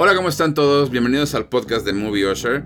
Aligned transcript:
Hola, 0.00 0.14
¿cómo 0.14 0.28
están 0.28 0.54
todos? 0.54 0.90
Bienvenidos 0.90 1.34
al 1.34 1.48
podcast 1.48 1.84
de 1.84 1.92
Movie 1.92 2.30
Usher, 2.30 2.62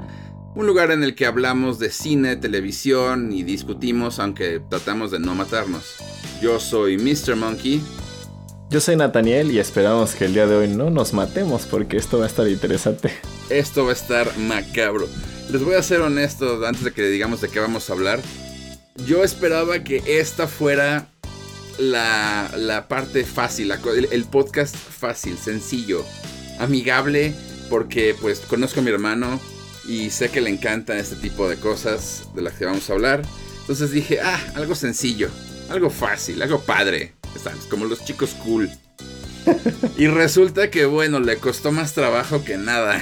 un 0.55 0.67
lugar 0.67 0.91
en 0.91 1.03
el 1.03 1.15
que 1.15 1.25
hablamos 1.25 1.79
de 1.79 1.91
cine, 1.91 2.37
televisión 2.37 3.33
y 3.33 3.43
discutimos, 3.43 4.19
aunque 4.19 4.61
tratamos 4.69 5.11
de 5.11 5.19
no 5.19 5.35
matarnos. 5.35 5.95
Yo 6.43 6.61
soy 6.61 6.99
Mr. 6.99 7.35
Monkey. 7.37 7.83
Yo 8.69 8.81
soy 8.83 8.97
Nathaniel 8.97 9.51
y 9.51 9.61
esperamos 9.61 10.15
que 10.15 10.27
el 10.27 10.35
día 10.35 10.47
de 10.47 10.57
hoy 10.57 10.69
no 10.69 10.91
nos 10.91 11.15
matemos 11.15 11.65
porque 11.65 11.97
esto 11.97 12.19
va 12.19 12.25
a 12.25 12.27
estar 12.27 12.47
interesante. 12.47 13.11
Esto 13.49 13.87
va 13.87 13.93
a 13.93 13.95
estar 13.95 14.37
macabro. 14.37 15.09
Les 15.51 15.65
voy 15.65 15.77
a 15.77 15.83
ser 15.83 16.03
honesto 16.03 16.67
antes 16.67 16.85
de 16.85 16.93
que 16.93 17.09
digamos 17.09 17.41
de 17.41 17.49
qué 17.49 17.61
vamos 17.61 17.89
a 17.89 17.95
hablar. 17.95 18.21
Yo 19.07 19.25
esperaba 19.25 19.83
que 19.83 20.03
esta 20.07 20.47
fuera 20.47 21.09
la, 21.79 22.85
parte 22.91 23.25
fácil, 23.25 23.73
el 24.11 24.25
podcast 24.27 24.77
fácil, 24.77 25.39
sencillo 25.39 26.05
amigable 26.59 27.35
porque 27.71 28.15
pues 28.21 28.41
conozco 28.41 28.81
a 28.81 28.83
mi 28.83 28.91
hermano 28.91 29.41
y 29.87 30.11
sé 30.11 30.31
que 30.31 30.41
le 30.41 30.51
encantan 30.51 30.99
este 30.99 31.17
tipo 31.17 31.49
de 31.49 31.57
cosas 31.57 32.29
de 32.35 32.43
las 32.43 32.55
que 32.55 32.65
vamos 32.65 32.89
a 32.89 32.93
hablar. 32.93 33.23
Entonces 33.61 33.91
dije, 33.91 34.21
ah, 34.21 34.41
algo 34.55 34.75
sencillo, 34.75 35.29
algo 35.71 35.91
fácil, 35.91 36.43
algo 36.43 36.61
padre, 36.61 37.15
como 37.71 37.87
los 37.87 38.05
chicos 38.05 38.31
cool. 38.45 38.71
y 39.97 40.07
resulta 40.07 40.71
que 40.71 40.85
bueno, 40.85 41.21
le 41.21 41.37
costó 41.37 41.73
más 41.73 41.95
trabajo 41.95 42.45
que 42.45 42.59
nada. 42.59 43.01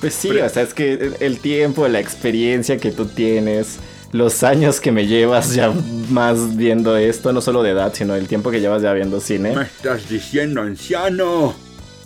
Pues 0.00 0.14
sí, 0.14 0.30
o 0.30 0.48
sea, 0.48 0.62
es 0.62 0.74
que 0.74 1.12
el 1.20 1.38
tiempo, 1.38 1.86
la 1.86 2.00
experiencia 2.00 2.78
que 2.78 2.90
tú 2.90 3.06
tienes, 3.06 3.78
los 4.10 4.42
años 4.42 4.80
que 4.80 4.90
me 4.90 5.06
llevas 5.06 5.54
ya 5.54 5.72
más 6.10 6.56
viendo 6.56 6.96
esto, 6.96 7.32
no 7.32 7.40
solo 7.40 7.62
de 7.62 7.70
edad, 7.70 7.94
sino 7.94 8.16
el 8.16 8.26
tiempo 8.26 8.50
que 8.50 8.60
llevas 8.60 8.82
ya 8.82 8.92
viendo 8.92 9.20
cine. 9.20 9.54
Me 9.54 9.62
estás 9.62 10.08
diciendo 10.08 10.60
anciano. 10.60 11.54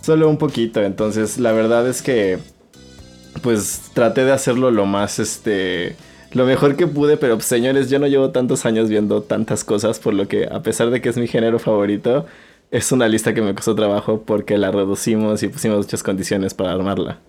Solo 0.07 0.29
un 0.29 0.37
poquito, 0.37 0.81
entonces 0.81 1.37
la 1.37 1.51
verdad 1.51 1.85
es 1.85 2.01
que 2.01 2.39
pues 3.43 3.91
traté 3.93 4.23
de 4.23 4.31
hacerlo 4.31 4.71
lo 4.71 4.85
más 4.85 5.19
este 5.19 5.97
lo 6.31 6.45
mejor 6.45 6.77
que 6.77 6.87
pude, 6.87 7.17
pero 7.17 7.35
pues, 7.35 7.45
señores, 7.45 7.89
yo 7.89 7.99
no 7.99 8.07
llevo 8.07 8.29
tantos 8.29 8.65
años 8.65 8.87
viendo 8.87 9.21
tantas 9.21 9.65
cosas, 9.65 9.99
por 9.99 10.13
lo 10.13 10.29
que 10.29 10.45
a 10.45 10.61
pesar 10.61 10.91
de 10.91 11.01
que 11.01 11.09
es 11.09 11.17
mi 11.17 11.27
género 11.27 11.59
favorito, 11.59 12.25
es 12.71 12.93
una 12.93 13.09
lista 13.09 13.33
que 13.33 13.41
me 13.41 13.53
costó 13.53 13.75
trabajo 13.75 14.23
porque 14.25 14.57
la 14.57 14.71
reducimos 14.71 15.43
y 15.43 15.49
pusimos 15.49 15.79
muchas 15.79 16.03
condiciones 16.03 16.53
para 16.53 16.71
armarla. 16.71 17.19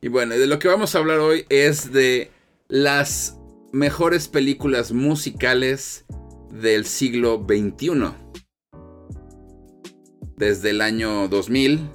Y 0.00 0.08
bueno, 0.08 0.38
de 0.38 0.46
lo 0.46 0.58
que 0.58 0.68
vamos 0.68 0.94
a 0.94 1.00
hablar 1.00 1.18
hoy 1.18 1.44
es 1.50 1.92
de 1.92 2.30
las 2.68 3.36
mejores 3.72 4.26
películas 4.26 4.92
musicales 4.92 6.06
del 6.50 6.86
siglo 6.86 7.44
XXI 7.46 8.29
desde 10.40 10.70
el 10.70 10.80
año 10.80 11.28
2000 11.28 11.88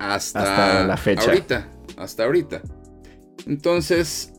hasta, 0.00 0.84
la 0.84 0.96
fecha. 0.96 1.30
Ahorita, 1.30 1.68
hasta 1.96 2.24
ahorita. 2.24 2.60
Entonces, 3.46 4.32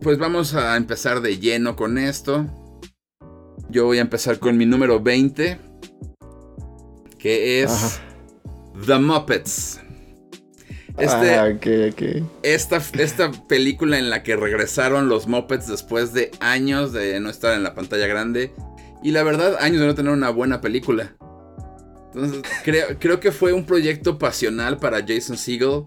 pues 0.00 0.18
vamos 0.18 0.54
a 0.54 0.76
empezar 0.76 1.20
de 1.20 1.38
lleno 1.38 1.76
con 1.76 1.98
esto. 1.98 2.46
Yo 3.68 3.84
voy 3.84 3.98
a 3.98 4.00
empezar 4.00 4.38
con 4.38 4.56
mi 4.56 4.64
número 4.64 5.00
20, 5.00 5.58
que 7.18 7.62
es 7.62 8.00
The 8.86 8.98
Muppets. 8.98 9.80
Este, 10.96 11.36
ah, 11.36 11.52
okay, 11.54 12.26
Esta, 12.42 12.82
esta 12.94 13.30
película 13.46 13.98
en 13.98 14.10
la 14.10 14.24
que 14.24 14.34
regresaron 14.34 15.08
los 15.08 15.28
Muppets 15.28 15.68
después 15.68 16.12
de 16.12 16.32
años 16.40 16.92
de 16.92 17.20
no 17.20 17.28
estar 17.28 17.54
en 17.54 17.62
la 17.62 17.74
pantalla 17.74 18.06
grande. 18.06 18.52
Y 19.02 19.12
la 19.12 19.22
verdad, 19.22 19.58
años 19.60 19.80
de 19.80 19.86
no 19.86 19.94
tener 19.94 20.12
una 20.12 20.30
buena 20.30 20.60
película. 20.60 21.14
Entonces, 22.14 22.42
creo, 22.98 23.20
que 23.20 23.32
fue 23.32 23.52
un 23.52 23.64
proyecto 23.64 24.18
pasional 24.18 24.78
para 24.78 25.04
Jason 25.06 25.36
Segel. 25.36 25.84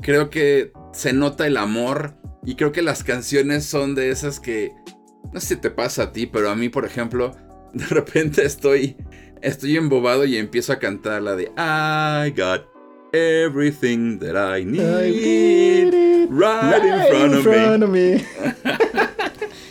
Creo 0.00 0.30
que 0.30 0.72
se 0.92 1.12
nota 1.12 1.46
el 1.46 1.56
amor. 1.56 2.16
Y 2.44 2.56
creo 2.56 2.72
que 2.72 2.82
las 2.82 3.04
canciones 3.04 3.64
son 3.64 3.94
de 3.94 4.10
esas 4.10 4.40
que. 4.40 4.72
No 5.32 5.40
sé 5.40 5.54
si 5.54 5.56
te 5.56 5.70
pasa 5.70 6.04
a 6.04 6.12
ti, 6.12 6.26
pero 6.26 6.50
a 6.50 6.56
mí, 6.56 6.68
por 6.68 6.84
ejemplo, 6.84 7.36
de 7.72 7.86
repente 7.86 8.44
estoy. 8.44 8.96
Estoy 9.40 9.76
embobado 9.76 10.24
y 10.24 10.36
empiezo 10.36 10.72
a 10.72 10.78
cantar 10.78 11.20
la 11.22 11.34
de 11.34 11.50
I 11.56 12.30
got 12.30 12.64
everything 13.12 14.18
that 14.20 14.36
I 14.36 14.64
need 14.64 16.28
right, 16.30 16.82
in 16.82 17.42
front, 17.42 17.82
of, 17.82 17.90
me. 17.90 18.24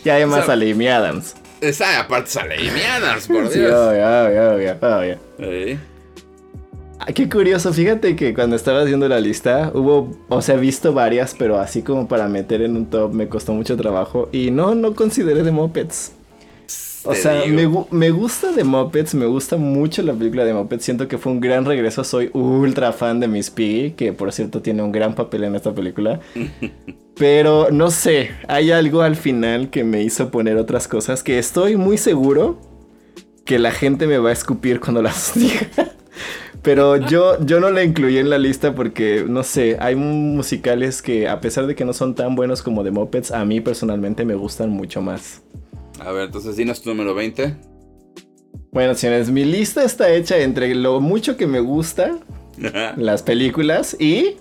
y 0.04 0.08
además 0.08 0.46
sale 0.46 0.70
Amy 0.72 0.88
Adams. 0.88 1.34
Esa 1.60 2.00
aparte 2.00 2.30
sale 2.30 2.54
Amy 2.56 2.82
Adams, 2.82 3.26
por 3.26 3.48
Dios. 3.48 3.52
Sí, 3.52 3.60
obvio, 3.60 4.26
obvio, 4.26 4.78
obvio, 4.80 5.18
obvio. 5.38 5.91
Ah, 7.04 7.12
qué 7.12 7.28
curioso, 7.28 7.72
fíjate 7.72 8.14
que 8.14 8.32
cuando 8.32 8.54
estaba 8.54 8.82
haciendo 8.82 9.08
la 9.08 9.18
lista 9.18 9.72
hubo, 9.74 10.12
o 10.28 10.40
sea, 10.40 10.54
he 10.54 10.58
visto 10.58 10.92
varias, 10.92 11.34
pero 11.36 11.58
así 11.58 11.82
como 11.82 12.06
para 12.06 12.28
meter 12.28 12.62
en 12.62 12.76
un 12.76 12.86
top 12.86 13.12
me 13.12 13.28
costó 13.28 13.52
mucho 13.52 13.76
trabajo 13.76 14.28
y 14.30 14.52
no, 14.52 14.76
no 14.76 14.94
consideré 14.94 15.42
de 15.42 15.50
Muppets. 15.50 16.12
O 17.02 17.16
sea, 17.16 17.42
me, 17.48 18.10
gusta 18.10 18.52
de 18.52 18.62
Muppets, 18.62 19.16
me 19.16 19.26
gusta 19.26 19.56
mucho 19.56 20.00
la 20.02 20.12
película 20.12 20.44
de 20.44 20.54
Muppets, 20.54 20.84
siento 20.84 21.08
que 21.08 21.18
fue 21.18 21.32
un 21.32 21.40
gran 21.40 21.64
regreso, 21.64 22.04
soy 22.04 22.30
ultra 22.34 22.92
fan 22.92 23.18
de 23.18 23.26
Miss 23.26 23.50
Piggy, 23.50 23.94
que 23.94 24.12
por 24.12 24.30
cierto 24.30 24.62
tiene 24.62 24.84
un 24.84 24.92
gran 24.92 25.16
papel 25.16 25.42
en 25.42 25.56
esta 25.56 25.74
película. 25.74 26.20
Pero 27.16 27.72
no 27.72 27.90
sé, 27.90 28.30
hay 28.46 28.70
algo 28.70 29.02
al 29.02 29.16
final 29.16 29.70
que 29.70 29.82
me 29.82 30.04
hizo 30.04 30.30
poner 30.30 30.56
otras 30.56 30.86
cosas 30.86 31.24
que 31.24 31.40
estoy 31.40 31.76
muy 31.76 31.98
seguro 31.98 32.60
que 33.44 33.58
la 33.58 33.72
gente 33.72 34.06
me 34.06 34.18
va 34.18 34.30
a 34.30 34.32
escupir 34.32 34.78
cuando 34.78 35.02
las 35.02 35.34
diga. 35.34 35.66
Pero 36.62 36.96
yo, 36.96 37.44
yo 37.44 37.58
no 37.58 37.70
la 37.70 37.82
incluí 37.82 38.18
en 38.18 38.30
la 38.30 38.38
lista 38.38 38.74
porque, 38.74 39.24
no 39.28 39.42
sé, 39.42 39.76
hay 39.80 39.96
musicales 39.96 41.02
que 41.02 41.28
a 41.28 41.40
pesar 41.40 41.66
de 41.66 41.74
que 41.74 41.84
no 41.84 41.92
son 41.92 42.14
tan 42.14 42.36
buenos 42.36 42.62
como 42.62 42.84
The 42.84 42.92
Muppets, 42.92 43.32
a 43.32 43.44
mí 43.44 43.60
personalmente 43.60 44.24
me 44.24 44.34
gustan 44.34 44.70
mucho 44.70 45.02
más. 45.02 45.42
A 45.98 46.12
ver, 46.12 46.26
entonces 46.26 46.56
dinos 46.56 46.80
tu 46.80 46.90
número 46.90 47.14
20. 47.14 47.56
Bueno, 48.70 48.94
señores, 48.94 49.30
mi 49.30 49.44
lista 49.44 49.82
está 49.84 50.10
hecha 50.12 50.38
entre 50.38 50.74
lo 50.74 51.00
mucho 51.00 51.36
que 51.36 51.46
me 51.48 51.60
gusta 51.60 52.18
las 52.96 53.22
películas 53.22 53.96
y 53.98 54.36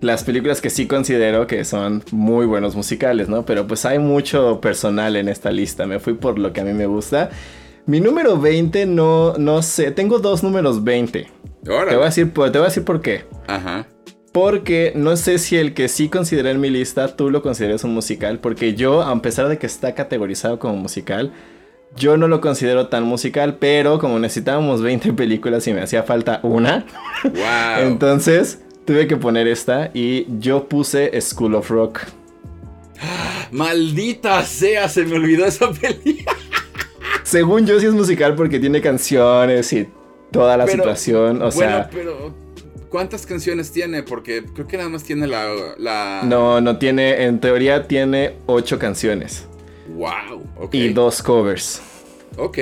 las 0.00 0.24
películas 0.24 0.60
que 0.60 0.68
sí 0.68 0.86
considero 0.86 1.46
que 1.46 1.64
son 1.64 2.02
muy 2.10 2.44
buenos 2.46 2.74
musicales, 2.74 3.28
¿no? 3.28 3.44
Pero 3.44 3.66
pues 3.66 3.84
hay 3.84 3.98
mucho 3.98 4.60
personal 4.60 5.16
en 5.16 5.28
esta 5.28 5.52
lista. 5.52 5.86
Me 5.86 6.00
fui 6.00 6.14
por 6.14 6.38
lo 6.38 6.52
que 6.52 6.62
a 6.62 6.64
mí 6.64 6.72
me 6.72 6.86
gusta. 6.86 7.30
Mi 7.86 8.00
número 8.00 8.38
20 8.40 8.86
no, 8.86 9.34
no 9.38 9.62
sé, 9.62 9.90
tengo 9.90 10.18
dos 10.18 10.42
números 10.42 10.84
20. 10.84 11.28
Te 11.64 11.70
voy, 11.70 11.92
a 11.92 12.04
decir, 12.04 12.32
te 12.32 12.40
voy 12.40 12.48
a 12.48 12.62
decir 12.62 12.84
por 12.84 13.00
qué. 13.00 13.24
Ajá. 13.46 13.86
Porque 14.32 14.92
no 14.94 15.16
sé 15.16 15.38
si 15.38 15.56
el 15.56 15.74
que 15.74 15.88
sí 15.88 16.08
consideré 16.08 16.50
en 16.50 16.60
mi 16.60 16.70
lista 16.70 17.16
tú 17.16 17.30
lo 17.30 17.42
consideres 17.42 17.84
un 17.84 17.92
musical. 17.92 18.38
Porque 18.38 18.74
yo, 18.74 19.02
a 19.02 19.22
pesar 19.22 19.48
de 19.48 19.58
que 19.58 19.66
está 19.66 19.94
categorizado 19.94 20.58
como 20.58 20.76
musical, 20.76 21.32
yo 21.96 22.16
no 22.16 22.28
lo 22.28 22.40
considero 22.40 22.88
tan 22.88 23.04
musical. 23.04 23.58
Pero 23.58 23.98
como 23.98 24.18
necesitábamos 24.18 24.80
20 24.80 25.12
películas 25.12 25.66
y 25.66 25.72
me 25.72 25.82
hacía 25.82 26.02
falta 26.02 26.40
una. 26.42 26.86
Wow. 27.24 27.32
entonces 27.86 28.60
tuve 28.84 29.06
que 29.06 29.16
poner 29.16 29.46
esta 29.46 29.90
y 29.92 30.26
yo 30.38 30.68
puse 30.68 31.20
School 31.20 31.54
of 31.54 31.70
Rock. 31.70 32.00
Maldita 33.50 34.42
sea, 34.44 34.88
se 34.88 35.04
me 35.04 35.16
olvidó 35.16 35.44
esa 35.44 35.70
película. 35.80 36.36
Según 37.22 37.66
yo 37.66 37.78
sí 37.80 37.86
es 37.86 37.92
musical 37.92 38.34
porque 38.34 38.58
tiene 38.58 38.80
canciones 38.80 39.72
y 39.72 39.88
toda 40.30 40.56
la 40.56 40.66
situación, 40.66 41.42
o 41.42 41.50
bueno, 41.50 41.86
pero 41.92 42.34
¿cuántas 42.88 43.26
canciones 43.26 43.70
tiene? 43.70 44.02
Porque 44.02 44.44
creo 44.54 44.66
que 44.66 44.76
nada 44.76 44.88
más 44.88 45.04
tiene 45.04 45.26
la, 45.26 46.22
No, 46.24 46.60
no 46.60 46.78
tiene, 46.78 47.24
en 47.24 47.40
teoría 47.40 47.86
tiene 47.86 48.34
ocho 48.46 48.78
canciones. 48.78 49.46
Wow. 49.94 50.70
Y 50.72 50.88
dos 50.90 51.22
covers. 51.22 51.82
Ok, 52.36 52.58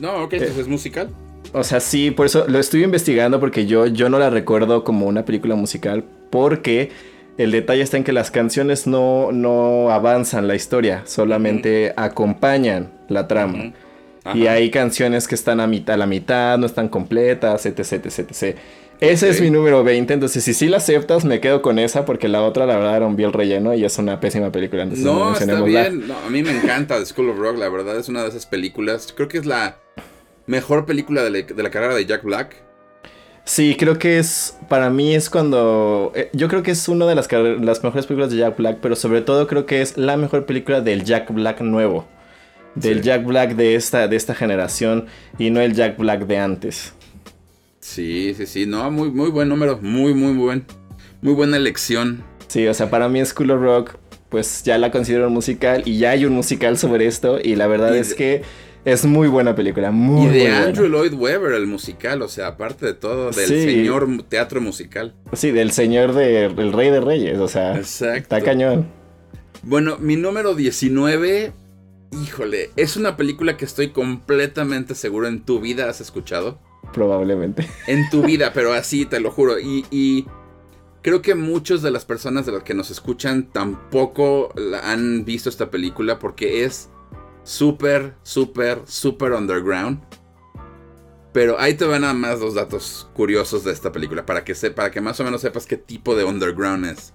no, 0.00 0.24
ok, 0.24 0.34
entonces 0.34 0.58
es 0.58 0.68
musical. 0.68 1.10
O 1.52 1.64
sea, 1.64 1.80
sí, 1.80 2.10
por 2.10 2.26
eso 2.26 2.46
lo 2.46 2.58
estoy 2.58 2.84
investigando 2.84 3.40
porque 3.40 3.66
yo, 3.66 3.86
yo 3.86 4.08
no 4.08 4.18
la 4.18 4.30
recuerdo 4.30 4.84
como 4.84 5.06
una 5.06 5.24
película 5.24 5.56
musical 5.56 6.04
porque 6.30 6.90
el 7.38 7.50
detalle 7.50 7.82
está 7.82 7.96
en 7.96 8.04
que 8.04 8.12
las 8.12 8.30
canciones 8.30 8.86
no, 8.86 9.32
no 9.32 9.90
avanzan 9.90 10.46
la 10.46 10.54
historia, 10.54 11.02
solamente 11.06 11.92
acompañan 11.96 12.92
la 13.08 13.26
trama. 13.26 13.72
Y 14.34 14.46
hay 14.46 14.70
canciones 14.70 15.26
que 15.26 15.34
están 15.34 15.60
a, 15.60 15.66
mitad, 15.66 15.94
a 15.94 15.98
la 15.98 16.06
mitad, 16.06 16.58
no 16.58 16.66
están 16.66 16.88
completas, 16.88 17.64
etc, 17.66 17.80
etc, 17.80 18.18
etc. 18.18 18.58
Ese 19.00 19.30
es 19.30 19.40
mi 19.40 19.50
número 19.50 19.82
20, 19.82 20.12
entonces 20.12 20.44
si 20.44 20.52
sí 20.52 20.68
la 20.68 20.76
aceptas 20.76 21.24
me 21.24 21.40
quedo 21.40 21.62
con 21.62 21.78
esa 21.78 22.04
porque 22.04 22.28
la 22.28 22.42
otra 22.42 22.66
la 22.66 22.76
verdad 22.76 22.98
era 22.98 23.06
un 23.06 23.16
bien 23.16 23.32
relleno 23.32 23.72
y 23.72 23.82
es 23.82 23.96
una 23.96 24.20
pésima 24.20 24.52
película. 24.52 24.84
no, 24.84 25.32
está 25.32 25.62
bien, 25.62 26.04
a 26.10 26.28
mí 26.28 26.42
me 26.42 26.50
encanta 26.50 26.98
The 26.98 27.06
School 27.06 27.30
of 27.30 27.38
Rock, 27.38 27.56
la 27.56 27.70
verdad 27.70 27.96
es 27.96 28.10
una 28.10 28.22
de 28.22 28.28
esas 28.28 28.44
películas, 28.44 29.14
creo 29.16 29.26
que 29.26 29.38
es 29.38 29.46
la 29.46 29.78
mejor 30.46 30.84
película 30.84 31.22
de 31.22 31.30
la, 31.30 31.70
carrera 31.70 31.94
de 31.94 32.04
Jack 32.04 32.24
Black. 32.24 32.62
Sí, 33.44 33.74
creo 33.78 33.98
que 33.98 34.18
es, 34.18 34.58
para 34.68 34.90
mí 34.90 35.14
es 35.14 35.30
cuando, 35.30 36.12
eh, 36.14 36.28
yo 36.34 36.48
creo 36.48 36.62
que 36.62 36.72
es 36.72 36.86
una 36.86 37.06
de 37.06 37.14
las, 37.14 37.26
las 37.32 37.82
mejores 37.82 38.04
películas 38.04 38.30
de 38.30 38.36
Jack 38.36 38.58
Black, 38.58 38.78
pero 38.82 38.96
sobre 38.96 39.22
todo 39.22 39.46
creo 39.46 39.64
que 39.64 39.80
es 39.80 39.96
la 39.96 40.18
mejor 40.18 40.44
película 40.44 40.82
del 40.82 41.04
Jack 41.04 41.32
Black 41.32 41.62
nuevo 41.62 42.06
del 42.74 43.02
Jack 43.02 43.24
Black 43.24 43.54
de 43.56 43.74
esta, 43.74 44.08
de 44.08 44.16
esta 44.16 44.34
generación 44.34 45.06
y 45.38 45.50
no 45.50 45.60
el 45.60 45.74
Jack 45.74 45.98
Black 45.98 46.26
de 46.26 46.38
antes. 46.38 46.92
Sí, 47.80 48.34
sí, 48.36 48.46
sí, 48.46 48.66
no, 48.66 48.90
muy, 48.90 49.10
muy 49.10 49.30
buen 49.30 49.48
número, 49.48 49.78
muy, 49.82 50.14
muy 50.14 50.34
buen. 50.34 50.64
muy 51.22 51.34
buena 51.34 51.56
elección. 51.56 52.22
Sí, 52.46 52.66
o 52.66 52.74
sea, 52.74 52.90
para 52.90 53.08
mí 53.08 53.24
School 53.24 53.50
of 53.52 53.60
Rock, 53.60 53.96
pues 54.28 54.62
ya 54.64 54.78
la 54.78 54.90
considero 54.90 55.28
un 55.28 55.34
musical 55.34 55.82
y 55.84 55.98
ya 55.98 56.10
hay 56.10 56.24
un 56.24 56.34
musical 56.34 56.78
sobre 56.78 57.06
esto 57.06 57.38
y 57.42 57.56
la 57.56 57.66
verdad 57.66 57.96
es 57.96 58.14
que 58.14 58.42
es 58.84 59.04
muy 59.04 59.28
buena 59.28 59.54
película, 59.54 59.90
muy 59.90 60.26
Y 60.26 60.30
de 60.30 60.48
Andrew 60.48 60.88
Lloyd 60.88 61.12
Webber, 61.12 61.52
el 61.52 61.66
musical, 61.66 62.22
o 62.22 62.28
sea, 62.28 62.48
aparte 62.48 62.86
de 62.86 62.94
todo, 62.94 63.30
del 63.30 63.46
señor 63.46 64.08
teatro 64.28 64.60
musical. 64.60 65.14
Sí, 65.32 65.50
del 65.50 65.72
señor 65.72 66.14
del 66.14 66.72
Rey 66.72 66.90
de 66.90 67.00
Reyes, 67.00 67.38
o 67.38 67.48
sea, 67.48 67.78
está 67.78 68.40
cañón. 68.40 68.88
Bueno, 69.62 69.98
mi 69.98 70.16
número 70.16 70.54
19, 70.54 71.52
híjole, 72.12 72.70
es 72.76 72.96
una 72.96 73.16
película 73.16 73.56
que 73.56 73.64
estoy 73.64 73.90
completamente 73.90 74.94
seguro 74.94 75.28
en 75.28 75.44
tu 75.44 75.60
vida 75.60 75.88
has 75.88 76.00
escuchado. 76.00 76.58
Probablemente. 76.92 77.68
En 77.86 78.08
tu 78.10 78.22
vida, 78.22 78.52
pero 78.54 78.72
así, 78.72 79.06
te 79.06 79.20
lo 79.20 79.30
juro. 79.30 79.58
Y, 79.58 79.86
y 79.90 80.26
creo 81.02 81.22
que 81.22 81.34
muchas 81.34 81.82
de 81.82 81.90
las 81.90 82.04
personas 82.04 82.46
de 82.46 82.52
las 82.52 82.62
que 82.62 82.74
nos 82.74 82.90
escuchan 82.90 83.50
tampoco 83.50 84.52
han 84.82 85.24
visto 85.24 85.48
esta 85.48 85.70
película 85.70 86.18
porque 86.18 86.64
es 86.64 86.90
súper, 87.42 88.14
súper, 88.22 88.82
súper 88.86 89.32
underground. 89.32 90.00
Pero 91.32 91.60
ahí 91.60 91.74
te 91.74 91.84
van 91.84 92.00
nada 92.00 92.14
más 92.14 92.40
los 92.40 92.54
datos 92.54 93.08
curiosos 93.14 93.62
de 93.62 93.72
esta 93.72 93.92
película 93.92 94.26
para 94.26 94.44
que, 94.44 94.54
para 94.72 94.90
que 94.90 95.00
más 95.00 95.20
o 95.20 95.24
menos 95.24 95.40
sepas 95.42 95.64
qué 95.66 95.76
tipo 95.76 96.16
de 96.16 96.24
underground 96.24 96.86
es. 96.86 97.14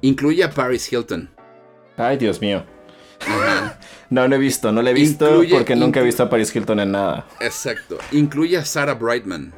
Incluye 0.00 0.42
a 0.42 0.50
Paris 0.50 0.90
Hilton. 0.90 1.30
Ay, 1.98 2.16
Dios 2.16 2.40
mío. 2.40 2.64
No, 4.12 4.28
no 4.28 4.36
he 4.36 4.38
visto, 4.38 4.70
no 4.72 4.82
lo 4.82 4.88
he 4.90 4.92
visto 4.92 5.42
porque 5.50 5.74
nunca 5.74 6.00
he 6.00 6.02
visto 6.02 6.22
a 6.22 6.28
Paris 6.28 6.54
Hilton 6.54 6.80
en 6.80 6.92
nada. 6.92 7.26
Exacto. 7.40 7.96
Incluye 8.12 8.58
a 8.58 8.64
Sarah 8.64 8.94
Brightman. 8.94 9.54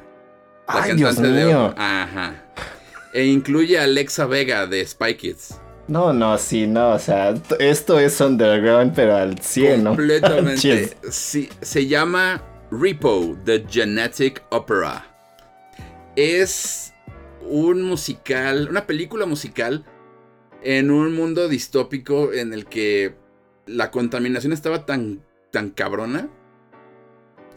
La 0.68 0.82
Ay, 0.84 0.94
Dios 0.94 1.18
mío. 1.18 1.74
Ajá. 1.76 2.44
E 3.12 3.24
incluye 3.24 3.78
a 3.78 3.82
Alexa 3.82 4.26
Vega 4.26 4.66
de 4.66 4.86
Spy 4.86 5.16
Kids. 5.16 5.60
No, 5.88 6.12
no, 6.12 6.38
sí, 6.38 6.66
no, 6.66 6.92
o 6.92 6.98
sea, 6.98 7.34
esto 7.58 7.98
es 7.98 8.20
underground, 8.20 8.94
pero 8.94 9.16
al 9.16 9.38
100, 9.38 9.84
Completamente. 9.84 10.96
sí, 11.10 11.48
se 11.60 11.86
llama 11.86 12.40
Repo, 12.70 13.36
The 13.44 13.66
Genetic 13.68 14.42
Opera. 14.50 15.04
Es 16.16 16.94
un 17.42 17.82
musical, 17.82 18.68
una 18.70 18.86
película 18.86 19.26
musical 19.26 19.84
en 20.62 20.90
un 20.90 21.12
mundo 21.14 21.48
distópico 21.48 22.32
en 22.32 22.54
el 22.54 22.64
que 22.66 23.14
la 23.66 23.90
contaminación 23.90 24.52
estaba 24.52 24.86
tan, 24.86 25.24
tan 25.50 25.70
cabrona 25.70 26.28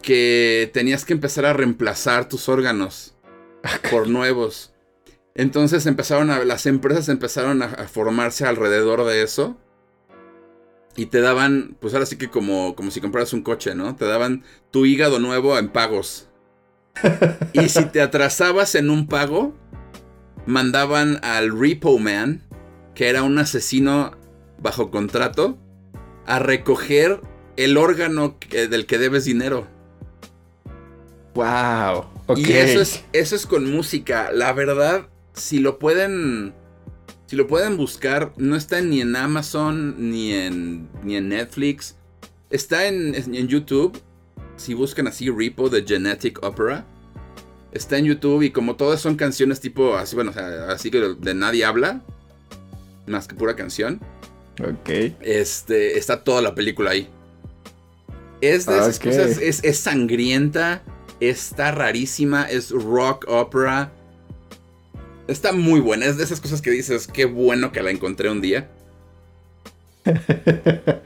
que 0.02 0.70
tenías 0.72 1.04
que 1.04 1.12
empezar 1.12 1.44
a 1.44 1.52
reemplazar 1.52 2.28
tus 2.28 2.48
órganos 2.48 3.14
por 3.90 4.08
nuevos. 4.08 4.72
Entonces 5.34 5.86
empezaron 5.86 6.30
a, 6.30 6.44
las 6.44 6.66
empresas 6.66 7.08
empezaron 7.08 7.62
a, 7.62 7.68
formarse 7.88 8.46
alrededor 8.46 9.04
de 9.04 9.22
eso. 9.22 9.56
Y 10.96 11.06
te 11.06 11.20
daban, 11.20 11.76
pues 11.80 11.94
ahora 11.94 12.06
sí 12.06 12.16
que 12.16 12.28
como, 12.28 12.74
como 12.74 12.90
si 12.90 13.00
compraras 13.00 13.32
un 13.32 13.42
coche, 13.42 13.74
¿no? 13.74 13.94
Te 13.94 14.04
daban 14.04 14.42
tu 14.72 14.84
hígado 14.84 15.20
nuevo 15.20 15.56
en 15.56 15.68
pagos. 15.68 16.28
y 17.52 17.68
si 17.68 17.84
te 17.84 18.00
atrasabas 18.00 18.74
en 18.74 18.90
un 18.90 19.06
pago, 19.06 19.54
mandaban 20.46 21.20
al 21.22 21.56
Repo 21.56 21.98
Man, 22.00 22.42
que 22.96 23.08
era 23.08 23.22
un 23.22 23.38
asesino 23.38 24.16
bajo 24.60 24.90
contrato, 24.90 25.56
a 26.28 26.38
recoger 26.38 27.22
el 27.56 27.78
órgano 27.78 28.36
del 28.50 28.86
que 28.86 28.98
debes 28.98 29.24
dinero. 29.24 29.66
Wow. 31.34 32.04
Y 32.36 32.52
eso 32.52 32.82
es, 32.82 33.02
eso 33.14 33.34
es 33.34 33.46
con 33.46 33.70
música. 33.70 34.30
La 34.32 34.52
verdad, 34.52 35.08
si 35.32 35.58
lo 35.58 35.78
pueden. 35.78 36.54
Si 37.26 37.36
lo 37.36 37.46
pueden 37.46 37.76
buscar, 37.76 38.32
no 38.36 38.56
está 38.56 38.80
ni 38.80 39.02
en 39.02 39.14
Amazon 39.14 40.10
ni 40.10 40.32
en, 40.32 40.88
ni 41.02 41.16
en 41.16 41.28
Netflix. 41.28 41.96
Está 42.50 42.86
en, 42.86 43.14
en 43.14 43.48
YouTube. 43.48 43.98
Si 44.56 44.74
buscan 44.74 45.06
así 45.06 45.30
Repo 45.30 45.68
de 45.68 45.82
Genetic 45.82 46.42
Opera. 46.42 46.86
Está 47.72 47.98
en 47.98 48.06
YouTube 48.06 48.42
y 48.42 48.50
como 48.50 48.76
todas 48.76 49.00
son 49.00 49.16
canciones 49.16 49.60
tipo 49.60 49.96
así, 49.96 50.14
bueno, 50.16 50.32
así 50.68 50.90
que 50.90 51.00
de 51.00 51.34
nadie 51.34 51.64
habla. 51.64 52.02
Más 53.06 53.28
que 53.28 53.34
pura 53.34 53.56
canción. 53.56 54.00
Ok. 54.60 54.88
Este, 55.20 55.98
está 55.98 56.24
toda 56.24 56.42
la 56.42 56.54
película 56.54 56.90
ahí. 56.90 57.08
Es 58.40 58.66
de 58.66 58.76
esas 58.78 58.98
cosas, 59.00 59.38
es, 59.38 59.64
es 59.64 59.78
sangrienta, 59.78 60.82
está 61.20 61.72
rarísima, 61.72 62.44
es 62.44 62.70
rock 62.70 63.26
opera. 63.28 63.92
Está 65.26 65.52
muy 65.52 65.80
buena. 65.80 66.06
Es 66.06 66.16
de 66.16 66.24
esas 66.24 66.40
cosas 66.40 66.62
que 66.62 66.70
dices, 66.70 67.06
qué 67.06 67.24
bueno 67.24 67.72
que 67.72 67.82
la 67.82 67.90
encontré 67.90 68.30
un 68.30 68.40
día. 68.40 68.68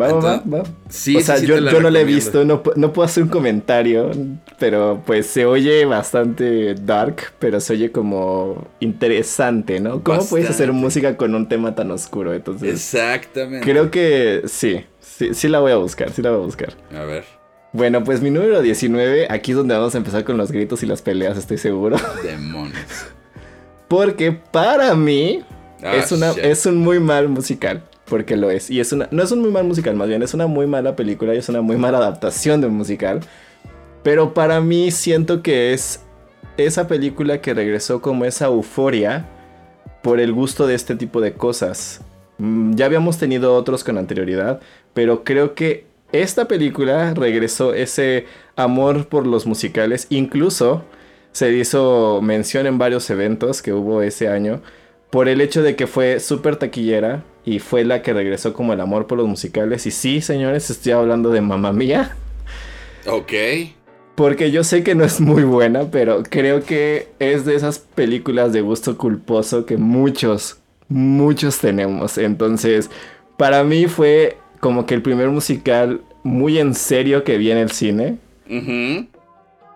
Va, 0.00 0.12
va, 0.12 0.42
va. 0.42 0.64
Sí, 0.88 1.16
o 1.16 1.20
sea, 1.20 1.38
yo, 1.38 1.60
no 1.60 1.90
la 1.90 2.00
he 2.00 2.04
visto, 2.04 2.44
no, 2.44 2.62
puedo 2.62 3.02
hacer 3.02 3.22
un 3.22 3.28
comentario, 3.28 4.10
pero 4.58 5.02
pues 5.06 5.26
se 5.26 5.46
oye 5.46 5.84
bastante 5.84 6.74
dark, 6.74 7.32
pero 7.38 7.60
se 7.60 7.74
oye 7.74 7.92
como 7.92 8.66
interesante, 8.80 9.78
¿no? 9.78 10.02
¿Cómo 10.02 10.26
puedes 10.26 10.50
hacer 10.50 10.72
música 10.72 11.16
con 11.16 11.34
un 11.34 11.48
tema 11.48 11.76
tan 11.76 11.92
oscuro? 11.92 12.34
Entonces, 12.34 12.72
Exactamente. 12.72 13.64
Creo 13.64 13.90
que 13.92 14.42
sí, 14.46 14.84
sí, 15.00 15.32
sí 15.32 15.48
la 15.48 15.60
voy 15.60 15.70
a 15.70 15.76
buscar, 15.76 16.10
sí 16.10 16.22
la 16.22 16.30
voy 16.30 16.40
a 16.40 16.44
buscar. 16.44 16.74
A 16.92 17.04
ver. 17.04 17.24
Bueno, 17.72 18.02
pues 18.02 18.20
mi 18.20 18.30
número 18.30 18.62
19, 18.62 19.28
aquí 19.30 19.52
es 19.52 19.56
donde 19.56 19.74
vamos 19.74 19.94
a 19.94 19.98
empezar 19.98 20.24
con 20.24 20.36
los 20.36 20.50
gritos 20.50 20.82
y 20.82 20.86
las 20.86 21.02
peleas, 21.02 21.38
estoy 21.38 21.58
seguro. 21.58 21.96
Demonios. 22.24 23.06
Porque 23.86 24.32
para 24.32 24.94
mí 24.96 25.44
ah, 25.82 25.96
es, 25.96 26.10
una, 26.10 26.30
es 26.32 26.66
un 26.66 26.78
muy 26.78 26.98
mal 26.98 27.28
musical. 27.28 27.82
Porque 28.06 28.36
lo 28.36 28.50
es. 28.50 28.70
Y 28.70 28.80
es 28.80 28.92
una. 28.92 29.08
No 29.10 29.22
es 29.22 29.32
un 29.32 29.40
muy 29.40 29.50
mal 29.50 29.64
musical, 29.64 29.94
más 29.96 30.08
bien 30.08 30.22
es 30.22 30.34
una 30.34 30.46
muy 30.46 30.66
mala 30.66 30.94
película 30.96 31.34
y 31.34 31.38
es 31.38 31.48
una 31.48 31.62
muy 31.62 31.76
mala 31.76 31.98
adaptación 31.98 32.60
de 32.60 32.66
un 32.66 32.74
musical. 32.74 33.20
Pero 34.02 34.34
para 34.34 34.60
mí 34.60 34.90
siento 34.90 35.42
que 35.42 35.72
es 35.72 36.00
esa 36.56 36.86
película 36.86 37.40
que 37.40 37.54
regresó 37.54 38.00
como 38.02 38.24
esa 38.24 38.46
euforia 38.46 39.26
por 40.02 40.20
el 40.20 40.32
gusto 40.32 40.66
de 40.66 40.74
este 40.74 40.96
tipo 40.96 41.20
de 41.20 41.32
cosas. 41.32 42.02
Mm, 42.38 42.74
ya 42.74 42.86
habíamos 42.86 43.18
tenido 43.18 43.54
otros 43.54 43.84
con 43.84 43.96
anterioridad, 43.96 44.60
pero 44.92 45.24
creo 45.24 45.54
que 45.54 45.86
esta 46.12 46.46
película 46.46 47.14
regresó 47.14 47.74
ese 47.74 48.26
amor 48.56 49.08
por 49.08 49.26
los 49.26 49.46
musicales. 49.46 50.06
Incluso 50.10 50.84
se 51.32 51.52
hizo 51.52 52.20
mención 52.22 52.66
en 52.66 52.78
varios 52.78 53.08
eventos 53.10 53.62
que 53.62 53.72
hubo 53.72 54.02
ese 54.02 54.28
año 54.28 54.60
por 55.10 55.28
el 55.28 55.40
hecho 55.40 55.62
de 55.62 55.74
que 55.74 55.86
fue 55.86 56.20
súper 56.20 56.56
taquillera 56.56 57.24
y 57.44 57.58
fue 57.58 57.84
la 57.84 58.02
que 58.02 58.12
regresó 58.12 58.52
como 58.52 58.72
el 58.72 58.80
amor 58.80 59.06
por 59.06 59.18
los 59.18 59.28
musicales. 59.28 59.86
Y 59.86 59.90
sí, 59.90 60.20
señores, 60.20 60.70
estoy 60.70 60.92
hablando 60.92 61.30
de 61.30 61.40
Mamma 61.40 61.72
Mía. 61.72 62.16
Ok. 63.06 63.32
Porque 64.14 64.50
yo 64.50 64.64
sé 64.64 64.82
que 64.82 64.94
no 64.94 65.04
es 65.04 65.20
muy 65.20 65.42
buena, 65.42 65.90
pero 65.90 66.22
creo 66.22 66.64
que 66.64 67.08
es 67.18 67.44
de 67.44 67.56
esas 67.56 67.78
películas 67.78 68.52
de 68.52 68.60
gusto 68.60 68.96
culposo 68.96 69.66
que 69.66 69.76
muchos, 69.76 70.58
muchos 70.88 71.58
tenemos. 71.58 72.16
Entonces, 72.16 72.90
para 73.36 73.64
mí 73.64 73.86
fue 73.86 74.38
como 74.60 74.86
que 74.86 74.94
el 74.94 75.02
primer 75.02 75.28
musical 75.30 76.00
muy 76.22 76.58
en 76.58 76.74
serio 76.74 77.24
que 77.24 77.36
vi 77.36 77.50
en 77.50 77.58
el 77.58 77.70
cine. 77.70 78.18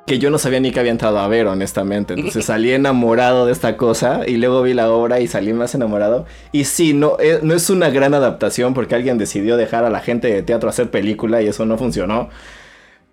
Que 0.09 0.19
yo 0.19 0.31
no 0.31 0.39
sabía 0.39 0.59
ni 0.59 0.73
que 0.73 0.81
había 0.81 0.93
entrado 0.93 1.19
a 1.19 1.29
ver, 1.29 1.47
honestamente. 1.47 2.15
Entonces 2.15 2.47
salí 2.47 2.73
enamorado 2.73 3.47
de 3.47 3.53
esta 3.53 3.77
cosa 3.77 4.23
y 4.27 4.39
luego 4.39 4.63
vi 4.63 4.75
la 4.75 4.91
obra 4.91 5.21
y 5.21 5.29
salí 5.29 5.53
más 5.53 5.75
enamorado. 5.75 6.27
Y 6.51 6.65
sí, 6.65 6.95
no, 6.95 7.17
eh, 7.21 7.41
es 7.55 7.71
una 7.71 7.91
gran 7.91 8.15
adaptación 8.15 8.75
porque 8.75 8.95
alguien 8.95 9.19
decidió 9.19 9.57
dejar 9.57 9.85
a 9.85 9.91
la 9.91 10.01
gente 10.01 10.29
de 10.29 10.43
teatro 10.43 10.69
hacer 10.69 10.91
película 10.91 11.43
y 11.43 11.47
eso 11.47 11.67
no 11.67 11.77
funcionó. 11.77 12.31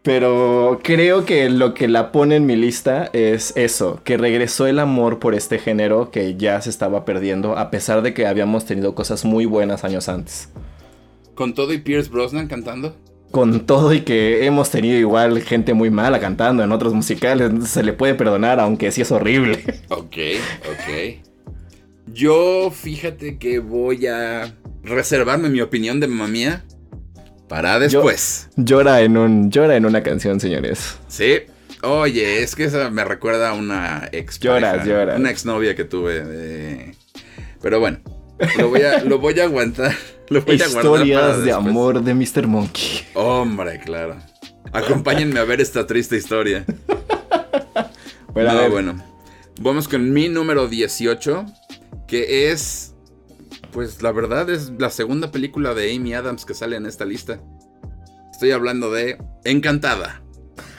Pero 0.06 0.82
creo 0.84 1.26
que 1.26 1.50
lo 1.50 1.74
que 1.74 1.88
la 1.88 2.12
pone 2.12 2.36
en 2.36 2.46
mi 2.46 2.56
lista 2.56 3.10
es 3.12 3.54
eso, 3.58 4.02
que 4.04 4.18
regresó 4.18 4.68
el 4.68 4.78
amor 4.78 5.18
por 5.18 5.34
este 5.34 5.58
género 5.58 6.12
que 6.12 6.36
ya 6.36 6.62
se 6.62 6.70
estaba 6.70 7.06
perdiendo 7.06 7.58
a 7.58 7.72
pesar 7.72 8.04
de 8.04 8.14
que 8.14 8.28
habíamos 8.28 8.66
tenido 8.66 8.94
cosas 8.94 9.26
muy 9.26 9.46
buenas 9.46 9.84
años 9.84 10.08
antes. 10.08 10.50
¿Con 11.34 11.56
todo 11.56 11.74
y 11.74 11.80
Pierce 11.80 12.12
Brosnan 12.12 12.48
cantando? 12.48 12.96
Con 13.32 13.66
todo 13.66 13.94
y 13.94 14.02
que 14.02 14.46
hemos 14.46 14.72
tenido 14.72 14.98
igual 14.98 15.42
gente 15.42 15.74
muy 15.74 15.90
mala 15.90 16.20
cantando 16.20 16.64
en 16.64 16.72
otros 16.72 16.94
musicales, 16.94 17.52
se 17.70 17.84
le 17.84 17.92
puede 17.92 18.14
perdonar, 18.16 18.60
aunque 18.60 18.92
sí 18.92 19.02
es 19.02 19.12
horrible. 19.12 19.64
Ok, 19.90 20.18
ok. 20.70 21.26
Yo 22.08 22.72
fíjate 22.72 23.38
que 23.38 23.60
voy 23.60 24.08
a 24.08 24.54
reservarme 24.84 25.50
mi 25.50 25.62
opinión 25.62 26.00
de 26.00 26.08
mamá 26.08 26.28
mía 26.28 26.64
para 27.50 27.78
después. 27.80 28.50
llora 28.56 29.02
en 29.02 29.18
un 29.18 29.52
llora 29.52 29.76
en 29.76 29.86
una 29.86 30.02
canción, 30.02 30.40
señores. 30.40 30.98
Sí. 31.08 31.42
Oye, 31.84 32.42
es 32.42 32.56
que 32.56 32.64
esa 32.64 32.90
me 32.90 33.04
recuerda 33.04 33.50
a 33.50 33.54
una 33.54 34.10
ex 34.12 34.40
Lloras, 34.40 34.88
lloras. 34.88 35.20
Una 35.20 35.30
exnovia 35.30 35.76
que 35.76 35.84
tuve. 35.84 36.96
Pero 37.62 37.80
bueno, 37.80 38.00
lo 38.58 38.70
voy 38.70 38.82
a, 38.82 39.04
lo 39.04 39.20
voy 39.20 39.40
a 39.40 39.44
aguantar. 39.44 39.94
Historias 40.30 41.44
de 41.44 41.52
amor 41.52 42.04
de 42.04 42.14
Mr. 42.14 42.48
Monkey. 42.48 43.08
Hombre, 43.14 43.80
claro. 43.80 44.18
Acompáñenme 44.72 45.40
a 45.40 45.44
ver 45.44 45.62
esta 45.62 45.86
triste 45.86 46.18
historia. 46.18 46.66
bueno, 48.34 48.70
bueno. 48.70 49.04
Vamos 49.62 49.88
con 49.88 50.12
mi 50.12 50.28
número 50.28 50.68
18, 50.68 51.46
que 52.08 52.52
es, 52.52 52.94
pues 53.72 54.02
la 54.02 54.12
verdad 54.12 54.50
es 54.50 54.72
la 54.78 54.90
segunda 54.90 55.32
película 55.32 55.74
de 55.74 55.96
Amy 55.96 56.14
Adams 56.14 56.44
que 56.44 56.54
sale 56.54 56.76
en 56.76 56.86
esta 56.86 57.06
lista. 57.06 57.40
Estoy 58.32 58.52
hablando 58.52 58.92
de 58.92 59.18
Encantada. 59.46 60.22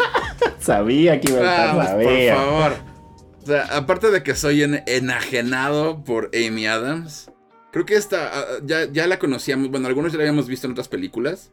Sabía 0.59 1.21
que 1.21 1.31
iba 1.31 1.41
a 1.41 1.83
estar, 1.83 2.03
Por 2.03 2.37
favor. 2.37 2.73
O 3.43 3.47
sea, 3.47 3.65
aparte 3.77 4.11
de 4.11 4.23
que 4.23 4.35
soy 4.35 4.63
enajenado 4.63 6.03
por 6.03 6.31
Amy 6.35 6.67
Adams, 6.67 7.31
creo 7.77 7.85
que 7.85 7.97
esta 7.97 8.31
ah, 8.33 8.45
ya, 8.65 8.91
ya 8.91 9.07
la 9.07 9.19
conocíamos. 9.19 9.71
Bueno, 9.71 9.87
algunos 9.87 10.11
ya 10.11 10.17
la 10.17 10.23
habíamos 10.23 10.49
visto 10.49 10.67
en 10.67 10.71
otras 10.71 10.89
películas. 10.89 11.53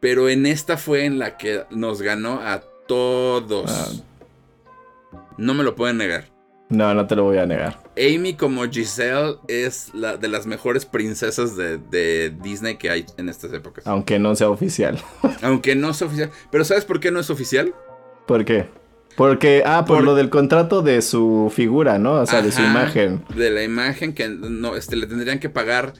Pero 0.00 0.30
en 0.30 0.46
esta 0.46 0.78
fue 0.78 1.04
en 1.04 1.18
la 1.18 1.36
que 1.36 1.64
nos 1.68 2.00
ganó 2.00 2.40
a 2.40 2.62
todos. 2.88 3.70
Ah. 3.70 5.18
No 5.36 5.52
me 5.52 5.62
lo 5.62 5.76
pueden 5.76 5.98
negar. 5.98 6.32
No, 6.70 6.94
no 6.94 7.06
te 7.06 7.14
lo 7.14 7.24
voy 7.24 7.36
a 7.36 7.44
negar. 7.44 7.78
Amy 7.98 8.32
como 8.36 8.64
Giselle 8.70 9.36
es 9.48 9.92
la 9.92 10.16
de 10.16 10.28
las 10.28 10.46
mejores 10.46 10.86
princesas 10.86 11.56
de, 11.56 11.76
de, 11.76 12.34
Disney 12.40 12.76
que 12.78 12.88
hay 12.88 13.04
en 13.18 13.28
estas 13.28 13.52
épocas. 13.52 13.86
Aunque 13.86 14.18
no 14.18 14.34
sea 14.36 14.48
oficial. 14.48 14.98
Aunque 15.42 15.74
no 15.74 15.92
sea 15.92 16.06
oficial. 16.06 16.30
Pero 16.50 16.64
¿sabes 16.64 16.86
por 16.86 17.00
qué 17.00 17.10
no 17.10 17.20
es 17.20 17.28
oficial? 17.28 17.74
¿Por 18.26 18.46
qué? 18.46 18.66
Porque, 19.20 19.62
ah, 19.66 19.84
por, 19.84 20.02
lo 20.02 20.14
del 20.14 20.30
contrato 20.30 20.80
de 20.80 21.02
su 21.02 21.52
figura, 21.54 21.98
¿no? 21.98 22.22
O 22.22 22.26
sea, 22.26 22.40
de 22.40 22.50
su 22.50 22.62
imagen. 22.62 23.22
De 23.36 23.50
la 23.50 23.62
imagen 23.62 24.14
que 24.14 24.30
no, 24.30 24.76
este, 24.76 24.96
le 24.96 25.06
tendrían 25.06 25.38
que 25.38 25.50
pagar 25.50 25.92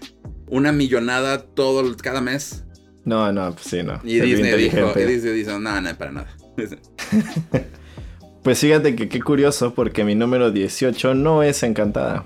una 0.46 0.72
millonada 0.72 1.42
todo 1.42 1.84
cada 1.98 2.22
mes. 2.22 2.64
No, 3.04 3.30
no, 3.30 3.52
pues 3.52 3.66
sí, 3.66 3.82
no. 3.82 4.00
Y 4.04 4.20
Disney 4.20 4.56
dijo, 4.56 4.98
y 4.98 5.04
Disney 5.04 5.34
dijo, 5.34 5.58
no, 5.58 5.78
no, 5.82 5.94
para 5.98 6.12
nada. 6.12 6.28
pues 8.42 8.58
fíjate 8.58 8.96
que 8.96 9.10
qué 9.10 9.20
curioso, 9.20 9.74
porque 9.74 10.02
mi 10.02 10.14
número 10.14 10.50
18 10.50 11.12
no 11.12 11.42
es 11.42 11.62
encantada. 11.62 12.24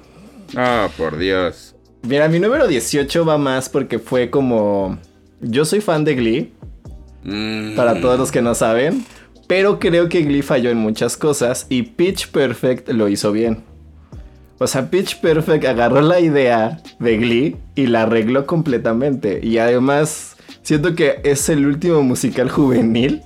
Ah, 0.55 0.89
por 0.97 1.19
Dios. 1.19 1.75
Mira, 2.03 2.29
mi 2.29 2.39
número 2.39 2.69
18 2.69 3.25
va 3.25 3.37
más 3.37 3.69
porque 3.69 3.99
fue 3.99 4.31
como... 4.31 4.97
Yo 5.41 5.65
soy 5.65 5.81
fan 5.81 6.05
de 6.05 6.15
Glee. 6.15 6.53
Mm. 7.25 7.75
Para 7.75 8.01
todos 8.01 8.17
los 8.17 8.31
que 8.31 8.43
no 8.43 8.55
saben. 8.55 9.05
Pero 9.47 9.79
creo 9.79 10.09
que 10.09 10.23
Glee 10.23 10.43
falló 10.43 10.71
en 10.71 10.79
muchas 10.79 11.17
cosas 11.17 11.67
y 11.69 11.83
Pitch 11.83 12.29
Perfect 12.31 12.89
lo 12.91 13.09
hizo 13.09 13.33
bien. 13.33 13.63
O 14.59 14.67
sea, 14.67 14.89
Pitch 14.89 15.21
Perfect 15.21 15.65
agarró 15.65 16.01
la 16.01 16.21
idea 16.21 16.81
de 16.99 17.17
Glee 17.17 17.57
y 17.75 17.87
la 17.87 18.03
arregló 18.03 18.47
completamente. 18.47 19.41
Y 19.43 19.59
además, 19.59 20.37
siento 20.63 20.95
que 20.95 21.21
es 21.25 21.49
el 21.49 21.67
último 21.67 22.03
musical 22.03 22.49
juvenil 22.49 23.23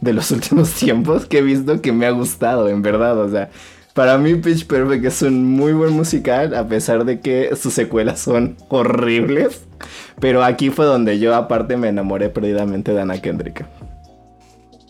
de 0.00 0.12
los 0.12 0.30
últimos 0.32 0.72
tiempos 0.72 1.24
que 1.26 1.38
he 1.38 1.42
visto 1.42 1.80
que 1.80 1.92
me 1.92 2.06
ha 2.06 2.10
gustado, 2.10 2.68
en 2.68 2.82
verdad. 2.82 3.18
O 3.18 3.30
sea, 3.30 3.48
para 3.94 4.18
mí 4.18 4.34
Pitch 4.34 4.66
Perfect 4.66 5.04
es 5.04 5.22
un 5.22 5.44
muy 5.44 5.72
buen 5.72 5.92
musical, 5.92 6.54
a 6.54 6.66
pesar 6.66 7.04
de 7.04 7.20
que 7.20 7.54
sus 7.56 7.72
secuelas 7.72 8.20
son 8.20 8.56
horribles. 8.68 9.62
Pero 10.20 10.44
aquí 10.44 10.70
fue 10.70 10.84
donde 10.84 11.18
yo 11.18 11.34
aparte 11.34 11.76
me 11.76 11.88
enamoré 11.88 12.28
perdidamente 12.28 12.92
de 12.92 13.00
Anna 13.00 13.20
Kendrick. 13.20 13.64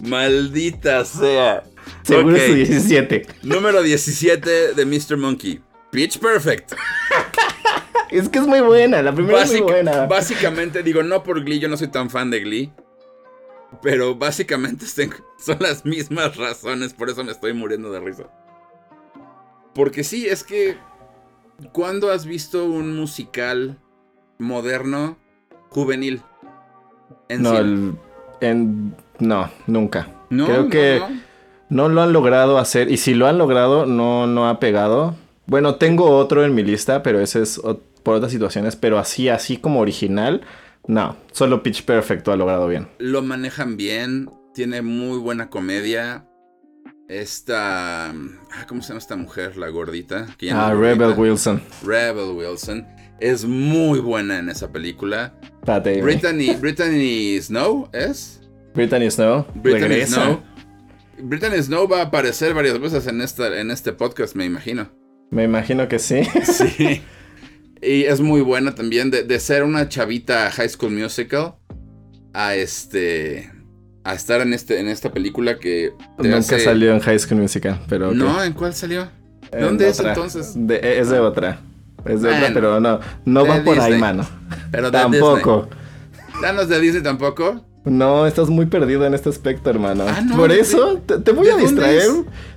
Maldita 0.02 1.04
sea. 1.04 1.62
Seguro 2.02 2.36
es 2.36 2.54
17. 2.54 3.26
Número 3.42 3.82
17 3.82 4.74
de 4.74 4.84
Mr. 4.84 5.16
Monkey. 5.16 5.62
Pitch 5.90 6.18
Perfect. 6.18 6.72
es 8.10 8.28
que 8.28 8.40
es 8.40 8.46
muy 8.46 8.60
buena, 8.60 9.00
la 9.00 9.14
primera 9.14 9.42
es 9.42 9.52
muy 9.52 9.60
buena. 9.60 10.06
Básicamente, 10.06 10.82
digo, 10.82 11.04
no 11.04 11.22
por 11.22 11.44
Glee, 11.44 11.60
yo 11.60 11.68
no 11.68 11.76
soy 11.76 11.88
tan 11.88 12.10
fan 12.10 12.30
de 12.30 12.40
Glee. 12.40 12.72
Pero 13.80 14.16
básicamente 14.16 14.86
son 15.38 15.56
las 15.60 15.84
mismas 15.84 16.36
razones, 16.36 16.94
por 16.94 17.08
eso 17.08 17.22
me 17.22 17.30
estoy 17.30 17.52
muriendo 17.52 17.92
de 17.92 18.00
risa. 18.00 18.24
Porque 19.72 20.02
sí, 20.02 20.26
es 20.26 20.42
que. 20.42 20.76
¿Cuándo 21.72 22.10
has 22.10 22.26
visto 22.26 22.64
un 22.64 22.96
musical 22.96 23.78
moderno 24.38 25.16
juvenil? 25.68 26.22
En 27.28 27.42
no, 27.42 27.56
en 28.40 28.96
no, 29.18 29.50
nunca. 29.66 30.08
Creo 30.30 30.68
que 30.68 31.02
no. 31.68 31.88
lo 31.88 32.02
han 32.02 32.12
logrado 32.12 32.58
hacer. 32.58 32.90
Y 32.90 32.96
si 32.96 33.14
lo 33.14 33.26
han 33.26 33.38
logrado, 33.38 33.86
no, 33.86 34.26
no 34.26 34.48
ha 34.48 34.58
pegado. 34.60 35.14
Bueno, 35.46 35.76
tengo 35.76 36.10
otro 36.10 36.44
en 36.44 36.54
mi 36.54 36.62
lista, 36.62 37.02
pero 37.02 37.20
ese 37.20 37.42
es 37.42 37.60
por 38.02 38.16
otras 38.16 38.32
situaciones. 38.32 38.76
Pero 38.76 38.98
así, 38.98 39.28
así 39.28 39.56
como 39.56 39.80
original, 39.80 40.42
no. 40.86 41.16
Solo 41.32 41.62
Pitch 41.62 41.84
Perfecto 41.84 42.32
ha 42.32 42.36
logrado 42.36 42.68
bien. 42.68 42.88
Lo 42.98 43.22
manejan 43.22 43.76
bien. 43.76 44.30
Tiene 44.54 44.82
muy 44.82 45.18
buena 45.18 45.48
comedia. 45.48 46.26
Esta. 47.08 48.10
Ah, 48.10 48.66
¿Cómo 48.68 48.82
se 48.82 48.88
llama 48.88 48.98
esta 48.98 49.16
mujer? 49.16 49.56
La 49.56 49.68
gordita. 49.68 50.26
ah, 50.52 50.74
Rebel 50.74 51.14
Wilson. 51.16 51.62
Rebel 51.84 52.32
Wilson. 52.36 52.86
Es 53.20 53.44
muy 53.44 54.00
buena 54.00 54.38
en 54.38 54.48
esa 54.48 54.72
película. 54.72 55.34
Brittany, 55.64 56.56
Brittany 56.56 57.40
Snow 57.40 57.88
es. 57.92 58.41
Brittany 58.74 59.10
Snow. 59.10 59.46
Brittany 59.54 60.06
Snow. 60.06 60.42
Brittany 61.18 61.62
Snow 61.62 61.86
va 61.86 62.00
a 62.00 62.02
aparecer 62.04 62.54
varias 62.54 62.80
veces 62.80 63.06
en, 63.06 63.20
esta, 63.20 63.58
en 63.58 63.70
este 63.70 63.92
podcast, 63.92 64.34
me 64.34 64.44
imagino. 64.44 64.90
Me 65.30 65.44
imagino 65.44 65.88
que 65.88 65.98
sí. 65.98 66.22
Sí. 66.44 67.02
Y 67.82 68.04
es 68.04 68.20
muy 68.20 68.42
buena 68.42 68.76
también 68.76 69.10
de, 69.10 69.40
ser 69.40 69.64
una 69.64 69.88
chavita 69.88 70.52
High 70.52 70.68
School 70.68 70.92
Musical 70.92 71.56
a 72.32 72.54
este 72.54 73.50
a 74.04 74.14
estar 74.14 74.40
en 74.40 74.52
este 74.52 74.78
en 74.78 74.86
esta 74.86 75.12
película 75.12 75.58
que 75.58 75.92
nunca 76.16 76.60
salió 76.60 76.94
en 76.94 77.00
High 77.00 77.18
School 77.18 77.40
Musical, 77.40 77.80
pero 77.88 78.14
no, 78.14 78.42
¿en 78.44 78.52
cuál 78.52 78.72
salió? 78.72 79.08
¿Dónde 79.50 79.88
es 79.88 79.98
entonces? 79.98 80.54
es 80.56 81.10
de 81.10 81.18
otra. 81.18 81.60
Es 82.04 82.22
de 82.22 82.28
otra, 82.28 82.50
pero 82.54 82.78
no 82.78 83.00
no 83.24 83.46
va 83.46 83.64
por 83.64 83.80
ahí, 83.80 83.98
mano. 83.98 84.28
Pero 84.70 84.92
tampoco. 84.92 85.68
Danos 86.40 86.68
de 86.68 86.80
Disney 86.80 87.02
tampoco. 87.02 87.66
No, 87.84 88.26
estás 88.28 88.48
muy 88.48 88.66
perdido 88.66 89.04
en 89.04 89.14
este 89.14 89.28
aspecto, 89.28 89.68
hermano. 89.68 90.04
Ah, 90.06 90.22
Por 90.36 90.52
eso 90.52 90.98
te, 90.98 91.32
voy 91.32 91.48
a 91.48 91.56
distraer. 91.56 92.10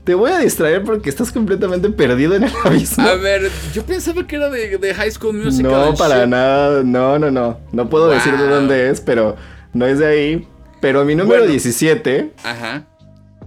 Te 0.03 0.13
voy 0.13 0.29
a 0.29 0.37
distraer 0.37 0.83
porque 0.83 1.09
estás 1.09 1.31
completamente 1.31 1.89
perdido 1.89 2.35
en 2.35 2.43
el 2.43 2.51
abismo. 2.63 3.07
A 3.07 3.15
ver, 3.15 3.49
yo 3.73 3.83
pensaba 3.83 4.27
que 4.27 4.35
era 4.35 4.49
de, 4.51 4.93
High 4.93 5.11
School 5.11 5.37
Musical. 5.37 5.71
No, 5.71 5.95
para 5.95 6.27
nada. 6.27 6.83
No, 6.83 7.17
no, 7.17 7.31
no. 7.31 7.59
No 7.71 7.89
puedo 7.89 8.09
decir 8.09 8.37
de 8.37 8.47
dónde 8.47 8.91
es, 8.91 9.01
pero 9.01 9.35
no 9.73 9.87
es 9.87 9.97
de 9.97 10.05
ahí. 10.05 10.47
Pero 10.79 11.03
mi 11.03 11.15
número 11.15 11.47
17. 11.47 12.33
Ajá. 12.43 12.85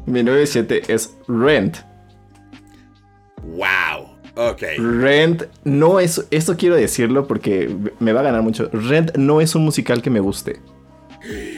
Mi 0.04 0.24
número 0.24 0.38
17 0.38 0.92
es 0.92 1.16
Rent. 1.28 1.76
Wow. 3.44 4.16
Ok. 4.34 4.62
Rent 4.78 5.44
no 5.62 6.00
es. 6.00 6.26
Esto 6.32 6.56
quiero 6.56 6.74
decirlo 6.74 7.28
porque 7.28 7.72
me 8.00 8.12
va 8.12 8.20
a 8.20 8.24
ganar 8.24 8.42
mucho. 8.42 8.68
Rent 8.72 9.16
no 9.16 9.40
es 9.40 9.54
un 9.54 9.64
musical 9.64 10.02
que 10.02 10.10
me 10.10 10.18
guste. 10.18 10.60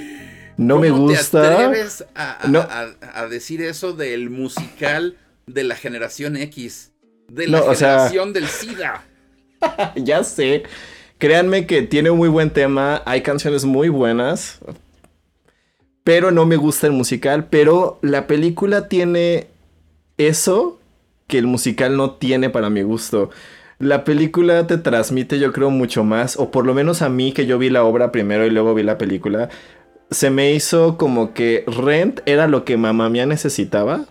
No 0.61 0.79
me 0.79 0.91
gusta. 0.91 1.41
¿Te 1.41 1.49
atreves 1.49 2.05
a, 2.15 3.27
decir 3.31 3.63
eso 3.63 3.95
del 3.95 4.29
musical 4.29 5.17
de 5.47 5.65
la 5.65 5.75
generación 5.75 6.37
X? 6.37 6.93
De 7.29 7.49
la 7.49 7.63
generación 7.63 8.35
del 8.35 8.47
SIDA. 8.47 9.03
ya 9.97 10.23
sé. 10.23 10.65
Créanme 11.17 11.67
que 11.67 11.81
tiene 11.81 12.11
un 12.11 12.19
muy 12.19 12.29
buen 12.29 12.51
tema. 12.51 13.03
Hay 13.07 13.23
canciones 13.23 13.65
muy 13.65 13.89
buenas. 13.89 14.59
Pero 16.05 16.31
no 16.31 16.45
me 16.45 16.57
gusta 16.57 16.89
el 16.89 16.93
musical. 16.93 17.47
Pero 17.49 17.99
la 18.03 18.27
película 18.27 18.87
tiene 18.87 19.47
eso 20.19 20.79
que 21.27 21.39
el 21.39 21.47
musical 21.47 21.97
no 21.97 22.17
tiene 22.17 22.51
para 22.51 22.69
mi 22.69 22.83
gusto. 22.83 23.31
La 23.79 24.05
película 24.05 24.67
te 24.67 24.77
transmite, 24.77 25.39
yo 25.39 25.55
creo, 25.55 25.71
mucho 25.71 26.05
más, 26.05 26.37
o 26.37 26.51
por 26.51 26.67
lo 26.67 26.75
menos 26.75 27.01
a 27.01 27.09
mí 27.09 27.33
que 27.33 27.47
yo 27.47 27.57
vi 27.57 27.71
la 27.71 27.83
obra 27.83 28.13
primero 28.13 28.45
y 28.45 28.51
luego 28.51 28.75
vi 28.75 28.83
la 28.83 28.99
película, 28.99 29.49
se 30.11 30.31
me 30.31 30.53
hizo 30.53 30.97
como 30.97 31.33
que 31.35 31.65
Rent 31.67 32.21
era 32.27 32.49
lo 32.49 32.65
que 32.65 32.77
Mamá 32.77 33.09
Mía 33.09 33.27
necesitaba. 33.27 34.07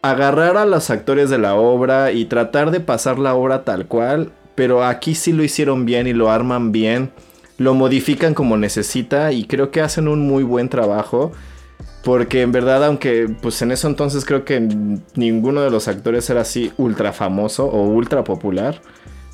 Agarrar 0.00 0.56
a 0.56 0.64
los 0.64 0.90
actores 0.90 1.28
de 1.28 1.38
la 1.38 1.56
obra 1.56 2.12
y 2.12 2.26
tratar 2.26 2.70
de 2.70 2.80
pasar 2.80 3.18
la 3.18 3.34
obra 3.34 3.64
tal 3.64 3.86
cual. 3.86 4.30
Pero 4.54 4.84
aquí 4.84 5.14
sí 5.14 5.32
lo 5.32 5.42
hicieron 5.42 5.84
bien 5.84 6.06
y 6.06 6.12
lo 6.12 6.30
arman 6.30 6.70
bien. 6.72 7.10
Lo 7.56 7.74
modifican 7.74 8.34
como 8.34 8.56
necesita 8.56 9.32
y 9.32 9.44
creo 9.44 9.70
que 9.70 9.80
hacen 9.80 10.06
un 10.06 10.20
muy 10.26 10.44
buen 10.44 10.68
trabajo. 10.68 11.32
Porque 12.04 12.42
en 12.42 12.52
verdad, 12.52 12.84
aunque 12.84 13.28
pues 13.42 13.60
en 13.60 13.72
eso 13.72 13.88
entonces 13.88 14.24
creo 14.24 14.44
que 14.44 14.60
ninguno 15.14 15.62
de 15.62 15.70
los 15.70 15.88
actores 15.88 16.30
era 16.30 16.42
así 16.42 16.72
ultra 16.76 17.12
famoso 17.12 17.66
o 17.66 17.82
ultra 17.82 18.22
popular 18.22 18.80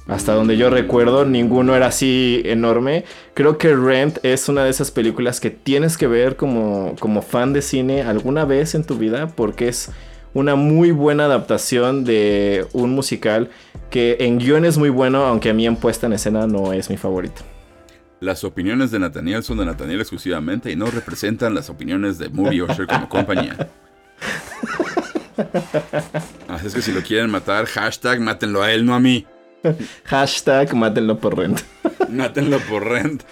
hasta 0.07 0.35
donde 0.35 0.57
yo 0.57 0.69
recuerdo, 0.69 1.25
ninguno 1.25 1.75
era 1.75 1.87
así 1.87 2.43
enorme. 2.45 3.05
Creo 3.33 3.57
que 3.57 3.75
Rent 3.75 4.19
es 4.23 4.49
una 4.49 4.65
de 4.65 4.71
esas 4.71 4.91
películas 4.91 5.41
que 5.41 5.51
tienes 5.51 5.97
que 5.97 6.07
ver 6.07 6.37
como, 6.37 6.95
como 7.01 7.23
fan 7.23 7.53
de 7.53 7.63
cine 7.63 8.03
alguna 8.03 8.45
vez 8.45 8.75
en 8.75 8.85
tu 8.85 8.99
vida 8.99 9.29
porque 9.29 9.69
es 9.69 9.91
una 10.35 10.57
muy 10.57 10.91
buena 10.91 11.25
adaptación 11.25 12.05
de 12.05 12.67
un 12.73 12.91
musical 12.91 13.49
que 13.89 14.17
en 14.21 14.39
guion 14.39 14.65
es 14.65 14.77
muy 14.77 14.91
bueno, 14.91 15.25
aunque 15.25 15.51
a 15.51 15.55
mí 15.55 15.67
en 15.67 15.77
puesta 15.77 16.07
en 16.07 16.13
escena 16.13 16.47
no 16.47 16.73
es 16.73 16.91
mi 16.91 16.97
favorito. 16.97 17.43
Las 18.21 18.45
opiniones 18.45 18.91
de 18.91 18.99
Nathaniel 18.99 19.43
son 19.43 19.59
de 19.59 19.65
Nathaniel 19.65 20.01
exclusivamente 20.01 20.71
y 20.71 20.77
no 20.77 20.87
representan 20.87 21.55
las 21.55 21.71
opiniones 21.71 22.19
de 22.19 22.29
Movie 22.29 22.63
Osher 22.63 22.87
como 22.87 23.09
compañía. 23.09 23.71
Así 26.49 26.67
es 26.67 26.75
que 26.75 26.83
si 26.83 26.93
lo 26.93 27.03
quieren 27.03 27.31
matar, 27.31 27.67
hashtag 27.67 28.21
mátenlo 28.21 28.63
a 28.63 28.73
él, 28.73 28.85
no 28.87 28.95
a 28.95 29.01
mí. 29.01 29.27
Hashtag 30.05 30.75
mátenlo 30.75 31.19
por 31.19 31.37
rent. 31.37 31.61
mátenlo 32.09 32.59
por 32.61 32.87
rent. 32.87 33.23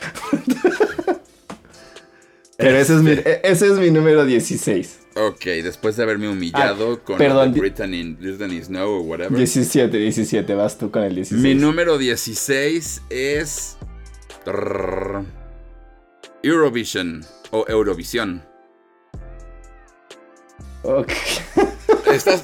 Pero 2.57 2.79
ese, 2.79 2.95
es 2.95 3.03
mi, 3.03 3.11
este. 3.13 3.51
ese 3.51 3.67
es 3.67 3.73
mi 3.79 3.91
número 3.91 4.25
16. 4.25 5.01
Ok, 5.15 5.45
después 5.63 5.97
de 5.97 6.05
haberme 6.05 6.29
humillado 6.29 6.95
ah, 6.95 7.05
con 7.05 7.19
perdón, 7.19 7.53
Brittany, 7.53 8.17
Brittany 8.19 8.63
Snow 8.63 8.89
o 8.89 9.01
whatever. 9.03 9.37
17, 9.37 9.95
17, 9.97 10.55
vas 10.55 10.79
tú 10.79 10.91
con 10.91 11.03
el 11.03 11.15
16. 11.15 11.43
Mi 11.43 11.55
número 11.55 11.99
16 11.99 13.03
es. 13.11 13.77
Eurovision 16.43 17.25
o 17.51 17.65
Eurovisión. 17.69 18.43
Ok. 20.83 21.13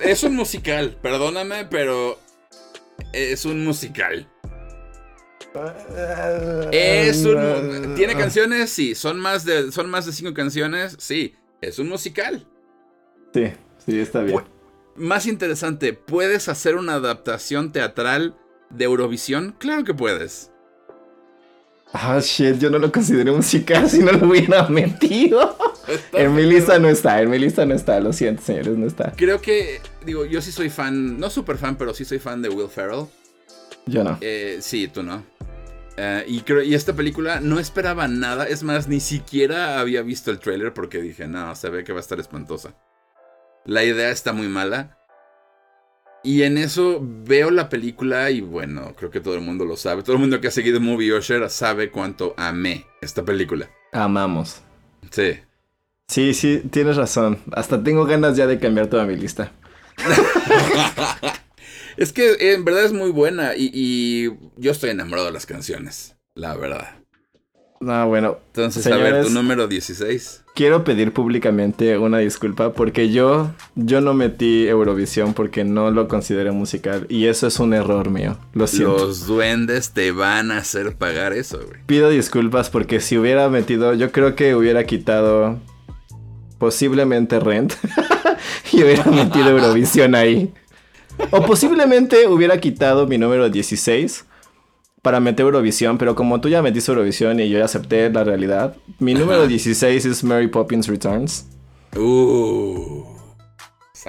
es 0.03 0.23
un 0.23 0.37
musical, 0.37 0.97
perdóname, 1.03 1.65
pero 1.65 2.19
es 3.13 3.45
un 3.45 3.65
musical. 3.65 4.29
Es 6.73 7.25
un. 7.25 7.95
¿Tiene 7.97 8.15
canciones? 8.17 8.71
Sí. 8.71 8.95
¿Son 8.95 9.19
más 9.19 9.45
de, 9.45 9.73
son 9.73 9.89
más 9.91 10.07
de 10.07 10.13
cinco 10.13 10.35
canciones? 10.35 10.97
Sí. 10.99 11.35
Es 11.61 11.79
un 11.79 11.89
musical. 11.89 12.47
Sí, 13.35 13.53
sí, 13.85 14.01
está 14.01 14.23
bien. 14.23 14.41
Más 14.97 15.27
interesante, 15.27 15.93
¿puedes 15.93 16.49
hacer 16.49 16.77
una 16.77 16.95
adaptación 16.95 17.73
teatral 17.73 18.37
de 18.71 18.85
Eurovisión? 18.85 19.55
Claro 19.59 19.85
que 19.85 19.95
puedes. 19.95 20.51
Ah, 21.93 22.21
shit, 22.21 22.59
yo 22.59 22.69
no 22.69 22.79
lo 22.79 22.93
considero 22.93 23.35
musical 23.35 23.89
si 23.89 24.01
no 24.01 24.13
lo 24.13 24.29
hubiera 24.29 24.69
metido. 24.69 25.57
en 26.13 26.35
mi 26.35 26.43
lista 26.43 26.79
no 26.79 26.89
está, 26.89 27.23
en 27.23 27.31
mi 27.31 27.39
lista 27.39 27.65
no 27.65 27.75
está, 27.75 27.99
lo 28.01 28.13
siento, 28.13 28.43
señores, 28.43 28.77
no 28.77 28.87
está. 28.87 29.13
Creo 29.17 29.41
que, 29.41 29.81
digo, 30.09 30.25
yo 30.25 30.41
sí 30.41 30.53
soy 30.53 30.71
fan, 30.71 31.21
no 31.21 31.29
super 31.29 31.59
fan, 31.59 31.77
pero 31.77 31.93
sí 31.93 32.05
soy 32.05 32.19
fan 32.19 32.41
de 32.41 32.49
Will 32.49 32.69
Ferrell. 32.69 33.07
Yo 33.87 34.03
no. 34.03 34.17
Eh, 34.23 34.59
sí, 34.61 34.89
tú 34.89 35.03
no. 35.03 35.23
Eh, 35.99 36.25
y, 36.27 36.41
creo, 36.41 36.63
y 36.63 36.75
esta 36.75 36.95
película 36.95 37.41
no 37.41 37.59
esperaba 37.59 38.09
nada, 38.09 38.47
es 38.47 38.63
más, 38.63 38.89
ni 38.89 39.01
siquiera 39.01 39.81
había 39.81 40.01
visto 40.03 40.31
el 40.31 40.39
trailer 40.39 40.73
porque 40.73 41.03
dije, 41.03 41.29
no, 41.29 41.55
se 41.55 41.69
ve 41.69 41.85
que 41.85 41.93
va 41.93 41.99
a 41.99 42.01
estar 42.01 42.19
espantosa. 42.19 42.75
La 43.67 43.85
idea 43.85 44.11
está 44.11 44.33
muy 44.33 44.49
mala. 44.49 44.97
Y 46.25 46.43
en 46.43 46.57
eso 46.57 47.01
veo 47.03 47.51
la 47.51 47.69
película 47.69 48.31
y 48.31 48.41
bueno, 48.41 48.95
creo 48.97 49.11
que 49.11 49.21
todo 49.21 49.35
el 49.35 49.41
mundo 49.43 49.65
lo 49.65 49.77
sabe. 49.77 50.03
Todo 50.03 50.15
el 50.15 50.21
mundo 50.21 50.41
que 50.41 50.49
ha 50.49 50.51
seguido 50.51 50.81
Movie 50.81 51.13
Usher 51.13 51.49
sabe 51.51 51.91
cuánto 51.91 52.35
amé 52.37 52.87
esta 53.03 53.25
película. 53.25 53.69
Amamos. 53.93 54.63
Sí. 55.11 55.39
Sí, 56.09 56.33
sí, 56.33 56.63
tienes 56.71 56.97
razón. 56.97 57.39
Hasta 57.53 57.83
tengo 57.85 58.05
ganas 58.07 58.37
ya 58.37 58.47
de 58.47 58.59
cambiar 58.59 58.87
toda 58.89 59.05
mi 59.05 59.17
lista. 59.17 59.53
es 61.97 62.13
que 62.13 62.53
en 62.53 62.65
verdad 62.65 62.85
es 62.85 62.93
muy 62.93 63.11
buena 63.11 63.57
y, 63.57 63.71
y, 63.73 64.31
yo 64.57 64.73
estoy 64.73 64.91
enamorado 64.91 65.27
de 65.27 65.33
las 65.33 65.47
canciones, 65.47 66.17
la 66.35 66.57
verdad. 66.57 66.99
No, 67.81 68.09
bueno. 68.09 68.39
Entonces, 68.49 68.87
a 68.89 68.97
ver, 68.97 69.25
tu 69.25 69.31
número 69.31 69.69
16. 69.69 70.45
Quiero 70.55 70.83
pedir 70.83 71.13
públicamente 71.13 71.97
una 71.97 72.19
disculpa 72.19 72.73
porque 72.73 73.11
yo, 73.11 73.53
yo 73.77 74.01
no 74.01 74.15
metí 74.15 74.67
Eurovisión 74.67 75.33
porque 75.33 75.63
no 75.63 75.93
lo 75.93 76.09
consideré 76.09 76.51
musical 76.51 77.07
y 77.09 77.27
eso 77.27 77.47
es 77.47 77.61
un 77.61 77.75
error 77.75 78.11
mío. 78.11 78.37
Lo 78.53 78.67
siento. 78.67 78.99
Los 78.99 79.27
duendes 79.27 79.93
te 79.93 80.11
van 80.11 80.51
a 80.51 80.59
hacer 80.59 80.97
pagar 80.97 81.33
eso, 81.33 81.59
güey. 81.65 81.81
Pido 81.87 82.11
disculpas 82.11 82.71
porque 82.71 82.99
si 82.99 83.17
hubiera 83.17 83.49
metido, 83.49 83.95
yo 83.95 84.11
creo 84.11 84.35
que 84.35 84.57
hubiera 84.57 84.85
quitado 84.85 85.61
posiblemente 86.59 87.39
Rent 87.39 87.75
y 88.73 88.83
hubiera 88.83 89.05
metido 89.05 89.49
Eurovisión 89.51 90.15
ahí. 90.15 90.53
O 91.31 91.43
posiblemente 91.43 92.27
hubiera 92.29 92.59
quitado 92.61 93.07
mi 93.07 93.19
número 93.19 93.49
16 93.49 94.25
para 95.03 95.21
meter 95.21 95.45
Eurovisión, 95.45 95.99
pero 95.99 96.15
como 96.15 96.41
tú 96.41 96.49
ya 96.49 96.63
metiste 96.63 96.91
Eurovisión 96.91 97.41
y 97.41 97.49
yo 97.49 97.59
ya 97.59 97.65
acepté 97.65 98.11
la 98.11 98.25
realidad, 98.25 98.77
mi 98.99 99.15
número 99.15 99.47
16 99.47 100.05
es 100.05 100.25
Mary 100.25 100.49
Poppins 100.49 100.87
Returns. 100.87 101.47
Uh, 101.97 103.05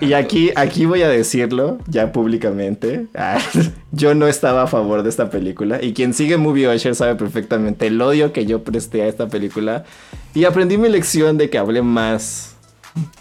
y 0.02 0.14
aquí, 0.14 0.52
aquí 0.56 0.86
voy 0.86 1.02
a 1.02 1.10
decirlo 1.10 1.80
ya 1.88 2.12
públicamente. 2.12 3.08
Ah, 3.16 3.40
yo 3.92 4.14
no 4.14 4.28
estaba 4.28 4.64
a 4.64 4.68
favor 4.68 5.04
de 5.04 5.10
esta 5.10 5.30
película. 5.30 5.80
Y 5.82 5.94
quien 5.94 6.14
sigue 6.14 6.38
Movie 6.38 6.74
Usher 6.74 6.96
sabe 6.96 7.16
perfectamente 7.16 7.88
el 7.88 8.02
odio 8.02 8.32
que 8.32 8.46
yo 8.46 8.64
presté 8.64 9.02
a 9.02 9.08
esta 9.08 9.28
película. 9.28 9.86
Y 10.34 10.46
aprendí 10.46 10.78
mi 10.78 10.90
lección 10.90 11.38
de 11.38 11.50
que 11.50 11.58
hablé 11.58 11.82
más 11.82 12.56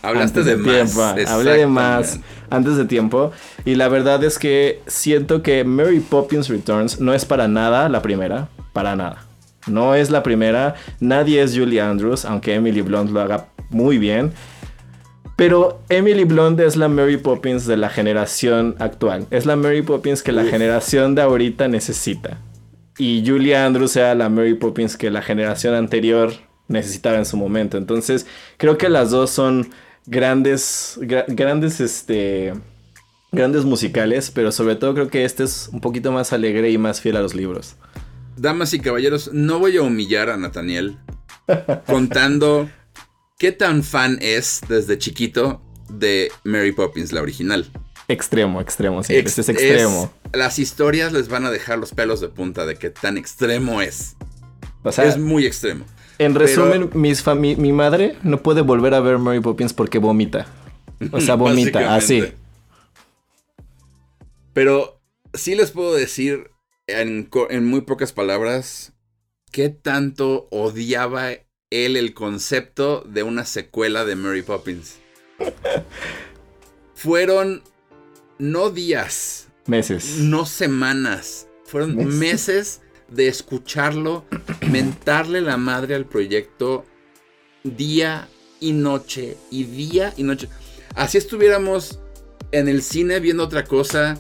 Hablaste 0.03 0.43
de, 0.43 0.57
tiempo. 0.57 1.03
Hablé 1.03 1.59
de 1.59 1.67
más 1.67 2.21
antes 2.51 2.77
de 2.77 2.85
tiempo. 2.85 3.33
Y 3.65 3.75
la 3.75 3.89
verdad 3.89 4.23
es 4.25 4.39
que 4.39 4.81
siento 4.87 5.43
que 5.43 5.65
Mary 5.65 6.01
Poppins 6.01 6.49
Returns 6.49 7.01
no 7.01 7.15
es 7.15 7.25
para 7.25 7.49
nada 7.49 7.89
la 7.89 8.03
primera. 8.03 8.49
Para 8.73 8.97
nada. 8.97 9.25
No 9.67 9.95
es 9.95 10.11
la 10.11 10.23
primera. 10.23 10.75
Nadie 11.01 11.43
es 11.43 11.57
Julie 11.57 11.81
Andrews, 11.81 12.25
aunque 12.25 12.55
Emily 12.55 12.81
Blunt 12.81 13.11
lo 13.11 13.21
haga 13.21 13.49
muy 13.71 13.99
bien. 13.99 14.33
Pero 15.37 15.81
Emily 15.89 16.25
Blunt 16.25 16.59
es 16.59 16.77
la 16.77 16.89
Mary 16.89 17.17
Poppins 17.17 17.67
de 17.67 17.77
la 17.77 17.91
generación 17.91 18.75
actual. 18.81 19.27
Es 19.31 19.47
la 19.47 19.55
Mary 19.55 19.83
Poppins 19.83 20.23
que 20.23 20.33
la 20.33 20.45
generación 20.45 21.15
de 21.15 21.23
ahorita 21.23 21.69
necesita. 21.69 22.39
Y 22.99 23.23
Julie 23.25 23.57
Andrews 23.57 23.93
sea 23.93 24.17
la 24.17 24.29
Mary 24.29 24.55
Poppins 24.55 24.97
que 24.97 25.11
la 25.13 25.23
generación 25.23 25.77
anterior 25.77 26.33
necesitaba 26.69 27.19
en 27.19 27.25
su 27.27 27.37
momento. 27.37 27.77
Entonces, 27.77 28.27
creo 28.57 28.79
que 28.79 28.89
las 28.89 29.11
dos 29.11 29.31
son 29.31 29.71
grandes, 30.07 30.99
grandes, 31.01 31.81
este, 31.81 32.55
grandes 33.33 33.65
musicales, 33.65 34.31
pero 34.31 34.53
sobre 34.53 34.77
todo 34.77 34.95
creo 34.95 35.09
que 35.09 35.25
este 35.25 35.45
es 35.45 35.69
un 35.73 35.81
poquito 35.81 36.13
más 36.13 36.33
alegre 36.33 36.71
y 36.71 36.79
más 36.79 37.01
fiel 37.01 37.17
a 37.17 37.23
los 37.23 37.35
libros. 37.35 37.77
Damas 38.37 38.73
y 38.73 38.81
caballeros, 38.81 39.31
no 39.33 39.59
voy 39.59 39.77
a 39.77 39.83
humillar 39.83 40.31
a 40.31 40.37
Nathaniel 40.37 40.99
contando 41.87 42.71
qué 43.39 43.53
tan 43.53 43.83
fan 43.83 44.19
es 44.21 44.61
desde 44.69 44.99
chiquito 44.99 45.61
de 45.89 46.31
Mary 46.45 46.73
Poppins, 46.73 47.13
la 47.13 47.23
original. 47.23 47.67
Extremo, 48.07 48.61
extremo, 48.61 49.03
sí. 49.03 49.17
este 49.17 49.43
es 49.43 49.49
extremo. 49.51 50.11
las 50.33 50.59
historias 50.59 51.13
les 51.13 51.29
van 51.29 51.45
a 51.45 51.51
dejar 51.51 51.79
los 51.79 51.93
pelos 51.93 52.21
de 52.21 52.29
punta 52.29 52.65
de 52.65 52.77
qué 52.77 52.89
tan 52.89 53.19
extremo 53.19 53.83
es. 53.83 54.17
es 54.85 55.19
muy 55.19 55.45
extremo. 55.45 55.85
En 56.19 56.35
resumen, 56.35 56.91
mi, 56.95 57.73
madre 57.73 58.17
no 58.23 58.43
puede 58.43 58.63
volver 58.63 58.95
a 58.95 59.01
ver 59.01 59.19
Mary 59.19 59.41
Poppins 59.41 59.73
porque 59.73 59.99
vomita. 59.99 60.47
O 61.13 61.21
sea, 61.21 61.35
vomita, 61.37 61.95
así. 61.95 62.25
Pero 64.53 65.01
sí 65.33 65.55
les 65.55 65.71
puedo 65.71 65.95
decir 65.95 66.51
en, 66.89 67.29
muy 67.65 67.83
pocas 67.83 68.13
palabras 68.13 68.93
qué 69.53 69.69
tanto 69.69 70.49
odiaba 70.51 71.31
él 71.71 71.97
el 71.97 72.15
concepto 72.15 73.03
de 73.03 73.23
una 73.23 73.45
secuela 73.45 74.05
de 74.05 74.17
Mary 74.17 74.43
Poppins. 74.43 74.99
Fueron 76.95 77.63
no 78.39 78.71
días. 78.71 79.49
Meses. 79.67 80.19
No 80.19 80.47
semanas. 80.47 81.47
Fueron 81.65 82.19
meses 82.19 82.81
de 83.09 83.29
escucharlo 83.29 84.25
mentarle 84.71 85.41
la 85.41 85.57
madre 85.57 85.95
al 85.95 86.07
proyecto 86.07 86.85
día 87.65 88.29
y 88.61 88.73
noche 88.73 89.37
y 89.51 89.65
día 89.65 90.13
y 90.17 90.23
noche. 90.23 90.49
Así 90.95 91.19
estuviéramos 91.19 92.01
en 92.53 92.69
el 92.69 92.83
cine 92.83 93.21
viendo 93.21 93.45
otra 93.45 93.65
cosa 93.65 94.19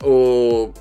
o 0.00 0.72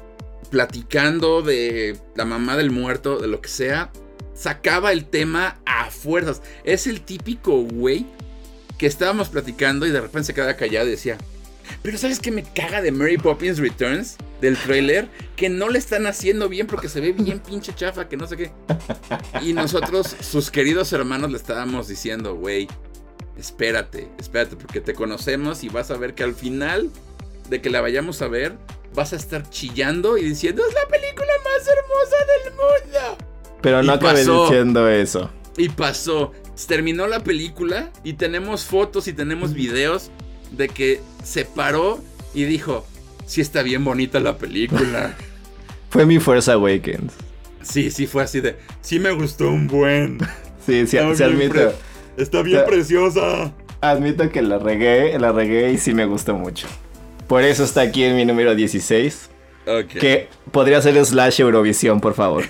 platicando 0.50 1.42
de 1.42 1.98
la 2.16 2.26
mamá 2.26 2.56
del 2.56 2.72
muerto, 2.72 3.18
de 3.18 3.28
lo 3.28 3.42
que 3.42 3.50
sea, 3.50 3.92
sacaba 4.34 4.92
el 4.92 5.06
tema 5.06 5.60
a 5.66 5.90
fuerzas. 5.90 6.42
Es 6.64 6.88
el 6.88 7.02
típico 7.02 7.62
güey 7.62 8.06
que 8.78 8.88
estábamos 8.88 9.30
platicando 9.30 9.86
y 9.86 9.92
de 9.92 10.02
repente 10.02 10.28
se 10.28 10.34
quedaba 10.34 10.54
callado 10.56 10.88
y 10.88 10.92
decía, 10.92 11.18
pero 11.82 11.98
¿sabes 11.98 12.20
qué 12.20 12.32
me 12.32 12.44
caga 12.44 12.82
de 12.82 12.92
Mary 12.92 13.18
Poppins 13.18 13.60
Returns? 13.60 14.18
Del 14.42 14.56
trailer, 14.56 15.10
que 15.36 15.50
no 15.50 15.70
le 15.70 15.80
están 15.80 16.06
haciendo 16.06 16.48
bien 16.48 16.68
porque 16.68 16.90
se 16.90 17.02
ve 17.02 17.12
bien 17.12 17.40
pinche 17.40 17.74
chafa, 17.74 18.08
que 18.08 18.18
no 18.18 18.28
sé 18.28 18.38
qué. 18.38 18.52
Y 19.42 19.54
nosotros, 19.54 20.16
sus 20.22 20.52
queridos 20.52 20.94
hermanos, 20.94 21.32
le 21.32 21.38
estábamos 21.38 21.88
diciendo, 21.88 22.36
güey, 22.36 22.68
espérate, 23.38 24.10
espérate, 24.20 24.56
porque 24.56 24.80
te 24.80 24.94
conocemos 24.94 25.64
y 25.64 25.70
vas 25.70 25.90
a 25.90 25.98
ver 25.98 26.14
que 26.14 26.24
al 26.24 26.36
final 26.36 26.92
de 27.50 27.62
que 27.62 27.70
la 27.70 27.82
vayamos 27.82 28.22
a 28.22 28.28
ver, 28.28 28.58
vas 28.94 29.14
a 29.14 29.16
estar 29.16 29.50
chillando 29.50 30.18
y 30.18 30.24
diciendo, 30.24 30.64
es 30.68 30.74
la 30.74 30.88
película 30.88 31.32
más 31.44 31.68
hermosa 31.68 32.16
del 32.44 32.54
mundo. 32.54 33.28
Pero 33.62 33.84
no 33.84 33.94
acabé 33.94 34.24
diciendo 34.24 34.88
eso. 34.88 35.32
Y 35.58 35.70
pasó. 35.70 36.32
Terminó 36.68 37.08
la 37.08 37.20
película 37.24 37.92
y 38.04 38.14
tenemos 38.14 38.66
fotos 38.66 39.08
y 39.08 39.14
tenemos 39.14 39.54
videos 39.54 40.10
de 40.52 40.70
que 40.70 41.02
se 41.24 41.46
paró 41.46 42.00
y 42.34 42.46
dijo, 42.46 42.86
sí 43.26 43.42
está 43.42 43.64
bien 43.64 43.84
bonita 43.84 44.20
la 44.20 44.38
película. 44.38 45.16
fue 45.90 46.06
mi 46.06 46.20
Force 46.20 46.52
Awakens. 46.52 47.14
Sí, 47.62 47.92
sí, 47.92 48.08
fue 48.08 48.24
así 48.24 48.40
de, 48.40 48.58
sí 48.82 49.00
me 49.00 49.12
gustó 49.12 49.50
un 49.50 49.68
buen. 49.68 50.20
sí, 50.66 50.88
sí, 50.88 50.98
se 51.16 51.24
admite. 51.24 51.72
Está 52.16 52.42
bien 52.42 52.64
preciosa. 52.66 53.54
admito 53.82 54.30
que 54.32 54.42
la 54.42 54.58
regué, 54.58 55.18
la 55.20 55.32
regué 55.32 55.72
y 55.72 55.78
sí 55.78 55.94
me 55.94 56.06
gustó 56.06 56.36
mucho. 56.36 56.68
Por 57.28 57.44
eso 57.44 57.64
está 57.64 57.82
aquí 57.82 58.04
en 58.04 58.16
mi 58.16 58.26
número 58.26 58.56
16. 58.56 59.30
Que 59.90 60.30
podría 60.52 60.82
ser 60.82 61.04
slash 61.06 61.42
Eurovisión, 61.42 62.00
por 62.00 62.14
favor. 62.14 62.46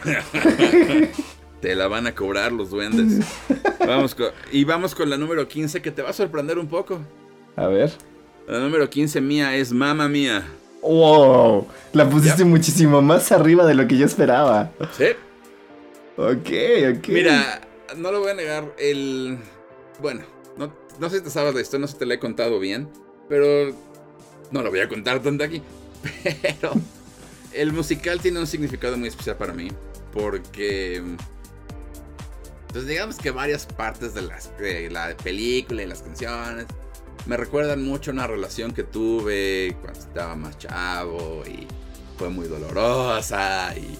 te 1.61 1.75
la 1.75 1.87
van 1.87 2.05
a 2.05 2.13
cobrar 2.13 2.51
los 2.51 2.69
duendes. 2.69 3.25
vamos 3.79 4.15
y 4.51 4.63
vamos 4.63 4.93
con 4.93 5.09
la 5.09 5.17
número 5.17 5.47
15 5.47 5.81
que 5.81 5.89
te 5.89 6.03
va 6.03 6.11
a 6.11 6.13
sorprender 6.13 6.59
un 6.59 6.67
poco. 6.67 7.01
A 7.57 7.67
ver. 7.67 7.91
La 8.47 8.59
número 8.59 8.87
15 8.87 9.19
mía 9.19 9.55
es 9.55 9.73
Mamma 9.73 10.07
Mía. 10.07 10.47
¡Wow! 10.83 11.67
La 11.91 12.07
pusiste 12.07 12.45
muchísimo 12.45 13.01
más 13.01 13.31
arriba 13.31 13.65
de 13.65 13.73
lo 13.73 13.87
que 13.87 13.97
yo 13.97 14.05
esperaba. 14.05 14.71
Sí. 14.95 15.07
Ok, 16.17 16.97
ok. 16.97 17.07
Mira, 17.09 17.61
no 17.97 18.11
lo 18.11 18.19
voy 18.19 18.29
a 18.29 18.35
negar. 18.35 18.75
El. 18.77 19.39
Bueno, 19.99 20.21
no, 20.55 20.71
no 20.99 21.09
sé 21.09 21.17
si 21.17 21.23
te 21.23 21.29
sabes 21.31 21.55
la 21.55 21.61
historia, 21.61 21.81
no 21.81 21.87
sé 21.87 21.93
si 21.93 21.99
te 21.99 22.05
la 22.05 22.13
he 22.13 22.19
contado 22.19 22.59
bien. 22.59 22.87
Pero. 23.27 23.75
No 24.51 24.61
lo 24.61 24.69
voy 24.69 24.79
a 24.79 24.87
contar 24.87 25.21
tanto 25.23 25.43
aquí. 25.43 25.63
Pero. 26.41 26.73
El 27.53 27.73
musical 27.73 28.21
tiene 28.21 28.39
un 28.39 28.47
significado 28.47 28.97
muy 28.97 29.07
especial 29.07 29.35
para 29.35 29.53
mí. 29.53 29.69
Porque. 30.13 31.03
Pues 32.71 32.85
digamos 32.85 33.17
que 33.17 33.31
varias 33.31 33.65
partes 33.65 34.13
de, 34.13 34.29
de 34.59 34.91
la 34.91 35.17
película 35.17 35.81
y 35.81 35.87
las 35.87 36.03
canciones 36.03 36.67
me 37.27 37.37
recuerdan 37.37 37.83
mucho 37.83 38.11
una 38.11 38.25
relación 38.25 38.71
que 38.71 38.83
tuve 38.83 39.75
cuando 39.81 39.99
estaba 39.99 40.35
más 40.35 40.57
chavo 40.57 41.43
y 41.45 41.67
fue 42.17 42.29
muy 42.29 42.47
dolorosa 42.47 43.73
y 43.77 43.97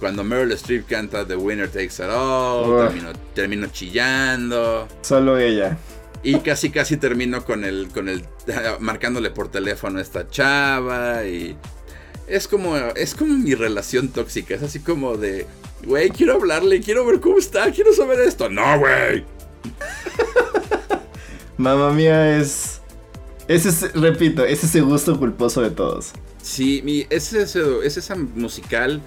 cuando 0.00 0.24
Meryl 0.24 0.50
Streep 0.52 0.86
canta 0.86 1.24
The 1.24 1.36
Winner 1.36 1.68
Takes 1.68 2.02
It 2.02 2.10
All, 2.10 2.90
termino, 3.34 3.68
chillando. 3.68 4.88
Solo 5.02 5.38
ella. 5.38 5.76
Y 6.24 6.40
casi 6.40 6.70
casi 6.70 6.96
termino 6.96 7.44
con 7.44 7.64
el, 7.64 7.88
con 7.92 8.08
el, 8.08 8.24
marcándole 8.80 9.30
por 9.30 9.48
teléfono 9.48 9.98
a 9.98 10.02
esta 10.02 10.28
chava 10.28 11.24
y 11.24 11.56
es 12.26 12.48
como, 12.48 12.76
es 12.76 13.14
como 13.14 13.34
mi 13.36 13.54
relación 13.54 14.08
tóxica, 14.08 14.54
es 14.54 14.62
así 14.62 14.80
como 14.80 15.16
de, 15.16 15.46
güey, 15.84 16.10
quiero 16.10 16.34
hablarle, 16.34 16.80
quiero 16.80 17.04
ver 17.04 17.20
cómo 17.20 17.38
está, 17.38 17.70
quiero 17.70 17.92
saber 17.92 18.20
esto. 18.20 18.48
No, 18.48 18.78
güey. 18.78 19.24
Mamá 21.56 21.90
mía 21.92 22.38
es. 22.38 22.80
Ese 23.48 23.68
es, 23.68 23.92
repito, 23.92 24.44
es 24.44 24.64
ese 24.64 24.80
gusto 24.80 25.18
culposo 25.18 25.60
de 25.62 25.70
todos. 25.70 26.12
Sí, 26.42 26.80
mi, 26.84 27.06
es, 27.10 27.32
ese, 27.32 27.62
es 27.84 27.96
esa 27.96 28.14
musical. 28.14 29.02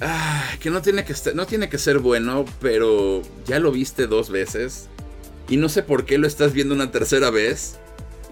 Ah, 0.00 0.44
que 0.60 0.70
no 0.70 0.82
tiene 0.82 1.04
que, 1.04 1.14
no 1.34 1.46
tiene 1.46 1.68
que 1.68 1.78
ser 1.78 1.98
bueno, 1.98 2.44
pero 2.60 3.22
ya 3.46 3.58
lo 3.58 3.72
viste 3.72 4.06
dos 4.06 4.30
veces. 4.30 4.88
Y 5.48 5.56
no 5.56 5.68
sé 5.68 5.82
por 5.82 6.04
qué 6.06 6.18
lo 6.18 6.26
estás 6.26 6.52
viendo 6.52 6.74
una 6.74 6.90
tercera 6.90 7.30
vez. 7.30 7.78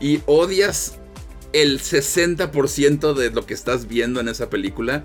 Y 0.01 0.21
odias 0.27 0.97
el 1.53 1.81
60% 1.81 3.15
de 3.15 3.31
lo 3.31 3.47
que 3.47 3.55
estás 3.55 3.87
viendo 3.87 4.21
en 4.21 4.29
esa 4.29 4.51
película. 4.51 5.05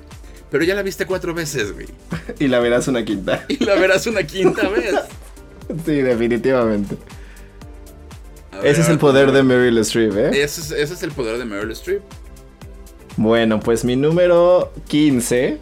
Pero 0.50 0.64
ya 0.64 0.74
la 0.74 0.82
viste 0.82 1.06
cuatro 1.06 1.34
veces, 1.34 1.74
güey. 1.74 1.88
y 2.40 2.48
la 2.48 2.60
verás 2.60 2.88
una 2.88 3.06
quinta. 3.06 3.46
y 3.48 3.64
la 3.64 3.76
verás 3.76 4.08
una 4.08 4.24
quinta 4.24 4.68
vez. 4.70 4.96
sí, 5.86 6.02
definitivamente 6.02 6.98
ese 8.64 8.82
es 8.82 8.90
el 8.90 8.98
poder 8.98 9.32
de 9.32 9.44
Meryl 9.44 9.78
Streep, 9.80 10.16
¿eh? 10.18 10.44
Ese 10.44 10.82
es, 10.82 11.04
el 11.04 11.12
poder 11.12 11.38
de 11.38 11.46
Meryl 11.46 11.72
Streep. 11.72 12.02
Bueno, 13.18 13.60
pues 13.60 13.84
mi 13.86 13.96
número 13.96 14.72
15. 14.88 15.58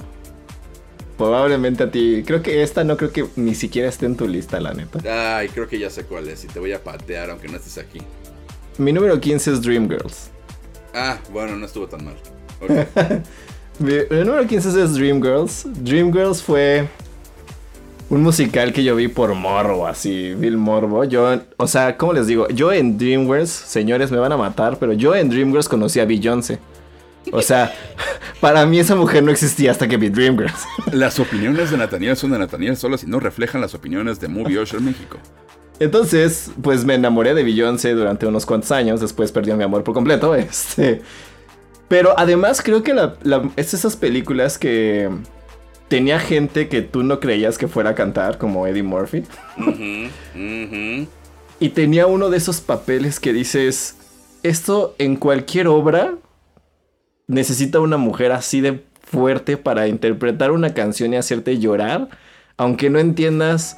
Probablemente 1.17 1.83
a 1.83 1.91
ti. 1.91 2.23
Creo 2.25 2.43
que 2.43 2.61
esta 2.61 2.83
no 2.83 2.95
creo 2.95 3.11
que 3.11 3.25
ni 3.35 3.55
siquiera 3.55 3.89
esté 3.89 4.05
en 4.05 4.15
tu 4.15 4.27
lista, 4.27 4.59
la 4.59 4.73
neta. 4.73 5.37
Ay, 5.37 5.49
creo 5.49 5.67
que 5.67 5.79
ya 5.79 5.89
sé 5.89 6.03
cuál 6.03 6.27
es. 6.27 6.43
Y 6.43 6.47
te 6.47 6.59
voy 6.59 6.73
a 6.73 6.83
patear 6.83 7.31
aunque 7.31 7.47
no 7.47 7.57
estés 7.57 7.77
aquí. 7.77 7.99
Mi 8.77 8.93
número 8.93 9.19
15 9.19 9.53
es 9.53 9.61
Dreamgirls. 9.61 10.29
Ah, 10.93 11.17
bueno, 11.31 11.55
no 11.55 11.65
estuvo 11.65 11.87
tan 11.87 12.05
mal. 12.05 12.15
mi, 13.79 13.93
mi 14.09 14.25
número 14.25 14.45
15 14.45 14.83
es 14.83 14.93
Dreamgirls. 14.93 15.65
Dreamgirls 15.83 16.43
fue 16.43 16.87
un 18.09 18.23
musical 18.23 18.71
que 18.71 18.83
yo 18.83 18.95
vi 18.95 19.07
por 19.07 19.33
morbo, 19.33 19.85
así, 19.85 20.33
Bill 20.35 20.57
Morbo. 20.57 21.03
Yo, 21.03 21.41
o 21.57 21.67
sea, 21.67 21.97
¿cómo 21.97 22.13
les 22.13 22.27
digo? 22.27 22.47
Yo 22.49 22.71
en 22.71 22.97
DreamWorks, 22.97 23.49
señores, 23.49 24.11
me 24.11 24.17
van 24.17 24.31
a 24.31 24.37
matar, 24.37 24.77
pero 24.79 24.93
yo 24.93 25.13
en 25.15 25.29
DreamWorks 25.29 25.67
conocí 25.67 25.99
a 25.99 26.05
Beyoncé. 26.05 26.59
O 27.33 27.41
sea, 27.41 27.73
para 28.39 28.65
mí 28.65 28.79
esa 28.79 28.95
mujer 28.95 29.23
no 29.23 29.31
existía 29.31 29.71
hasta 29.71 29.87
que 29.87 29.97
vi 29.97 30.09
DreamWorks. 30.09 30.65
Las 30.93 31.19
opiniones 31.19 31.71
de 31.71 31.77
Nathaniel 31.77 32.15
son 32.15 32.31
de 32.31 32.39
Nathaniel 32.39 32.77
solo 32.77 32.97
si 32.97 33.07
no 33.07 33.19
reflejan 33.19 33.59
las 33.59 33.73
opiniones 33.75 34.19
de 34.21 34.29
Movie 34.29 34.59
Ocean 34.59 34.85
México. 34.85 35.17
Entonces, 35.79 36.51
pues 36.63 36.85
me 36.85 36.95
enamoré 36.95 37.33
de 37.33 37.43
Beyoncé 37.43 37.93
durante 37.93 38.25
unos 38.25 38.45
cuantos 38.45 38.71
años, 38.71 38.99
después 38.99 39.31
perdí 39.31 39.53
mi 39.53 39.63
amor 39.63 39.83
por 39.83 39.93
completo, 39.93 40.33
este... 40.35 41.01
Pero 41.87 42.13
además 42.17 42.61
creo 42.61 42.83
que 42.83 42.93
la, 42.93 43.15
es 43.55 43.73
esas 43.73 43.95
películas 43.95 44.57
que 44.57 45.09
tenía 45.87 46.19
gente 46.19 46.67
que 46.67 46.81
tú 46.81 47.03
no 47.03 47.19
creías 47.19 47.57
que 47.57 47.67
fuera 47.67 47.91
a 47.91 47.95
cantar, 47.95 48.37
como 48.37 48.67
Eddie 48.67 48.83
Murphy. 48.83 49.23
Y 51.59 51.69
tenía 51.69 52.07
uno 52.07 52.29
de 52.29 52.37
esos 52.37 52.61
papeles 52.61 53.19
que 53.19 53.33
dices, 53.33 53.97
esto 54.43 54.95
en 54.99 55.15
cualquier 55.15 55.67
obra 55.67 56.15
necesita 57.27 57.79
una 57.79 57.97
mujer 57.97 58.31
así 58.31 58.61
de 58.61 58.83
fuerte 59.01 59.57
para 59.57 59.87
interpretar 59.87 60.51
una 60.51 60.73
canción 60.73 61.13
y 61.13 61.17
hacerte 61.17 61.57
llorar, 61.59 62.09
aunque 62.57 62.89
no 62.89 62.99
entiendas, 62.99 63.77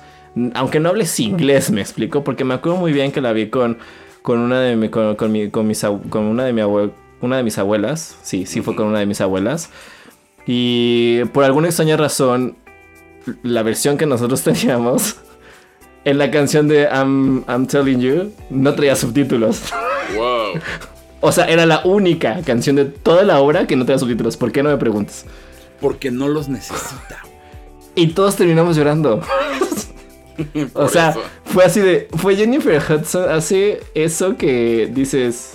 aunque 0.56 0.80
no 0.80 0.90
hables 0.90 1.20
inglés, 1.20 1.72
me 1.72 1.82
explico, 1.82 2.24
porque 2.24 2.44
me 2.44 2.56
acuerdo 2.56 2.80
muy 2.80 2.92
bien 2.92 3.12
que 3.12 3.22
la 3.22 3.32
vi 3.34 3.50
con, 3.50 3.78
con 4.22 4.40
una 4.40 4.60
de 4.60 4.76
mi, 4.76 4.90
con, 4.90 5.16
mi, 5.32 5.50
con, 5.50 5.68
mis, 5.68 5.86
con 6.10 6.24
una 6.24 6.46
de 6.46 6.54
mi 6.54 6.62
una 7.22 7.36
de 7.38 7.44
mis 7.44 7.58
abuelas, 7.58 8.18
sí, 8.24 8.46
sí 8.46 8.62
fue 8.62 8.76
con 8.76 8.88
una 8.88 9.00
de 9.00 9.06
mis 9.06 9.20
abuelas. 9.20 9.70
Y 10.46 11.24
por 11.26 11.44
alguna 11.44 11.68
extraña 11.68 11.98
razón, 11.98 12.58
la 13.44 13.64
versión 13.64 13.98
que 13.98 14.06
nosotros 14.06 14.42
teníamos 14.44 15.18
en 16.06 16.18
la 16.18 16.32
canción 16.32 16.68
de 16.68 16.84
I'm, 16.84 17.68
Telling 17.68 18.00
You 18.00 18.32
no 18.50 18.74
traía 18.74 18.96
subtítulos. 18.96 19.64
Wow. 20.16 20.62
o 21.22 21.32
sea, 21.32 21.46
era 21.46 21.66
la 21.66 21.82
única 21.86 22.42
canción 22.44 22.76
de 22.76 22.86
toda 22.86 23.24
la 23.24 23.40
obra 23.40 23.68
que 23.68 23.76
no 23.76 23.86
traía 23.86 24.00
subtítulos. 24.00 24.38
¿Por 24.38 24.52
qué 24.52 24.64
no 24.64 24.70
me 24.70 24.78
preguntas? 24.78 25.26
Porque 25.80 26.12
no 26.12 26.28
los 26.28 26.50
necesita. 26.50 27.24
Y 27.96 28.08
todos 28.08 28.36
terminamos 28.36 28.76
llorando. 28.78 29.22
o 30.74 30.88
sea, 30.88 31.16
fue 31.46 31.66
así 31.66 31.82
de. 31.82 32.08
Fue 32.18 32.36
Jennifer 32.36 32.82
Hudson 32.82 33.30
hace 33.30 33.82
eso 33.94 34.38
que 34.38 34.90
dices. 34.92 35.54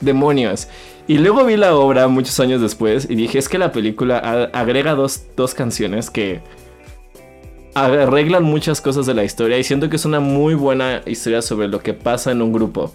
Demonios. 0.00 0.66
Y 1.10 1.18
luego 1.18 1.44
vi 1.44 1.56
la 1.56 1.74
obra 1.74 2.06
muchos 2.06 2.38
años 2.38 2.60
después 2.60 3.08
y 3.10 3.16
dije, 3.16 3.40
es 3.40 3.48
que 3.48 3.58
la 3.58 3.72
película 3.72 4.48
agrega 4.52 4.94
dos, 4.94 5.26
canciones 5.56 6.08
que 6.08 6.40
arreglan 7.74 8.44
muchas 8.44 8.80
cosas 8.80 9.06
de 9.06 9.14
la 9.14 9.24
historia 9.24 9.58
y 9.58 9.64
siento 9.64 9.90
que 9.90 9.96
es 9.96 10.04
una 10.04 10.20
muy 10.20 10.54
buena 10.54 11.02
historia 11.06 11.42
sobre 11.42 11.66
lo 11.66 11.80
que 11.80 11.94
pasa 11.94 12.30
en 12.30 12.40
un 12.40 12.52
grupo. 12.52 12.94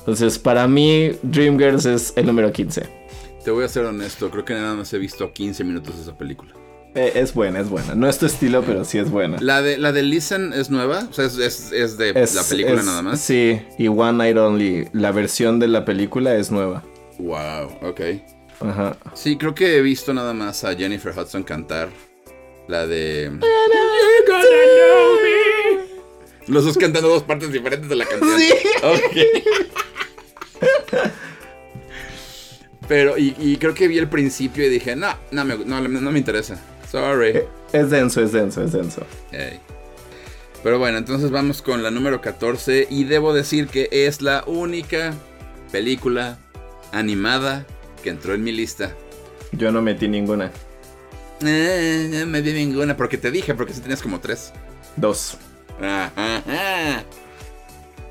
Entonces, 0.00 0.38
para 0.38 0.68
mí, 0.68 1.12
Dreamgirls 1.22 1.86
es 1.86 2.12
el 2.16 2.26
número 2.26 2.52
15. 2.52 2.82
Te 3.42 3.50
voy 3.50 3.64
a 3.64 3.68
ser 3.68 3.86
honesto, 3.86 4.30
creo 4.30 4.44
que 4.44 4.52
nada 4.52 4.74
más 4.74 4.92
he 4.92 4.98
visto 4.98 5.32
15 5.32 5.64
minutos 5.64 5.96
de 5.96 6.02
esa 6.02 6.18
película. 6.18 6.52
Eh, 6.94 7.12
es 7.14 7.32
buena, 7.32 7.60
es 7.60 7.70
buena. 7.70 7.94
No 7.94 8.06
es 8.10 8.18
tu 8.18 8.26
estilo, 8.26 8.62
pero 8.62 8.84
sí 8.84 8.98
es 8.98 9.10
buena. 9.10 9.38
¿La 9.40 9.62
de, 9.62 9.78
la 9.78 9.92
de 9.92 10.02
Listen 10.02 10.52
es 10.52 10.68
nueva? 10.68 11.08
O 11.10 11.14
sea, 11.14 11.24
es, 11.24 11.70
de 11.96 12.12
la 12.12 12.42
película 12.42 12.82
nada 12.82 13.00
más. 13.00 13.22
Sí, 13.22 13.58
y 13.78 13.88
One 13.88 14.18
Night 14.18 14.36
Only, 14.36 14.88
la 14.92 15.12
versión 15.12 15.58
de 15.60 15.68
la 15.68 15.86
película 15.86 16.36
es 16.36 16.50
nueva. 16.50 16.84
Wow, 17.18 17.78
ok. 17.82 18.00
Ajá. 18.60 18.96
Sí, 19.14 19.36
creo 19.36 19.54
que 19.54 19.76
he 19.76 19.82
visto 19.82 20.14
nada 20.14 20.32
más 20.32 20.64
a 20.64 20.74
Jennifer 20.74 21.12
Hudson 21.16 21.42
cantar 21.42 21.88
la 22.68 22.86
de. 22.86 23.32
Los 26.46 26.64
dos 26.64 26.76
cantando 26.76 27.08
dos 27.08 27.22
partes 27.22 27.52
diferentes 27.52 27.88
de 27.88 27.96
la 27.96 28.04
canción. 28.04 28.38
Sí. 28.38 28.52
Pero, 32.86 33.16
y, 33.16 33.56
creo 33.56 33.72
que 33.72 33.88
vi 33.88 33.96
el 33.96 34.08
principio 34.08 34.66
y 34.66 34.68
dije, 34.68 34.94
no, 34.94 35.16
no 35.30 35.44
me, 35.44 35.56
no, 35.56 35.80
me 35.80 36.18
interesa. 36.18 36.60
Sorry. 36.90 37.42
Es 37.72 37.90
denso, 37.90 38.20
es 38.20 38.32
denso, 38.32 38.62
es 38.62 38.72
denso. 38.72 39.06
Pero 40.62 40.78
bueno, 40.78 40.98
entonces 40.98 41.30
vamos 41.30 41.62
con 41.62 41.82
la 41.82 41.90
número 41.90 42.20
14 42.20 42.88
y 42.90 43.04
debo 43.04 43.32
decir 43.32 43.68
que 43.68 43.88
es 43.90 44.20
la 44.20 44.44
única 44.46 45.14
película 45.72 46.38
animada 46.94 47.66
que 48.02 48.10
entró 48.10 48.34
en 48.34 48.42
mi 48.44 48.52
lista. 48.52 48.94
Yo 49.52 49.70
no 49.70 49.82
metí 49.82 50.08
ninguna. 50.08 50.50
Eh, 51.40 52.08
no 52.10 52.26
me 52.26 52.42
di 52.42 52.52
ninguna 52.52 52.96
porque 52.96 53.18
te 53.18 53.30
dije, 53.30 53.54
porque 53.54 53.74
si 53.74 53.80
tenías 53.80 54.02
como 54.02 54.20
tres. 54.20 54.52
Dos. 54.96 55.36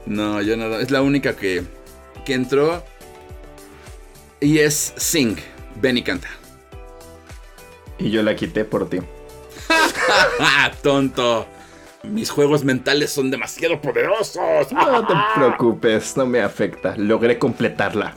No, 0.05 0.41
yo 0.41 0.57
no. 0.57 0.77
Es 0.77 0.91
la 0.91 1.01
única 1.01 1.35
que, 1.35 1.63
que 2.25 2.33
entró. 2.33 2.83
Y 4.39 4.59
es 4.59 4.93
Sing. 4.97 5.37
Benny 5.81 6.03
canta. 6.03 6.27
Y 7.97 8.11
yo 8.11 8.21
la 8.21 8.35
quité 8.35 8.65
por 8.65 8.89
ti. 8.89 8.99
Tonto. 10.83 11.47
Mis 12.03 12.29
juegos 12.29 12.65
mentales 12.65 13.11
son 13.11 13.31
demasiado 13.31 13.79
poderosos. 13.79 14.71
No 14.71 15.07
te 15.07 15.13
preocupes, 15.35 16.17
no 16.17 16.25
me 16.25 16.41
afecta. 16.41 16.95
Logré 16.97 17.39
completarla. 17.39 18.13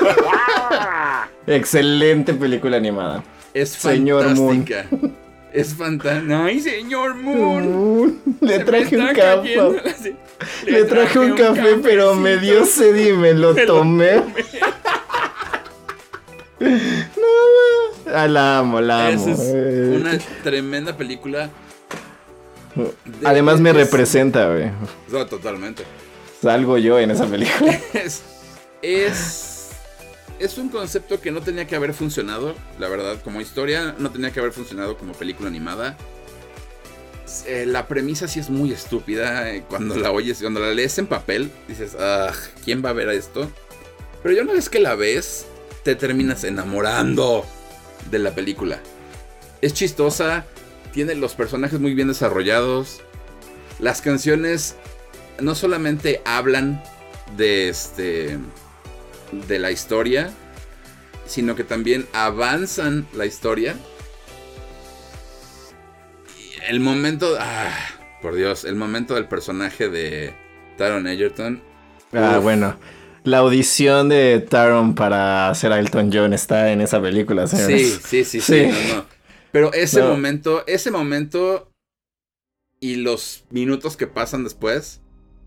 Excelente 1.46 2.34
película 2.34 2.76
animada. 2.76 3.22
Es 3.54 3.70
Señor 3.70 4.34
Moon. 4.34 4.66
Es 5.52 5.74
fantástico. 5.74 6.34
¡Ay, 6.34 6.60
señor 6.60 7.16
Moon! 7.16 8.20
Le 8.40 8.60
traje 8.60 8.96
un 8.96 9.12
café. 9.14 9.56
Le, 10.66 10.84
traje 10.84 11.18
un, 11.18 11.34
café, 11.34 11.76
pero 11.82 12.14
me 12.14 12.38
dio 12.38 12.64
sed 12.64 12.94
y 12.94 13.12
me 13.12 13.34
lo 13.34 13.54
tomé. 13.66 14.16
no, 16.60 16.68
ah, 18.14 18.28
la 18.28 18.58
amo, 18.58 18.80
la 18.80 19.08
amo. 19.08 19.28
Es 19.28 19.40
eh. 19.40 19.98
una 20.00 20.16
tremenda 20.42 20.96
película. 20.96 21.50
Además 23.24 23.60
me 23.60 23.72
representa, 23.72 24.48
güey. 24.48 24.70
No, 25.08 25.26
totalmente. 25.26 25.84
Salgo 26.40 26.78
yo 26.78 26.98
en 26.98 27.10
esa 27.10 27.26
película. 27.26 27.78
es, 27.92 28.22
es, 28.82 29.70
es 30.38 30.58
un 30.58 30.68
concepto 30.68 31.20
que 31.20 31.30
no 31.30 31.40
tenía 31.40 31.66
que 31.66 31.76
haber 31.76 31.92
funcionado, 31.92 32.54
la 32.78 32.88
verdad. 32.88 33.20
Como 33.22 33.40
historia, 33.40 33.94
no 33.98 34.10
tenía 34.10 34.30
que 34.30 34.40
haber 34.40 34.52
funcionado 34.52 34.96
como 34.96 35.12
película 35.12 35.48
animada. 35.48 35.96
Eh, 37.46 37.64
la 37.66 37.86
premisa 37.86 38.26
sí 38.26 38.40
es 38.40 38.50
muy 38.50 38.72
estúpida. 38.72 39.50
Eh, 39.50 39.64
cuando 39.68 39.96
la 39.96 40.10
oyes, 40.10 40.40
cuando 40.40 40.60
la 40.60 40.72
lees 40.72 40.98
en 40.98 41.06
papel, 41.06 41.50
dices, 41.68 41.96
ah, 41.98 42.32
¿quién 42.64 42.84
va 42.84 42.90
a 42.90 42.94
ver 42.94 43.08
esto? 43.10 43.50
Pero 44.22 44.34
ya 44.34 44.42
una 44.42 44.52
vez 44.52 44.68
que 44.68 44.80
la 44.80 44.94
ves, 44.94 45.46
te 45.82 45.94
terminas 45.94 46.44
enamorando 46.44 47.44
de 48.10 48.18
la 48.18 48.34
película. 48.34 48.80
Es 49.60 49.74
chistosa, 49.74 50.46
tiene 50.92 51.14
los 51.14 51.34
personajes 51.34 51.80
muy 51.80 51.94
bien 51.94 52.08
desarrollados. 52.08 53.00
Las 53.78 54.02
canciones 54.02 54.76
no 55.40 55.54
solamente 55.54 56.20
hablan 56.24 56.82
de 57.36 57.68
este 57.68 58.38
de 59.48 59.58
la 59.58 59.70
historia, 59.70 60.30
sino 61.26 61.54
que 61.54 61.64
también 61.64 62.06
avanzan 62.12 63.06
la 63.14 63.26
historia. 63.26 63.76
el 66.68 66.78
momento, 66.78 67.36
ah, 67.40 67.72
por 68.22 68.36
Dios, 68.36 68.64
el 68.64 68.76
momento 68.76 69.14
del 69.14 69.26
personaje 69.26 69.88
de 69.88 70.34
Taron 70.76 71.06
Egerton. 71.06 71.62
Ah, 72.12 72.38
bueno. 72.40 72.76
La 73.24 73.38
audición 73.38 74.08
de 74.08 74.46
Taron 74.48 74.94
para 74.94 75.50
hacer 75.50 75.72
a 75.72 75.78
Elton 75.78 76.10
John 76.12 76.32
está 76.32 76.70
en 76.72 76.80
esa 76.80 77.02
película, 77.02 77.46
Sí, 77.46 77.98
sí, 78.06 78.24
sí, 78.24 78.40
sí. 78.40 78.70
Pero 79.52 79.72
ese 79.72 80.02
momento, 80.02 80.64
ese 80.66 80.90
momento 80.90 81.70
y 82.80 82.96
los 82.96 83.44
minutos 83.50 83.96
que 83.96 84.06
pasan 84.06 84.44
después. 84.44 85.00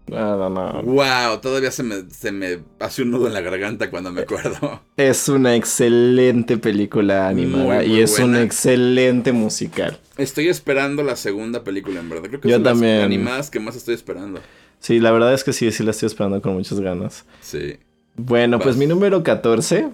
Nada, 0.08 0.50
no. 0.50 0.84
Wow, 0.84 1.40
todavía 1.42 1.72
se 1.72 1.82
me, 1.82 2.10
se 2.10 2.34
me 2.34 2.60
hace 2.80 3.04
un 3.04 3.12
nudo 3.12 3.28
en 3.28 3.34
la 3.34 3.40
garganta 3.42 3.90
cuando 3.90 4.12
me 4.12 4.22
acuerdo. 4.22 4.82
Es 4.98 5.30
una 5.30 5.56
excelente 5.56 6.58
película 6.58 7.30
animada 7.30 7.86
y 7.86 8.02
es 8.02 8.20
un 8.20 8.36
excelente 8.36 9.32
musical. 9.32 10.00
Estoy 10.18 10.50
esperando 10.50 11.04
la 11.04 11.16
segunda 11.16 11.64
película, 11.64 12.02
en 12.02 12.10
verdad. 12.10 12.28
Creo 12.28 12.42
que 12.42 12.50
Yo 12.50 12.56
son 12.58 12.64
también. 12.64 12.98
las 12.98 13.06
animadas 13.06 13.50
que 13.50 13.60
más 13.62 13.76
estoy 13.78 13.96
esperando. 13.96 14.42
Sí, 14.80 15.00
la 15.00 15.12
verdad 15.12 15.34
es 15.34 15.46
que 15.46 15.54
sí, 15.54 15.72
sí 15.72 15.84
la 15.84 15.92
estoy 15.92 16.08
esperando 16.08 16.42
con 16.42 16.54
muchas 16.54 16.80
ganas. 16.82 17.26
Sí. 17.40 17.80
Bueno, 18.16 18.60
pues 18.60 18.76
mi 18.76 18.86
número 18.86 19.24
14 19.24 19.90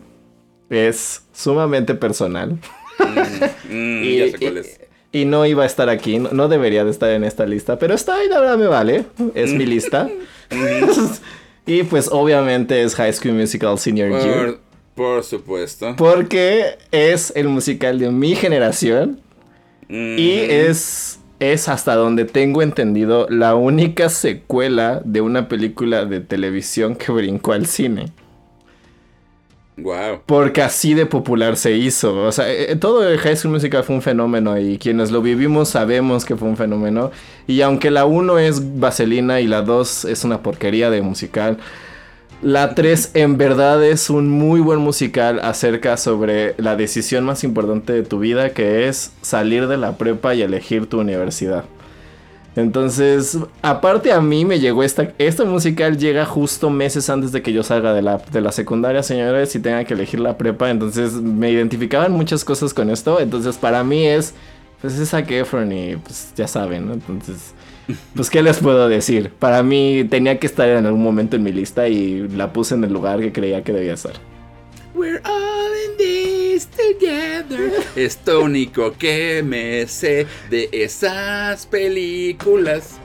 es 0.71 1.23
sumamente 1.31 1.93
personal. 1.93 2.59
Mm, 3.69 3.73
mm, 3.73 4.03
y, 4.03 4.17
ya 4.17 4.31
sé 4.31 4.37
cuál 4.39 4.57
es. 4.57 4.79
Y, 5.11 5.25
no 5.25 5.45
iba 5.45 5.63
a 5.63 5.65
estar 5.65 5.89
aquí, 5.89 6.19
no, 6.19 6.47
debería 6.47 6.83
de 6.83 6.91
estar 6.91 7.09
en 7.11 7.23
esta 7.23 7.45
lista, 7.45 7.77
pero 7.77 7.93
está 7.93 8.15
ahí, 8.15 8.27
la 8.27 8.39
verdad 8.39 8.57
me 8.57 8.67
vale. 8.67 9.05
Es 9.35 9.53
mi 9.53 9.65
lista. 9.65 10.09
y 11.65 11.83
pues 11.83 12.09
obviamente 12.11 12.81
es 12.81 12.95
High 12.95 13.13
School 13.13 13.35
Musical 13.35 13.77
Senior 13.77 14.21
Year. 14.23 14.57
Por 14.95 15.23
supuesto. 15.23 15.95
Porque 15.97 16.77
es 16.91 17.31
el 17.35 17.47
musical 17.47 17.99
de 17.99 18.09
mi 18.09 18.35
generación. 18.35 19.21
Y 19.87 20.31
es 20.31 21.19
es 21.39 21.69
hasta 21.69 21.95
donde 21.95 22.25
tengo 22.25 22.61
entendido 22.61 23.27
la 23.29 23.55
única 23.55 24.09
secuela 24.09 25.01
de 25.05 25.21
una 25.21 25.47
película 25.47 26.05
de 26.05 26.19
televisión 26.19 26.95
que 26.95 27.11
brincó 27.11 27.53
al 27.53 27.65
cine. 27.65 28.11
Wow. 29.81 30.21
Porque 30.25 30.61
así 30.61 30.93
de 30.93 31.05
popular 31.05 31.57
se 31.57 31.73
hizo. 31.73 32.15
O 32.23 32.31
sea, 32.31 32.51
eh, 32.51 32.75
todo 32.75 33.07
el 33.07 33.17
High 33.17 33.37
School 33.37 33.53
Musical 33.53 33.83
fue 33.83 33.95
un 33.95 34.01
fenómeno 34.01 34.57
y 34.59 34.77
quienes 34.77 35.11
lo 35.11 35.21
vivimos 35.21 35.69
sabemos 35.69 36.25
que 36.25 36.35
fue 36.35 36.47
un 36.47 36.57
fenómeno. 36.57 37.11
Y 37.47 37.61
aunque 37.61 37.91
la 37.91 38.05
1 38.05 38.39
es 38.39 38.79
vaselina 38.79 39.39
y 39.39 39.47
la 39.47 39.61
2 39.61 40.05
es 40.05 40.23
una 40.23 40.41
porquería 40.43 40.89
de 40.89 41.01
musical, 41.01 41.57
la 42.41 42.73
3 42.73 43.11
en 43.15 43.37
verdad 43.37 43.83
es 43.83 44.09
un 44.09 44.29
muy 44.29 44.61
buen 44.61 44.79
musical 44.79 45.41
acerca 45.43 45.97
sobre 45.97 46.55
la 46.57 46.75
decisión 46.75 47.25
más 47.25 47.43
importante 47.43 47.91
de 47.93 48.03
tu 48.03 48.19
vida, 48.19 48.51
que 48.51 48.87
es 48.87 49.11
salir 49.21 49.67
de 49.67 49.77
la 49.77 49.97
prepa 49.97 50.35
y 50.35 50.41
elegir 50.41 50.87
tu 50.87 50.99
universidad. 51.01 51.65
Entonces, 52.55 53.37
aparte 53.61 54.11
a 54.11 54.21
mí 54.21 54.43
me 54.43 54.59
llegó 54.59 54.83
esta, 54.83 55.13
esta 55.17 55.45
musical 55.45 55.97
llega 55.97 56.25
justo 56.25 56.69
meses 56.69 57.09
antes 57.09 57.31
de 57.31 57.41
que 57.41 57.53
yo 57.53 57.63
salga 57.63 57.93
de 57.93 58.01
la, 58.01 58.17
de 58.17 58.41
la 58.41 58.51
secundaria, 58.51 59.03
señores, 59.03 59.55
y 59.55 59.59
tenga 59.59 59.83
que 59.85 59.93
elegir 59.93 60.19
la 60.19 60.37
prepa. 60.37 60.69
Entonces, 60.69 61.13
me 61.13 61.51
identificaban 61.51 62.11
muchas 62.11 62.43
cosas 62.43 62.73
con 62.73 62.89
esto. 62.89 63.19
Entonces, 63.19 63.57
para 63.57 63.83
mí 63.83 64.05
es, 64.05 64.33
pues 64.81 64.97
es 64.97 65.13
a 65.13 65.19
Efron 65.19 65.71
y 65.71 65.95
pues 65.97 66.33
ya 66.35 66.47
saben, 66.47 66.87
¿no? 66.87 66.93
Entonces, 66.93 67.53
pues, 68.15 68.29
¿qué 68.29 68.41
les 68.41 68.59
puedo 68.59 68.89
decir? 68.89 69.31
Para 69.37 69.63
mí 69.63 70.05
tenía 70.09 70.39
que 70.39 70.47
estar 70.47 70.67
en 70.69 70.85
algún 70.85 71.03
momento 71.03 71.35
en 71.35 71.43
mi 71.43 71.51
lista 71.51 71.87
y 71.87 72.27
la 72.29 72.51
puse 72.53 72.75
en 72.75 72.83
el 72.83 72.93
lugar 72.93 73.19
que 73.19 73.31
creía 73.31 73.63
que 73.63 73.73
debía 73.73 73.93
estar. 73.93 74.13
We're 74.99 75.21
all 75.23 75.71
in 75.85 75.97
this 75.97 76.67
together. 76.67 77.71
Es 77.95 78.19
lo 78.25 78.43
único 78.43 78.91
que 78.97 79.41
me 79.41 79.87
sé 79.87 80.27
de 80.49 80.67
esas 80.73 81.65
películas. 81.65 82.99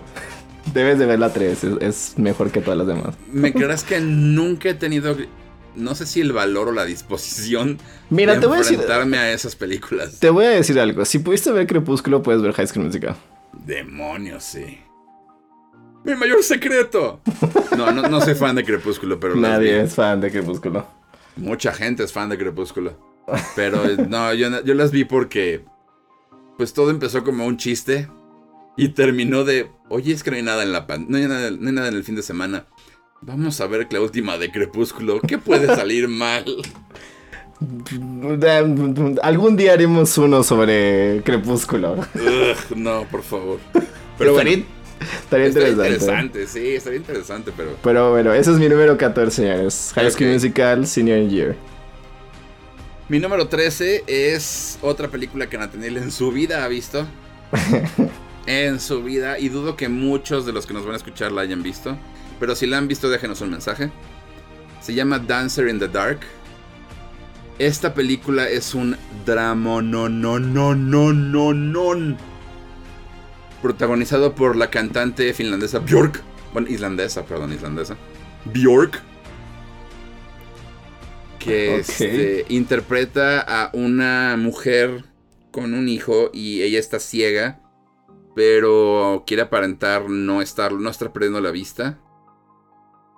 Debes 0.73 0.99
de 0.99 1.07
ver 1.07 1.21
la 1.21 1.33
3, 1.33 1.63
es, 1.81 2.15
mejor 2.17 2.51
que 2.51 2.61
todas 2.61 2.79
las 2.79 2.89
demás. 2.89 3.15
¿Me 3.31 3.53
creas 3.53 3.85
que 3.85 4.01
nunca 4.01 4.71
he 4.71 4.75
tenido, 4.75 5.17
no 5.77 5.95
sé 5.95 6.07
si 6.07 6.21
el 6.21 6.33
valor 6.33 6.67
o 6.67 6.73
la 6.73 6.85
disposición 6.85 7.79
Mira, 8.11 8.41
te 8.41 8.47
voy 8.47 8.57
a 8.57 8.59
decir, 8.59 8.81
a 8.81 9.33
esas 9.33 9.55
películas? 9.55 10.19
Te 10.19 10.31
voy 10.31 10.47
a 10.47 10.51
decir 10.51 10.81
algo, 10.81 11.05
si 11.05 11.21
pudiste 11.21 11.53
ver 11.53 11.69
Crepúsculo, 11.69 12.25
puedes 12.25 12.43
ver 12.43 12.55
High 12.55 12.67
School 12.67 12.87
Musical. 12.87 13.15
Demonios, 13.53 14.43
sí. 14.43 14.81
Mi 16.03 16.17
mayor 16.17 16.43
secreto. 16.43 17.21
No, 17.79 17.93
no, 17.93 18.03
no 18.03 18.21
soy 18.21 18.35
fan 18.35 18.57
de 18.57 18.65
Crepúsculo, 18.65 19.21
pero... 19.21 19.37
Nadie 19.37 19.83
es 19.83 19.95
fan 19.95 20.21
de 20.21 20.33
Crepúsculo. 20.33 21.04
Mucha 21.37 21.73
gente 21.73 22.05
es 22.05 22.12
fan 22.12 22.29
de 22.29 22.38
Crepúsculo. 22.38 22.99
Pero 23.57 23.85
eh, 23.85 23.97
no, 24.09 24.33
yo, 24.35 24.62
yo 24.64 24.75
las 24.75 24.90
vi 24.90 25.05
porque... 25.05 25.64
Pues 26.57 26.73
todo 26.73 26.90
empezó 26.90 27.25
como 27.25 27.47
un 27.47 27.57
chiste. 27.57 28.09
Y 28.77 28.90
terminó 28.90 29.44
de... 29.44 29.70
Oye, 29.88 30.12
es 30.12 30.23
que 30.23 30.31
no 30.31 30.37
hay 30.37 30.42
nada 30.42 30.62
en 30.62 30.73
la... 30.73 30.87
Pan 30.87 31.07
no, 31.09 31.16
hay 31.16 31.27
nada, 31.27 31.51
no 31.51 31.68
hay 31.68 31.75
nada 31.75 31.88
en 31.88 31.94
el 31.94 32.05
fin 32.05 32.14
de 32.14 32.23
semana. 32.23 32.66
Vamos 33.20 33.61
a 33.61 33.66
ver 33.66 33.87
la 33.90 34.01
última 34.01 34.38
de 34.38 34.51
Crepúsculo. 34.51 35.20
¿Qué 35.20 35.38
puede 35.38 35.66
salir 35.66 36.09
mal? 36.09 36.44
Algún 39.23 39.57
día 39.57 39.73
haremos 39.73 40.18
uno 40.18 40.42
sobre 40.42 41.23
Crepúsculo. 41.25 41.97
no, 42.77 43.05
por 43.11 43.23
favor. 43.23 43.61
Pero 44.18 44.35
estaría, 45.23 45.49
interesante. 45.49 45.88
interesante. 45.88 46.47
Sí, 46.47 46.75
estaría 46.75 46.99
interesante, 46.99 47.53
pero. 47.57 47.77
Pero 47.83 48.11
bueno, 48.11 48.33
ese 48.33 48.53
es 48.53 48.59
mi 48.59 48.69
número 48.69 48.97
14, 48.97 49.31
señores. 49.31 49.93
High 49.95 50.11
School 50.11 50.33
Musical 50.33 50.87
Senior 50.87 51.29
Year. 51.29 51.57
Mi 53.09 53.19
número 53.19 53.49
13 53.49 54.05
es 54.07 54.79
otra 54.81 55.09
película 55.09 55.49
que 55.49 55.59
Nathaniel 55.59 55.99
en 55.99 56.11
su 56.11 56.33
vida 56.33 56.64
ha 56.64 56.69
visto. 56.69 57.07
en 58.47 58.81
su 58.81 59.03
vida. 59.03 59.38
Y 59.38 59.51
dudo 59.51 59.77
que 59.77 59.88
muchos 59.88 60.47
de 60.47 60.53
los 60.53 60.67
que 60.67 60.75
nos 60.75 60.85
van 60.85 60.95
a 60.95 60.97
escuchar 60.97 61.31
la 61.33 61.43
hayan 61.43 61.62
visto. 61.62 61.97
Pero 62.40 62.57
si 62.57 62.67
la 62.67 62.79
han 62.79 62.88
visto, 62.88 63.11
déjenos 63.11 63.40
un 63.40 63.51
mensaje. 63.51 63.90
Se 64.81 64.95
llama 64.95 65.19
Dancer 65.19 65.69
in 65.69 65.79
the 65.79 65.88
Dark. 65.88 66.21
Esta 67.59 67.95
película 67.95 68.49
es 68.49 68.75
un 68.75 68.97
drama 69.25 69.81
no 69.81 70.09
no 70.09 70.40
no 70.40 70.75
no 70.75 71.12
no 71.12 71.55
no 71.55 72.17
protagonizado 73.64 74.35
por 74.35 74.57
la 74.57 74.68
cantante 74.68 75.33
finlandesa 75.33 75.79
Björk, 75.79 76.22
bueno, 76.53 76.68
islandesa, 76.68 77.24
perdón, 77.24 77.55
islandesa. 77.55 77.96
Björk 78.44 79.00
que 81.38 81.77
este, 81.77 82.44
interpreta 82.50 83.40
a 83.40 83.70
una 83.72 84.37
mujer 84.37 85.07
con 85.50 85.72
un 85.72 85.88
hijo 85.88 86.29
y 86.35 86.61
ella 86.61 86.79
está 86.79 87.00
ciega, 87.00 87.62
pero 88.37 89.24
quiere 89.27 89.44
aparentar 89.44 90.11
no 90.11 90.42
estar 90.42 90.72
no 90.72 90.90
estar 90.90 91.11
perdiendo 91.11 91.40
la 91.40 91.50
vista. 91.50 91.98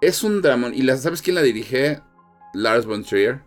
Es 0.01 0.23
un 0.23 0.43
drama 0.43 0.71
y 0.73 0.83
la, 0.83 0.97
¿sabes 0.97 1.23
quién 1.23 1.35
la 1.35 1.43
dirige? 1.43 2.03
Lars 2.55 2.87
von 2.87 3.03
Trier 3.03 3.41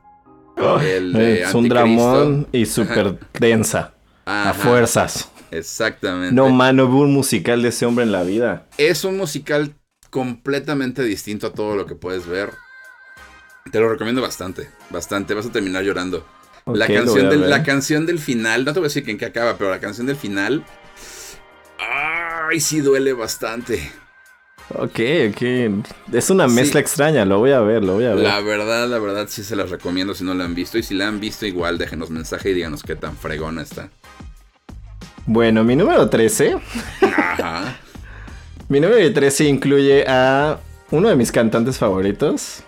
es 0.57 1.53
un 1.53 1.69
dramón 1.69 2.47
y 2.51 2.65
súper 2.65 3.17
densa. 3.39 3.93
A 4.25 4.53
fuerzas. 4.53 5.31
Exactamente. 5.51 6.33
No, 6.33 6.49
mano, 6.49 6.85
hubo 6.85 7.01
un 7.01 7.13
musical 7.13 7.61
de 7.61 7.69
ese 7.69 7.85
hombre 7.85 8.05
en 8.05 8.11
la 8.11 8.23
vida. 8.23 8.67
Es 8.77 9.03
un 9.03 9.17
musical 9.17 9.73
completamente 10.09 11.03
distinto 11.03 11.47
a 11.47 11.53
todo 11.53 11.75
lo 11.75 11.85
que 11.85 11.95
puedes 11.95 12.27
ver. 12.27 12.51
Te 13.71 13.79
lo 13.79 13.89
recomiendo 13.89 14.21
bastante, 14.21 14.69
bastante. 14.89 15.33
Vas 15.33 15.47
a 15.47 15.51
terminar 15.51 15.83
llorando. 15.83 16.25
la, 16.65 16.87
canción 16.87 17.29
del, 17.29 17.49
la 17.49 17.63
canción 17.63 18.05
del 18.05 18.19
final, 18.19 18.65
no 18.65 18.73
te 18.73 18.79
voy 18.79 18.87
a 18.87 18.89
decir 18.89 19.09
en 19.09 19.17
qué 19.17 19.25
acaba, 19.25 19.57
pero 19.57 19.69
la 19.69 19.79
canción 19.79 20.07
del 20.07 20.15
final. 20.15 20.63
¡Ay, 21.79 22.59
sí 22.59 22.81
duele 22.81 23.13
bastante! 23.13 23.91
Ok, 24.75 24.99
ok. 25.29 26.13
Es 26.13 26.29
una 26.29 26.47
mezcla 26.47 26.79
extraña, 26.79 27.25
lo 27.25 27.39
voy 27.39 27.51
a 27.51 27.59
ver, 27.61 27.83
lo 27.83 27.93
voy 27.93 28.05
a 28.05 28.13
ver. 28.13 28.23
La 28.23 28.39
verdad, 28.39 28.87
la 28.87 28.99
verdad 28.99 29.27
sí 29.27 29.43
se 29.43 29.55
las 29.55 29.71
recomiendo 29.71 30.13
si 30.13 30.23
no 30.23 30.33
la 30.35 30.45
han 30.45 30.53
visto. 30.53 30.77
Y 30.77 30.83
si 30.83 30.93
la 30.93 31.07
han 31.07 31.19
visto, 31.19 31.45
igual 31.45 31.77
déjenos 31.77 32.11
mensaje 32.11 32.51
y 32.51 32.53
díganos 32.53 32.83
qué 32.83 32.95
tan 32.95 33.15
fregona 33.17 33.63
está. 33.63 33.89
Bueno, 35.31 35.63
mi 35.63 35.75
número 35.75 36.09
13. 36.09 36.57
Ajá. 37.03 37.77
mi 38.67 38.79
número 38.79 39.13
13 39.13 39.45
incluye 39.45 40.03
a 40.07 40.57
uno 40.89 41.07
de 41.07 41.15
mis 41.15 41.31
cantantes 41.31 41.77
favoritos. 41.77 42.63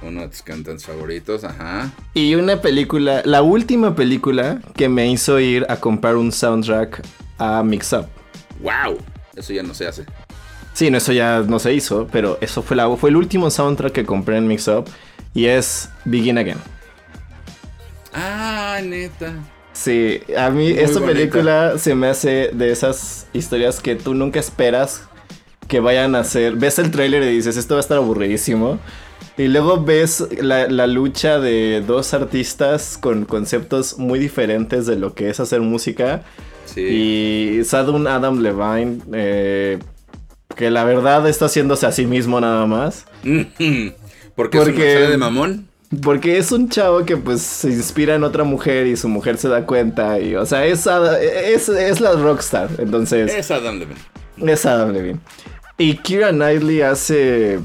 Uno 0.00 0.20
de 0.20 0.28
tus 0.28 0.42
cantantes 0.42 0.86
favoritos, 0.86 1.42
ajá. 1.42 1.90
Y 2.14 2.36
una 2.36 2.62
película, 2.62 3.22
la 3.24 3.42
última 3.42 3.96
película 3.96 4.60
que 4.76 4.88
me 4.88 5.10
hizo 5.10 5.40
ir 5.40 5.66
a 5.68 5.74
comprar 5.78 6.14
un 6.14 6.30
soundtrack 6.30 7.02
a 7.38 7.64
Mix 7.64 7.92
Up. 7.94 8.06
¡Wow! 8.60 8.98
Eso 9.34 9.52
ya 9.52 9.64
no 9.64 9.74
se 9.74 9.88
hace. 9.88 10.04
Sí, 10.72 10.88
no, 10.88 10.98
eso 10.98 11.12
ya 11.12 11.40
no 11.40 11.58
se 11.58 11.74
hizo, 11.74 12.06
pero 12.12 12.38
eso 12.40 12.62
fue, 12.62 12.76
la, 12.76 12.96
fue 12.96 13.10
el 13.10 13.16
último 13.16 13.50
soundtrack 13.50 13.92
que 13.92 14.06
compré 14.06 14.36
en 14.36 14.46
Mix 14.46 14.68
Up 14.68 14.84
y 15.34 15.46
es 15.46 15.88
Begin 16.04 16.38
Again. 16.38 16.58
Ah, 18.14 18.78
neta. 18.84 19.34
Sí, 19.76 20.22
a 20.36 20.48
mí 20.48 20.70
esta 20.70 21.04
película 21.04 21.76
se 21.76 21.94
me 21.94 22.06
hace 22.06 22.50
de 22.52 22.72
esas 22.72 23.26
historias 23.34 23.80
que 23.80 23.94
tú 23.94 24.14
nunca 24.14 24.40
esperas 24.40 25.02
que 25.68 25.80
vayan 25.80 26.14
a 26.14 26.24
ser. 26.24 26.56
Ves 26.56 26.78
el 26.78 26.90
tráiler 26.90 27.22
y 27.24 27.36
dices, 27.36 27.58
esto 27.58 27.74
va 27.74 27.80
a 27.80 27.82
estar 27.82 27.98
aburridísimo. 27.98 28.78
Y 29.36 29.48
luego 29.48 29.84
ves 29.84 30.26
la, 30.40 30.66
la, 30.68 30.86
lucha 30.86 31.38
de 31.38 31.84
dos 31.86 32.14
artistas 32.14 32.96
con 32.96 33.26
conceptos 33.26 33.98
muy 33.98 34.18
diferentes 34.18 34.86
de 34.86 34.96
lo 34.96 35.14
que 35.14 35.28
es 35.28 35.40
hacer 35.40 35.60
música. 35.60 36.22
Sí. 36.64 36.80
Y 37.60 37.64
Sadun 37.64 38.06
Adam 38.06 38.40
Levine 38.40 39.00
eh, 39.12 39.78
que 40.56 40.70
la 40.70 40.84
verdad 40.84 41.28
está 41.28 41.46
haciéndose 41.46 41.84
a 41.84 41.92
sí 41.92 42.06
mismo 42.06 42.40
nada 42.40 42.64
más. 42.64 43.04
¿Por 44.34 44.50
porque 44.50 45.04
es 45.04 45.10
de 45.10 45.18
mamón? 45.18 45.68
Porque 46.02 46.38
es 46.38 46.50
un 46.50 46.68
chavo 46.68 47.04
que 47.04 47.16
pues 47.16 47.42
se 47.42 47.68
inspira 47.68 48.16
en 48.16 48.24
otra 48.24 48.44
mujer 48.44 48.86
y 48.86 48.96
su 48.96 49.08
mujer 49.08 49.36
se 49.38 49.48
da 49.48 49.64
cuenta 49.66 50.18
y, 50.18 50.34
o 50.34 50.44
sea, 50.44 50.66
es, 50.66 50.86
es, 50.86 52.00
la 52.00 52.12
rockstar, 52.12 52.68
entonces... 52.78 53.32
Es 53.32 53.50
Adam 53.52 53.78
Levine. 53.78 54.00
Es 54.52 54.66
Adam 54.66 54.92
Levine. 54.92 55.20
Y 55.78 55.96
Kira 55.98 56.30
Knightley 56.30 56.82
hace 56.82 57.60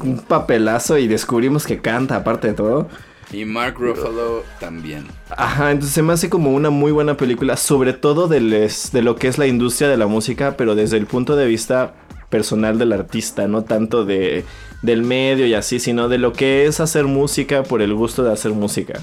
un 0.00 0.18
papelazo 0.18 0.96
y 0.98 1.08
descubrimos 1.08 1.66
que 1.66 1.80
canta 1.80 2.16
aparte 2.16 2.48
de 2.48 2.54
todo. 2.54 2.88
Y 3.32 3.44
Mark 3.44 3.76
Ruffalo 3.78 4.44
también. 4.60 5.08
Ajá, 5.30 5.72
entonces 5.72 5.92
se 5.92 6.02
me 6.02 6.12
hace 6.12 6.30
como 6.30 6.52
una 6.52 6.70
muy 6.70 6.92
buena 6.92 7.16
película, 7.16 7.56
sobre 7.56 7.94
todo 7.94 8.28
de, 8.28 8.40
de 8.40 9.02
lo 9.02 9.16
que 9.16 9.26
es 9.26 9.38
la 9.38 9.48
industria 9.48 9.88
de 9.88 9.96
la 9.96 10.06
música, 10.06 10.56
pero 10.56 10.76
desde 10.76 10.98
el 10.98 11.06
punto 11.06 11.34
de 11.34 11.46
vista 11.46 11.94
personal 12.28 12.78
del 12.78 12.92
artista, 12.92 13.48
no 13.48 13.64
tanto 13.64 14.04
de, 14.04 14.44
del 14.84 15.02
medio 15.02 15.46
y 15.46 15.54
así, 15.54 15.80
sino 15.80 16.08
de 16.08 16.18
lo 16.18 16.32
que 16.32 16.66
es 16.66 16.78
hacer 16.78 17.06
música 17.06 17.62
por 17.62 17.80
el 17.80 17.94
gusto 17.94 18.22
de 18.22 18.32
hacer 18.32 18.52
música. 18.52 19.02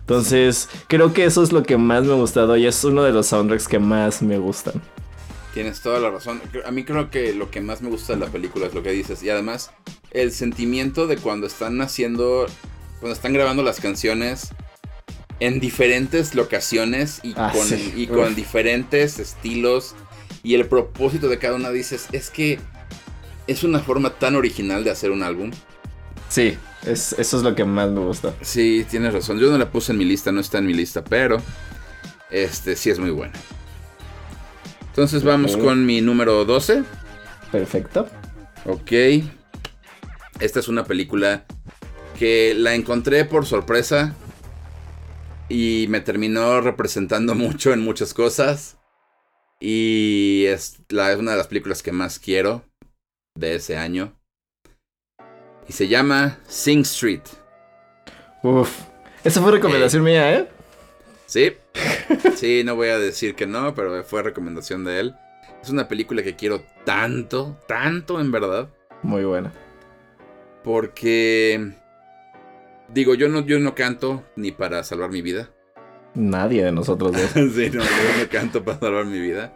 Entonces, 0.00 0.68
creo 0.88 1.14
que 1.14 1.24
eso 1.24 1.42
es 1.42 1.52
lo 1.52 1.62
que 1.62 1.78
más 1.78 2.04
me 2.04 2.12
ha 2.12 2.16
gustado 2.16 2.56
y 2.56 2.66
es 2.66 2.84
uno 2.84 3.02
de 3.02 3.12
los 3.12 3.28
soundtracks 3.28 3.66
que 3.66 3.78
más 3.78 4.20
me 4.20 4.36
gustan. 4.36 4.74
Tienes 5.54 5.80
toda 5.80 6.00
la 6.00 6.10
razón. 6.10 6.42
A 6.66 6.70
mí 6.70 6.84
creo 6.84 7.10
que 7.10 7.34
lo 7.34 7.50
que 7.50 7.60
más 7.60 7.82
me 7.82 7.88
gusta 7.88 8.12
de 8.14 8.20
la 8.20 8.26
película 8.26 8.66
es 8.66 8.74
lo 8.74 8.82
que 8.82 8.90
dices. 8.90 9.22
Y 9.22 9.30
además, 9.30 9.70
el 10.10 10.32
sentimiento 10.32 11.06
de 11.06 11.16
cuando 11.16 11.46
están 11.46 11.80
haciendo 11.80 12.46
cuando 13.00 13.14
están 13.16 13.32
grabando 13.32 13.62
las 13.62 13.80
canciones 13.80 14.50
en 15.40 15.60
diferentes 15.60 16.36
locaciones 16.36 17.20
y, 17.24 17.34
ah, 17.36 17.52
con, 17.52 17.66
y 17.96 18.06
con 18.06 18.34
diferentes 18.34 19.18
estilos. 19.18 19.94
Y 20.44 20.54
el 20.54 20.66
propósito 20.66 21.28
de 21.28 21.38
cada 21.38 21.56
una 21.56 21.70
dices, 21.70 22.06
es 22.12 22.30
que 22.30 22.60
es 23.52 23.64
una 23.64 23.80
forma 23.80 24.10
tan 24.10 24.34
original 24.34 24.84
de 24.84 24.90
hacer 24.90 25.10
un 25.10 25.22
álbum. 25.22 25.50
Sí, 26.28 26.56
es, 26.86 27.12
eso 27.12 27.36
es 27.36 27.42
lo 27.42 27.54
que 27.54 27.64
más 27.64 27.90
me 27.90 28.00
gusta. 28.00 28.34
Sí, 28.40 28.86
tienes 28.90 29.12
razón. 29.12 29.38
Yo 29.38 29.50
no 29.50 29.58
la 29.58 29.70
puse 29.70 29.92
en 29.92 29.98
mi 29.98 30.04
lista, 30.04 30.32
no 30.32 30.40
está 30.40 30.58
en 30.58 30.66
mi 30.66 30.74
lista, 30.74 31.04
pero 31.04 31.36
este 32.30 32.74
sí 32.76 32.90
es 32.90 32.98
muy 32.98 33.10
buena. 33.10 33.34
Entonces 34.88 35.24
vamos 35.24 35.56
con 35.56 35.86
mi 35.86 36.00
número 36.00 36.44
12. 36.44 36.84
Perfecto. 37.50 38.08
Ok. 38.64 38.92
Esta 40.40 40.60
es 40.60 40.68
una 40.68 40.84
película 40.84 41.44
que 42.18 42.54
la 42.54 42.74
encontré 42.74 43.24
por 43.24 43.46
sorpresa 43.46 44.14
y 45.48 45.86
me 45.88 46.00
terminó 46.00 46.60
representando 46.60 47.34
mucho 47.36 47.72
en 47.72 47.80
muchas 47.80 48.14
cosas. 48.14 48.78
Y 49.60 50.44
es, 50.46 50.78
la, 50.88 51.16
una 51.16 51.32
de 51.32 51.36
las 51.36 51.46
películas 51.46 51.82
que 51.82 51.92
más 51.92 52.18
quiero 52.18 52.64
de 53.34 53.54
ese 53.54 53.76
año. 53.76 54.18
Y 55.68 55.72
se 55.72 55.88
llama 55.88 56.38
Sing 56.46 56.80
Street. 56.80 57.22
Uf, 58.42 58.80
esa 59.24 59.40
fue 59.40 59.52
recomendación 59.52 60.02
mía, 60.02 60.34
¿eh? 60.34 60.48
Sí, 61.26 61.52
sí, 62.36 62.62
no 62.64 62.76
voy 62.76 62.88
a 62.88 62.98
decir 62.98 63.34
que 63.34 63.46
no, 63.46 63.74
pero 63.74 64.02
fue 64.04 64.22
recomendación 64.22 64.84
de 64.84 65.00
él. 65.00 65.14
Es 65.62 65.70
una 65.70 65.88
película 65.88 66.22
que 66.22 66.34
quiero 66.34 66.62
tanto, 66.84 67.58
tanto 67.68 68.20
en 68.20 68.32
verdad. 68.32 68.68
Muy 69.02 69.24
buena. 69.24 69.52
Porque 70.64 71.74
Digo, 72.92 73.14
yo 73.14 73.28
no, 73.28 73.40
yo 73.46 73.58
no 73.58 73.74
canto 73.74 74.22
ni 74.36 74.52
para 74.52 74.84
salvar 74.84 75.10
mi 75.10 75.22
vida. 75.22 75.50
Nadie 76.14 76.64
de 76.64 76.72
nosotros 76.72 77.12
dos. 77.12 77.30
sí, 77.32 77.70
no, 77.72 77.82
yo 77.82 78.22
no 78.22 78.28
canto 78.30 78.62
para 78.62 78.78
salvar 78.78 79.06
mi 79.06 79.18
vida. 79.18 79.52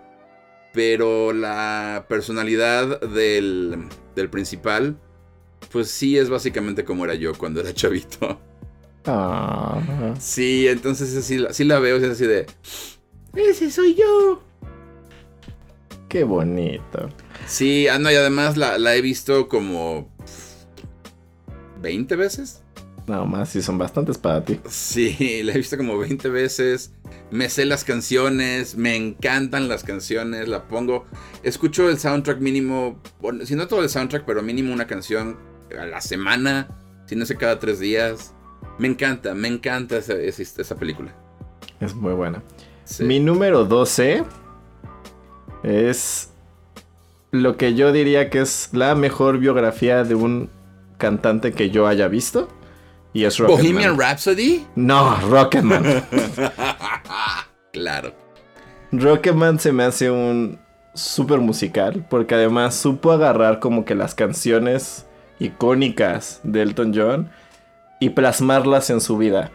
Pero 0.77 1.33
la 1.33 2.05
personalidad 2.07 3.01
del, 3.01 3.89
del 4.15 4.29
principal, 4.29 4.99
pues 5.73 5.91
sí 5.91 6.19
es 6.19 6.29
básicamente 6.29 6.85
como 6.85 7.07
era 7.07 7.15
yo 7.15 7.33
cuando 7.33 7.61
era 7.61 7.73
chavito. 7.75 8.39
Ah. 9.07 9.81
Sí, 10.21 10.69
entonces 10.69 11.25
sí, 11.25 11.47
sí 11.51 11.65
la 11.65 11.79
veo, 11.79 11.97
es 11.97 12.05
así 12.05 12.27
de... 12.27 12.45
Ese 13.35 13.71
soy 13.71 13.95
yo. 13.95 14.43
Qué 16.11 16.25
bonito. 16.25 17.09
Sí, 17.47 17.89
ah, 17.89 17.99
no, 17.99 18.11
y 18.13 18.15
además 18.15 18.59
la, 18.59 18.77
la 18.77 18.95
he 18.97 19.01
visto 19.01 19.49
como 19.49 20.11
20 21.81 22.17
veces. 22.17 22.63
No 23.07 23.25
más, 23.25 23.51
sí, 23.51 23.63
son 23.63 23.79
bastantes 23.79 24.19
para 24.19 24.45
ti. 24.45 24.61
Sí, 24.69 25.43
la 25.45 25.53
he 25.53 25.59
visto 25.59 25.77
como 25.77 25.97
20 25.99 26.29
veces. 26.29 26.93
Me 27.31 27.49
sé 27.49 27.65
las 27.65 27.85
canciones, 27.85 28.77
me 28.77 28.97
encantan 28.97 29.69
las 29.69 29.85
canciones, 29.85 30.49
la 30.49 30.67
pongo. 30.67 31.07
Escucho 31.43 31.89
el 31.89 31.99
soundtrack 31.99 32.41
mínimo, 32.41 33.01
bueno, 33.21 33.47
si 33.47 33.55
no 33.55 33.69
todo 33.69 33.83
el 33.83 33.89
soundtrack, 33.89 34.25
pero 34.25 34.43
mínimo 34.43 34.73
una 34.73 34.87
canción 34.87 35.37
a 35.79 35.87
la 35.87 36.01
semana, 36.01 36.69
si 37.07 37.15
no 37.17 37.25
sé, 37.27 37.37
cada 37.37 37.59
tres 37.59 37.79
días. 37.79 38.35
Me 38.79 38.89
encanta, 38.89 39.35
me 39.35 39.49
encanta 39.49 39.97
esa, 39.97 40.15
esa, 40.15 40.77
película. 40.77 41.15
Es 41.81 41.95
muy 41.95 42.13
buena. 42.13 42.43
Mi 43.01 43.21
número 43.21 43.65
12 43.65 44.25
es 45.63 46.31
lo 47.31 47.57
que 47.57 47.75
yo 47.75 47.93
diría 47.93 48.31
que 48.31 48.41
es 48.41 48.71
la 48.73 48.95
mejor 48.95 49.39
biografía 49.39 50.05
de 50.05 50.15
un 50.15 50.51
cantante 50.99 51.53
que 51.53 51.71
yo 51.71 51.87
haya 51.87 52.09
visto. 52.09 52.49
Y 53.17 53.25
es 53.25 53.41
¿Bohemian 53.41 53.99
Rhapsody? 53.99 54.67
No, 54.75 55.17
Rocketman. 55.31 55.83
claro. 57.73 58.13
Rocketman 58.93 59.59
se 59.59 59.73
me 59.73 59.85
hace 59.85 60.11
un 60.11 60.59
súper 60.93 61.39
musical 61.39 62.05
porque 62.11 62.35
además 62.35 62.75
supo 62.75 63.13
agarrar 63.13 63.59
como 63.59 63.87
que 63.87 63.95
las 63.95 64.15
canciones 64.15 65.07
icónicas 65.39 66.41
de 66.43 66.61
Elton 66.61 66.93
John 66.95 67.31
y 68.01 68.11
plasmarlas 68.11 68.91
en 68.91 69.01
su 69.01 69.17
vida. 69.17 69.51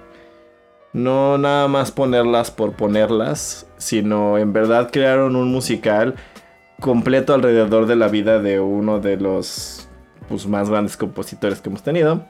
No 0.91 1.37
nada 1.37 1.67
más 1.67 1.91
ponerlas 1.91 2.49
por 2.49 2.73
ponerlas, 2.73 3.67
sino 3.77 4.39
en 4.39 4.53
verdad 4.53 4.89
crearon 4.91 5.35
un 5.35 5.51
musical 5.51 6.15
completo 6.79 7.35
alrededor 7.35 7.85
de 7.85 7.95
la 7.95 8.07
vida 8.07 8.39
de 8.39 8.59
uno 8.59 8.99
de 8.99 9.17
los 9.17 9.87
pues, 10.29 10.47
más 10.47 10.67
grandes 10.67 10.97
compositores 10.97 11.61
que 11.61 11.69
hemos 11.69 11.83
tenido. 11.83 12.25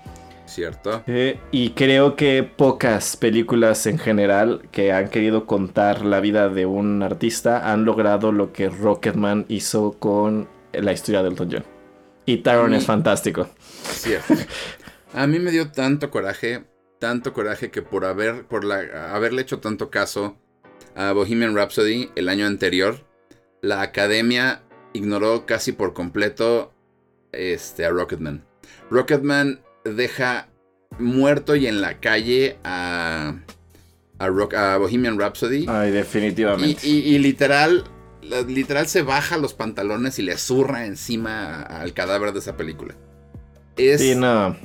Cierto. 0.51 1.01
Eh, 1.07 1.39
y 1.51 1.69
creo 1.69 2.17
que 2.17 2.43
pocas 2.43 3.15
películas 3.15 3.85
en 3.85 3.97
general 3.97 4.67
que 4.73 4.91
han 4.91 5.09
querido 5.09 5.45
contar 5.45 6.03
la 6.03 6.19
vida 6.19 6.49
de 6.49 6.65
un 6.65 7.01
artista 7.03 7.71
han 7.71 7.85
logrado 7.85 8.33
lo 8.33 8.51
que 8.51 8.67
Rocketman 8.67 9.45
hizo 9.47 9.93
con 9.93 10.49
la 10.73 10.91
historia 10.91 11.23
de 11.23 11.29
Elton 11.29 11.49
John. 11.53 11.63
Y 12.25 12.37
Tyrone 12.39 12.75
es 12.75 12.85
fantástico. 12.85 13.47
Cierto. 13.83 14.33
A 15.13 15.25
mí 15.25 15.39
me 15.39 15.51
dio 15.51 15.71
tanto 15.71 16.11
coraje, 16.11 16.65
tanto 16.99 17.31
coraje 17.31 17.71
que 17.71 17.81
por 17.81 18.03
haber, 18.03 18.43
por 18.43 18.65
la, 18.65 19.13
haberle 19.15 19.43
hecho 19.43 19.59
tanto 19.59 19.89
caso 19.89 20.37
a 20.95 21.13
Bohemian 21.13 21.55
Rhapsody 21.55 22.09
el 22.15 22.27
año 22.27 22.45
anterior, 22.45 23.07
la 23.61 23.81
academia 23.81 24.63
ignoró 24.91 25.45
casi 25.45 25.71
por 25.71 25.93
completo 25.93 26.73
este, 27.31 27.85
a 27.85 27.89
Rocketman. 27.89 28.43
Rocketman 28.89 29.61
deja 29.83 30.47
muerto 30.99 31.55
y 31.55 31.67
en 31.67 31.81
la 31.81 31.99
calle 31.99 32.57
a, 32.63 33.35
a, 34.19 34.77
Bohemian 34.77 35.19
Rhapsody. 35.19 35.65
Ay, 35.67 35.91
definitivamente. 35.91 36.87
Y, 36.87 37.17
literal, 37.19 37.83
literal 38.47 38.87
se 38.87 39.01
baja 39.01 39.37
los 39.37 39.53
pantalones 39.53 40.19
y 40.19 40.23
le 40.23 40.37
zurra 40.37 40.85
encima 40.85 41.61
al 41.61 41.93
cadáver 41.93 42.33
de 42.33 42.39
esa 42.39 42.57
película. 42.57 42.95
Es, 43.77 44.01
sí, 44.01 44.15
no. 44.15 44.55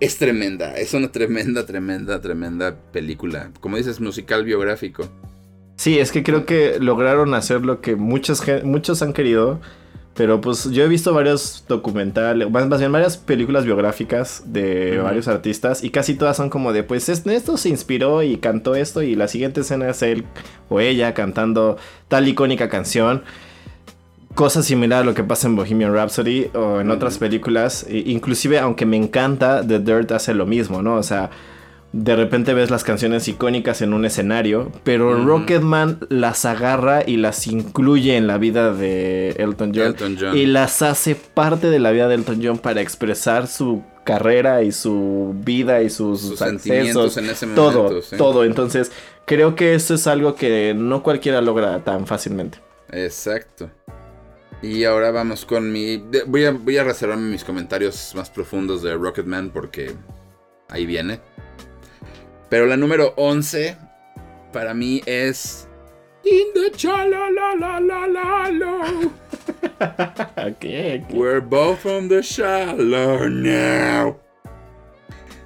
Es 0.00 0.16
tremenda, 0.16 0.76
es 0.76 0.94
una 0.94 1.12
tremenda, 1.12 1.66
tremenda, 1.66 2.20
tremenda 2.20 2.76
película. 2.90 3.50
Como 3.60 3.76
dices, 3.76 4.00
musical 4.00 4.44
biográfico. 4.44 5.08
Sí, 5.76 5.98
es 5.98 6.12
que 6.12 6.22
creo 6.22 6.44
que 6.44 6.78
lograron 6.78 7.34
hacer 7.34 7.62
lo 7.62 7.80
que 7.80 7.96
muchos, 7.96 8.42
muchos 8.64 9.02
han 9.02 9.12
querido 9.12 9.60
pero 10.14 10.40
pues 10.40 10.70
yo 10.70 10.84
he 10.84 10.88
visto 10.88 11.14
varios 11.14 11.64
documentales, 11.68 12.50
más, 12.50 12.78
bien 12.78 12.92
varias 12.92 13.16
películas 13.16 13.64
biográficas 13.64 14.42
de 14.46 14.98
varios 14.98 15.28
artistas 15.28 15.84
y 15.84 15.90
casi 15.90 16.14
todas 16.14 16.36
son 16.36 16.50
como 16.50 16.72
de, 16.72 16.82
pues 16.82 17.08
esto 17.08 17.56
se 17.56 17.68
inspiró 17.68 18.22
y 18.22 18.36
cantó 18.36 18.74
esto 18.74 19.02
y 19.02 19.14
la 19.14 19.28
siguiente 19.28 19.60
escena 19.60 19.88
es 19.88 20.02
él 20.02 20.24
o 20.68 20.80
ella 20.80 21.14
cantando 21.14 21.78
tal 22.08 22.28
icónica 22.28 22.68
canción. 22.68 23.22
Cosa 24.34 24.62
similar 24.62 25.02
a 25.02 25.04
lo 25.04 25.14
que 25.14 25.24
pasa 25.24 25.48
en 25.48 25.56
Bohemian 25.56 25.92
Rhapsody 25.92 26.50
o 26.54 26.80
en 26.80 26.90
otras 26.90 27.18
películas. 27.18 27.84
Inclusive, 27.90 28.60
aunque 28.60 28.86
me 28.86 28.96
encanta, 28.96 29.66
The 29.66 29.80
Dirt 29.80 30.12
hace 30.12 30.34
lo 30.34 30.46
mismo, 30.46 30.82
¿no? 30.82 30.94
O 30.94 31.02
sea, 31.02 31.30
de 31.92 32.14
repente 32.14 32.54
ves 32.54 32.70
las 32.70 32.84
canciones 32.84 33.26
icónicas 33.26 33.82
en 33.82 33.92
un 33.92 34.04
escenario, 34.04 34.70
pero 34.84 35.24
Rocketman 35.24 35.98
las 36.08 36.44
agarra 36.44 37.02
y 37.04 37.16
las 37.16 37.46
incluye 37.48 38.16
en 38.16 38.26
la 38.28 38.38
vida 38.38 38.72
de 38.72 39.30
Elton 39.30 39.72
John, 39.74 40.36
y 40.36 40.46
las 40.46 40.82
hace 40.82 41.16
parte 41.16 41.68
de 41.68 41.80
la 41.80 41.90
vida 41.90 42.06
de 42.06 42.14
Elton 42.14 42.40
John 42.42 42.58
para 42.58 42.80
expresar 42.80 43.48
su 43.48 43.82
carrera 44.04 44.62
y 44.62 44.72
su 44.72 45.34
vida 45.44 45.82
y 45.82 45.90
sus, 45.90 46.38
sentimientos 46.38 47.16
en 47.16 47.28
ese 47.28 47.46
momento. 47.46 47.72
Todo, 47.72 48.00
todo. 48.16 48.44
Entonces, 48.44 48.92
creo 49.24 49.56
que 49.56 49.74
eso 49.74 49.94
es 49.94 50.06
algo 50.06 50.36
que 50.36 50.74
no 50.74 51.02
cualquiera 51.02 51.40
logra 51.40 51.82
tan 51.82 52.06
fácilmente. 52.06 52.58
Exacto. 52.92 53.70
Y 54.62 54.84
ahora 54.84 55.10
vamos 55.10 55.44
con 55.44 55.72
mi. 55.72 56.04
Voy 56.26 56.44
a, 56.44 56.52
voy 56.52 56.76
a 56.76 56.84
reservarme 56.84 57.30
mis 57.30 57.44
comentarios 57.44 58.12
más 58.14 58.30
profundos 58.30 58.82
de 58.82 58.94
Rocketman 58.94 59.50
porque 59.50 59.92
ahí 60.68 60.86
viene. 60.86 61.20
Pero 62.50 62.66
la 62.66 62.76
número 62.76 63.14
11 63.16 63.78
para 64.52 64.74
mí 64.74 65.00
es 65.06 65.66
In 66.24 66.52
the 66.52 66.70
chalalalalalalo. 66.76 69.12
okay, 70.36 71.06
We're 71.10 71.40
both 71.40 71.78
from 71.78 72.08
the 72.08 72.22
shallow 72.22 73.28
now. 73.28 74.18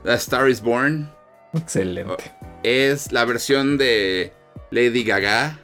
The 0.02 0.14
Star 0.14 0.48
is 0.48 0.60
Born. 0.60 1.08
Excelente. 1.52 2.32
Es 2.64 3.12
la 3.12 3.24
versión 3.24 3.78
de 3.78 4.32
Lady 4.70 5.04
Gaga 5.04 5.60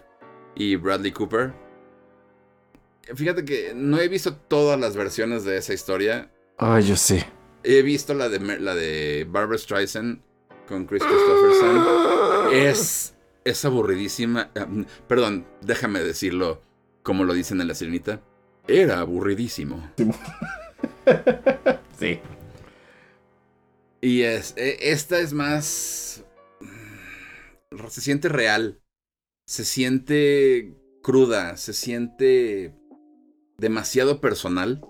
y 0.55 0.77
Bradley 0.77 1.11
Cooper. 1.11 1.53
Fíjate 3.15 3.45
que 3.45 3.73
no 3.75 3.99
he 3.99 4.09
visto 4.09 4.37
todas 4.37 4.79
las 4.79 4.95
versiones 4.95 5.45
de 5.45 5.57
esa 5.57 5.73
historia. 5.73 6.31
Ay, 6.59 6.85
yo 6.85 6.97
sí. 6.97 7.21
He 7.65 7.83
visto 7.83 8.15
la 8.15 8.29
de, 8.29 8.39
la 8.61 8.75
de 8.75 9.27
Barbara 9.29 9.59
Streisand 9.59 10.23
con 10.71 10.87
Chris 10.87 11.03
Christopherson 11.03 12.55
es, 12.55 13.15
es 13.45 13.65
aburridísima. 13.65 14.51
Eh, 14.55 14.85
perdón, 15.09 15.45
déjame 15.61 15.99
decirlo 16.01 16.63
como 17.03 17.25
lo 17.25 17.35
dicen 17.35 17.61
en 17.61 17.69
la 17.69 17.75
sirenita. 17.75 18.23
Era 18.67 19.01
aburridísimo. 19.01 19.93
Sí. 21.99 22.19
Y 24.01 24.23
es, 24.23 24.55
e, 24.57 24.91
esta 24.93 25.19
es 25.19 25.35
más... 25.35 26.25
Se 27.89 28.01
siente 28.01 28.31
real. 28.31 28.81
Se 29.47 29.67
siente 29.67 30.75
cruda. 31.03 31.59
Se 31.59 31.75
siente 31.75 32.75
demasiado 33.59 34.23
personal. 34.23 34.81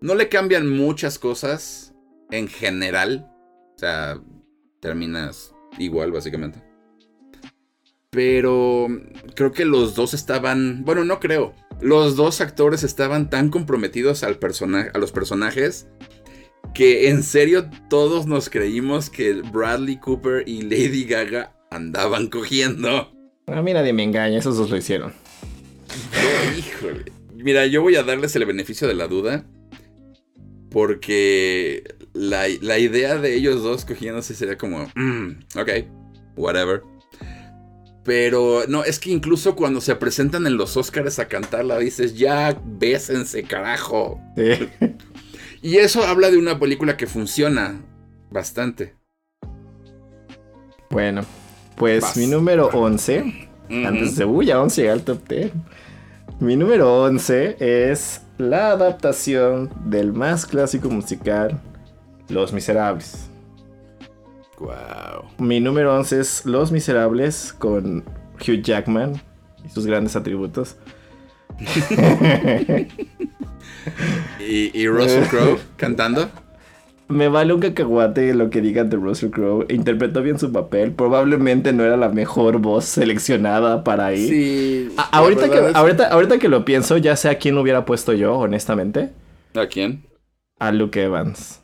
No 0.00 0.14
le 0.14 0.30
cambian 0.30 0.70
muchas 0.70 1.18
cosas 1.18 1.94
en 2.30 2.48
general. 2.48 3.30
O 3.74 3.78
sea, 3.78 4.22
terminas 4.84 5.54
igual, 5.78 6.12
básicamente. 6.12 6.62
Pero 8.10 8.86
creo 9.34 9.50
que 9.50 9.64
los 9.64 9.94
dos 9.94 10.12
estaban. 10.12 10.84
Bueno, 10.84 11.04
no 11.04 11.18
creo. 11.18 11.54
Los 11.80 12.16
dos 12.16 12.40
actores 12.40 12.84
estaban 12.84 13.30
tan 13.30 13.48
comprometidos 13.48 14.22
al 14.22 14.38
a 14.92 14.98
los 14.98 15.10
personajes 15.10 15.88
que 16.74 17.08
en 17.08 17.22
serio 17.22 17.68
todos 17.88 18.26
nos 18.26 18.50
creímos 18.50 19.10
que 19.10 19.32
Bradley 19.42 19.98
Cooper 19.98 20.46
y 20.46 20.62
Lady 20.62 21.04
Gaga 21.04 21.56
andaban 21.70 22.28
cogiendo. 22.28 23.10
A 23.46 23.62
mí 23.62 23.72
nadie 23.72 23.92
me 23.92 24.02
engaña, 24.02 24.38
esos 24.38 24.56
dos 24.56 24.70
lo 24.70 24.76
hicieron. 24.76 25.12
híjole. 26.58 27.12
Mira, 27.34 27.66
yo 27.66 27.82
voy 27.82 27.96
a 27.96 28.02
darles 28.02 28.36
el 28.36 28.44
beneficio 28.44 28.86
de 28.86 28.94
la 28.94 29.08
duda. 29.08 29.44
Porque 30.70 31.84
la, 32.14 32.78
idea 32.78 33.18
de 33.18 33.34
ellos 33.34 33.62
dos 33.62 33.84
cogiéndose 33.84 34.34
sería 34.34 34.56
como, 34.56 34.90
mm, 34.94 35.30
ok, 35.56 35.70
whatever. 36.36 36.82
Pero 38.04 38.64
no, 38.68 38.84
es 38.84 38.98
que 38.98 39.10
incluso 39.10 39.56
cuando 39.56 39.80
se 39.80 39.96
presentan 39.96 40.46
en 40.46 40.56
los 40.56 40.76
Oscars 40.76 41.18
a 41.18 41.26
cantarla, 41.26 41.78
dices, 41.78 42.16
ya 42.16 42.58
bésense, 42.64 43.42
carajo. 43.42 44.20
y 45.62 45.76
eso 45.76 46.04
habla 46.04 46.30
de 46.30 46.38
una 46.38 46.58
película 46.58 46.96
que 46.96 47.06
funciona 47.06 47.80
bastante. 48.30 48.94
Bueno, 50.90 51.22
pues 51.76 52.16
mi 52.16 52.26
número 52.26 52.68
11, 52.68 53.48
antes 53.70 54.16
de, 54.16 54.24
uy, 54.24 54.46
ya 54.46 54.60
11 54.60 54.90
al 54.90 55.02
top 55.02 55.26
10. 55.26 55.52
Mi 56.40 56.56
número 56.56 57.02
11 57.02 57.56
es 57.58 58.20
la 58.38 58.70
adaptación 58.70 59.70
del 59.86 60.12
más 60.12 60.44
clásico 60.46 60.90
musical, 60.90 61.60
Los 62.28 62.52
Miserables. 62.52 63.30
Wow. 64.58 65.24
Mi 65.38 65.60
número 65.60 65.94
11 65.96 66.20
es 66.20 66.46
Los 66.46 66.72
Miserables 66.72 67.52
con 67.52 68.04
Hugh 68.40 68.62
Jackman 68.62 69.20
y 69.64 69.68
sus 69.68 69.86
grandes 69.86 70.16
atributos. 70.16 70.76
¿Y, 74.40 74.80
¿Y, 74.80 74.88
Russell 74.88 75.24
Crowe 75.28 75.58
cantando? 75.76 76.28
me 77.08 77.28
vale 77.28 77.52
un 77.52 77.60
cacahuate 77.60 78.34
lo 78.34 78.50
que 78.50 78.60
digan 78.60 78.88
de 78.90 78.96
Russell 78.96 79.30
Crowe. 79.30 79.66
Interpretó 79.68 80.22
bien 80.22 80.38
su 80.38 80.52
papel. 80.52 80.92
Probablemente 80.92 81.72
no 81.72 81.84
era 81.84 81.96
la 81.96 82.08
mejor 82.08 82.58
voz 82.58 82.84
seleccionada 82.84 83.84
para 83.84 84.06
ahí. 84.06 84.28
Sí. 84.28 84.88
ahorita, 85.12 85.50
que, 85.50 85.58
ahorita, 85.74 86.08
ahorita 86.08 86.38
que 86.38 86.48
lo 86.48 86.64
pienso, 86.64 86.96
ya 86.96 87.16
sé 87.16 87.28
a 87.28 87.38
quién 87.38 87.58
hubiera 87.58 87.84
puesto 87.84 88.12
yo, 88.12 88.34
honestamente. 88.36 89.10
¿A 89.54 89.66
quién? 89.66 90.04
A 90.58 90.72
Luke 90.72 91.02
Evans. 91.02 91.60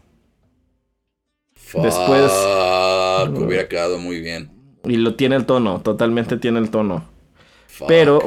Después. 1.74 2.32
hubiera 3.34 3.68
quedado 3.68 3.98
muy 3.98 4.20
bien. 4.20 4.50
Y 4.84 4.96
lo 4.96 5.14
tiene 5.14 5.36
el 5.36 5.46
tono, 5.46 5.80
totalmente 5.80 6.36
tiene 6.36 6.58
el 6.58 6.70
tono. 6.70 7.04
Pero 7.86 8.20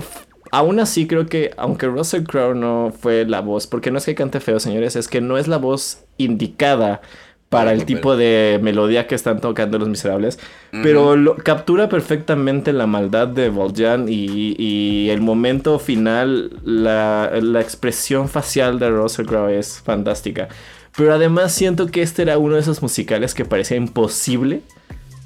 aún 0.51 0.79
así 0.79 1.07
creo 1.07 1.25
que, 1.25 1.51
aunque 1.57 1.87
Russell 1.87 2.23
Crowe 2.23 2.55
no 2.55 2.93
fue 2.97 3.25
la 3.25 3.41
voz, 3.41 3.67
porque 3.67 3.91
no 3.91 3.97
es 3.97 4.05
que 4.05 4.15
cante 4.15 4.39
feo, 4.39 4.59
señores, 4.59 4.95
es 4.95 5.07
que 5.07 5.21
no 5.21 5.37
es 5.37 5.47
la 5.47 5.57
voz 5.57 6.03
indicada 6.17 7.01
para 7.49 7.71
el 7.71 7.85
tipo 7.85 8.15
de 8.15 8.59
melodía 8.63 9.05
que 9.05 9.13
están 9.13 9.39
tocando 9.39 9.77
los 9.77 9.87
miserables, 9.87 10.39
pero 10.71 11.15
lo, 11.15 11.35
captura 11.35 11.87
perfectamente 11.87 12.73
la 12.73 12.87
maldad 12.87 13.27
de 13.27 13.49
Voljan 13.49 14.07
y, 14.09 15.09
el 15.09 15.21
momento 15.21 15.77
final, 15.77 16.51
la, 16.63 17.31
la, 17.41 17.61
expresión 17.61 18.27
facial 18.27 18.79
de 18.79 18.89
Russell 18.89 19.27
Crowe 19.27 19.55
es 19.55 19.79
fantástica. 19.81 20.49
Pero 20.95 21.13
además 21.13 21.51
siento 21.51 21.87
que 21.87 22.01
este 22.01 22.21
era 22.21 22.37
uno 22.37 22.55
de 22.55 22.61
esos 22.61 22.81
musicales 22.81 23.33
que 23.33 23.45
parecía 23.45 23.77
imposible 23.77 24.61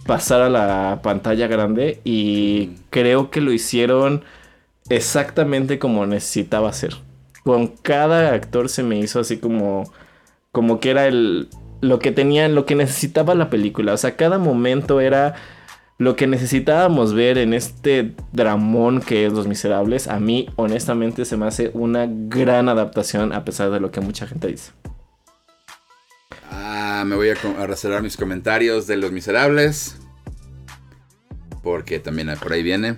pasar 0.06 0.42
a 0.42 0.50
la 0.50 1.02
pantalla 1.04 1.48
grande 1.48 2.00
y 2.06 2.72
creo 2.90 3.30
que 3.30 3.42
lo 3.42 3.52
hicieron 3.52 4.24
exactamente 4.90 5.80
como 5.80 6.06
necesitaba 6.06 6.72
ser. 6.72 6.96
Con 7.44 7.68
cada 7.68 8.34
actor 8.34 8.70
se 8.70 8.84
me 8.84 8.98
hizo 8.98 9.20
así 9.20 9.38
como 9.38 9.92
como 10.52 10.80
que 10.80 10.90
era 10.90 11.08
el 11.08 11.50
lo 11.82 12.00
que 12.00 12.12
tenía, 12.12 12.48
lo 12.48 12.66
que 12.66 12.76
necesitaba 12.76 13.36
la 13.36 13.50
película, 13.50 13.94
o 13.94 13.98
sea, 13.98 14.16
cada 14.16 14.40
momento 14.40 15.00
era 15.00 15.36
lo 16.00 16.16
que 16.16 16.28
necesitábamos 16.28 17.14
ver 17.14 17.38
en 17.38 17.54
este 17.54 18.14
dramón 18.32 19.02
que 19.02 19.26
es 19.26 19.34
Los 19.34 19.48
Miserables. 19.48 20.08
A 20.08 20.20
mí 20.20 20.50
honestamente 20.56 21.26
se 21.26 21.38
me 21.38 21.48
hace 21.48 21.72
una 21.74 22.08
gran 22.08 22.70
adaptación 22.70 23.34
a 23.34 23.44
pesar 23.46 23.72
de 23.72 23.80
lo 23.80 23.92
que 23.92 24.02
mucha 24.02 24.28
gente 24.28 24.48
dice. 24.48 24.72
Ah, 26.60 27.04
me 27.06 27.16
voy 27.16 27.30
a, 27.30 27.34
a 27.34 27.68
reservar 27.68 28.02
mis 28.02 28.18
comentarios 28.18 28.88
de 28.88 28.98
Los 28.98 29.12
Miserables 29.12 29.98
porque 31.68 32.00
también 32.00 32.34
por 32.42 32.54
ahí 32.54 32.64
viene. 32.64 32.96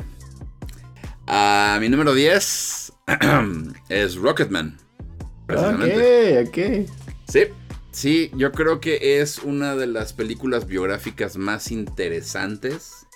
A 1.25 1.79
mi 1.81 1.89
número 1.89 2.13
10 2.13 2.93
es 3.89 4.15
Rocketman. 4.15 4.77
Ok, 5.47 6.47
ok. 6.47 6.87
Sí, 7.27 7.39
sí, 7.91 8.31
yo 8.35 8.51
creo 8.51 8.79
que 8.79 9.19
es 9.19 9.39
una 9.39 9.75
de 9.75 9.87
las 9.87 10.13
películas 10.13 10.67
biográficas 10.67 11.35
más 11.35 11.71
interesantes 11.71 13.07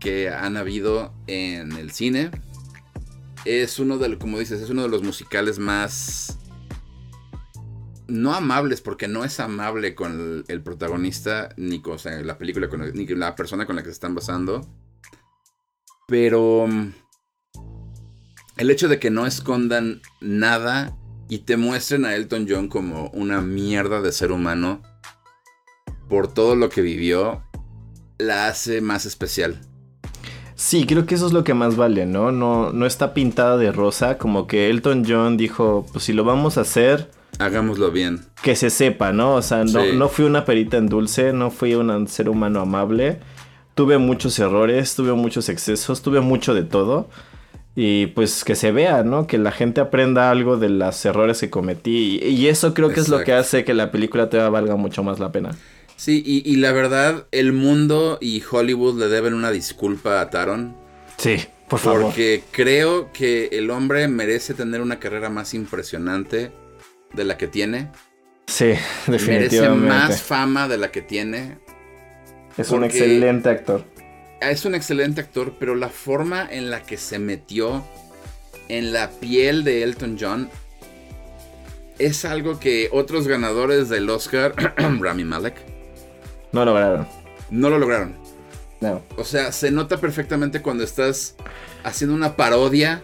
que 0.00 0.28
han 0.28 0.58
habido 0.58 1.14
en 1.26 1.72
el 1.72 1.90
cine. 1.90 2.30
Es 3.46 3.78
uno 3.78 3.96
de, 3.96 4.18
como 4.18 4.38
dices, 4.38 4.60
es 4.60 4.68
uno 4.68 4.82
de 4.82 4.90
los 4.90 5.02
musicales 5.02 5.58
más 5.58 6.35
no 8.08 8.34
amables, 8.34 8.80
porque 8.80 9.08
no 9.08 9.24
es 9.24 9.40
amable 9.40 9.94
con 9.94 10.44
el, 10.46 10.62
protagonista, 10.62 11.50
ni 11.56 11.80
con 11.80 11.98
la 12.22 12.38
película, 12.38 12.68
con, 12.68 12.92
ni 12.92 13.06
con 13.06 13.18
la 13.18 13.34
persona 13.34 13.66
con 13.66 13.76
la 13.76 13.82
que 13.82 13.88
se 13.88 13.94
están 13.94 14.14
basando. 14.14 14.66
Pero 16.06 16.66
mm, 16.68 16.92
el 18.58 18.70
hecho 18.70 18.88
de 18.88 18.98
que 18.98 19.10
no 19.10 19.26
escondan 19.26 20.00
nada 20.20 20.96
y 21.28 21.38
te 21.38 21.56
muestren 21.56 22.04
a 22.04 22.14
Elton 22.14 22.46
John 22.48 22.68
como 22.68 23.10
una 23.10 23.40
mierda 23.40 24.00
de 24.00 24.12
ser 24.12 24.30
humano 24.30 24.82
por 26.08 26.32
todo 26.32 26.54
lo 26.54 26.68
que 26.68 26.82
vivió, 26.82 27.42
la 28.18 28.46
hace 28.46 28.80
más 28.80 29.06
especial. 29.06 29.60
Sí, 30.54 30.86
creo 30.86 31.04
que 31.04 31.16
eso 31.16 31.26
es 31.26 31.32
lo 31.32 31.44
que 31.44 31.52
más 31.52 31.76
vale, 31.76 32.06
¿no? 32.06 32.32
No, 32.32 32.72
no 32.72 32.86
está 32.86 33.12
pintada 33.12 33.58
de 33.58 33.72
rosa, 33.72 34.16
como 34.16 34.46
que 34.46 34.70
Elton 34.70 35.04
John 35.06 35.36
dijo, 35.36 35.84
pues 35.92 36.04
si 36.04 36.14
lo 36.14 36.24
vamos 36.24 36.56
a 36.56 36.62
hacer, 36.62 37.10
Hagámoslo 37.38 37.90
bien. 37.90 38.20
Que 38.42 38.56
se 38.56 38.70
sepa, 38.70 39.12
¿no? 39.12 39.34
O 39.34 39.42
sea, 39.42 39.64
no, 39.64 39.84
no 39.92 40.08
fui 40.08 40.24
una 40.24 40.44
perita 40.44 40.76
en 40.76 40.88
dulce, 40.88 41.32
no 41.32 41.50
fui 41.50 41.74
un 41.74 42.08
ser 42.08 42.28
humano 42.28 42.60
amable. 42.60 43.18
Tuve 43.74 43.98
muchos 43.98 44.38
errores, 44.38 44.94
tuve 44.94 45.12
muchos 45.12 45.48
excesos, 45.48 46.02
tuve 46.02 46.20
mucho 46.20 46.54
de 46.54 46.62
todo. 46.62 47.08
Y 47.74 48.06
pues 48.08 48.42
que 48.42 48.54
se 48.54 48.72
vea, 48.72 49.02
¿no? 49.02 49.26
Que 49.26 49.36
la 49.36 49.52
gente 49.52 49.82
aprenda 49.82 50.30
algo 50.30 50.56
de 50.56 50.70
los 50.70 51.04
errores 51.04 51.40
que 51.40 51.50
cometí. 51.50 52.18
Y, 52.22 52.46
eso 52.46 52.72
creo 52.72 52.88
que 52.88 53.00
es 53.00 53.08
lo 53.08 53.22
que 53.22 53.34
hace 53.34 53.64
que 53.64 53.74
la 53.74 53.90
película 53.90 54.30
te 54.30 54.38
valga 54.38 54.76
mucho 54.76 55.02
más 55.02 55.18
la 55.18 55.30
pena. 55.30 55.50
Sí, 55.96 56.22
y, 56.24 56.50
y 56.50 56.56
la 56.56 56.72
verdad, 56.72 57.26
el 57.32 57.52
mundo 57.52 58.16
y 58.20 58.42
Hollywood 58.50 58.98
le 58.98 59.08
deben 59.08 59.34
una 59.34 59.50
disculpa 59.50 60.22
a 60.22 60.30
Taron. 60.30 60.74
Sí, 61.18 61.36
por 61.68 61.80
favor. 61.80 62.02
Porque 62.02 62.44
creo 62.50 63.12
que 63.12 63.50
el 63.52 63.70
hombre 63.70 64.08
merece 64.08 64.54
tener 64.54 64.80
una 64.80 64.98
carrera 64.98 65.28
más 65.28 65.52
impresionante 65.52 66.52
de 67.16 67.24
la 67.24 67.36
que 67.36 67.48
tiene. 67.48 67.90
Sí, 68.46 68.74
definitivamente. 69.06 69.58
Merece 69.58 69.70
más 69.70 70.22
fama 70.22 70.68
de 70.68 70.78
la 70.78 70.90
que 70.90 71.02
tiene. 71.02 71.58
Es 72.56 72.70
un 72.70 72.84
excelente 72.84 73.48
actor. 73.48 73.84
Es 74.40 74.64
un 74.64 74.74
excelente 74.74 75.20
actor, 75.20 75.54
pero 75.58 75.74
la 75.74 75.88
forma 75.88 76.46
en 76.50 76.70
la 76.70 76.82
que 76.82 76.96
se 76.96 77.18
metió 77.18 77.84
en 78.68 78.92
la 78.92 79.10
piel 79.10 79.64
de 79.64 79.82
Elton 79.82 80.16
John 80.20 80.48
es 81.98 82.24
algo 82.24 82.60
que 82.60 82.88
otros 82.92 83.26
ganadores 83.26 83.88
del 83.88 84.08
Oscar, 84.10 84.54
Rami 85.00 85.24
Malek, 85.24 85.56
no 86.52 86.64
lograron. 86.64 87.06
No 87.50 87.70
lo 87.70 87.78
lograron. 87.78 88.14
No. 88.80 89.02
O 89.16 89.24
sea, 89.24 89.52
se 89.52 89.70
nota 89.70 89.98
perfectamente 89.98 90.62
cuando 90.62 90.84
estás 90.84 91.36
haciendo 91.84 92.14
una 92.14 92.36
parodia 92.36 93.02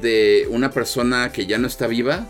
de 0.00 0.46
una 0.50 0.70
persona 0.70 1.30
que 1.30 1.46
ya 1.46 1.58
no 1.58 1.66
está 1.66 1.86
viva 1.86 2.26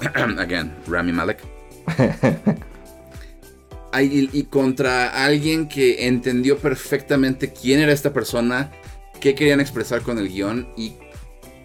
again, 0.38 0.74
Rami 0.86 1.12
Malek. 1.12 1.38
y, 4.00 4.42
contra 4.44 5.24
alguien 5.24 5.68
que 5.68 6.06
entendió 6.06 6.58
perfectamente 6.58 7.52
quién 7.52 7.80
era 7.80 7.92
esta 7.92 8.12
persona, 8.12 8.70
qué 9.20 9.34
querían 9.34 9.60
expresar 9.60 10.02
con 10.02 10.18
el 10.18 10.28
guion 10.28 10.68
y 10.76 10.94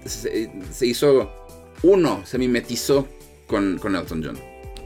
se, 0.06 0.86
hizo 0.86 1.32
uno, 1.84 2.22
se 2.26 2.38
mimetizó 2.38 3.08
con, 3.48 3.78
con, 3.78 3.96
Elton 3.96 4.24
John. 4.24 4.38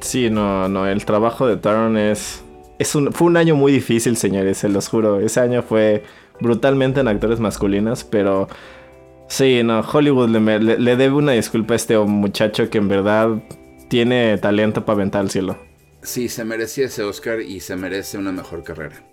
Sí, 0.01 0.29
no, 0.29 0.67
no, 0.69 0.87
el 0.87 1.05
trabajo 1.05 1.47
de 1.47 1.57
Taron 1.57 1.97
es... 1.97 2.43
es 2.79 2.95
un, 2.95 3.11
fue 3.11 3.27
un 3.27 3.37
año 3.37 3.55
muy 3.55 3.71
difícil, 3.71 4.17
señores, 4.17 4.57
se 4.57 4.69
los 4.69 4.87
juro. 4.87 5.19
Ese 5.19 5.39
año 5.39 5.63
fue 5.63 6.03
brutalmente 6.39 6.99
en 6.99 7.07
actores 7.07 7.39
masculinos, 7.39 8.03
pero 8.03 8.47
Sí, 9.27 9.63
no, 9.63 9.81
Hollywood 9.81 10.29
le, 10.29 10.95
debe 10.95 11.11
una 11.11 11.31
disculpa 11.31 11.73
a 11.73 11.77
este 11.77 11.97
muchacho 11.97 12.69
que 12.69 12.77
en 12.77 12.87
verdad 12.87 13.29
tiene 13.87 14.37
talento 14.37 14.85
para 14.85 14.97
aventar 14.97 15.21
al 15.21 15.31
cielo. 15.31 15.57
Sí, 16.01 16.27
se 16.29 16.43
merecía 16.43 16.85
ese 16.85 17.03
Oscar 17.03 17.41
y 17.41 17.59
se 17.61 17.75
merece 17.75 18.17
una 18.17 18.31
mejor 18.31 18.63
carrera. 18.63 19.03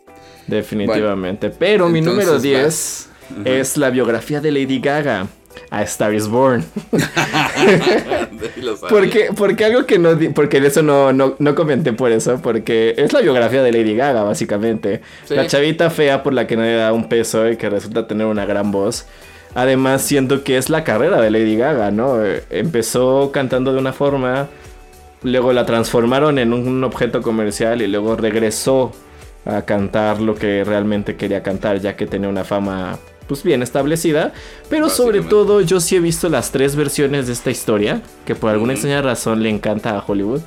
Definitivamente. 0.47 1.51
Pero 1.51 1.89
mi 1.89 2.01
número 2.01 2.39
10 2.39 3.09
es 3.45 3.77
la 3.77 3.91
biografía 3.91 4.41
de 4.41 4.51
Lady 4.51 4.81
Gaga. 4.81 5.29
A 5.71 5.83
Star 5.83 6.15
is 6.15 6.29
Born. 6.29 6.65
porque, 8.89 9.31
porque 9.37 9.65
algo 9.65 9.85
que 9.85 9.99
no. 9.99 10.17
Porque 10.33 10.61
de 10.61 10.69
eso 10.69 10.83
no, 10.83 11.13
no, 11.13 11.55
comenté 11.55 11.93
por 11.93 12.13
eso. 12.13 12.41
Porque 12.41 12.95
es 12.97 13.13
la 13.13 13.21
biografía 13.21 13.63
de 13.63 13.73
Lady 13.73 13.95
Gaga, 13.95 14.23
básicamente. 14.23 15.01
La 15.29 15.47
chavita 15.47 15.91
fea 15.91 16.23
por 16.23 16.35
la 16.35 16.47
que 16.47 16.57
nadie 16.57 16.77
da 16.77 16.93
un 16.93 17.09
peso 17.09 17.49
y 17.49 17.57
que 17.57 17.69
resulta 17.69 18.07
tener 18.07 18.27
una 18.27 18.47
gran 18.47 18.71
voz. 18.71 19.07
Además, 19.55 20.03
siento 20.03 20.45
que 20.45 20.57
es 20.57 20.71
la 20.71 20.85
carrera 20.85 21.21
de 21.21 21.31
Lady 21.31 21.57
Gaga, 21.57 21.91
¿no? 21.91 22.19
Empezó 22.51 23.33
cantando 23.33 23.73
de 23.73 23.79
una 23.79 23.93
forma, 23.93 24.49
luego 25.23 25.53
la 25.53 25.67
transformaron 25.67 26.39
en 26.39 26.53
un 26.53 26.85
objeto 26.85 27.21
comercial 27.21 27.83
y 27.83 27.89
luego 27.89 28.17
regresó 28.17 28.93
a 29.45 29.63
cantar 29.63 30.21
lo 30.21 30.35
que 30.35 30.65
realmente 30.65 31.17
quería 31.17 31.43
cantar, 31.43 31.81
ya 31.81 31.97
que 31.97 32.07
tenía 32.07 32.29
una 32.29 32.45
fama 32.45 32.99
pues 33.27 33.43
bien 33.43 33.63
establecida. 33.63 34.33
Pero 34.69 34.89
sobre 34.89 35.21
todo 35.23 35.61
yo 35.61 35.81
sí 35.81 35.97
he 35.97 36.01
visto 36.01 36.29
las 36.29 36.51
tres 36.53 36.77
versiones 36.77 37.27
de 37.27 37.33
esta 37.33 37.51
historia, 37.51 38.03
que 38.25 38.35
por 38.35 38.51
alguna 38.51 38.73
extraña 38.73 39.03
razón 39.03 39.43
le 39.43 39.51
encanta 39.51 39.97
a 39.97 40.05
Hollywood. 40.07 40.41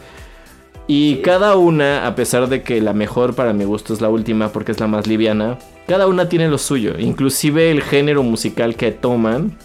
Y 0.87 1.17
cada 1.17 1.55
una, 1.55 2.05
a 2.05 2.15
pesar 2.15 2.49
de 2.49 2.61
que 2.61 2.81
la 2.81 2.93
mejor 2.93 3.35
para 3.35 3.53
mi 3.53 3.63
gusto 3.63 3.93
es 3.93 4.01
la 4.01 4.09
última 4.09 4.49
porque 4.49 4.73
es 4.73 4.79
la 4.81 4.87
más 4.87 5.07
liviana, 5.07 5.57
cada 5.87 6.07
una 6.07 6.29
tiene 6.29 6.47
lo 6.47 6.57
suyo. 6.57 6.97
Inclusive 6.97 7.71
el 7.71 7.81
género 7.81 8.23
musical 8.23 8.75
que 8.75 8.91
toman 8.91 9.57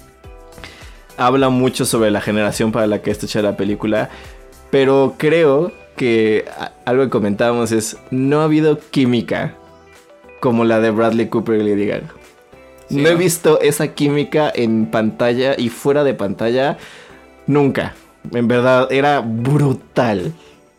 habla 1.17 1.49
mucho 1.49 1.85
sobre 1.85 2.11
la 2.11 2.21
generación 2.21 2.73
para 2.73 2.87
la 2.87 3.03
que 3.03 3.11
está 3.11 3.27
hecha 3.27 3.43
la 3.43 3.57
película. 3.57 4.11
Pero 4.71 5.15
creo 5.19 5.73
que 5.97 6.45
algo 6.85 7.05
que 7.05 7.11
comentábamos 7.11 7.73
es, 7.73 7.97
no 8.11 8.41
ha 8.41 8.45
habido 8.45 8.79
química 8.79 9.55
como 10.41 10.65
la 10.65 10.81
de 10.81 10.91
Bradley 10.91 11.29
Cooper 11.29 11.61
y 11.61 11.69
Lady 11.69 11.87
Gaga. 11.87 12.15
no 12.91 13.09
he 13.09 13.17
visto 13.17 13.61
esa 13.61 13.89
química 13.89 14.51
en 14.55 14.87
pantalla 14.87 15.55
y 15.59 15.69
fuera 15.69 16.05
de 16.05 16.15
pantalla 16.15 16.79
nunca. 17.47 17.95
En 18.31 18.47
verdad, 18.47 18.91
era 18.93 19.21
brutal 19.21 20.33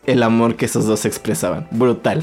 el 0.06 0.22
amor 0.22 0.56
que 0.56 0.64
esos 0.66 0.86
dos 0.86 1.04
expresaban. 1.04 1.68
Brutal. 1.70 2.22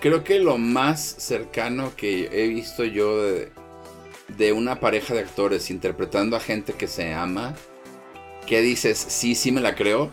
Creo 0.00 0.22
que 0.22 0.38
lo 0.38 0.58
más 0.58 1.00
cercano 1.00 1.92
que 1.96 2.28
he 2.32 2.46
visto 2.46 2.84
yo 2.84 3.20
de, 3.20 4.52
una 4.52 4.78
pareja 4.78 5.14
de 5.14 5.20
actores 5.20 5.70
interpretando 5.70 6.36
a 6.36 6.40
gente 6.40 6.72
que 6.72 6.86
se 6.86 7.12
ama, 7.12 7.54
que 8.46 8.60
dices, 8.60 8.96
sí, 8.96 9.34
sí 9.34 9.50
me 9.50 9.60
la 9.60 9.74
creo, 9.74 10.10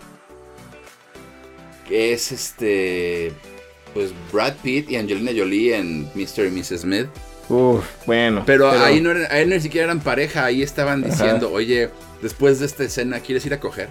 que 1.88 2.14
es 2.14 2.32
este, 2.32 3.32
pues 3.94 4.12
Brad 4.34 4.56
Pitt 4.64 4.90
y 4.90 4.96
Angelina 4.96 5.32
Jolie 5.36 5.76
en 5.76 6.10
Mr. 6.16 6.48
y 6.48 6.52
Mrs. 6.52 6.82
Smith. 6.82 7.08
Uf, 7.48 7.86
bueno. 8.08 8.42
Pero, 8.44 8.72
Ahí, 8.72 9.02
no 9.02 9.12
ahí 9.30 9.46
ni 9.46 9.60
siquiera 9.60 9.86
eran 9.86 10.00
pareja, 10.00 10.46
ahí 10.46 10.64
estaban 10.64 11.04
diciendo, 11.04 11.52
oye, 11.52 11.92
después 12.24 12.60
de 12.60 12.66
esta 12.66 12.84
escena, 12.84 13.20
¿quieres 13.20 13.46
ir 13.46 13.54
a 13.54 13.60
coger? 13.60 13.90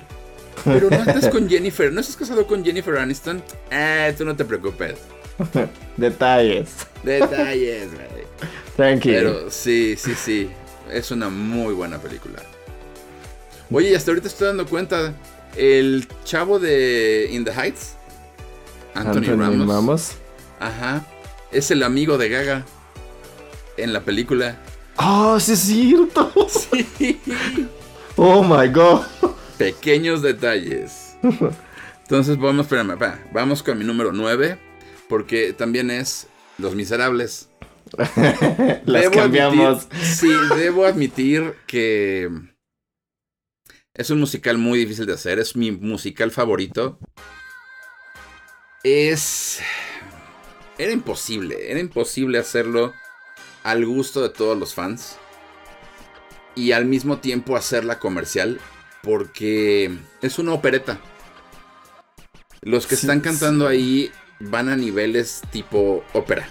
Pero 0.65 0.91
no 0.91 0.97
estás 0.97 1.29
con 1.29 1.49
Jennifer, 1.49 1.93
¿no 1.93 2.01
estás 2.01 2.17
casado 2.17 2.47
con 2.49 2.65
Jennifer 2.65 2.97
Aniston? 2.97 3.43
Eh, 3.71 4.13
tú 4.19 4.25
no 4.25 4.35
te 4.35 4.45
preocupes. 4.45 4.97
Detalles. 5.97 6.87
Detalles, 7.03 7.91
güey. 7.95 8.24
Tranquilo. 8.76 9.16
Pero 9.16 9.51
sí, 9.51 9.97
sí, 9.97 10.14
sí. 10.14 10.51
Es 10.91 11.11
una 11.11 11.28
muy 11.28 11.74
buena 11.74 11.99
película. 11.99 12.43
Oye, 13.70 13.91
y 13.91 13.95
hasta 13.95 14.11
ahorita 14.11 14.28
estoy 14.28 14.49
dando 14.49 14.66
cuenta. 14.66 15.14
El 15.57 16.07
chavo 16.24 16.59
de 16.59 17.28
In 17.30 17.45
the 17.45 17.53
Heights, 17.53 17.95
Anthony, 18.95 19.37
Ramos. 19.37 20.12
Ajá. 20.59 21.07
Es 21.53 21.70
el 21.70 21.82
amigo 21.85 22.18
de 22.18 22.28
Gaga 22.28 22.64
en 23.76 23.93
la 23.93 24.01
película. 24.01 24.57
¡Oh, 24.97 25.39
sí 25.39 25.53
es 25.53 25.61
cierto! 25.61 26.32
Sí. 26.49 27.20
Oh 28.16 28.45
my 28.45 28.68
god. 28.68 29.03
Pequeños 29.59 30.22
detalles. 30.22 31.16
Entonces 32.03 32.39
vamos, 32.39 32.66
espérame, 32.66 32.97
vamos 33.32 33.61
con 33.61 33.76
mi 33.76 33.85
número 33.85 34.12
9, 34.12 34.57
porque 35.09 35.53
también 35.53 35.91
es 35.91 36.27
Los 36.59 36.75
Miserables. 36.75 37.49
Las 38.87 39.11
cambiamos. 39.11 39.89
sí, 40.03 40.31
debo 40.57 40.87
admitir 40.87 41.55
que 41.67 42.31
es 43.95 44.11
un 44.11 44.19
musical 44.21 44.59
muy 44.59 44.79
difícil 44.79 45.07
de 45.07 45.13
hacer, 45.13 45.39
es 45.39 45.55
mi 45.55 45.71
musical 45.71 46.31
favorito. 46.31 46.99
Es... 48.83 49.61
Era 50.77 50.91
imposible, 50.93 51.71
era 51.71 51.79
imposible 51.79 52.39
hacerlo 52.39 52.93
al 53.63 53.87
gusto 53.87 54.23
de 54.23 54.31
todos 54.31 54.59
los 54.59 54.75
fans. 54.75 55.17
y 56.57 56.73
al 56.73 56.85
mismo 56.85 57.19
tiempo 57.19 57.57
hacerla 57.57 57.99
comercial 57.99 58.61
porque 59.03 59.97
es 60.23 60.39
una 60.39 60.53
opereta. 60.53 61.01
Los 62.63 62.87
que 62.87 62.95
están 62.95 63.21
cantando 63.21 63.69
ahí 63.69 64.11
van 64.51 64.69
a 64.69 64.77
niveles 64.77 65.43
tipo 65.51 66.05
ópera. 66.13 66.49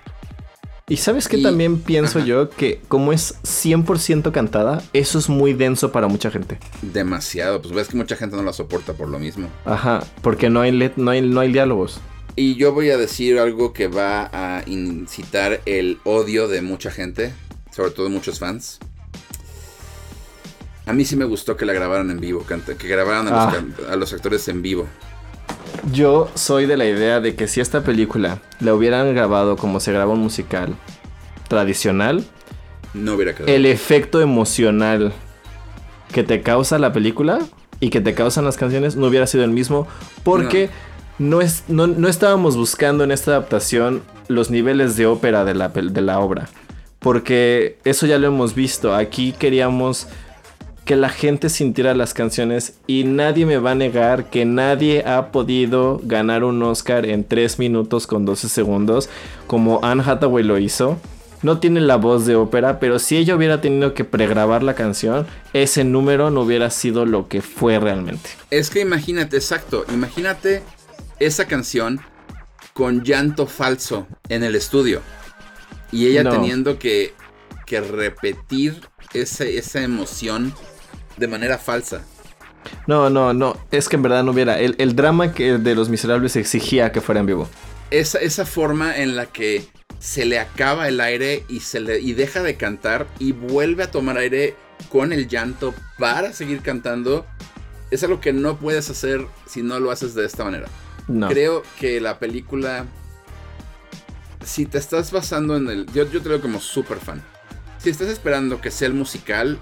Y 0.90 0.98
sabes 0.98 1.30
que 1.30 1.38
también 1.38 1.80
pienso 1.80 2.20
yo 2.20 2.50
que 2.50 2.82
como 2.90 3.14
es 3.14 3.42
100% 3.44 4.32
cantada, 4.34 4.84
eso 4.92 5.18
es 5.18 5.30
muy 5.30 5.54
denso 5.54 5.94
para 5.94 6.08
mucha 6.08 6.30
gente. 6.30 6.60
Demasiado, 6.82 7.62
pues 7.62 7.74
ves 7.74 7.88
que 7.88 7.96
mucha 7.96 8.18
gente 8.18 8.36
no 8.36 8.44
la 8.44 8.52
soporta 8.52 8.94
por 8.94 9.08
lo 9.08 9.18
mismo. 9.18 9.48
Ajá, 9.64 10.04
porque 10.22 10.50
no 10.50 10.60
hay, 10.60 10.72
no 10.98 11.12
hay, 11.12 11.22
no 11.22 11.40
hay 11.40 11.52
diálogos. 11.54 12.02
Y 12.36 12.56
yo 12.56 12.74
voy 12.74 12.90
a 12.90 12.98
decir 12.98 13.40
algo 13.40 13.74
que 13.74 13.88
va 13.88 14.30
a 14.34 14.64
incitar 14.66 15.62
el 15.66 16.00
odio 16.04 16.48
de 16.48 16.62
mucha 16.62 16.92
gente, 16.92 17.32
sobre 17.72 17.92
todo 17.92 18.10
muchos 18.10 18.40
fans. 18.40 18.80
A 20.86 20.94
mí 20.94 21.06
sí 21.06 21.16
me 21.16 21.26
gustó 21.26 21.56
que 21.56 21.66
la 21.66 21.74
grabaran 21.74 22.10
en 22.12 22.20
vivo, 22.20 22.46
que 22.46 22.88
grabaran 22.88 23.28
a, 23.28 23.96
los, 23.96 24.12
ah. 24.12 24.16
actores 24.16 24.48
en 24.50 24.62
vivo. 24.62 24.88
Yo 25.92 26.30
soy 26.36 26.66
de 26.66 26.78
la 26.78 26.86
idea 26.86 27.20
de 27.20 27.36
que 27.36 27.48
si 27.48 27.60
esta 27.60 27.82
película 27.82 28.40
la 28.60 28.74
hubieran 28.74 29.14
grabado 29.14 29.58
como 29.58 29.80
se 29.80 29.92
graba 29.92 30.14
un 30.14 30.22
musical 30.22 30.76
tradicional, 31.48 32.24
no 32.94 33.16
hubiera 33.16 33.34
quedado. 33.34 33.52
El 33.52 33.66
efecto 33.66 34.22
emocional 34.22 35.14
que 36.12 36.24
te 36.24 36.42
causa 36.42 36.80
la 36.80 36.94
película 36.94 37.40
y 37.80 37.90
que 37.90 38.00
te 38.00 38.14
causan 38.14 38.46
las 38.46 38.56
canciones 38.56 38.96
no 38.96 39.08
hubiera 39.08 39.28
sido 39.28 39.44
el 39.44 39.52
mismo 39.52 39.88
porque 40.24 40.70
no, 41.20 41.42
es, 41.42 41.66
no, 41.68 42.08
estábamos 42.08 42.56
buscando 42.56 43.04
en 43.04 43.12
esta 43.12 43.32
adaptación 43.32 44.02
los 44.28 44.50
niveles 44.50 44.96
de 44.96 45.06
ópera 45.06 45.44
de 45.44 45.54
la, 45.54 45.70
de 45.70 46.02
la 46.02 46.20
obra. 46.20 46.50
Porque 47.00 47.78
eso 47.84 48.06
ya 48.06 48.18
lo 48.18 48.28
hemos 48.28 48.56
visto. 48.56 48.96
Aquí 48.96 49.34
queríamos 49.34 50.08
que 50.86 50.96
la 50.96 51.10
gente 51.10 51.50
sintiera 51.50 51.94
las 51.94 52.14
canciones 52.14 52.76
y 52.88 53.06
nadie 53.06 53.46
me 53.46 53.58
va 53.58 53.72
a 53.72 53.76
negar 53.76 54.30
que 54.30 54.46
nadie 54.46 55.04
ha 55.06 55.32
podido 55.32 56.02
ganar 56.04 56.44
un 56.44 56.62
Oscar 56.64 57.06
en 57.06 57.24
3 57.24 57.60
minutos 57.60 58.06
con 58.06 58.26
12 58.26 58.50
segundos 58.50 59.10
como 59.48 59.80
Anne 59.84 60.04
Hathaway 60.06 60.44
lo 60.44 60.58
hizo. 60.58 61.00
No 61.42 61.60
tiene 61.60 61.82
la 61.82 61.98
voz 61.98 62.26
de 62.26 62.36
ópera, 62.36 62.80
pero 62.80 63.00
si 63.00 63.18
ella 63.18 63.36
hubiera 63.36 63.60
tenido 63.60 63.94
que 63.94 64.06
pregrabar 64.06 64.64
la 64.64 64.76
canción, 64.76 65.28
ese 65.52 65.84
número 65.84 66.32
no 66.32 66.42
hubiera 66.42 66.70
sido 66.70 67.06
lo 67.06 67.28
que 67.28 67.42
fue 67.42 67.80
realmente. 67.80 68.30
Es 68.50 68.70
que 68.70 68.80
imagínate, 68.80 69.36
exacto, 69.36 69.86
imagínate 69.94 70.64
esa 71.20 71.46
canción 71.46 72.00
con 72.74 73.04
llanto 73.04 73.46
falso 73.46 74.08
en 74.30 74.44
el 74.44 74.56
estudio 74.56 75.02
y 75.92 76.08
ella 76.08 76.30
teniendo 76.30 76.80
que, 76.80 77.14
que 77.66 77.82
repetir 77.82 78.82
esa 79.14 79.82
emoción 79.82 80.54
de 81.18 81.28
manera 81.28 81.58
falsa. 81.58 82.04
No, 82.88 83.10
no, 83.10 83.34
no. 83.34 83.58
Es 83.72 83.90
que 83.90 83.96
en 83.96 84.04
verdad 84.04 84.24
no 84.24 84.32
hubiera. 84.32 84.60
El, 84.60 84.96
drama 84.96 85.34
que 85.34 85.58
de 85.58 85.76
los 85.76 85.90
miserables 85.90 86.36
exigía 86.36 86.92
que 86.92 87.02
fuera 87.02 87.22
en 87.22 87.28
vivo. 87.28 87.50
Esa, 87.92 88.20
esa 88.20 88.46
forma 88.46 88.98
en 88.98 89.16
la 89.16 89.28
que 89.28 89.68
se 90.00 90.26
le 90.26 90.40
acaba 90.40 90.88
el 90.88 91.00
aire 91.00 91.44
y, 91.48 91.62
se 91.62 91.80
le, 91.80 92.00
y 92.00 92.14
deja 92.14 92.42
de 92.42 92.56
cantar 92.56 93.08
y 93.20 93.32
vuelve 93.32 93.84
a 93.84 93.92
tomar 93.92 94.18
aire 94.18 94.56
con 94.90 95.14
el 95.14 95.28
llanto 95.28 95.74
para 95.98 96.34
seguir 96.34 96.62
cantando. 96.62 97.26
Es 97.92 98.04
algo 98.04 98.20
que 98.20 98.34
no 98.34 98.58
puedes 98.58 98.90
hacer 98.90 99.26
si 99.46 99.62
no 99.62 99.80
lo 99.80 99.92
haces 99.92 100.16
de 100.16 100.26
esta 100.26 100.44
manera. 100.44 100.68
No. 101.08 101.30
Creo 101.30 101.64
que 101.80 102.02
la 102.02 102.20
película. 102.20 102.86
Si 104.44 104.66
te 104.66 104.78
estás 104.78 105.12
basando 105.12 105.56
en 105.56 105.70
el. 105.70 105.86
Yo, 105.94 106.10
yo 106.10 106.22
te 106.22 106.30
veo 106.30 106.42
como 106.42 106.60
súper 106.60 106.98
fan. 106.98 107.22
Si 107.78 107.90
estás 107.90 108.08
esperando 108.08 108.62
que 108.62 108.72
sea 108.72 108.88
el 108.88 108.94
musical, 108.94 109.60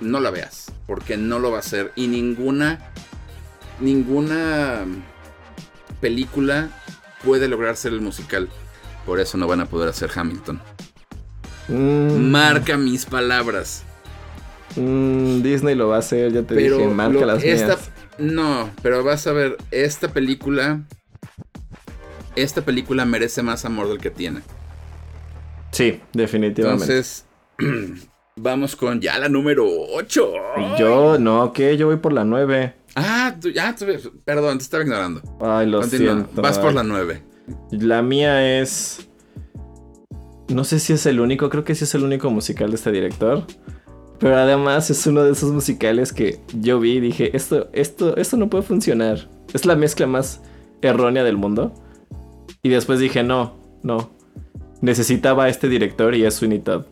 no 0.00 0.20
la 0.20 0.30
veas, 0.30 0.72
porque 0.86 1.16
no 1.16 1.38
lo 1.38 1.50
va 1.50 1.58
a 1.58 1.60
hacer. 1.60 1.92
Y 1.96 2.08
ninguna, 2.08 2.90
ninguna 3.80 4.84
película 6.00 6.70
puede 7.24 7.48
lograr 7.48 7.76
ser 7.76 7.92
el 7.92 8.00
musical. 8.00 8.48
Por 9.06 9.20
eso 9.20 9.36
no 9.38 9.46
van 9.46 9.60
a 9.60 9.66
poder 9.66 9.88
hacer 9.88 10.10
Hamilton. 10.14 10.60
Mm. 11.68 12.30
Marca 12.30 12.76
mis 12.76 13.06
palabras. 13.06 13.84
Mm, 14.76 15.42
Disney 15.42 15.74
lo 15.74 15.88
va 15.88 15.96
a 15.96 15.98
hacer, 16.00 16.32
ya 16.32 16.42
te 16.42 16.54
dije, 16.54 16.86
marca 16.88 17.24
las 17.24 17.44
esta, 17.44 17.78
No, 18.18 18.70
pero 18.82 19.04
vas 19.04 19.26
a 19.26 19.32
ver, 19.32 19.56
esta 19.70 20.08
película. 20.12 20.82
Esta 22.36 22.62
película 22.62 23.04
merece 23.04 23.42
más 23.44 23.64
amor 23.64 23.88
del 23.88 23.98
que 23.98 24.10
tiene. 24.10 24.40
Sí, 25.70 26.00
definitivamente. 26.12 26.84
Entonces, 26.84 27.26
Vamos 28.36 28.74
con 28.74 29.00
ya 29.00 29.16
la 29.18 29.28
número 29.28 29.64
8. 29.64 30.32
Yo, 30.76 31.18
no, 31.18 31.52
¿qué? 31.52 31.76
Yo 31.76 31.86
voy 31.86 31.98
por 31.98 32.12
la 32.12 32.24
9. 32.24 32.74
Ah, 32.96 33.36
tú, 33.40 33.50
ya, 33.50 33.76
perdón, 34.24 34.58
te 34.58 34.64
estaba 34.64 34.82
ignorando. 34.82 35.22
Ay, 35.40 35.68
lo 35.68 35.82
siento. 35.84 36.42
Vas 36.42 36.58
por 36.58 36.74
la 36.74 36.82
9. 36.82 37.22
La 37.70 38.02
mía 38.02 38.60
es... 38.60 39.08
No 40.48 40.64
sé 40.64 40.80
si 40.80 40.92
es 40.92 41.06
el 41.06 41.20
único, 41.20 41.48
creo 41.48 41.62
que 41.62 41.76
sí 41.76 41.84
es 41.84 41.94
el 41.94 42.02
único 42.02 42.28
musical 42.28 42.70
de 42.70 42.76
este 42.76 42.90
director. 42.90 43.44
Pero 44.18 44.36
además 44.36 44.90
es 44.90 45.06
uno 45.06 45.22
de 45.22 45.30
esos 45.30 45.52
musicales 45.52 46.12
que 46.12 46.40
yo 46.54 46.80
vi 46.80 46.94
y 46.94 47.00
dije, 47.00 47.36
esto, 47.36 47.68
esto, 47.72 48.16
esto 48.16 48.36
no 48.36 48.50
puede 48.50 48.64
funcionar. 48.64 49.28
Es 49.52 49.64
la 49.64 49.76
mezcla 49.76 50.08
más 50.08 50.42
errónea 50.82 51.22
del 51.22 51.36
mundo. 51.36 51.72
Y 52.64 52.68
después 52.68 52.98
dije, 52.98 53.22
no, 53.22 53.56
no. 53.84 54.10
Necesitaba 54.80 55.44
a 55.44 55.48
este 55.48 55.68
director 55.68 56.16
y 56.16 56.24
es 56.24 56.34
Sweeney 56.34 56.58
Todd 56.58 56.84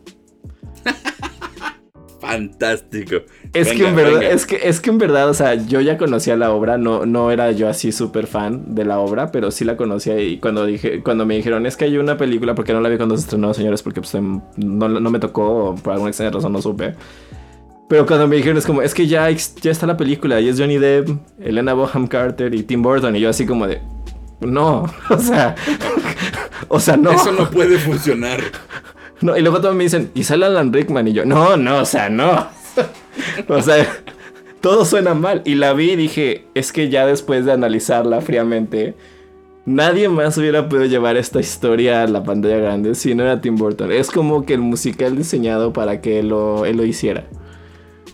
fantástico. 2.23 3.17
Es 3.53 3.73
que 3.73 3.85
en 3.85 3.97
verdad, 3.97 4.23
es 4.23 4.47
que, 4.47 4.61
es 4.63 4.81
que 4.81 4.91
en 4.91 4.99
verdad, 4.99 5.29
o 5.29 5.35
sea, 5.35 5.55
yo 5.55 5.81
ya 5.81 5.99
conocía 5.99 6.37
la 6.37 6.53
obra, 6.53 6.79
no, 6.79 7.05
no 7.05 7.33
era 7.33 7.51
yo 7.51 7.69
así 7.69 7.91
súper 7.91 8.29
fan 8.29 8.77
de 8.77 8.85
la 8.85 9.01
obra, 9.01 9.33
pero 9.33 9.51
sí 9.51 9.65
la 9.65 9.77
conocía 9.77 10.21
y 10.21 10.39
cuando 10.39 10.65
dije, 10.65 11.03
cuando 11.03 11.27
me 11.27 11.35
dijeron 11.35 11.67
es 11.67 11.77
que 11.77 11.87
hay 11.87 11.99
una 11.99 12.17
película, 12.17 12.55
porque 12.55 12.73
no 12.73 12.81
la 12.81 12.89
vi 12.89 12.97
cuando 12.97 13.17
se 13.17 13.25
estrenó, 13.25 13.53
señores, 13.53 13.83
porque 13.83 14.01
pues, 14.01 14.15
em, 14.15 14.41
no, 14.57 14.89
me 14.89 15.19
tocó, 15.19 15.75
por 15.83 15.95
alguna 15.95 16.11
extraña 16.11 16.31
razón 16.31 16.53
no 16.53 16.63
supe. 16.63 16.95
Pero 17.89 18.07
cuando 18.07 18.29
me 18.29 18.37
dijeron 18.37 18.57
es 18.57 18.67
como, 18.67 18.83
es 18.83 18.95
que 18.95 19.09
ya, 19.09 19.29
ya 19.29 19.71
está 19.71 19.89
la 19.89 19.97
película 19.97 20.41
y 20.41 20.49
es 20.49 20.61
Johnny 20.61 20.79
Depp, 20.79 21.11
Elena 21.41 21.75
Boham 21.75 22.07
Carter 22.07 22.55
y 22.55 22.63
Tim 22.63 22.83
Burton 22.83 23.17
y 23.17 23.21
yo 23.21 23.31
así 23.31 23.47
como 23.47 23.67
de, 23.67 23.83
no, 24.41 24.85
o 25.11 25.19
sea, 25.19 25.57
o 26.69 26.79
sea, 26.79 26.97
no. 26.97 27.11
Eso 27.11 27.33
no 27.33 27.51
puede 27.51 27.79
funcionar. 27.79 28.41
No, 29.23 29.37
y 29.37 29.41
luego 29.41 29.61
todos 29.61 29.75
me 29.75 29.85
dicen, 29.85 30.11
¿y 30.15 30.25
sale 30.25 30.47
Alan 30.47 30.73
Rickman? 30.73 31.09
Y 31.09 31.13
yo, 31.13 31.25
no, 31.25 31.57
no, 31.57 31.79
o 31.79 31.85
sea, 31.85 32.09
no. 32.09 32.49
o 33.49 33.63
sea, 33.63 33.87
todo 34.61 34.85
suena 34.85 35.15
mal. 35.15 35.43
Y 35.45 35.55
la 35.55 35.73
vi 35.73 35.93
y 35.93 35.97
dije, 35.97 36.47
es 36.55 36.73
que 36.73 36.89
ya 36.91 37.07
después 37.07 37.45
de 37.45 37.53
analizarla 37.53 38.21
fríamente, 38.21 38.95
nadie 39.65 40.09
más 40.09 40.37
hubiera 40.39 40.69
podido 40.69 40.87
llevar 40.87 41.17
esta 41.17 41.41
historia 41.41 42.03
a 42.03 42.09
la 42.09 42.25
pantalla 42.25 42.59
grande 42.59 42.95
si 42.95 43.15
no 43.15 43.23
era 43.23 43.41
Tim 43.41 43.57
Burton. 43.57 43.93
Es 43.93 44.11
como 44.11 44.45
que 44.45 44.55
el 44.55 44.61
musical 44.61 45.17
diseñado 45.17 45.73
para 45.73 46.01
que 46.01 46.19
él 46.19 46.29
lo, 46.29 46.67
él 46.67 46.77
lo 46.77 46.85
hiciera. 46.85 47.25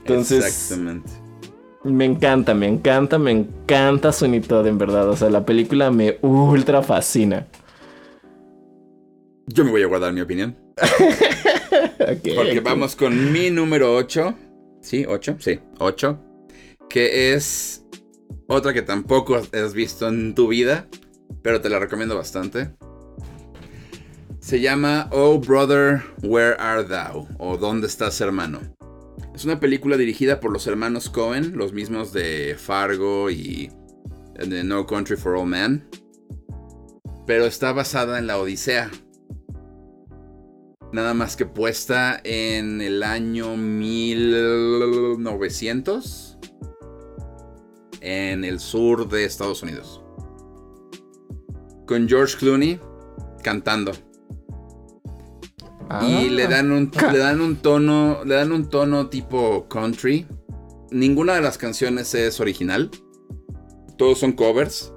Entonces, 0.00 0.44
Exactamente. 0.44 1.10
Me 1.84 2.04
encanta, 2.04 2.54
me 2.54 2.66
encanta, 2.66 3.18
me 3.18 3.30
encanta 3.30 4.12
Sony 4.12 4.40
Todd, 4.46 4.66
en 4.66 4.78
verdad. 4.78 5.08
O 5.08 5.16
sea, 5.16 5.30
la 5.30 5.46
película 5.46 5.90
me 5.90 6.18
ultra 6.22 6.82
fascina. 6.82 7.46
Yo 9.46 9.64
me 9.64 9.70
voy 9.70 9.82
a 9.82 9.86
guardar 9.86 10.12
mi 10.12 10.20
opinión. 10.20 10.56
Porque 12.34 12.60
vamos 12.60 12.96
con 12.96 13.32
mi 13.32 13.50
número 13.50 13.94
8. 13.94 14.34
¿Sí? 14.80 15.04
¿8? 15.04 15.36
Sí, 15.38 15.60
8. 15.78 16.18
Que 16.88 17.34
es 17.34 17.84
otra 18.46 18.72
que 18.72 18.82
tampoco 18.82 19.36
has 19.36 19.74
visto 19.74 20.08
en 20.08 20.34
tu 20.34 20.48
vida, 20.48 20.88
pero 21.42 21.60
te 21.60 21.68
la 21.68 21.78
recomiendo 21.78 22.16
bastante. 22.16 22.70
Se 24.40 24.60
llama 24.60 25.08
Oh 25.12 25.38
Brother, 25.38 26.02
Where 26.22 26.56
Art 26.58 26.88
Thou? 26.88 27.28
o 27.38 27.58
¿Dónde 27.58 27.86
estás 27.86 28.20
hermano? 28.20 28.60
Es 29.34 29.44
una 29.44 29.60
película 29.60 29.96
dirigida 29.96 30.40
por 30.40 30.50
los 30.52 30.66
hermanos 30.66 31.10
Cohen, 31.10 31.56
los 31.56 31.72
mismos 31.72 32.12
de 32.12 32.56
Fargo 32.58 33.30
y 33.30 33.70
de 34.34 34.64
No 34.64 34.86
Country 34.86 35.16
for 35.16 35.36
All 35.36 35.46
Men. 35.46 35.86
Pero 37.26 37.44
está 37.44 37.72
basada 37.72 38.18
en 38.18 38.26
la 38.26 38.38
Odisea, 38.38 38.90
Nada 40.92 41.12
más 41.12 41.36
que 41.36 41.44
puesta 41.44 42.18
en 42.24 42.80
el 42.80 43.02
año 43.02 43.56
1900 43.56 46.38
en 48.00 48.44
el 48.44 48.60
sur 48.60 49.08
de 49.08 49.24
Estados 49.24 49.62
Unidos. 49.62 50.02
Con 51.86 52.08
George 52.08 52.36
Clooney 52.38 52.80
cantando. 53.42 53.92
y 56.02 56.28
le 56.28 56.44
ah. 56.44 56.48
dan 56.48 56.70
un 56.70 56.90
le 57.12 57.18
dan 57.18 57.40
un 57.40 57.56
tono, 57.56 58.22
le 58.24 58.34
dan 58.34 58.52
un 58.52 58.68
tono 58.68 59.08
tipo 59.08 59.66
country. 59.68 60.26
Ninguna 60.90 61.34
de 61.34 61.42
las 61.42 61.58
canciones 61.58 62.14
es 62.14 62.40
original. 62.40 62.90
Todos 63.98 64.20
son 64.20 64.32
covers. 64.32 64.92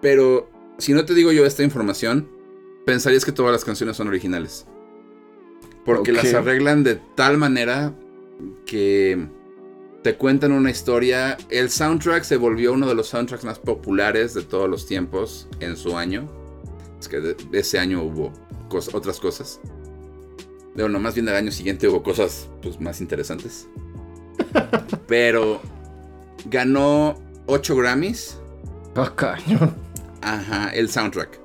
Pero 0.00 0.50
si 0.78 0.92
no 0.92 1.04
te 1.04 1.14
digo 1.14 1.30
yo 1.30 1.46
esta 1.46 1.62
información, 1.62 2.33
pensarías 2.84 3.24
que 3.24 3.32
todas 3.32 3.52
las 3.52 3.64
canciones 3.64 3.96
son 3.96 4.08
originales. 4.08 4.66
Porque 5.84 6.12
las 6.12 6.32
arreglan 6.32 6.82
de 6.82 6.96
tal 7.14 7.36
manera 7.36 7.92
que 8.64 9.28
te 10.02 10.16
cuentan 10.16 10.52
una 10.52 10.70
historia. 10.70 11.36
El 11.50 11.70
soundtrack 11.70 12.24
se 12.24 12.36
volvió 12.36 12.72
uno 12.72 12.86
de 12.86 12.94
los 12.94 13.08
soundtracks 13.08 13.44
más 13.44 13.58
populares 13.58 14.34
de 14.34 14.42
todos 14.42 14.68
los 14.68 14.86
tiempos 14.86 15.48
en 15.60 15.76
su 15.76 15.96
año. 15.96 16.26
Es 16.98 17.08
que 17.08 17.36
ese 17.52 17.78
año 17.78 18.02
hubo 18.02 18.32
otras 18.92 19.20
cosas. 19.20 19.60
Bueno, 20.74 20.98
más 20.98 21.14
bien 21.14 21.28
el 21.28 21.34
año 21.34 21.52
siguiente 21.52 21.86
hubo 21.86 22.02
cosas 22.02 22.48
pues, 22.62 22.80
más 22.80 23.00
interesantes. 23.00 23.68
Pero 25.06 25.60
ganó 26.46 27.14
8 27.46 27.76
Grammys. 27.76 28.38
Oh, 28.96 29.10
Ajá, 30.22 30.70
el 30.70 30.88
soundtrack. 30.88 31.43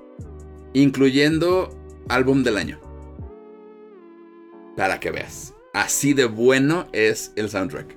Incluyendo 0.73 1.69
álbum 2.07 2.43
del 2.43 2.57
año. 2.57 2.79
Para 4.75 4.99
que 4.99 5.11
veas. 5.11 5.53
Así 5.73 6.13
de 6.13 6.25
bueno 6.25 6.87
es 6.91 7.33
el 7.35 7.49
soundtrack. 7.49 7.95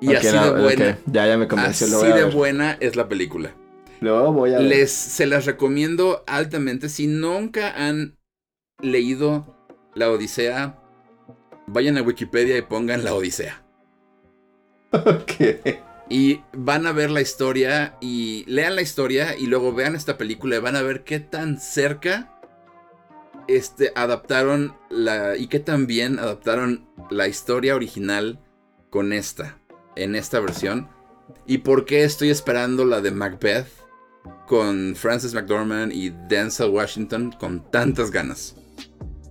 Y 0.00 0.14
así 0.14 0.36
de 0.36 0.50
buena. 0.50 0.98
Ya, 1.06 1.26
ya 1.26 1.36
me 1.36 1.46
convenció. 1.46 1.86
Así 1.86 2.06
de 2.06 2.24
buena 2.24 2.76
es 2.80 2.96
la 2.96 3.08
película. 3.08 3.54
Luego 4.00 4.32
voy 4.32 4.52
a 4.52 4.58
Les, 4.58 4.90
se 4.90 5.26
las 5.26 5.46
recomiendo 5.46 6.24
altamente. 6.26 6.88
Si 6.88 7.06
nunca 7.06 7.72
han 7.86 8.18
leído 8.80 9.56
La 9.94 10.10
Odisea, 10.10 10.76
vayan 11.68 11.98
a 11.98 12.02
Wikipedia 12.02 12.58
y 12.58 12.62
pongan 12.62 13.04
La 13.04 13.14
Odisea. 13.14 13.62
Ok. 14.92 15.91
Y 16.12 16.42
van 16.52 16.86
a 16.86 16.92
ver 16.92 17.10
la 17.10 17.22
historia 17.22 17.96
y 18.02 18.44
lean 18.46 18.76
la 18.76 18.82
historia 18.82 19.34
y 19.34 19.46
luego 19.46 19.72
vean 19.72 19.96
esta 19.96 20.18
película 20.18 20.56
y 20.56 20.60
van 20.60 20.76
a 20.76 20.82
ver 20.82 21.04
qué 21.04 21.20
tan 21.20 21.58
cerca 21.58 22.38
este, 23.48 23.92
adaptaron 23.94 24.76
la 24.90 25.38
y 25.38 25.46
qué 25.46 25.58
tan 25.58 25.86
bien 25.86 26.18
adaptaron 26.18 26.86
la 27.10 27.28
historia 27.28 27.74
original 27.74 28.38
con 28.90 29.14
esta, 29.14 29.58
en 29.96 30.14
esta 30.14 30.38
versión. 30.38 30.90
Y 31.46 31.58
por 31.58 31.86
qué 31.86 32.04
estoy 32.04 32.28
esperando 32.28 32.84
la 32.84 33.00
de 33.00 33.10
Macbeth 33.10 33.68
con 34.46 34.94
Francis 34.94 35.32
McDormand 35.32 35.94
y 35.94 36.10
Denzel 36.28 36.68
Washington 36.68 37.34
con 37.40 37.70
tantas 37.70 38.10
ganas. 38.10 38.54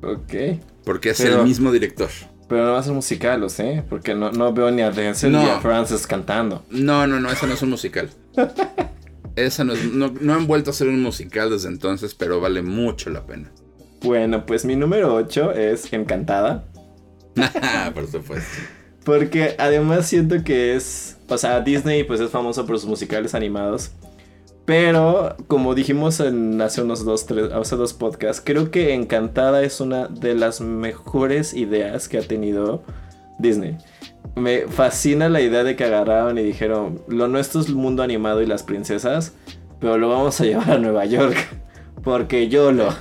Ok. 0.02 0.60
Porque 0.84 1.12
es 1.12 1.20
el 1.20 1.44
mismo 1.44 1.72
director. 1.72 2.10
Pero 2.52 2.66
no 2.66 2.74
va 2.74 2.80
a 2.80 2.84
ser 2.84 2.92
musical, 2.92 3.40
¿lo 3.40 3.48
sé? 3.48 3.82
Porque 3.88 4.14
no, 4.14 4.30
no 4.30 4.52
veo 4.52 4.70
ni 4.72 4.82
a 4.82 4.92
Denzel 4.92 5.32
ni 5.32 5.38
a 5.38 5.62
Francis 5.62 6.06
cantando. 6.06 6.66
No, 6.70 7.08
no, 7.08 7.18
no, 7.18 7.32
esa 7.32 7.48
no 7.48 7.54
es 7.54 7.62
un 7.62 7.70
musical. 7.70 8.10
esa 9.38 9.64
no, 9.64 9.72
es, 9.72 9.86
no, 9.86 10.14
no 10.20 10.34
han 10.34 10.48
vuelto 10.48 10.72
a 10.72 10.74
ser 10.74 10.90
un 10.90 11.02
musical 11.02 11.50
desde 11.50 11.70
entonces, 11.70 12.14
pero 12.14 12.42
vale 12.42 12.62
mucho 12.62 13.10
la 13.10 13.26
pena. 13.26 13.50
Bueno, 14.02 14.46
pues 14.46 14.66
mi 14.66 14.76
número 14.76 15.16
8 15.16 15.54
es 15.54 15.94
Encantada. 15.94 16.66
por 17.94 18.12
supuesto. 18.12 18.58
Porque 19.06 19.56
además 19.58 20.08
siento 20.08 20.44
que 20.44 20.76
es, 20.76 21.20
o 21.30 21.38
sea, 21.38 21.62
Disney 21.62 22.04
pues 22.04 22.20
es 22.20 22.32
famoso 22.32 22.66
por 22.66 22.78
sus 22.78 22.90
musicales 22.90 23.34
animados. 23.34 23.92
Pero, 24.72 25.36
como 25.48 25.76
dijimos 25.76 26.22
en 26.22 26.62
hace 26.62 26.82
unos 26.82 27.04
dos, 27.04 27.26
tres, 27.26 27.52
hace 27.52 27.76
dos 27.76 27.94
podcasts, 27.94 28.42
creo 28.42 28.72
que 28.72 28.94
Encantada 28.94 29.64
es 29.64 29.82
una 29.82 30.08
de 30.08 30.34
las 30.34 30.62
mejores 30.62 31.54
ideas 31.54 32.08
que 32.08 32.18
ha 32.18 32.22
tenido 32.22 32.82
Disney. 33.38 33.78
Me 34.38 34.68
fascina 34.68 35.28
la 35.28 35.42
idea 35.42 35.66
de 35.66 35.76
que 35.76 35.84
agarraron 35.84 36.38
y 36.38 36.44
dijeron, 36.44 37.02
lo 37.10 37.28
nuestro 37.28 37.60
es 37.60 37.68
el 37.68 37.76
mundo 37.76 38.02
animado 38.02 38.42
y 38.42 38.46
las 38.46 38.64
princesas, 38.64 39.34
pero 39.82 39.98
lo 39.98 40.08
vamos 40.08 40.40
a 40.40 40.46
llevar 40.46 40.72
a 40.72 40.78
Nueva 40.78 41.04
York, 41.04 41.36
porque 42.02 42.48
yo 42.48 42.72
lo... 42.72 42.96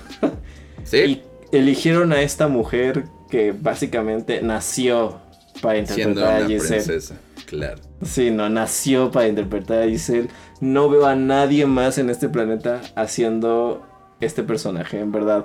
¿Sí? 0.82 0.96
Y 0.96 1.22
eligieron 1.56 2.12
a 2.12 2.20
esta 2.20 2.48
mujer 2.48 3.04
que 3.30 3.52
básicamente 3.52 4.42
nació 4.42 5.20
para 5.62 5.78
interpretar 5.78 6.42
a 6.42 6.46
Giselle. 6.48 6.82
Princesa, 6.82 7.14
claro. 7.46 7.80
Sí, 8.02 8.32
no, 8.32 8.48
nació 8.48 9.12
para 9.12 9.28
interpretar 9.28 9.82
a 9.82 9.86
Giselle. 9.86 10.28
No 10.60 10.88
veo 10.88 11.06
a 11.06 11.16
nadie 11.16 11.66
más 11.66 11.98
en 11.98 12.10
este 12.10 12.28
planeta 12.28 12.80
haciendo 12.94 13.82
este 14.20 14.42
personaje, 14.42 15.00
en 15.00 15.12
verdad. 15.12 15.44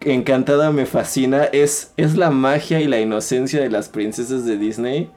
Encantada 0.00 0.70
me 0.70 0.86
fascina. 0.86 1.44
Es, 1.44 1.92
es 1.96 2.16
la 2.16 2.30
magia 2.30 2.80
y 2.80 2.86
la 2.86 3.00
inocencia 3.00 3.60
de 3.60 3.70
las 3.70 3.88
princesas 3.88 4.44
de 4.44 4.56
Disney 4.56 5.10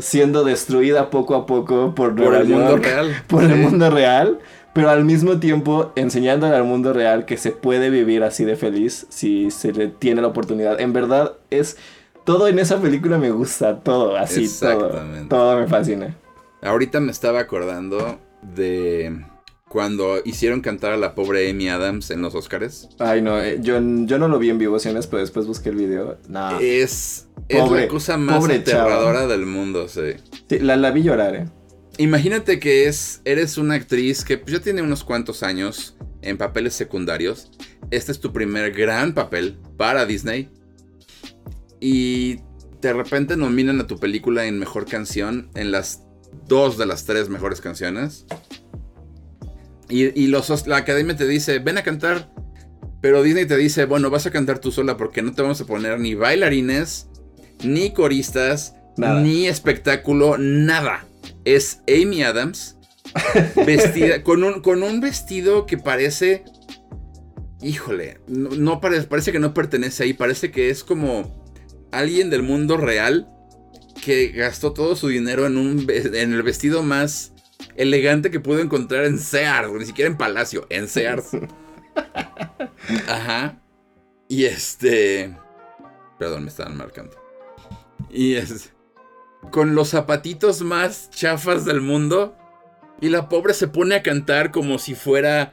siendo 0.00 0.44
destruida 0.44 1.10
poco 1.10 1.34
a 1.34 1.46
poco 1.46 1.94
por, 1.94 2.18
el 2.18 2.48
mundo 2.48 2.76
real. 2.78 3.22
Por 3.26 3.44
el 3.44 3.56
mundo 3.56 3.90
real. 3.90 4.38
Pero 4.72 4.90
al 4.90 5.04
mismo 5.04 5.38
tiempo 5.38 5.92
enseñándole 5.96 6.54
al 6.54 6.62
mundo 6.62 6.92
real 6.92 7.24
que 7.24 7.36
se 7.36 7.50
puede 7.50 7.90
vivir 7.90 8.22
así 8.22 8.44
de 8.44 8.54
feliz 8.54 9.06
si 9.08 9.50
se 9.50 9.72
le 9.72 9.88
tiene 9.88 10.22
la 10.22 10.28
oportunidad. 10.28 10.80
En 10.80 10.92
verdad 10.92 11.32
es 11.50 11.76
todo 12.24 12.46
en 12.46 12.58
esa 12.60 12.80
película 12.80 13.18
me 13.18 13.30
gusta, 13.30 13.80
todo, 13.80 14.16
así, 14.16 14.48
todo. 14.60 14.92
Todo 15.28 15.58
me 15.58 15.66
fascina. 15.66 16.14
Ahorita 16.62 17.00
me 17.00 17.10
estaba 17.10 17.40
acordando 17.40 18.20
de 18.42 19.24
cuando 19.68 20.20
hicieron 20.24 20.60
cantar 20.60 20.92
a 20.92 20.96
la 20.96 21.14
pobre 21.14 21.48
Amy 21.48 21.68
Adams 21.68 22.10
en 22.10 22.22
los 22.22 22.34
Oscars. 22.34 22.88
Ay, 22.98 23.22
no, 23.22 23.40
eh, 23.40 23.58
yo, 23.60 23.80
yo 23.80 24.18
no 24.18 24.26
lo 24.26 24.38
vi 24.38 24.50
en 24.50 24.58
vivociones, 24.58 25.06
pero 25.06 25.20
después 25.20 25.46
busqué 25.46 25.68
el 25.68 25.76
video. 25.76 26.18
Es, 26.60 27.28
es 27.48 27.70
la 27.70 27.88
cosa 27.88 28.16
más 28.16 28.44
aterradora 28.44 29.26
del 29.26 29.46
mundo, 29.46 29.88
sí. 29.88 30.14
sí 30.48 30.58
la, 30.58 30.76
la 30.76 30.90
vi 30.90 31.02
llorar, 31.02 31.36
eh. 31.36 31.48
Imagínate 31.98 32.58
que 32.58 32.88
es, 32.88 33.20
eres 33.24 33.58
una 33.58 33.74
actriz 33.74 34.24
que 34.24 34.38
pues, 34.38 34.52
ya 34.54 34.60
tiene 34.60 34.82
unos 34.82 35.04
cuantos 35.04 35.42
años 35.42 35.96
en 36.22 36.36
papeles 36.36 36.74
secundarios. 36.74 37.50
Este 37.90 38.10
es 38.10 38.20
tu 38.20 38.32
primer 38.32 38.72
gran 38.72 39.14
papel 39.14 39.58
para 39.76 40.04
Disney 40.04 40.50
y 41.78 42.40
de 42.80 42.92
repente 42.92 43.36
nominan 43.36 43.80
a 43.80 43.86
tu 43.86 43.98
película 43.98 44.46
en 44.46 44.58
mejor 44.58 44.86
canción 44.86 45.50
en 45.54 45.70
las 45.70 46.02
dos 46.46 46.76
de 46.78 46.86
las 46.86 47.04
tres 47.04 47.28
mejores 47.28 47.60
canciones. 47.60 48.26
Y, 49.88 50.28
los, 50.28 50.66
la 50.68 50.76
academia 50.76 51.16
te 51.16 51.26
dice, 51.26 51.58
ven 51.58 51.78
a 51.78 51.82
cantar. 51.82 52.30
Pero 53.00 53.22
Disney 53.22 53.46
te 53.46 53.56
dice, 53.56 53.86
bueno, 53.86 54.10
vas 54.10 54.26
a 54.26 54.30
cantar 54.30 54.58
tú 54.58 54.70
sola 54.70 54.96
porque 54.96 55.22
no 55.22 55.32
te 55.32 55.42
vamos 55.42 55.60
a 55.60 55.66
poner 55.66 55.98
ni 55.98 56.14
bailarines, 56.14 57.08
ni 57.64 57.92
coristas, 57.92 58.74
ni 58.96 59.46
espectáculo, 59.46 60.36
nada. 60.38 61.06
Es 61.44 61.80
Amy 61.88 62.22
Adams 62.22 62.76
vestida 63.66 64.22
con 64.22 64.44
un, 64.44 64.60
con 64.60 64.82
un 64.82 65.00
vestido 65.00 65.66
que 65.66 65.78
parece... 65.78 66.44
Híjole, 67.62 68.20
no, 68.26 68.80
parece, 68.80 69.06
parece 69.06 69.32
que 69.32 69.38
no 69.38 69.52
pertenece 69.52 70.04
ahí, 70.04 70.12
parece 70.14 70.50
que 70.50 70.70
es 70.70 70.82
como 70.84 71.44
alguien 71.90 72.30
del 72.30 72.42
mundo 72.42 72.76
real 72.76 73.28
que 74.00 74.28
gastó 74.28 74.72
todo 74.72 74.96
su 74.96 75.08
dinero 75.08 75.46
en, 75.46 75.56
un, 75.56 75.86
en 75.88 76.32
el 76.32 76.42
vestido 76.42 76.82
más 76.82 77.32
elegante 77.76 78.30
que 78.30 78.40
pudo 78.40 78.60
encontrar 78.60 79.04
en 79.04 79.18
Sears, 79.18 79.72
ni 79.72 79.86
siquiera 79.86 80.10
en 80.10 80.16
Palacio, 80.16 80.66
en 80.70 80.88
Sears. 80.88 81.30
Ajá. 83.08 83.60
Y 84.28 84.44
este... 84.44 85.36
Perdón, 86.18 86.44
me 86.44 86.50
estaban 86.50 86.76
marcando. 86.76 87.16
Y 88.10 88.34
es... 88.34 88.72
Con 89.50 89.74
los 89.74 89.88
zapatitos 89.88 90.62
más 90.62 91.10
chafas 91.10 91.64
del 91.64 91.80
mundo. 91.80 92.36
Y 93.00 93.08
la 93.08 93.28
pobre 93.28 93.54
se 93.54 93.68
pone 93.68 93.94
a 93.94 94.02
cantar 94.02 94.50
como 94.50 94.78
si 94.78 94.94
fuera 94.94 95.52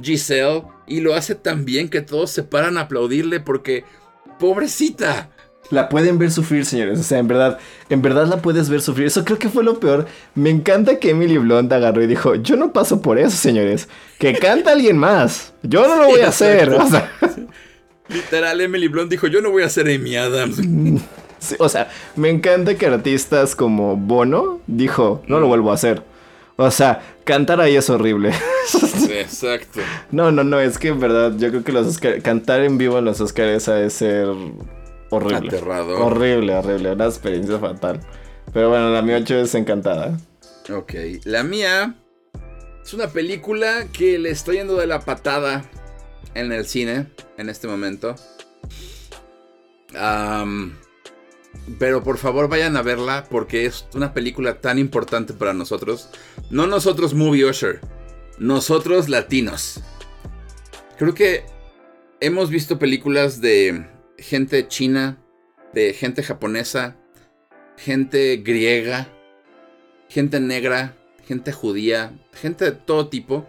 Giselle. 0.00 0.64
Y 0.86 1.00
lo 1.00 1.14
hace 1.14 1.34
tan 1.34 1.64
bien 1.64 1.88
que 1.88 2.02
todos 2.02 2.30
se 2.30 2.42
paran 2.42 2.78
a 2.78 2.82
aplaudirle 2.82 3.40
porque... 3.40 3.84
Pobrecita 4.38 5.30
la 5.72 5.88
pueden 5.88 6.18
ver 6.18 6.30
sufrir, 6.30 6.66
señores. 6.66 7.00
O 7.00 7.02
sea, 7.02 7.18
en 7.18 7.26
verdad, 7.26 7.58
en 7.88 8.02
verdad 8.02 8.26
la 8.26 8.36
puedes 8.42 8.68
ver 8.68 8.82
sufrir. 8.82 9.06
Eso 9.06 9.24
creo 9.24 9.38
que 9.38 9.48
fue 9.48 9.64
lo 9.64 9.80
peor. 9.80 10.06
Me 10.34 10.50
encanta 10.50 10.98
que 10.98 11.10
Emily 11.10 11.38
Blunt 11.38 11.72
agarró 11.72 12.02
y 12.02 12.06
dijo, 12.06 12.34
yo 12.34 12.56
no 12.56 12.72
paso 12.72 13.00
por 13.00 13.18
eso, 13.18 13.36
señores. 13.36 13.88
Que 14.18 14.34
canta 14.34 14.72
alguien 14.72 14.98
más. 14.98 15.54
Yo 15.62 15.88
no 15.88 15.96
lo 15.96 16.08
voy 16.08 16.20
a 16.20 16.28
hacer. 16.28 16.68
O 16.70 16.86
sea, 16.86 17.10
Literal, 18.08 18.60
Emily 18.60 18.88
Blunt 18.88 19.10
dijo, 19.10 19.26
yo 19.28 19.40
no 19.40 19.50
voy 19.50 19.62
a 19.62 19.70
ser 19.70 19.86
Amy 19.86 20.14
Adams. 20.14 20.60
o 21.58 21.68
sea, 21.70 21.88
me 22.16 22.28
encanta 22.28 22.74
que 22.74 22.86
artistas 22.86 23.56
como 23.56 23.96
Bono 23.96 24.60
dijo, 24.66 25.22
no 25.26 25.40
lo 25.40 25.46
vuelvo 25.46 25.70
a 25.70 25.74
hacer. 25.74 26.02
O 26.56 26.70
sea, 26.70 27.00
cantar 27.24 27.62
ahí 27.62 27.76
es 27.76 27.88
horrible. 27.88 28.32
Exacto. 29.10 29.80
No, 30.10 30.30
no, 30.30 30.44
no, 30.44 30.60
es 30.60 30.76
que 30.76 30.88
en 30.88 31.00
verdad 31.00 31.32
yo 31.38 31.48
creo 31.48 31.64
que 31.64 31.72
los 31.72 31.98
cantar 32.22 32.60
en 32.60 32.76
vivo 32.76 32.98
en 32.98 33.06
los 33.06 33.22
Oscars 33.22 33.66
de 33.66 33.88
ser 33.88 34.28
horrible. 35.16 35.48
Aterrador. 35.48 36.02
Horrible, 36.02 36.54
horrible. 36.54 36.92
Una 36.92 37.06
experiencia 37.06 37.58
fatal. 37.58 38.00
Pero 38.52 38.68
bueno, 38.68 38.90
la 38.90 39.02
mía 39.02 39.18
8 39.20 39.38
es 39.38 39.54
encantada. 39.54 40.18
Ok. 40.72 40.94
La 41.24 41.42
mía 41.42 41.96
es 42.84 42.94
una 42.94 43.08
película 43.08 43.86
que 43.92 44.18
le 44.18 44.30
estoy 44.30 44.56
yendo 44.56 44.76
de 44.76 44.86
la 44.86 45.00
patada 45.00 45.64
en 46.34 46.52
el 46.52 46.66
cine 46.66 47.08
en 47.36 47.48
este 47.48 47.68
momento. 47.68 48.14
pero 51.78 52.02
por 52.02 52.18
favor 52.18 52.48
vayan 52.48 52.76
a 52.76 52.82
verla 52.82 53.26
porque 53.30 53.66
es 53.66 53.86
una 53.94 54.14
película 54.14 54.60
tan 54.60 54.78
importante 54.78 55.32
para 55.32 55.54
nosotros. 55.54 56.10
No 56.50 56.66
nosotros 56.66 57.14
Movie 57.14 57.44
Usher, 57.44 57.80
nosotros 58.38 59.08
latinos. 59.08 59.80
Creo 60.98 61.14
que 61.14 61.44
hemos 62.20 62.50
visto 62.50 62.78
películas 62.78 63.40
de 63.40 63.86
gente 64.22 64.68
china 64.68 65.18
de 65.74 65.92
gente 65.92 66.22
japonesa, 66.22 66.96
gente 67.76 68.36
griega, 68.36 69.08
gente 70.08 70.40
negra, 70.40 70.96
gente 71.26 71.52
judía, 71.52 72.12
gente 72.32 72.66
de 72.66 72.72
todo 72.72 73.08
tipo, 73.08 73.46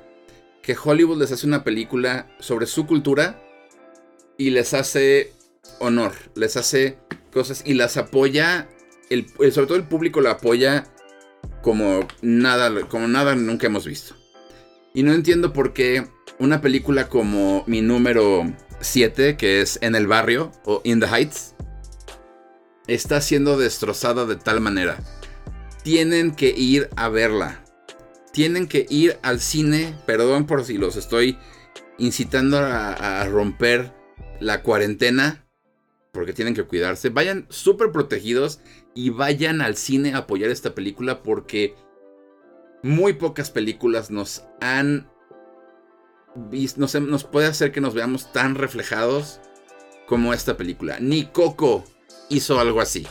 que 0.61 0.75
Hollywood 0.81 1.19
les 1.19 1.31
hace 1.31 1.45
una 1.45 1.63
película 1.63 2.27
sobre 2.39 2.65
su 2.65 2.87
cultura 2.87 3.41
y 4.37 4.49
les 4.49 4.73
hace 4.73 5.33
honor, 5.79 6.13
les 6.35 6.57
hace 6.57 6.97
cosas 7.31 7.63
y 7.65 7.73
las 7.73 7.97
apoya, 7.97 8.69
sobre 9.09 9.67
todo 9.67 9.75
el 9.75 9.87
público 9.87 10.21
la 10.21 10.31
apoya 10.31 10.85
como 11.61 12.07
nada, 12.21 12.87
como 12.87 13.07
nada 13.07 13.35
nunca 13.35 13.67
hemos 13.67 13.85
visto. 13.85 14.15
Y 14.93 15.03
no 15.03 15.13
entiendo 15.13 15.53
por 15.53 15.73
qué 15.73 16.07
una 16.39 16.61
película 16.61 17.09
como 17.09 17.63
mi 17.67 17.81
número 17.81 18.53
7, 18.83 19.37
que 19.37 19.61
es 19.61 19.79
En 19.81 19.95
el 19.95 20.07
Barrio 20.07 20.51
o 20.65 20.81
In 20.83 20.99
the 20.99 21.07
Heights, 21.07 21.55
está 22.87 23.21
siendo 23.21 23.57
destrozada 23.57 24.25
de 24.25 24.35
tal 24.35 24.61
manera. 24.61 24.97
Tienen 25.83 26.35
que 26.35 26.49
ir 26.49 26.89
a 26.95 27.09
verla. 27.09 27.63
Tienen 28.31 28.67
que 28.67 28.85
ir 28.89 29.17
al 29.21 29.39
cine. 29.39 29.95
Perdón 30.05 30.45
por 30.45 30.63
si 30.63 30.77
los 30.77 30.95
estoy 30.95 31.37
incitando 31.97 32.57
a, 32.57 33.25
romper 33.27 33.93
la 34.39 34.63
cuarentena. 34.63 35.45
Porque 36.11 36.33
tienen 36.33 36.53
que 36.53 36.63
cuidarse. 36.63 37.09
Vayan 37.09 37.47
súper 37.49 37.91
protegidos 37.91 38.59
y 38.93 39.09
vayan 39.09 39.61
al 39.61 39.75
cine 39.75 40.13
a 40.13 40.19
apoyar 40.19 40.51
esta 40.51 40.75
película 40.75 41.23
porque 41.23 41.75
muy 42.83 43.13
pocas 43.13 43.49
películas 43.49 44.11
nos 44.11 44.43
han 44.61 45.09
visto, 46.35 46.79
nos, 46.79 46.93
nos 46.95 47.23
puede 47.23 47.47
hacer 47.47 47.71
que 47.71 47.81
nos 47.81 47.93
veamos 47.93 48.31
tan 48.31 48.55
reflejados 48.55 49.39
como 50.07 50.33
esta 50.33 50.57
película. 50.57 50.97
Ni 50.99 51.25
Coco 51.25 51.85
hizo 52.29 52.59
algo 52.59 52.81
así. 52.81 53.07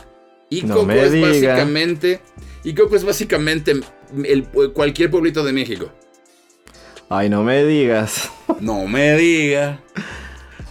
Y 0.49 0.61
Coco 0.61 0.91
es 0.91 1.19
básicamente. 1.19 2.21
Y 2.63 2.73
Coco 2.73 2.95
es 2.95 3.03
básicamente 3.03 3.73
el, 4.23 4.43
cualquier 4.73 5.09
pueblito 5.09 5.43
de 5.43 5.53
México. 5.53 5.91
Ay, 7.09 7.29
no 7.29 7.43
me 7.43 7.63
digas. 7.63 8.31
No 8.59 8.87
me 8.87 9.17
diga. 9.17 9.81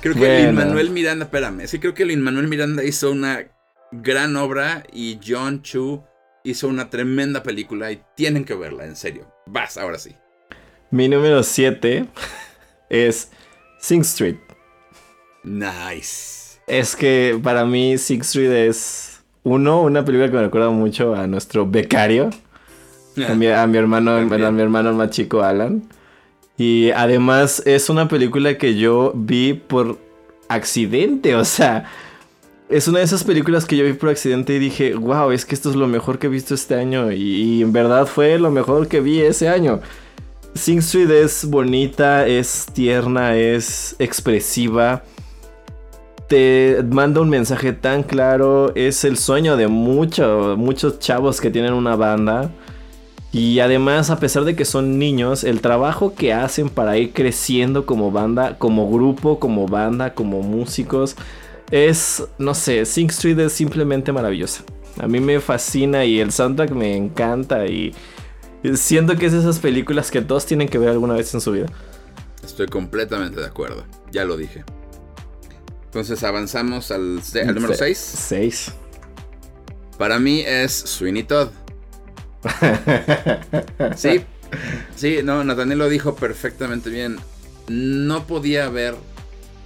Creo 0.00 0.14
que 0.14 0.38
Lin 0.40 0.54
Manuel 0.54 0.90
Miranda, 0.90 1.24
espérame, 1.26 1.66
sí 1.66 1.78
creo 1.78 1.94
que 1.94 2.04
Lin 2.04 2.22
Manuel 2.22 2.48
Miranda 2.48 2.82
hizo 2.84 3.10
una 3.10 3.50
gran 3.90 4.36
obra 4.36 4.84
y 4.92 5.18
John 5.24 5.62
Chu 5.62 6.02
hizo 6.44 6.68
una 6.68 6.90
tremenda 6.90 7.42
película 7.42 7.92
y 7.92 8.02
tienen 8.16 8.44
que 8.44 8.54
verla, 8.54 8.86
en 8.86 8.96
serio. 8.96 9.32
Vas, 9.46 9.76
ahora 9.76 9.98
sí. 9.98 10.16
Mi 10.92 11.08
número 11.08 11.42
7 11.42 12.04
es 12.90 13.30
Sing 13.78 14.02
Street. 14.02 14.36
Nice. 15.42 16.60
Es 16.66 16.94
que 16.94 17.40
para 17.42 17.64
mí 17.64 17.96
Six 17.96 18.26
Street 18.26 18.68
es 18.68 19.22
uno, 19.42 19.80
una 19.80 20.04
película 20.04 20.28
que 20.28 20.36
me 20.36 20.42
recuerda 20.42 20.68
mucho 20.68 21.14
a 21.14 21.26
nuestro 21.26 21.66
becario. 21.66 22.28
A 23.26 23.34
mi, 23.34 23.46
hermano, 23.46 24.16
a 24.16 24.50
mi 24.50 24.62
hermano 24.62 24.92
más 24.92 25.10
chico 25.10 25.42
Alan. 25.42 25.82
Y 26.58 26.90
además 26.90 27.62
es 27.66 27.88
una 27.88 28.08
película 28.08 28.58
que 28.58 28.76
yo 28.76 29.12
vi 29.14 29.54
por 29.54 29.98
accidente, 30.48 31.34
o 31.34 31.44
sea, 31.44 31.90
es 32.70 32.88
una 32.88 33.00
de 33.00 33.04
esas 33.04 33.24
películas 33.24 33.66
que 33.66 33.76
yo 33.76 33.84
vi 33.84 33.92
por 33.92 34.08
accidente 34.08 34.54
y 34.54 34.58
dije, 34.58 34.94
wow, 34.94 35.30
es 35.30 35.44
que 35.44 35.54
esto 35.54 35.68
es 35.68 35.76
lo 35.76 35.86
mejor 35.88 36.18
que 36.18 36.26
he 36.26 36.30
visto 36.30 36.54
este 36.54 36.74
año. 36.74 37.12
Y, 37.12 37.22
y 37.22 37.62
en 37.62 37.72
verdad 37.72 38.06
fue 38.06 38.38
lo 38.38 38.50
mejor 38.50 38.88
que 38.88 39.00
vi 39.00 39.20
ese 39.20 39.48
año. 39.48 39.80
Sing 40.54 40.78
Street 40.78 41.10
es 41.10 41.44
bonita, 41.44 42.26
es 42.26 42.66
tierna, 42.72 43.36
es 43.36 43.96
expresiva 43.98 45.02
te 46.32 46.82
manda 46.90 47.20
un 47.20 47.28
mensaje 47.28 47.74
tan 47.74 48.02
claro. 48.02 48.72
Es 48.74 49.04
el 49.04 49.18
sueño 49.18 49.58
de 49.58 49.68
muchos 49.68 50.56
muchos 50.56 50.98
chavos 50.98 51.42
que 51.42 51.50
tienen 51.50 51.74
una 51.74 51.94
banda. 51.94 52.50
Y 53.32 53.60
además, 53.60 54.08
a 54.08 54.18
pesar 54.18 54.44
de 54.44 54.56
que 54.56 54.64
son 54.64 54.98
niños, 54.98 55.44
el 55.44 55.60
trabajo 55.60 56.14
que 56.14 56.32
hacen 56.32 56.70
para 56.70 56.96
ir 56.96 57.12
creciendo 57.12 57.84
como 57.84 58.10
banda, 58.10 58.56
como 58.56 58.90
grupo, 58.90 59.38
como 59.38 59.66
banda, 59.66 60.14
como 60.14 60.40
músicos, 60.40 61.16
es, 61.70 62.24
no 62.38 62.54
sé, 62.54 62.86
Sing 62.86 63.10
Street 63.10 63.38
es 63.38 63.52
simplemente 63.52 64.10
maravillosa. 64.10 64.64
A 64.98 65.08
mí 65.08 65.20
me 65.20 65.38
fascina 65.38 66.06
y 66.06 66.18
el 66.18 66.32
soundtrack 66.32 66.70
me 66.70 66.96
encanta 66.96 67.66
y 67.66 67.94
siento 68.74 69.16
que 69.16 69.26
es 69.26 69.32
esas 69.32 69.58
películas 69.58 70.10
que 70.10 70.22
todos 70.22 70.46
tienen 70.46 70.68
que 70.68 70.78
ver 70.78 70.90
alguna 70.90 71.14
vez 71.14 71.32
en 71.34 71.40
su 71.40 71.52
vida. 71.52 71.66
Estoy 72.44 72.66
completamente 72.66 73.40
de 73.40 73.46
acuerdo, 73.46 73.84
ya 74.10 74.24
lo 74.24 74.36
dije. 74.36 74.64
Entonces 75.84 76.22
avanzamos 76.22 76.90
al, 76.90 77.20
número 77.54 77.74
6. 77.74 77.98
6. 77.98 78.72
Para 79.98 80.18
mí 80.18 80.40
es 80.40 80.72
Sweeney 80.72 81.24
Todd. 81.24 81.48
sí, 83.96 84.22
sí, 84.96 85.20
no, 85.22 85.44
Nathaniel 85.44 85.78
lo 85.78 85.88
dijo 85.88 86.14
perfectamente 86.14 86.90
bien. 86.90 87.18
No 87.68 88.26
podía 88.26 88.66
haber 88.66 88.94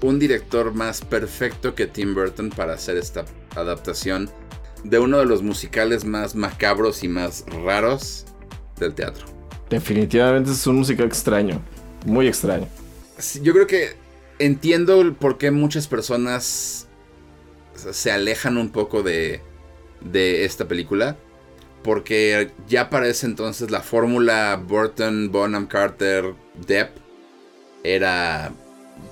un 0.02 0.18
director 0.18 0.74
más 0.74 1.00
perfecto 1.00 1.74
que 1.74 1.86
Tim 1.86 2.14
Burton 2.14 2.50
para 2.50 2.74
hacer 2.74 2.96
esta 2.96 3.24
adaptación 3.54 4.28
de 4.84 4.98
uno 4.98 5.18
de 5.18 5.26
los 5.26 5.42
musicales 5.42 6.04
más 6.04 6.34
macabros 6.34 7.02
y 7.02 7.08
más 7.08 7.44
raros 7.64 8.26
del 8.78 8.94
teatro. 8.94 9.26
Definitivamente 9.68 10.50
es 10.50 10.66
un 10.66 10.76
musical 10.76 11.06
extraño, 11.06 11.60
muy 12.04 12.28
extraño. 12.28 12.68
yo 13.42 13.52
creo 13.52 13.66
que 13.66 13.96
entiendo 14.38 15.14
por 15.18 15.38
qué 15.38 15.50
muchas 15.50 15.86
personas 15.86 16.86
se 17.74 18.10
alejan 18.10 18.56
un 18.56 18.70
poco 18.70 19.02
de, 19.02 19.40
de 20.00 20.44
esta 20.44 20.66
película. 20.66 21.16
Porque 21.82 22.50
ya 22.66 22.90
para 22.90 23.06
ese 23.06 23.26
entonces 23.26 23.70
la 23.70 23.80
fórmula 23.80 24.60
Burton, 24.66 25.30
Bonham 25.30 25.68
Carter, 25.68 26.34
Depp 26.66 26.96
era 27.84 28.52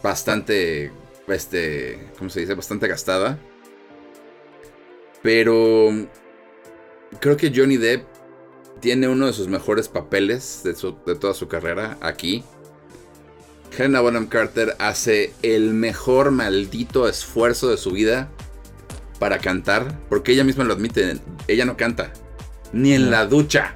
bastante, 0.03 0.91
este, 1.29 2.09
¿cómo 2.19 2.31
se 2.31 2.41
dice? 2.41 2.55
Bastante 2.55 2.89
gastada. 2.89 3.39
Pero 5.23 5.91
creo 7.21 7.37
que 7.37 7.53
Johnny 7.55 7.77
Depp 7.77 8.05
tiene 8.81 9.09
uno 9.09 9.27
de 9.27 9.33
sus 9.33 9.49
mejores 9.49 9.89
papeles 9.89 10.63
de, 10.65 10.75
de 11.07 11.19
toda 11.19 11.35
su 11.35 11.49
carrera 11.49 11.97
aquí. 12.01 12.45
Helena 13.77 14.01
Bonham 14.01 14.27
Carter 14.27 14.77
hace 14.79 15.33
el 15.43 15.75
mejor 15.75 16.31
maldito 16.31 17.09
esfuerzo 17.09 17.71
de 17.71 17.77
su 17.77 17.91
vida 17.91 18.29
para 19.19 19.39
cantar, 19.39 19.99
porque 20.09 20.33
ella 20.33 20.45
misma 20.45 20.65
lo 20.65 20.75
admite, 20.75 21.19
ella 21.49 21.65
no 21.65 21.77
canta, 21.77 22.13
ni 22.73 22.93
en 22.93 23.11
la 23.11 23.27
ducha. 23.27 23.75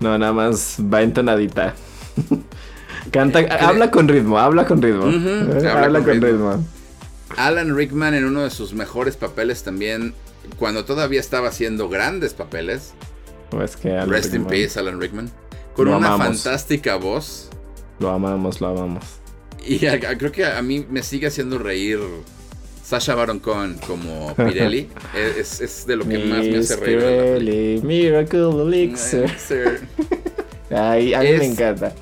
No, 0.00 0.16
nada 0.16 0.32
más 0.32 0.76
va 0.80 1.02
entonadita. 1.02 1.74
Canta, 3.10 3.40
eh, 3.40 3.48
habla 3.50 3.90
con 3.90 4.08
ritmo, 4.08 4.38
habla 4.38 4.66
con 4.66 4.82
ritmo. 4.82 5.08
Eh, 5.08 5.68
habla, 5.68 6.02
con, 6.02 6.20
ritmo. 6.20 6.64
Alan 7.36 7.76
Rickman 7.76 8.14
en 8.14 8.24
uno 8.24 8.42
de 8.42 8.50
sus 8.50 8.74
mejores 8.74 9.16
papeles 9.16 9.62
también, 9.62 10.14
cuando 10.58 10.84
todavía 10.84 11.20
estaba 11.20 11.48
haciendo 11.48 11.88
grandes 11.88 12.34
papeles. 12.34 12.94
Pues 13.50 13.76
que 13.76 14.00
Rest 14.04 14.34
in 14.34 14.44
peace, 14.44 14.78
Alan 14.78 15.00
Rickman. 15.00 15.30
Con 15.74 15.88
una 15.88 16.16
fantástica 16.16 16.96
voz. 16.96 17.50
Lo 17.98 18.10
amamos, 18.10 18.60
lo 18.60 18.68
amamos. 18.68 19.04
Y 19.64 19.78
creo 19.78 20.32
que 20.32 20.44
a 20.44 20.62
mí 20.62 20.86
me 20.88 21.02
sigue 21.02 21.26
haciendo 21.26 21.58
reír 21.58 21.98
Sasha 22.84 23.14
Baron 23.14 23.40
Cohen 23.40 23.78
como 23.86 24.34
Pirelli. 24.36 24.88
es, 25.14 25.86
de 25.86 25.96
lo 25.96 26.06
que 26.06 26.18
más 26.18 26.44
me 26.44 26.58
hace 26.58 26.76
reír. 26.76 26.98
Pirelli, 26.98 27.80
Miracle 27.82 28.62
Elixir. 28.62 29.30
Ay, 30.70 31.14
a 31.14 31.20
mí 31.20 31.32
me 31.38 31.46
encanta. 31.46 31.94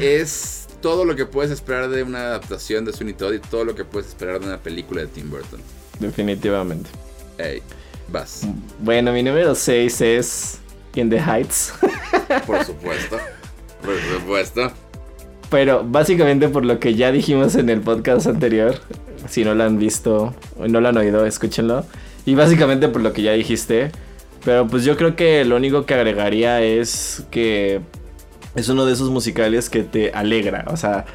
Es 0.00 0.66
todo 0.80 1.04
lo 1.04 1.16
que 1.16 1.26
puedes 1.26 1.50
esperar 1.50 1.88
de 1.88 2.02
una 2.02 2.18
adaptación 2.20 2.84
de 2.84 2.92
Sweeney 2.92 3.14
Todd 3.14 3.34
y 3.34 3.38
todo 3.38 3.64
lo 3.64 3.74
que 3.74 3.84
puedes 3.84 4.08
esperar 4.08 4.40
de 4.40 4.46
una 4.46 4.58
película 4.58 5.00
de 5.00 5.06
Tim 5.08 5.30
Burton. 5.30 5.60
Definitivamente. 5.98 6.90
Hey, 7.38 7.62
vas. 8.08 8.42
Bueno, 8.80 9.12
mi 9.12 9.22
número 9.22 9.54
6 9.54 10.00
es 10.00 10.58
In 10.98 11.10
the 11.10 11.20
Heights. 11.20 11.72
Por 12.46 12.64
supuesto. 12.64 13.18
Por 13.82 13.94
supuesto. 14.12 14.72
Pero 15.50 15.82
básicamente 15.84 16.48
por 16.48 16.64
lo 16.64 16.78
que 16.78 16.94
ya 16.94 17.10
dijimos 17.10 17.54
en 17.54 17.70
el 17.70 17.80
podcast 17.80 18.26
anterior, 18.26 18.74
si 19.28 19.44
no 19.44 19.54
lo 19.54 19.64
han 19.64 19.78
visto 19.78 20.34
no 20.58 20.80
lo 20.80 20.88
han 20.88 20.96
oído, 20.98 21.24
escúchenlo. 21.24 21.86
Y 22.26 22.34
básicamente 22.34 22.88
por 22.88 23.00
lo 23.00 23.12
que 23.12 23.22
ya 23.22 23.32
dijiste. 23.32 23.90
Pero 24.44 24.66
pues 24.66 24.84
yo 24.84 24.96
creo 24.96 25.16
que 25.16 25.44
lo 25.44 25.56
único 25.56 25.86
que 25.86 25.94
agregaría 25.94 26.62
es 26.62 27.24
que 27.30 27.80
es 28.54 28.68
uno 28.68 28.84
de 28.84 28.92
esos 28.92 29.10
musicales 29.10 29.70
que 29.70 29.84
te 29.84 30.10
alegra. 30.12 30.64
O 30.68 30.76
sea, 30.76 31.06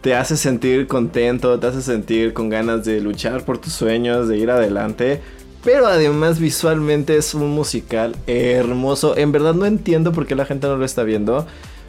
te 0.00 0.14
hace 0.14 0.36
sentir 0.36 0.86
contento, 0.86 1.58
te 1.58 1.66
hace 1.66 1.82
sentir 1.82 2.32
con 2.32 2.48
ganas 2.48 2.84
de 2.84 3.00
luchar 3.00 3.44
por 3.44 3.58
tus 3.58 3.72
sueños, 3.72 4.28
de 4.28 4.38
ir 4.38 4.50
adelante. 4.50 5.20
Pero 5.64 5.86
además 5.86 6.38
visualmente 6.38 7.16
es 7.16 7.34
un 7.34 7.50
musical 7.50 8.16
hermoso. 8.26 9.16
En 9.16 9.32
verdad 9.32 9.54
no 9.54 9.66
entiendo 9.66 10.12
por 10.12 10.26
qué 10.26 10.34
la 10.34 10.46
gente 10.46 10.66
no 10.66 10.76
lo 10.76 10.84
está 10.84 11.02
viendo 11.02 11.46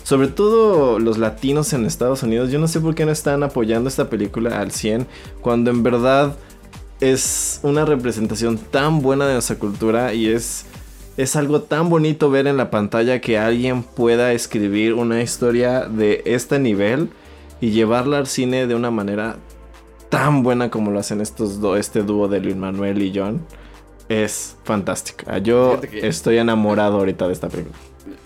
sobre 0.09 0.27
todo 0.27 0.97
los 0.97 1.19
latinos 1.19 1.71
en 1.73 1.85
Estados 1.85 2.23
Unidos, 2.23 2.49
yo 2.49 2.57
no 2.57 2.67
sé 2.67 2.79
por 2.79 2.95
qué 2.95 3.05
no 3.05 3.11
están 3.11 3.43
apoyando 3.43 3.89
esta 3.89 4.09
película 4.09 4.59
al 4.59 4.71
100 4.71 5.05
cuando 5.41 5.69
en 5.69 5.83
verdad 5.83 6.35
es 6.99 7.59
una 7.61 7.85
representación 7.85 8.57
tan 8.57 9.01
buena 9.01 9.27
de 9.27 9.33
nuestra 9.33 9.57
cultura 9.57 10.13
y 10.15 10.27
es, 10.27 10.65
es 11.15 11.35
algo 11.35 11.61
tan 11.61 11.89
bonito 11.89 12.31
ver 12.31 12.47
en 12.47 12.57
la 12.57 12.71
pantalla 12.71 13.21
que 13.21 13.37
alguien 13.37 13.83
pueda 13.83 14.33
escribir 14.33 14.95
una 14.95 15.21
historia 15.21 15.81
de 15.81 16.23
este 16.25 16.57
nivel 16.57 17.09
y 17.61 17.69
llevarla 17.69 18.17
al 18.17 18.25
cine 18.25 18.67
de 18.67 18.75
una 18.75 18.89
manera 18.89 19.37
tan 20.09 20.41
buena 20.41 20.71
como 20.71 20.89
lo 20.89 20.99
hacen 20.99 21.21
estos 21.21 21.59
este 21.77 22.01
dúo 22.01 22.27
de 22.27 22.39
Luis 22.39 22.55
Manuel 22.55 23.01
y 23.01 23.11
John. 23.15 23.45
Es 24.09 24.57
fantástica. 24.63 25.37
Yo 25.37 25.79
estoy 25.93 26.39
enamorado 26.39 26.97
ahorita 26.97 27.27
de 27.27 27.33
esta 27.33 27.47
película. 27.47 27.77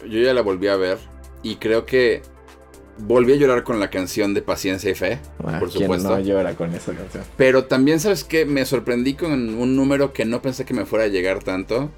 Yo 0.10 0.20
ya 0.20 0.34
la 0.34 0.42
volví 0.42 0.68
a 0.70 0.78
ver 0.78 0.98
y 1.44 1.58
creo 1.58 1.86
que 1.86 2.22
volví 2.98 3.34
a 3.34 3.36
llorar 3.36 3.64
con 3.64 3.80
la 3.80 3.90
canción 3.90 4.34
de 4.34 4.42
Paciencia 4.42 4.90
y 4.90 4.96
Fe, 4.96 5.20
ah, 5.46 5.60
por 5.60 5.72
supuesto. 5.72 6.10
no 6.10 6.20
llora 6.20 6.56
con 6.56 6.74
esa 6.74 6.94
canción? 6.94 7.24
Pero 7.38 7.66
también, 7.66 8.00
¿sabes 8.00 8.24
qué? 8.24 8.46
Me 8.46 8.66
sorprendí 8.66 9.16
con 9.16 9.32
un 9.56 9.76
número 9.76 10.14
que 10.14 10.26
no 10.26 10.42
pensé 10.42 10.66
que 10.66 10.74
me 10.74 10.86
fuera 10.86 11.06
a 11.06 11.10
llegar 11.10 11.44
tanto. 11.44 11.92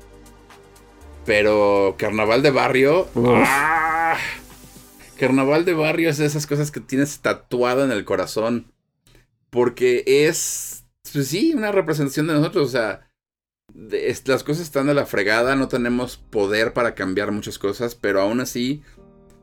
Pero 1.26 1.96
Carnaval 1.98 2.42
de 2.42 2.52
Barrio. 2.52 3.08
¡ah! 3.16 4.18
Carnaval 5.18 5.66
de 5.66 5.74
Barrio 5.74 6.10
es 6.10 6.18
de 6.18 6.26
esas 6.26 6.46
cosas 6.46 6.72
que 6.72 6.80
tienes 6.80 7.20
tatuado 7.20 7.84
en 7.84 7.92
el 7.92 8.06
corazón. 8.06 8.72
Porque 9.50 10.04
es, 10.06 10.86
pues 11.12 11.28
sí, 11.28 11.54
una 11.56 11.72
representación 11.72 12.28
de 12.28 12.34
nosotros. 12.34 12.68
O 12.68 12.72
sea, 12.72 13.08
las 14.26 14.44
cosas 14.44 14.64
están 14.64 14.88
de 14.88 14.94
la 14.94 15.06
fregada, 15.06 15.56
no 15.56 15.68
tenemos 15.68 16.18
poder 16.18 16.74
para 16.74 16.96
cambiar 16.96 17.32
muchas 17.32 17.60
cosas, 17.60 17.96
pero 17.96 18.22
aún 18.22 18.40
así 18.40 18.82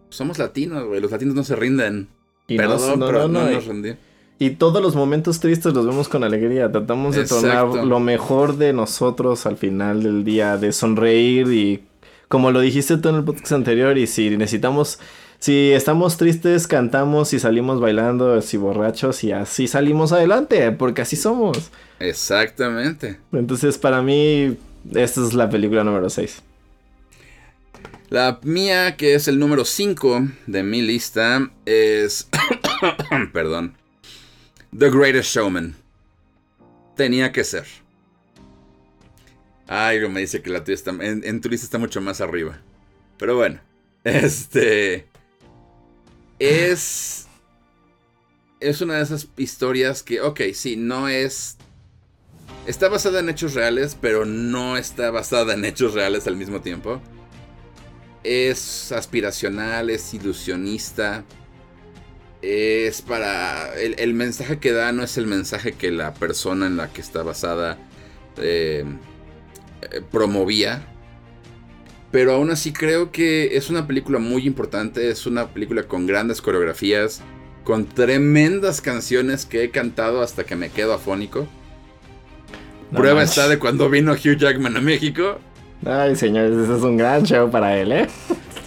somos 0.08 0.38
latinos, 0.38 0.84
güey. 0.86 1.00
Los 1.00 1.10
latinos 1.10 1.34
no 1.34 1.44
se 1.44 1.56
rinden. 1.56 2.08
Y 2.48 2.56
Perdón, 2.56 2.98
no, 2.98 3.06
pero 3.06 3.28
no, 3.28 3.48
nos 3.48 3.66
rendimos. 3.66 3.98
Y 4.38 4.50
todos 4.50 4.82
los 4.82 4.96
momentos 4.96 5.38
tristes 5.38 5.72
los 5.72 5.86
vemos 5.86 6.08
con 6.08 6.24
alegría. 6.24 6.70
Tratamos 6.72 7.14
de 7.14 7.24
tornar 7.24 7.68
lo 7.84 8.00
mejor 8.00 8.56
de 8.56 8.72
nosotros 8.72 9.46
al 9.46 9.56
final 9.56 10.02
del 10.02 10.24
día, 10.24 10.56
de 10.56 10.72
sonreír 10.72 11.46
y 11.52 11.84
como 12.32 12.50
lo 12.50 12.60
dijiste 12.60 12.96
tú 12.96 13.10
en 13.10 13.16
el 13.16 13.24
podcast 13.24 13.52
anterior, 13.52 13.98
y 13.98 14.06
si 14.06 14.30
necesitamos, 14.30 14.98
si 15.42 15.72
estamos 15.72 16.18
tristes, 16.18 16.68
cantamos 16.68 17.32
y 17.32 17.40
salimos 17.40 17.80
bailando 17.80 18.32
así 18.34 18.56
borrachos 18.56 19.24
y 19.24 19.32
así 19.32 19.66
salimos 19.66 20.12
adelante, 20.12 20.70
porque 20.70 21.02
así 21.02 21.16
somos. 21.16 21.72
Exactamente. 21.98 23.18
Entonces, 23.32 23.76
para 23.76 24.02
mí, 24.02 24.56
esta 24.94 25.20
es 25.20 25.34
la 25.34 25.50
película 25.50 25.82
número 25.82 26.08
6. 26.10 26.42
La 28.08 28.38
mía, 28.44 28.96
que 28.96 29.16
es 29.16 29.26
el 29.26 29.40
número 29.40 29.64
5 29.64 30.28
de 30.46 30.62
mi 30.62 30.80
lista, 30.80 31.50
es... 31.66 32.28
Perdón. 33.32 33.74
The 34.78 34.90
Greatest 34.90 35.34
Showman. 35.34 35.74
Tenía 36.94 37.32
que 37.32 37.42
ser. 37.42 37.66
Ay, 39.66 40.08
me 40.08 40.20
dice 40.20 40.40
que 40.40 40.50
la 40.50 40.62
tuya 40.62 40.76
está... 40.76 40.92
En, 41.00 41.40
tu 41.40 41.48
lista 41.48 41.64
está 41.64 41.78
mucho 41.78 42.00
más 42.00 42.20
arriba. 42.20 42.60
Pero 43.18 43.34
bueno. 43.34 43.58
Este... 44.04 45.10
Es... 46.42 47.26
Es 48.60 48.80
una 48.80 48.94
de 48.94 49.02
esas 49.02 49.26
historias 49.36 50.02
que, 50.02 50.20
ok, 50.20 50.40
sí, 50.54 50.76
no 50.76 51.08
es... 51.08 51.56
Está 52.66 52.88
basada 52.88 53.18
en 53.18 53.28
hechos 53.28 53.54
reales, 53.54 53.96
pero 54.00 54.24
no 54.24 54.76
está 54.76 55.10
basada 55.10 55.54
en 55.54 55.64
hechos 55.64 55.94
reales 55.94 56.28
al 56.28 56.36
mismo 56.36 56.60
tiempo 56.60 57.00
es 58.24 58.92
aspiracional, 58.92 59.90
es 59.90 60.14
ilusionista. 60.14 61.24
Es 62.40 63.02
para... 63.02 63.74
El, 63.76 64.14
mensaje 64.14 64.58
que 64.58 64.72
da 64.72 64.92
no 64.92 65.02
es 65.04 65.16
el 65.16 65.26
mensaje 65.26 65.72
que 65.72 65.90
la 65.90 66.14
persona 66.14 66.66
en 66.66 66.76
la 66.76 66.92
que 66.92 67.00
está 67.00 67.22
basada 67.22 67.78
eh, 68.36 68.84
eh, 69.82 70.02
promovía. 70.10 70.86
Pero 72.12 72.34
aún 72.34 72.50
así 72.50 72.72
creo 72.72 73.10
que 73.10 73.56
es 73.56 73.70
una 73.70 73.86
película 73.86 74.18
muy 74.18 74.46
importante. 74.46 75.10
Es 75.10 75.26
una 75.26 75.48
película 75.48 75.82
con 75.84 76.06
grandes 76.06 76.42
coreografías. 76.42 77.22
Con 77.64 77.86
tremendas 77.86 78.80
canciones 78.80 79.46
que 79.46 79.64
he 79.64 79.70
cantado 79.70 80.20
hasta 80.20 80.44
que 80.44 80.54
me 80.54 80.68
quedo 80.68 80.92
afónico. 80.92 81.48
Prueba 82.94 83.22
está 83.22 83.48
de 83.48 83.58
cuando 83.58 83.88
vino 83.88 84.12
Hugh 84.12 84.36
Jackman 84.36 84.76
a 84.76 84.80
México. 84.82 85.38
Ay, 85.86 86.14
señores, 86.14 86.56
ese 86.56 86.76
es 86.76 86.82
un 86.82 86.98
gran 86.98 87.24
show 87.24 87.50
para 87.50 87.76
él, 87.78 87.92
¿eh? 87.92 88.06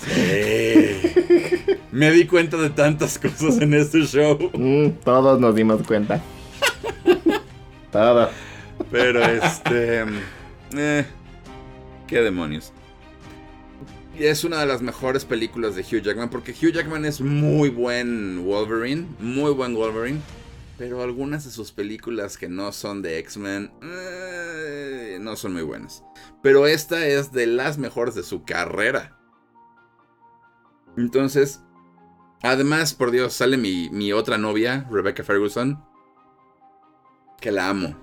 Sí. 0.06 1.76
Me 1.91 2.12
di 2.12 2.26
cuenta 2.26 2.58
de 2.58 2.72
tantas 2.72 3.20
cosas 3.20 3.62
en 3.62 3.74
este 3.76 4.02
show. 4.02 4.38
Mm, 4.54 4.89
todos 5.04 5.39
nos 5.39 5.56
dimos 5.56 5.84
cuenta. 5.84 6.20
Todo. 7.91 8.30
Pero 8.91 9.24
este. 9.24 10.04
Eh, 10.76 11.06
¿Qué 12.08 12.22
demonios? 12.22 12.74
Es 14.18 14.45
una 14.45 14.61
de 14.61 14.66
las 14.66 14.82
mejores 14.82 15.26
películas 15.26 15.76
de 15.76 15.82
Hugh 15.82 16.01
Jackman 16.01 16.30
porque 16.30 16.51
Hugh 16.53 16.72
Jackman 16.72 17.03
es 17.03 17.20
muy 17.20 17.70
buen 17.70 18.45
Wolverine, 18.45 19.07
muy 19.20 19.51
buen 19.51 19.76
Wolverine. 19.76 20.22
Pero 20.78 21.01
algunas 21.01 21.45
de 21.45 21.51
sus 21.51 21.72
películas 21.72 22.38
que 22.38 22.49
no 22.49 22.72
son 22.72 23.01
de 23.01 23.20
X-Men 23.20 23.72
eh, 23.82 25.18
no 25.22 25.36
son 25.36 25.53
muy 25.53 25.63
buenas. 25.63 26.03
Pero 26.41 26.66
esta 26.68 27.05
es 27.07 27.32
de 27.32 27.47
las 27.47 27.78
mejores 27.78 28.16
de 28.16 28.24
su 28.24 28.43
carrera. 28.43 29.18
Entonces, 30.97 31.61
además, 32.41 32.93
por 32.93 33.11
Dios, 33.11 33.34
sale 33.34 33.57
mi, 33.57 34.13
otra 34.13 34.38
novia, 34.38 34.88
Rebecca 34.89 35.24
Ferguson. 35.24 35.84
Que 37.41 37.51
la 37.51 37.70
amo. 37.70 37.95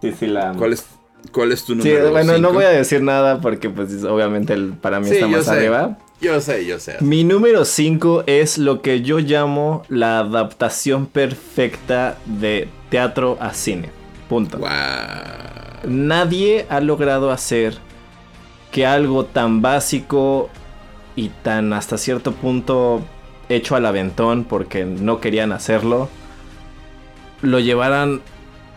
Sí, 0.00 0.12
sí, 0.12 0.26
la 0.26 0.50
amo. 0.50 0.58
¿Cuál 0.58 0.72
es, 0.72 0.86
cuál 1.32 1.52
es 1.52 1.64
tu 1.64 1.74
número? 1.74 2.06
Sí, 2.06 2.10
bueno, 2.10 2.38
no 2.38 2.52
voy 2.52 2.64
a 2.64 2.70
decir 2.70 3.02
nada 3.02 3.40
porque, 3.40 3.70
pues, 3.70 4.04
obviamente 4.04 4.56
para 4.80 5.00
mí 5.00 5.10
está 5.10 5.26
más 5.26 5.48
arriba. 5.48 5.98
Yo 6.20 6.40
sé, 6.40 6.64
yo 6.64 6.78
sé. 6.78 6.96
Mi 7.00 7.24
número 7.24 7.64
5 7.64 8.24
es 8.26 8.58
lo 8.58 8.80
que 8.82 9.02
yo 9.02 9.18
llamo 9.18 9.82
la 9.88 10.20
adaptación 10.20 11.06
perfecta 11.06 12.18
de 12.24 12.68
teatro 12.88 13.36
a 13.40 13.52
cine. 13.52 13.90
Punto. 14.28 14.58
Wow 14.58 14.68
nadie 15.86 16.66
ha 16.68 16.80
logrado 16.80 17.30
hacer 17.30 17.76
que 18.70 18.86
algo 18.86 19.24
tan 19.24 19.62
básico 19.62 20.50
y 21.16 21.28
tan 21.28 21.72
hasta 21.72 21.96
cierto 21.96 22.32
punto 22.32 23.02
hecho 23.48 23.76
al 23.76 23.86
aventón 23.86 24.44
porque 24.44 24.84
no 24.84 25.20
querían 25.20 25.52
hacerlo, 25.52 26.08
lo 27.42 27.60
llevaran 27.60 28.22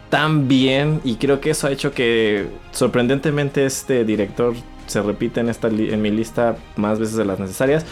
tan 0.09 0.47
bien 0.47 1.01
y 1.03 1.15
creo 1.15 1.41
que 1.41 1.51
eso 1.51 1.67
ha 1.67 1.71
hecho 1.71 1.91
que 1.91 2.47
sorprendentemente 2.71 3.65
este 3.65 4.05
director 4.05 4.53
se 4.85 5.01
repite 5.01 5.41
en, 5.41 5.49
esta 5.49 5.67
en 5.67 6.01
mi 6.01 6.11
lista 6.11 6.57
más 6.75 6.99
veces 6.99 7.15
de 7.15 7.25
las 7.25 7.39
necesarias. 7.39 7.85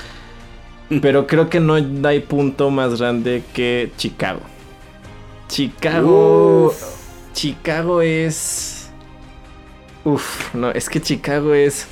Pero 1.02 1.26
creo 1.26 1.50
que 1.50 1.60
no 1.60 1.76
hay 1.76 2.20
punto 2.20 2.70
más 2.70 3.00
grande 3.00 3.44
que 3.54 3.92
Chicago. 3.98 4.42
Chicago. 5.48 6.74
Chicago 7.34 8.02
es 8.02 8.76
Uf, 10.06 10.54
no, 10.54 10.70
es 10.70 10.88
que 10.88 11.02
Chicago 11.02 11.56
es 11.56 11.88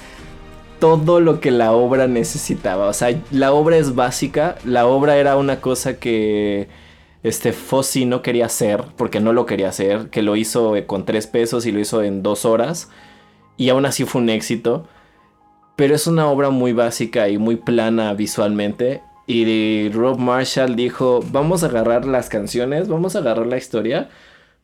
todo 0.79 1.19
lo 1.19 1.39
que 1.39 1.49
la 1.49 1.71
obra 1.71 2.07
necesitaba. 2.07 2.87
O 2.87 2.93
sea, 2.93 3.19
la 3.31 3.51
obra 3.53 3.77
es 3.77 3.95
básica. 3.95 4.55
La 4.65 4.85
obra 4.85 5.17
era 5.17 5.35
una 5.35 5.59
cosa 5.59 5.97
que 5.97 6.67
este 7.23 7.53
Fossi 7.53 8.05
no 8.05 8.21
quería 8.21 8.45
hacer, 8.45 8.83
porque 8.97 9.19
no 9.19 9.33
lo 9.33 9.45
quería 9.45 9.69
hacer, 9.69 10.09
que 10.09 10.21
lo 10.21 10.35
hizo 10.35 10.75
con 10.85 11.05
tres 11.05 11.27
pesos 11.27 11.65
y 11.65 11.71
lo 11.71 11.79
hizo 11.79 12.03
en 12.03 12.21
dos 12.21 12.45
horas. 12.45 12.89
Y 13.57 13.69
aún 13.69 13.85
así 13.85 14.05
fue 14.05 14.21
un 14.21 14.29
éxito. 14.29 14.87
Pero 15.75 15.95
es 15.95 16.05
una 16.05 16.27
obra 16.27 16.51
muy 16.51 16.73
básica 16.73 17.29
y 17.29 17.37
muy 17.37 17.55
plana 17.55 18.13
visualmente. 18.13 19.01
Y 19.25 19.89
Rob 19.89 20.19
Marshall 20.19 20.75
dijo, 20.75 21.23
vamos 21.31 21.63
a 21.63 21.67
agarrar 21.67 22.05
las 22.05 22.29
canciones, 22.29 22.87
vamos 22.89 23.15
a 23.15 23.19
agarrar 23.19 23.47
la 23.47 23.57
historia 23.57 24.09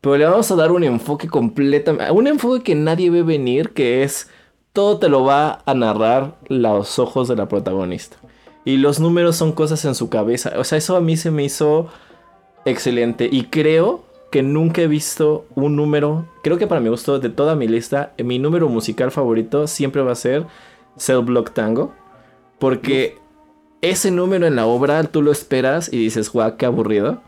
pero 0.00 0.16
le 0.16 0.24
vamos 0.24 0.50
a 0.50 0.56
dar 0.56 0.72
un 0.72 0.84
enfoque 0.84 1.28
completamente, 1.28 2.10
un 2.10 2.26
enfoque 2.26 2.62
que 2.62 2.74
nadie 2.74 3.10
ve 3.10 3.22
venir, 3.22 3.70
que 3.70 4.02
es 4.02 4.30
todo 4.72 4.98
te 4.98 5.08
lo 5.08 5.24
va 5.24 5.62
a 5.66 5.74
narrar 5.74 6.38
los 6.48 6.98
ojos 6.98 7.28
de 7.28 7.36
la 7.36 7.48
protagonista. 7.48 8.16
Y 8.64 8.76
los 8.76 9.00
números 9.00 9.36
son 9.36 9.52
cosas 9.52 9.84
en 9.84 9.94
su 9.94 10.08
cabeza. 10.08 10.52
O 10.56 10.64
sea, 10.64 10.78
eso 10.78 10.96
a 10.96 11.00
mí 11.00 11.16
se 11.16 11.30
me 11.30 11.44
hizo 11.44 11.88
excelente. 12.70 13.28
Y 13.30 13.44
creo 13.44 14.04
que 14.30 14.42
nunca 14.42 14.82
he 14.82 14.86
visto 14.86 15.46
un 15.54 15.76
número, 15.76 16.28
creo 16.42 16.56
que 16.56 16.66
para 16.66 16.80
mi 16.80 16.88
gusto, 16.88 17.18
de 17.18 17.28
toda 17.28 17.56
mi 17.56 17.66
lista, 17.66 18.14
mi 18.22 18.38
número 18.38 18.68
musical 18.68 19.10
favorito 19.10 19.66
siempre 19.66 20.02
va 20.02 20.12
a 20.12 20.16
ser 20.16 20.46
Cell 20.96 21.24
Block 21.24 21.52
Tango. 21.52 21.92
Porque 22.58 23.18
ese 23.80 24.10
número 24.10 24.46
en 24.46 24.56
la 24.56 24.66
obra 24.66 25.02
tú 25.04 25.22
lo 25.22 25.32
esperas 25.32 25.92
y 25.92 25.98
dices, 25.98 26.30
guau, 26.30 26.56
qué 26.56 26.66
aburrido. 26.66 27.22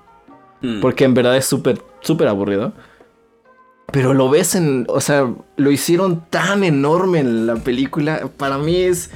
Hmm. 0.60 0.80
Porque 0.80 1.04
en 1.04 1.14
verdad 1.14 1.36
es 1.36 1.46
súper, 1.46 1.82
súper 2.00 2.28
aburrido. 2.28 2.72
Pero 3.92 4.14
lo 4.14 4.30
ves 4.30 4.54
en. 4.54 4.86
O 4.88 5.00
sea, 5.00 5.32
lo 5.56 5.70
hicieron 5.70 6.24
tan 6.30 6.64
enorme 6.64 7.20
en 7.20 7.46
la 7.46 7.56
película. 7.56 8.28
Para 8.36 8.58
mí 8.58 8.76
es. 8.76 9.10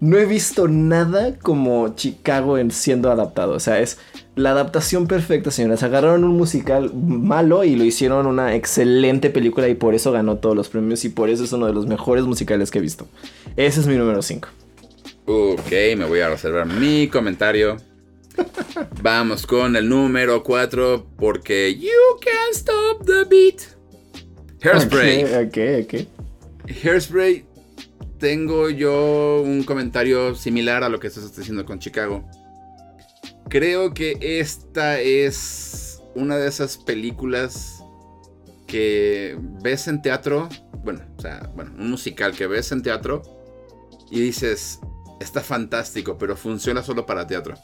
No 0.00 0.16
he 0.18 0.26
visto 0.26 0.68
nada 0.68 1.38
como 1.38 1.94
Chicago 1.94 2.58
en 2.58 2.70
siendo 2.70 3.10
adaptado. 3.10 3.52
O 3.52 3.60
sea, 3.60 3.78
es 3.80 3.98
la 4.36 4.50
adaptación 4.50 5.06
perfecta, 5.08 5.50
señoras. 5.50 5.82
Agarraron 5.82 6.22
un 6.22 6.36
musical 6.36 6.92
malo 6.94 7.64
y 7.64 7.74
lo 7.74 7.84
hicieron 7.84 8.26
una 8.26 8.54
excelente 8.54 9.30
película 9.30 9.66
y 9.68 9.74
por 9.74 9.94
eso 9.94 10.12
ganó 10.12 10.36
todos 10.36 10.54
los 10.54 10.68
premios 10.68 11.04
y 11.06 11.08
por 11.08 11.30
eso 11.30 11.42
es 11.42 11.52
uno 11.52 11.66
de 11.66 11.72
los 11.72 11.86
mejores 11.86 12.24
musicales 12.24 12.70
que 12.70 12.78
he 12.78 12.82
visto. 12.82 13.08
Ese 13.56 13.80
es 13.80 13.86
mi 13.86 13.96
número 13.96 14.20
5. 14.20 14.48
Ok, 15.24 15.70
me 15.96 16.04
voy 16.04 16.20
a 16.20 16.28
reservar 16.28 16.66
mi 16.66 17.08
comentario. 17.08 17.78
Vamos 19.02 19.46
con 19.46 19.74
el 19.74 19.88
número 19.88 20.42
4 20.42 21.06
porque 21.16 21.74
You 21.74 22.20
Can't 22.20 22.54
Stop 22.54 23.06
the 23.06 23.24
Beat. 23.24 23.62
Hairspray. 24.62 25.24
Ok, 25.46 25.84
ok. 25.84 26.84
Hairspray, 26.84 27.44
tengo 28.18 28.68
yo 28.68 29.40
un 29.42 29.62
comentario 29.62 30.34
similar 30.34 30.84
a 30.84 30.90
lo 30.90 31.00
que 31.00 31.06
estás 31.06 31.34
diciendo 31.34 31.64
con 31.64 31.78
Chicago. 31.78 32.22
Creo 33.48 33.94
que 33.94 34.18
esta 34.20 35.00
es 35.00 36.02
una 36.14 36.36
de 36.36 36.48
esas 36.48 36.78
películas 36.78 37.84
que 38.66 39.38
ves 39.62 39.86
en 39.86 40.02
teatro, 40.02 40.48
bueno, 40.82 41.02
o 41.16 41.20
sea, 41.20 41.50
bueno, 41.54 41.72
un 41.78 41.90
musical 41.90 42.34
que 42.34 42.48
ves 42.48 42.72
en 42.72 42.82
teatro 42.82 43.22
y 44.10 44.20
dices, 44.20 44.80
está 45.20 45.42
fantástico, 45.42 46.18
pero 46.18 46.36
funciona 46.36 46.82
solo 46.82 47.06
para 47.06 47.26
teatro. 47.26 47.54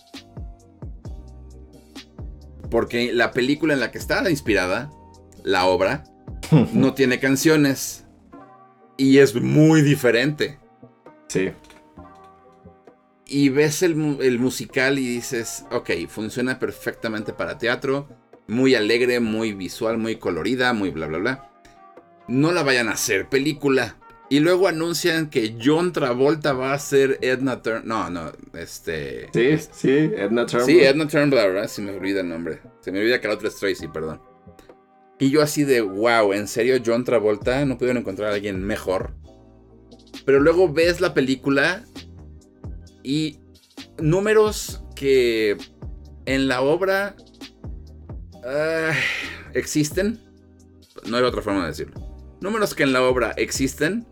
Porque 2.70 3.12
la 3.12 3.32
película 3.32 3.74
en 3.74 3.80
la 3.80 3.90
que 3.90 3.98
está 3.98 4.28
inspirada, 4.30 4.90
la 5.42 5.66
obra, 5.66 6.04
no 6.72 6.94
tiene 6.94 7.18
canciones. 7.18 8.06
Y 8.96 9.18
es 9.18 9.34
muy 9.34 9.82
diferente. 9.82 10.60
Sí 11.28 11.50
y 13.32 13.48
ves 13.48 13.82
el, 13.82 13.96
musical 13.96 14.98
y 14.98 15.06
dices, 15.06 15.64
ok, 15.70 15.90
funciona 16.06 16.58
perfectamente 16.58 17.32
para 17.32 17.56
teatro, 17.56 18.06
muy 18.46 18.74
alegre, 18.74 19.20
muy 19.20 19.54
visual, 19.54 19.96
muy 19.96 20.16
colorida, 20.16 20.74
muy 20.74 20.90
bla, 20.90 21.06
bla, 21.06 21.18
bla. 21.18 21.50
No 22.28 22.52
la 22.52 22.62
vayan 22.62 22.88
a 22.88 22.92
hacer 22.92 23.30
película. 23.30 23.96
Y 24.28 24.40
luego 24.40 24.68
anuncian 24.68 25.30
que 25.30 25.56
John 25.62 25.94
Travolta 25.94 26.52
va 26.52 26.74
a 26.74 26.78
ser 26.78 27.18
Edna 27.22 27.62
Turnbull. 27.62 27.88
No, 27.88 28.10
no, 28.10 28.32
este. 28.52 29.30
Sí, 29.32 29.68
sí, 29.72 29.90
Edna 29.90 30.44
Turnbull. 30.44 30.66
Sí, 30.66 30.80
Edna 30.80 31.08
Turnbull, 31.08 31.38
¿verdad? 31.38 31.68
Se 31.68 31.80
me 31.80 31.92
olvida 31.92 32.20
el 32.20 32.28
nombre. 32.28 32.60
Se 32.80 32.92
me 32.92 33.00
olvida 33.00 33.18
que 33.18 33.28
la 33.28 33.34
otra 33.34 33.48
es 33.48 33.56
Tracy, 33.56 33.88
perdón. 33.88 34.20
Y 35.18 35.30
yo 35.30 35.40
así 35.40 35.64
de, 35.64 35.80
wow, 35.80 36.34
¿en 36.34 36.48
serio 36.48 36.82
John 36.84 37.04
Travolta? 37.04 37.64
¿No 37.64 37.78
pudieron 37.78 38.02
encontrar 38.02 38.30
a 38.30 38.34
alguien 38.34 38.62
mejor? 38.62 39.14
Pero 40.26 40.38
luego 40.38 40.70
ves 40.70 41.00
la 41.00 41.14
película 41.14 41.84
y 43.02 43.38
números 43.98 44.82
que 44.94 45.56
en 46.26 46.48
la 46.48 46.62
obra 46.62 47.16
existen. 49.54 50.20
No 51.06 51.16
hay 51.16 51.22
otra 51.22 51.42
forma 51.42 51.62
de 51.62 51.68
decirlo. 51.68 52.00
Números 52.40 52.74
que 52.74 52.82
en 52.82 52.92
la 52.92 53.02
obra 53.02 53.32
existen. 53.36 54.06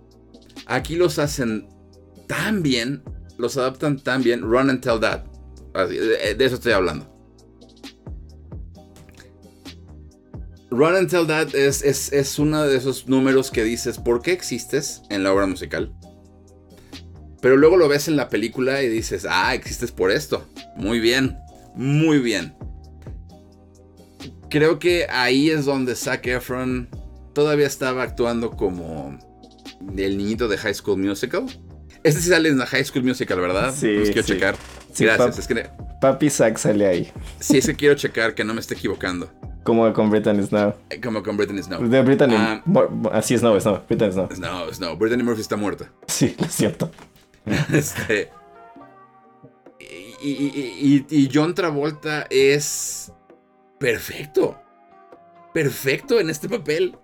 Aquí 0.67 0.97
los 0.97 1.19
hacen 1.19 1.69
tan 2.27 2.63
bien. 2.63 3.03
Los 3.39 3.57
adaptan 3.57 3.99
tan 3.99 4.23
bien. 4.23 4.43
Run 4.43 4.71
and 4.71 4.81
tell 4.81 5.01
that. 5.01 5.25
De, 5.75 6.37
eso 6.39 6.57
estoy 6.57 6.73
hablando. 6.73 7.09
Run 10.71 10.95
and 10.95 11.11
Tell 11.11 11.27
That 11.27 11.55
es, 11.55 11.83
es, 11.83 12.13
es, 12.13 12.39
uno 12.39 12.63
de 12.63 12.77
esos 12.77 13.09
números 13.09 13.51
que 13.51 13.65
dices, 13.65 13.99
¿por 13.99 14.23
qué 14.23 14.31
existes 14.33 15.03
en 15.11 15.25
la 15.25 15.33
obra 15.33 15.47
musical? 15.47 15.93
Pero 17.41 17.57
luego 17.57 17.77
lo 17.77 17.89
ves 17.89 18.09
en 18.09 18.17
la 18.17 18.29
película 18.29 18.83
y 18.83 18.89
dices, 18.89 19.27
ah, 19.29 19.55
existes 19.55 19.93
por 19.93 20.11
esto. 20.11 20.47
Muy 20.77 21.01
bien, 21.01 21.39
muy 21.75 22.19
bien. 22.19 22.55
Creo 24.51 24.79
que 24.79 25.07
ahí 25.09 25.51
es 25.51 25.65
donde 25.65 25.95
Zac 25.95 26.27
Efron 26.27 26.89
todavía 27.33 27.67
estaba 27.67 28.03
actuando 28.03 28.51
como 28.51 29.19
el 29.97 30.19
niñito 30.19 30.49
de 30.49 30.59
High 30.59 30.75
School 30.75 30.99
Musical. 30.99 31.47
Este 32.03 32.21
sí 32.21 32.29
sale 32.31 32.49
en 32.49 32.59
la 32.59 32.67
High 32.67 32.85
School 32.85 33.05
Musical, 33.05 33.41
¿verdad? 33.41 33.75
Sí. 33.75 33.95
Pues 33.97 34.11
quiero 34.11 34.27
checar. 34.27 34.57
Gracias. 34.99 35.39
Es 35.39 35.47
que... 35.47 35.69
Papi 36.01 36.31
Zack 36.31 36.57
sale 36.59 36.87
ahí. 36.87 37.13
Sí, 37.39 37.59
es 37.59 37.67
que 37.67 37.75
quiero 37.75 37.95
checar 37.95 38.35
que 38.35 38.43
no 38.43 38.55
me 38.55 38.61
esté 38.61 38.75
equivocando. 38.75 39.31
Como 39.63 39.93
con 39.93 40.11
Brittany 40.11 40.43
Snow. 40.43 40.75
Como 41.03 41.23
con 41.23 41.37
Brittany 41.37 41.63
Snow. 41.63 41.87
De 41.87 42.03
Brittany. 42.03 42.35
Ah. 42.37 42.63
así 43.13 43.35
es, 43.35 43.43
no, 43.43 43.59
Snow. 43.61 43.83
Brittany 43.87 44.13
Snow. 44.13 44.29
Snow, 44.35 44.73
Snow. 44.73 44.97
Brittany 44.97 45.23
Murphy 45.23 45.43
está 45.43 45.57
muerta. 45.57 45.93
Sí, 46.07 46.35
lo 46.41 46.49
siento. 46.49 46.91
este. 47.73 48.31
Y, 50.23 51.31
John 51.33 51.55
Travolta 51.55 52.27
es 52.31 53.13
perfecto. 53.79 54.61
Perfecto 55.55 56.21
en 56.21 56.31
este 56.31 56.49
papel. 56.49 56.97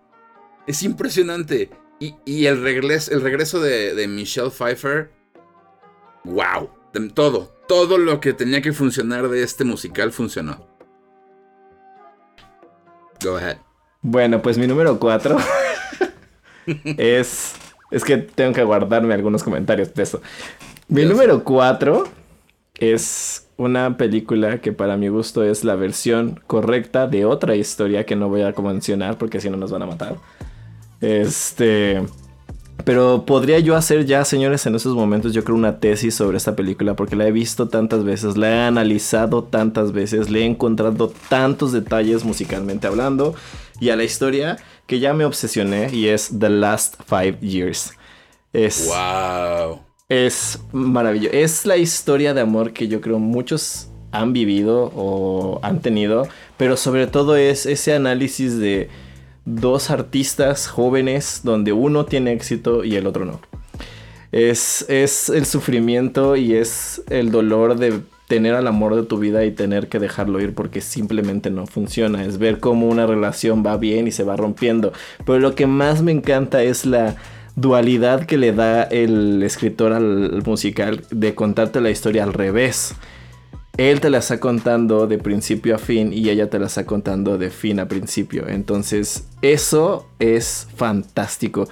Es 0.67 0.83
impresionante. 0.83 1.71
Y, 1.99 2.47
el, 2.47 2.63
regreso, 2.63 3.13
el 3.13 3.23
regreso 3.23 3.61
de, 3.61 4.07
Michelle 4.09 4.51
Pfeiffer. 4.51 5.11
¡Wow! 6.25 6.71
Todo. 7.15 7.55
Todo 7.69 7.99
lo 7.99 8.21
que 8.21 8.33
tenía 8.33 8.63
que 8.63 8.73
funcionar 8.73 9.29
de 9.29 9.43
este 9.43 9.65
musical 9.65 10.13
funcionó. 10.13 10.67
Go 13.23 13.37
ahead. 13.37 13.59
Bueno, 14.03 14.41
pues 14.41 14.57
mi 14.57 14.67
número 14.67 14.99
4 14.99 15.37
es 16.85 17.55
es 17.91 18.05
que 18.05 18.17
tengo 18.19 18.53
que 18.53 18.65
guardarme 18.65 19.15
algunos 19.15 19.43
comentarios 19.43 19.95
de 19.95 20.03
eso. 20.03 20.21
Mi 20.89 21.05
número 21.05 21.43
4 21.45 22.05
es 22.79 23.47
una 23.57 23.97
película 23.97 24.61
que 24.61 24.73
para 24.73 24.97
mi 24.97 25.09
gusto 25.09 25.43
es 25.43 25.65
la 25.65 25.77
versión 25.77 26.41
correcta 26.47 27.07
de 27.07 27.25
otra 27.25 27.57
historia 27.57 28.05
que 28.05 28.17
no 28.17 28.29
voy 28.29 28.43
a 28.43 28.53
mencionar 28.53 29.17
porque 29.19 29.41
si 29.41 29.51
no 29.51 29.57
nos 29.57 29.71
van 29.71 29.83
a 29.83 29.87
matar. 29.87 30.17
Este... 31.01 32.03
Pero 32.85 33.25
podría 33.27 33.59
yo 33.59 33.75
hacer 33.75 34.05
ya, 34.05 34.25
señores, 34.25 34.67
en 34.67 34.75
esos 34.75 34.95
momentos 34.95 35.33
yo 35.33 35.43
creo 35.43 35.57
una 35.57 35.81
tesis 35.81 36.15
sobre 36.15 36.37
esta 36.37 36.55
película 36.55 36.95
porque 36.95 37.17
la 37.17 37.27
he 37.27 37.33
visto 37.33 37.69
tantas 37.69 38.05
veces, 38.05 38.37
la 38.37 38.51
he 38.51 38.61
analizado 38.61 39.43
tantas 39.45 39.93
veces, 39.93 40.31
le 40.31 40.43
he 40.43 40.45
encontrado 40.45 41.13
tantos 41.29 41.73
detalles 41.73 42.25
musicalmente 42.25 42.87
hablando 42.87 43.35
y 43.81 43.89
a 43.91 43.97
la 43.97 44.05
historia 44.05 44.59
que 44.87 45.01
ya 45.01 45.13
me 45.15 45.25
obsesioné 45.25 45.91
y 45.93 46.09
es 46.09 46.31
The 46.39 46.49
Last 46.49 46.97
Five 47.07 47.39
Years. 47.41 47.93
Es. 48.53 48.89
¡Wow! 48.89 49.81
Es 50.09 50.61
maravilloso. 50.73 51.35
Es 51.35 51.67
la 51.67 51.77
historia 51.77 52.33
de 52.33 52.41
amor 52.41 52.73
que 52.73 52.89
yo 52.89 53.01
creo 53.01 53.19
muchos 53.19 53.89
han 54.13 54.33
vivido 54.33 54.93
o 54.95 55.59
han 55.63 55.81
tenido, 55.81 56.29
pero 56.57 56.77
sobre 56.77 57.07
todo 57.07 57.37
es 57.37 57.67
ese 57.67 57.93
análisis 57.93 58.59
de 58.59 58.89
dos 59.45 59.91
artistas 59.91 60.69
jóvenes 60.69 61.41
donde 61.43 61.73
uno 61.73 62.07
tiene 62.07 62.33
éxito 62.33 62.85
y 62.85 62.97
el 62.97 63.07
otro 63.07 63.25
no. 63.25 63.41
Es, 64.33 64.85
es 64.89 65.29
el 65.29 65.47
sufrimiento 65.47 66.37
y 66.37 66.55
es 66.55 67.03
el 67.11 67.31
dolor 67.31 67.77
de 67.77 68.01
tener 68.27 68.55
al 68.55 68.67
amor 68.67 68.97
de 68.97 69.05
tu 69.05 69.19
vida 69.19 69.45
y 69.45 69.53
tener 69.53 69.89
que 69.89 69.99
dejarlo 69.99 70.41
ir 70.41 70.55
porque 70.55 70.81
simplemente 70.81 71.51
no 71.51 71.67
funciona. 71.67 72.25
Es 72.25 72.39
ver 72.39 72.59
cómo 72.59 72.89
una 72.89 73.07
relación 73.07 73.65
va 73.65 73.77
bien 73.77 74.07
y 74.07 74.13
se 74.13 74.25
va 74.25 74.37
rompiendo. 74.37 74.93
Pero 75.25 75.39
lo 75.39 75.55
que 75.55 75.67
más 75.67 76.03
me 76.03 76.13
encanta 76.13 76.63
es 76.63 76.87
la 76.87 77.17
dualidad 77.55 78.27
que 78.27 78.37
le 78.37 78.53
da 78.53 78.83
el 78.83 79.43
escritor 79.43 79.93
al 79.93 80.43
musical 80.45 81.03
de 81.11 81.35
contarte 81.35 81.81
la 81.81 81.91
historia 81.91 82.25
al 82.25 82.33
revés. 82.33 82.95
Él 83.77 84.01
te 84.01 84.09
la 84.09 84.19
está 84.19 84.41
contando 84.41 85.07
de 85.07 85.19
principio 85.19 85.75
a 85.75 85.79
fin 85.79 86.13
y 86.13 86.31
ella 86.31 86.49
te 86.49 86.59
la 86.59 86.67
está 86.67 86.87
contando 86.87 87.37
de 87.37 87.51
fin 87.51 87.79
a 87.79 87.89
principio. 87.89 88.49
Entonces, 88.49 89.29
eso 89.43 90.07
es 90.19 90.67
fantástico. 90.77 91.69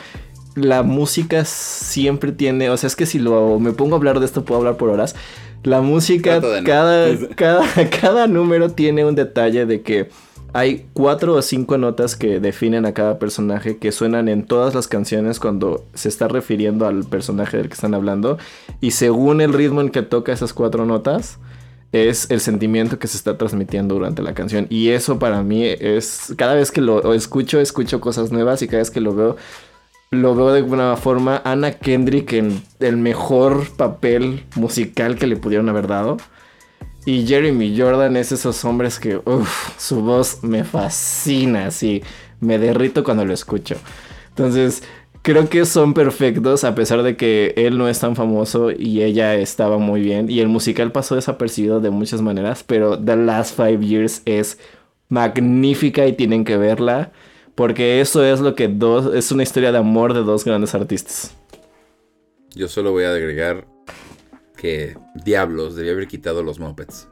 La 0.54 0.82
música 0.82 1.44
siempre 1.44 2.30
tiene, 2.30 2.70
o 2.70 2.76
sea, 2.76 2.86
es 2.86 2.94
que 2.94 3.06
si 3.06 3.18
lo 3.18 3.58
me 3.58 3.72
pongo 3.72 3.94
a 3.94 3.98
hablar 3.98 4.20
de 4.20 4.26
esto 4.26 4.44
puedo 4.44 4.60
hablar 4.60 4.76
por 4.76 4.90
horas 4.90 5.16
la 5.64 5.80
música, 5.80 6.40
cada, 6.64 7.18
cada, 7.36 7.66
cada 8.00 8.26
número 8.26 8.70
tiene 8.70 9.04
un 9.04 9.14
detalle 9.14 9.66
de 9.66 9.82
que 9.82 10.08
hay 10.52 10.86
cuatro 10.92 11.34
o 11.34 11.42
cinco 11.42 11.78
notas 11.78 12.14
que 12.14 12.38
definen 12.38 12.86
a 12.86 12.94
cada 12.94 13.18
personaje 13.18 13.78
que 13.78 13.90
suenan 13.90 14.28
en 14.28 14.46
todas 14.46 14.72
las 14.72 14.86
canciones 14.86 15.40
cuando 15.40 15.84
se 15.94 16.08
está 16.08 16.28
refiriendo 16.28 16.86
al 16.86 17.04
personaje 17.04 17.56
del 17.56 17.66
que 17.66 17.74
están 17.74 17.92
hablando. 17.92 18.38
Y 18.80 18.92
según 18.92 19.40
el 19.40 19.52
ritmo 19.52 19.80
en 19.80 19.90
que 19.90 20.02
toca 20.02 20.32
esas 20.32 20.52
cuatro 20.52 20.86
notas, 20.86 21.40
es 21.90 22.30
el 22.30 22.40
sentimiento 22.40 23.00
que 23.00 23.08
se 23.08 23.16
está 23.16 23.36
transmitiendo 23.36 23.94
durante 23.94 24.22
la 24.22 24.34
canción. 24.34 24.66
Y 24.70 24.90
eso 24.90 25.18
para 25.18 25.42
mí 25.42 25.64
es, 25.64 26.32
cada 26.36 26.54
vez 26.54 26.70
que 26.70 26.80
lo 26.80 27.14
escucho, 27.14 27.58
escucho 27.58 28.00
cosas 28.00 28.30
nuevas 28.30 28.62
y 28.62 28.68
cada 28.68 28.78
vez 28.78 28.92
que 28.92 29.00
lo 29.00 29.14
veo, 29.14 29.36
lo 30.10 30.34
veo 30.34 30.52
de 30.52 30.58
alguna 30.58 30.96
forma 30.96 31.42
Anna 31.44 31.72
Kendrick 31.72 32.32
en 32.34 32.62
el 32.80 32.96
mejor 32.96 33.68
papel 33.76 34.44
musical 34.56 35.16
que 35.16 35.26
le 35.26 35.36
pudieron 35.36 35.68
haber 35.68 35.86
dado. 35.86 36.16
Y 37.06 37.26
Jeremy 37.26 37.78
Jordan 37.78 38.16
es 38.16 38.32
esos 38.32 38.64
hombres 38.64 38.98
que, 38.98 39.16
uff, 39.16 39.78
su 39.78 40.00
voz 40.00 40.42
me 40.42 40.64
fascina, 40.64 41.66
así, 41.66 42.02
me 42.40 42.58
derrito 42.58 43.04
cuando 43.04 43.26
lo 43.26 43.34
escucho. 43.34 43.76
Entonces, 44.30 44.82
creo 45.20 45.48
que 45.48 45.66
son 45.66 45.94
perfectos 45.94 46.64
a 46.64 46.74
pesar 46.74 47.02
de 47.02 47.16
que 47.16 47.52
él 47.56 47.76
no 47.76 47.88
es 47.88 47.98
tan 48.00 48.16
famoso 48.16 48.70
y 48.70 49.02
ella 49.02 49.34
estaba 49.34 49.78
muy 49.78 50.00
bien. 50.00 50.30
Y 50.30 50.40
el 50.40 50.48
musical 50.48 50.92
pasó 50.92 51.14
desapercibido 51.14 51.80
de 51.80 51.90
muchas 51.90 52.22
maneras, 52.22 52.62
pero 52.62 52.98
The 52.98 53.16
Last 53.16 53.56
Five 53.56 53.84
Years 53.86 54.22
es 54.24 54.58
magnífica 55.08 56.06
y 56.06 56.14
tienen 56.14 56.44
que 56.44 56.56
verla. 56.56 57.12
Porque 57.54 58.00
eso 58.00 58.24
es 58.24 58.40
lo 58.40 58.54
que 58.54 58.68
dos. 58.68 59.14
Es 59.14 59.30
una 59.30 59.42
historia 59.42 59.70
de 59.70 59.78
amor 59.78 60.14
de 60.14 60.22
dos 60.22 60.44
grandes 60.44 60.74
artistas. 60.74 61.34
Yo 62.54 62.68
solo 62.68 62.92
voy 62.92 63.04
a 63.04 63.10
agregar 63.10 63.66
que 64.56 64.96
Diablos 65.24 65.76
debía 65.76 65.92
haber 65.92 66.08
quitado 66.08 66.42
los 66.42 66.58
mopeds. 66.58 67.08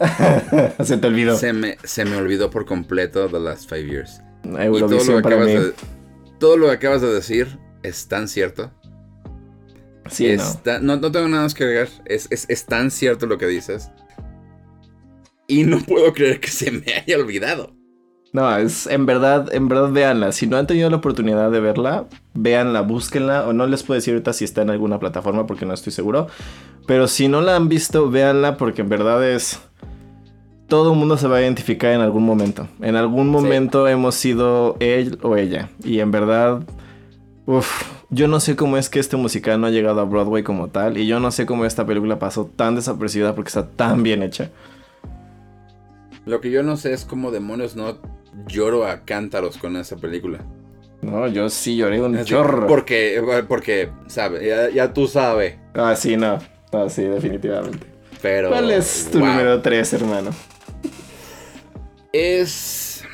se 0.82 0.96
te 0.96 1.06
olvidó. 1.06 1.36
Se 1.36 1.52
me, 1.52 1.76
se 1.84 2.04
me 2.04 2.16
olvidó 2.16 2.50
por 2.50 2.66
completo 2.66 3.28
The 3.28 3.38
Last 3.38 3.68
Five 3.68 3.86
Years. 3.86 4.20
Y 4.44 4.80
todo 4.80 4.88
lo, 4.88 5.22
que 5.22 5.28
acabas 5.28 5.46
de, 5.46 5.74
todo 6.38 6.56
lo 6.56 6.66
que 6.66 6.72
acabas 6.72 7.00
de 7.00 7.12
decir 7.12 7.58
es 7.82 8.08
tan 8.08 8.26
cierto. 8.26 8.72
Sí, 10.10 10.36
no. 10.82 10.96
no. 10.96 11.12
tengo 11.12 11.28
nada 11.28 11.44
más 11.44 11.54
que 11.54 11.64
agregar. 11.64 11.88
Es, 12.04 12.26
es, 12.30 12.46
es 12.48 12.66
tan 12.66 12.90
cierto 12.90 13.26
lo 13.26 13.38
que 13.38 13.46
dices. 13.46 13.90
Y 15.46 15.64
no 15.64 15.78
puedo 15.80 16.12
creer 16.12 16.40
que 16.40 16.48
se 16.48 16.70
me 16.72 16.92
haya 16.94 17.16
olvidado. 17.16 17.76
No, 18.32 18.56
es 18.56 18.86
en 18.86 19.04
verdad, 19.04 19.52
en 19.52 19.68
verdad 19.68 19.90
véanla. 19.90 20.32
Si 20.32 20.46
no 20.46 20.56
han 20.56 20.66
tenido 20.66 20.88
la 20.88 20.96
oportunidad 20.96 21.50
de 21.50 21.60
verla, 21.60 22.06
véanla, 22.32 22.80
búsquenla. 22.80 23.46
O 23.46 23.52
no 23.52 23.66
les 23.66 23.82
puedo 23.82 23.96
decir 23.96 24.14
ahorita 24.14 24.32
si 24.32 24.44
está 24.44 24.62
en 24.62 24.70
alguna 24.70 24.98
plataforma 24.98 25.46
porque 25.46 25.66
no 25.66 25.74
estoy 25.74 25.92
seguro. 25.92 26.28
Pero 26.86 27.08
si 27.08 27.28
no 27.28 27.42
la 27.42 27.56
han 27.56 27.68
visto, 27.68 28.10
véanla 28.10 28.56
porque 28.56 28.80
en 28.80 28.88
verdad 28.88 29.28
es. 29.28 29.60
Todo 30.66 30.92
el 30.92 30.98
mundo 30.98 31.18
se 31.18 31.28
va 31.28 31.36
a 31.36 31.42
identificar 31.42 31.92
en 31.92 32.00
algún 32.00 32.24
momento. 32.24 32.66
En 32.80 32.96
algún 32.96 33.28
momento 33.28 33.86
hemos 33.86 34.14
sido 34.14 34.76
él 34.80 35.18
o 35.22 35.36
ella. 35.36 35.68
Y 35.84 36.00
en 36.00 36.10
verdad. 36.10 36.62
Uf, 37.44 37.82
yo 38.08 38.28
no 38.28 38.40
sé 38.40 38.56
cómo 38.56 38.78
es 38.78 38.88
que 38.88 38.98
este 38.98 39.18
musical 39.18 39.60
no 39.60 39.66
ha 39.66 39.70
llegado 39.70 40.00
a 40.00 40.04
Broadway 40.04 40.42
como 40.42 40.68
tal. 40.68 40.96
Y 40.96 41.06
yo 41.06 41.20
no 41.20 41.30
sé 41.32 41.44
cómo 41.44 41.66
esta 41.66 41.84
película 41.84 42.18
pasó 42.18 42.46
tan 42.46 42.76
desapercibida 42.76 43.34
porque 43.34 43.48
está 43.48 43.68
tan 43.68 44.02
bien 44.02 44.22
hecha. 44.22 44.48
Lo 46.24 46.40
que 46.40 46.50
yo 46.50 46.62
no 46.62 46.78
sé 46.78 46.94
es 46.94 47.04
cómo 47.04 47.30
demonios 47.30 47.76
no 47.76 47.98
lloro 48.46 48.86
a 48.86 49.04
cántaros 49.04 49.58
con 49.58 49.76
esa 49.76 49.96
película. 49.96 50.44
No, 51.02 51.26
yo 51.26 51.48
sí 51.48 51.76
lloré 51.76 52.00
un 52.00 52.24
chorro. 52.24 52.66
Porque, 52.66 53.44
porque, 53.48 53.90
sabe, 54.06 54.70
ya, 54.72 54.92
tú 54.92 55.08
sabes. 55.08 55.56
Ah, 55.74 55.96
sí, 55.96 56.16
no. 56.16 56.38
Ah, 56.72 56.88
sí, 56.88 57.02
definitivamente. 57.02 57.86
Pero. 58.22 58.50
¿Cuál 58.50 58.70
es 58.70 59.08
tu 59.10 59.18
número 59.18 59.60
3, 59.60 59.92
hermano? 59.94 60.30
Es. 62.12 63.04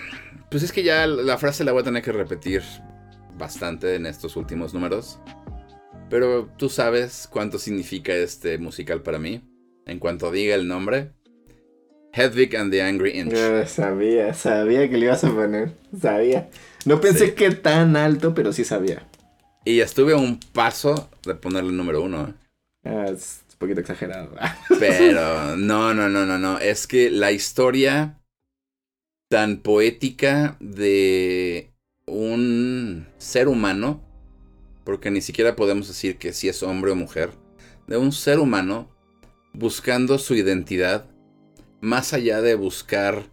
Pues 0.51 0.63
es 0.63 0.73
que 0.73 0.83
ya 0.83 1.07
la 1.07 1.39
frase 1.39 1.65
la 1.65 1.73
voy 1.73 1.81
a 1.81 1.85
tener 1.85 2.03
que 2.03 2.13
repetir 2.13 2.63
bastante 3.37 3.95
en 3.95 4.07
estos 4.07 4.37
últimos 4.37 4.75
números. 4.75 5.19
Pero 6.11 6.49
tú 6.57 6.69
sabes 6.69 7.29
cuánto 7.31 7.59
significa 7.59 8.15
este 8.15 8.59
musical 8.59 9.03
para 9.03 9.19
mí. 9.19 9.43
En 9.87 9.99
cuanto 9.99 10.31
diga 10.31 10.55
el 10.55 10.69
nombre, 10.69 11.13
Hedwig 12.19 12.57
and 12.57 12.73
the 12.73 12.83
Angry 12.83 13.19
Inch. 13.19 13.35
sabía, 13.67 14.35
sabía 14.35 14.91
que 14.91 14.99
le 14.99 15.07
ibas 15.07 15.23
a 15.23 15.33
poner. 15.33 15.73
Sabía. 16.01 16.51
No 16.85 17.01
pensé 17.01 17.35
que 17.35 17.51
tan 17.53 17.97
alto, 17.97 18.35
pero 18.35 18.53
sí 18.53 18.65
sabía. 18.65 19.07
Y 19.65 19.81
estuve 19.81 20.15
a 20.15 20.17
un 20.17 20.41
paso 20.41 21.11
de 21.25 21.35
ponerle 21.35 21.71
el 21.71 21.77
número 21.77 22.03
uno. 22.03 22.35
Ah, 22.85 23.07
es 23.13 23.45
un 23.53 23.59
poquito 23.59 23.81
exagerado. 23.81 24.35
pero 24.81 25.57
no, 25.57 25.95
no, 25.95 26.09
no, 26.09 26.27
no, 26.27 26.39
no. 26.39 26.59
Es 26.59 26.87
que 26.87 27.11
la 27.11 27.31
historia 27.31 28.19
tan 29.29 29.59
poética 29.59 30.57
de 30.59 31.71
un 32.07 33.07
ser 33.19 33.47
humano, 33.47 34.03
porque 34.85 35.11
ni 35.11 35.21
siquiera 35.21 35.55
podemos 35.55 35.87
decir 35.87 36.17
que 36.17 36.33
si 36.33 36.49
es 36.49 36.63
hombre 36.63 36.91
o 36.91 36.97
mujer, 36.97 37.31
de 37.87 37.97
un 37.97 38.11
ser 38.11 38.39
humano 38.39 38.89
buscando 39.53 40.19
su 40.19 40.35
identidad 40.35 41.07
más 41.81 42.13
allá 42.13 42.41
de 42.41 42.55
buscar 42.55 43.27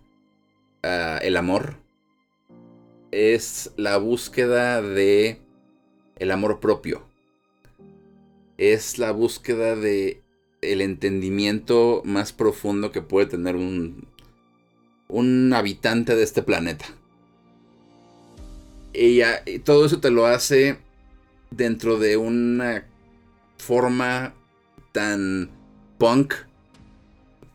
ah, 0.84 1.19
el 1.22 1.38
amor, 1.38 1.77
es 3.11 3.72
la 3.77 3.97
búsqueda 3.97 4.81
de 4.81 5.39
el 6.17 6.31
amor 6.31 6.59
propio. 6.59 7.03
Es 8.57 8.97
la 8.97 9.11
búsqueda 9.11 9.76
de 9.76 10.22
el 10.61 10.81
entendimiento 10.81 12.01
más 12.05 12.34
profundo 12.34 12.91
que 12.91 13.01
puede 13.01 13.27
tener 13.27 13.55
un, 13.55 14.07
un 15.07 15.53
habitante 15.53 16.15
de 16.15 16.23
este 16.23 16.41
planeta. 16.41 16.85
Y, 18.93 19.22
y 19.45 19.59
todo 19.59 19.85
eso 19.85 19.99
te 19.99 20.09
lo 20.09 20.26
hace 20.26 20.77
dentro 21.51 21.97
de 21.97 22.17
una 22.17 22.85
forma 23.57 24.34
tan 24.91 25.49
punk 25.97 26.34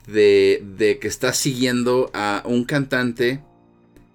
de, 0.07 0.97
que 1.01 1.07
está 1.07 1.33
siguiendo 1.33 2.09
a 2.13 2.43
un 2.45 2.63
cantante 2.63 3.43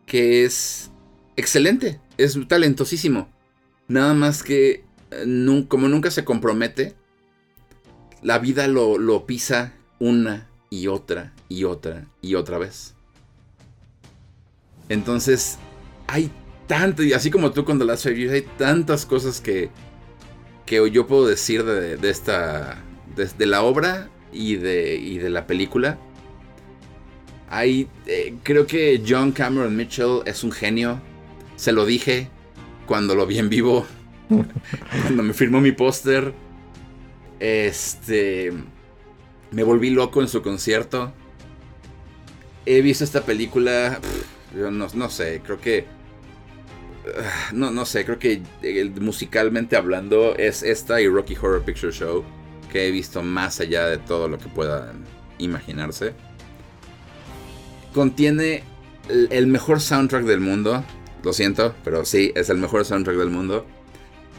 que 0.06 0.44
es 0.44 0.90
excelente, 1.36 2.00
es 2.16 2.38
talentosísimo. 2.48 3.28
Nada 3.88 4.14
más 4.14 4.42
que 4.42 4.84
eh, 5.10 5.64
como 5.68 5.88
nunca 5.88 6.10
se 6.10 6.24
compromete, 6.24 6.94
la 8.22 8.38
vida 8.38 8.66
lo, 8.66 8.98
lo, 8.98 9.26
pisa 9.26 9.74
una 9.98 10.48
y 10.70 10.88
otra 10.88 11.32
y 11.48 11.64
otra 11.64 12.06
y 12.20 12.34
otra 12.34 12.58
vez. 12.58 12.94
Entonces, 14.88 15.58
hay 16.06 16.30
tanto, 16.66 17.02
y 17.02 17.12
así 17.12 17.30
como 17.30 17.52
tú 17.52 17.64
cuando 17.64 17.84
las 17.84 18.02
Five 18.02 18.32
hay 18.32 18.42
tantas 18.58 19.06
cosas 19.06 19.40
que, 19.40 19.70
que 20.64 20.90
yo 20.90 21.06
puedo 21.06 21.26
decir 21.26 21.64
de, 21.64 21.96
de 21.96 22.10
esta, 22.10 22.82
de 23.16 23.46
la 23.46 23.62
obra 23.62 24.10
y 24.36 24.56
de, 24.56 24.96
y 24.96 25.18
de 25.18 25.30
la 25.30 25.46
película. 25.46 25.98
Hay, 27.48 27.88
eh, 28.06 28.34
creo 28.42 28.66
que 28.66 29.02
John 29.06 29.32
Cameron 29.32 29.74
Mitchell 29.76 30.20
es 30.26 30.44
un 30.44 30.52
genio. 30.52 31.00
Se 31.56 31.72
lo 31.72 31.86
dije 31.86 32.28
cuando 32.86 33.14
lo 33.14 33.26
vi 33.26 33.38
en 33.38 33.48
vivo. 33.48 33.86
cuando 34.28 35.22
me 35.22 35.32
firmó 35.32 35.60
mi 35.60 35.72
póster. 35.72 36.32
Este. 37.40 38.52
Me 39.52 39.62
volví 39.62 39.90
loco 39.90 40.20
en 40.20 40.28
su 40.28 40.42
concierto. 40.42 41.12
He 42.66 42.82
visto 42.82 43.04
esta 43.04 43.24
película. 43.24 44.00
yo 44.54 44.70
no, 44.70 44.88
no, 44.92 45.08
sé, 45.08 45.40
creo 45.44 45.60
que. 45.60 45.86
Ah, 47.18 47.50
no, 47.52 47.70
no 47.70 47.86
sé, 47.86 48.04
creo 48.04 48.18
que 48.18 48.42
musicalmente 49.00 49.76
hablando 49.76 50.34
es 50.36 50.64
esta 50.64 51.00
y 51.00 51.06
Rocky 51.06 51.36
Horror 51.36 51.62
Picture 51.62 51.92
Show 51.92 52.24
que 52.66 52.86
he 52.86 52.90
visto 52.90 53.22
más 53.22 53.60
allá 53.60 53.86
de 53.86 53.98
todo 53.98 54.28
lo 54.28 54.38
que 54.38 54.48
puedan 54.48 55.04
imaginarse. 55.38 56.14
Contiene 57.92 58.64
el 59.08 59.46
mejor 59.46 59.80
soundtrack 59.80 60.24
del 60.24 60.40
mundo. 60.40 60.84
Lo 61.22 61.32
siento, 61.32 61.74
pero 61.84 62.04
sí, 62.04 62.32
es 62.34 62.50
el 62.50 62.58
mejor 62.58 62.84
soundtrack 62.84 63.16
del 63.16 63.30
mundo. 63.30 63.66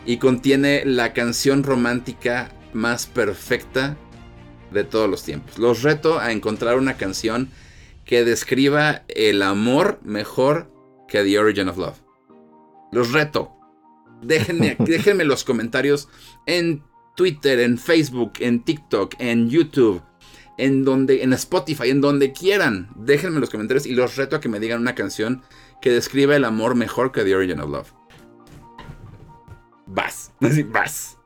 Y 0.05 0.17
contiene 0.17 0.83
la 0.85 1.13
canción 1.13 1.63
romántica 1.63 2.51
más 2.73 3.07
perfecta 3.07 3.97
de 4.71 4.83
todos 4.83 5.09
los 5.09 5.23
tiempos. 5.23 5.57
Los 5.57 5.83
reto 5.83 6.19
a 6.19 6.31
encontrar 6.31 6.77
una 6.77 6.97
canción 6.97 7.49
que 8.05 8.23
describa 8.23 9.03
el 9.07 9.41
amor 9.41 9.99
mejor 10.03 10.71
que 11.07 11.23
The 11.23 11.39
Origin 11.39 11.69
of 11.69 11.77
Love. 11.77 11.97
Los 12.91 13.11
reto. 13.11 13.53
Déjenme, 14.21 14.77
déjenme 14.79 15.25
los 15.25 15.43
comentarios 15.43 16.07
en 16.45 16.83
Twitter, 17.17 17.59
en 17.61 17.79
Facebook, 17.79 18.33
en 18.39 18.63
TikTok, 18.63 19.15
en 19.17 19.49
YouTube, 19.49 20.03
en 20.59 20.85
donde, 20.85 21.23
en 21.23 21.33
Spotify, 21.33 21.89
en 21.89 21.99
donde 21.99 22.31
quieran. 22.31 22.89
Déjenme 22.95 23.37
en 23.37 23.41
los 23.41 23.49
comentarios 23.49 23.87
y 23.87 23.95
los 23.95 24.15
reto 24.15 24.35
a 24.35 24.39
que 24.39 24.49
me 24.49 24.59
digan 24.59 24.79
una 24.79 24.93
canción 24.93 25.41
que 25.81 25.89
describa 25.89 26.35
el 26.35 26.45
amor 26.45 26.75
mejor 26.75 27.11
que 27.11 27.23
The 27.23 27.35
Origin 27.35 27.59
of 27.59 27.71
Love. 27.71 27.91
Vas, 29.87 30.31
vas. 30.67 31.17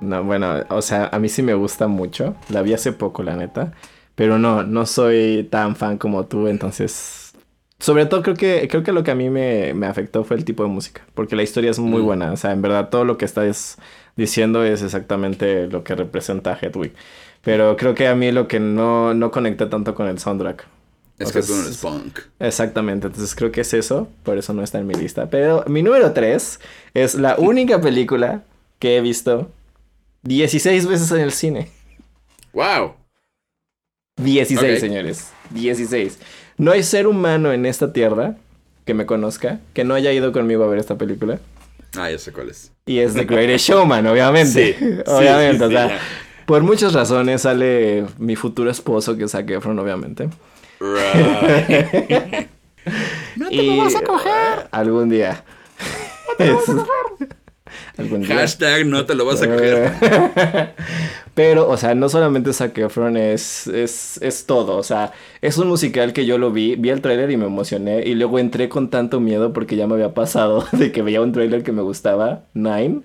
No, 0.00 0.22
bueno, 0.22 0.62
o 0.68 0.82
sea, 0.82 1.08
a 1.10 1.18
mí 1.18 1.28
sí 1.28 1.42
me 1.42 1.54
gusta 1.54 1.88
mucho. 1.88 2.36
La 2.48 2.62
vi 2.62 2.74
hace 2.74 2.92
poco, 2.92 3.22
la 3.22 3.36
neta. 3.36 3.72
Pero 4.14 4.38
no, 4.38 4.62
no 4.62 4.86
soy 4.86 5.48
tan 5.50 5.74
fan 5.74 5.98
como 5.98 6.26
tú, 6.26 6.46
entonces. 6.46 7.32
Sobre 7.80 8.06
todo 8.06 8.22
creo 8.22 8.36
que, 8.36 8.68
creo 8.68 8.82
que 8.82 8.92
lo 8.92 9.02
que 9.02 9.10
a 9.10 9.14
mí 9.14 9.30
me, 9.30 9.74
me 9.74 9.86
afectó 9.86 10.22
fue 10.24 10.36
el 10.36 10.44
tipo 10.44 10.62
de 10.62 10.68
música. 10.68 11.02
Porque 11.14 11.36
la 11.36 11.42
historia 11.42 11.70
es 11.70 11.78
muy 11.78 12.02
mm. 12.02 12.04
buena. 12.04 12.32
O 12.32 12.36
sea, 12.36 12.52
en 12.52 12.62
verdad 12.62 12.90
todo 12.90 13.04
lo 13.04 13.16
que 13.16 13.24
está 13.24 13.46
es 13.46 13.78
diciendo 14.16 14.64
es 14.64 14.82
exactamente 14.82 15.66
lo 15.66 15.84
que 15.84 15.94
representa 15.94 16.58
Hedwig. 16.60 16.92
Pero 17.42 17.76
creo 17.76 17.94
que 17.94 18.08
a 18.08 18.14
mí 18.14 18.32
lo 18.32 18.48
que 18.48 18.60
no, 18.60 19.14
no 19.14 19.30
conecta 19.30 19.68
tanto 19.68 19.94
con 19.94 20.08
el 20.08 20.18
soundtrack. 20.18 20.66
Es 21.18 21.30
que 21.30 21.42
tú 21.42 21.54
no 21.54 21.62
eres 21.62 21.76
punk. 21.76 22.18
Exactamente, 22.40 23.06
entonces 23.06 23.34
creo 23.36 23.52
que 23.52 23.60
es 23.60 23.72
eso, 23.72 24.08
por 24.24 24.36
eso 24.36 24.52
no 24.52 24.62
está 24.62 24.78
en 24.78 24.86
mi 24.86 24.94
lista. 24.94 25.30
Pero 25.30 25.64
mi 25.68 25.82
número 25.82 26.12
3 26.12 26.60
es 26.94 27.14
la 27.14 27.36
única 27.38 27.80
película 27.80 28.42
que 28.78 28.96
he 28.96 29.00
visto 29.00 29.50
16 30.22 30.86
veces 30.86 31.10
en 31.12 31.20
el 31.20 31.32
cine. 31.32 31.70
¡Wow! 32.52 32.94
16, 34.16 34.80
señores. 34.80 35.30
16. 35.50 36.18
No 36.56 36.72
hay 36.72 36.82
ser 36.82 37.06
humano 37.06 37.52
en 37.52 37.66
esta 37.66 37.92
tierra 37.92 38.36
que 38.84 38.94
me 38.94 39.06
conozca, 39.06 39.60
que 39.72 39.84
no 39.84 39.94
haya 39.94 40.12
ido 40.12 40.32
conmigo 40.32 40.64
a 40.64 40.68
ver 40.68 40.78
esta 40.78 40.96
película. 40.98 41.40
Ah, 41.96 42.10
ya 42.10 42.18
sé 42.18 42.32
cuál 42.32 42.50
es. 42.50 42.72
Y 42.86 42.98
es 42.98 43.14
The 43.14 43.24
Greatest 43.24 43.68
Showman, 43.68 44.06
obviamente. 44.06 44.76
Sí, 44.78 44.84
obviamente, 45.06 45.64
o 45.64 45.70
sea, 45.70 45.98
por 46.46 46.62
muchas 46.62 46.92
razones 46.92 47.42
sale 47.42 48.06
mi 48.18 48.36
futuro 48.36 48.70
esposo, 48.70 49.16
que 49.16 49.24
es 49.24 49.30
Zac 49.30 49.48
Efron, 49.50 49.78
obviamente. 49.78 50.28
Right. 50.80 52.48
no 53.36 53.48
te 53.48 53.62
lo 53.62 53.76
vas 53.78 53.94
a 53.94 54.02
coger. 54.02 54.68
Algún 54.70 55.08
día. 55.08 55.44
No 56.28 56.34
te 56.36 56.46
lo 56.46 56.56
vas 56.56 56.68
a 56.68 56.72
coger. 56.72 57.13
Hashtag 57.96 58.86
no 58.86 59.06
te 59.06 59.14
lo 59.14 59.24
vas 59.24 59.40
a 59.42 59.46
coger. 59.46 59.92
Pero, 61.34 61.68
o 61.68 61.76
sea, 61.76 61.94
no 61.94 62.08
solamente 62.08 62.52
Zac 62.52 62.76
Efron 62.78 63.16
es, 63.16 63.66
es, 63.68 64.20
es 64.20 64.46
todo. 64.46 64.76
O 64.76 64.82
sea, 64.82 65.12
es 65.40 65.58
un 65.58 65.68
musical 65.68 66.12
que 66.12 66.26
yo 66.26 66.38
lo 66.38 66.50
vi, 66.50 66.76
vi 66.76 66.90
el 66.90 67.00
tráiler 67.00 67.30
y 67.30 67.36
me 67.36 67.46
emocioné. 67.46 68.02
Y 68.04 68.14
luego 68.14 68.38
entré 68.38 68.68
con 68.68 68.90
tanto 68.90 69.20
miedo 69.20 69.52
porque 69.52 69.76
ya 69.76 69.86
me 69.86 69.94
había 69.94 70.14
pasado 70.14 70.66
de 70.72 70.92
que 70.92 71.02
veía 71.02 71.20
un 71.20 71.32
tráiler 71.32 71.62
que 71.62 71.72
me 71.72 71.82
gustaba, 71.82 72.44
Nine. 72.54 73.02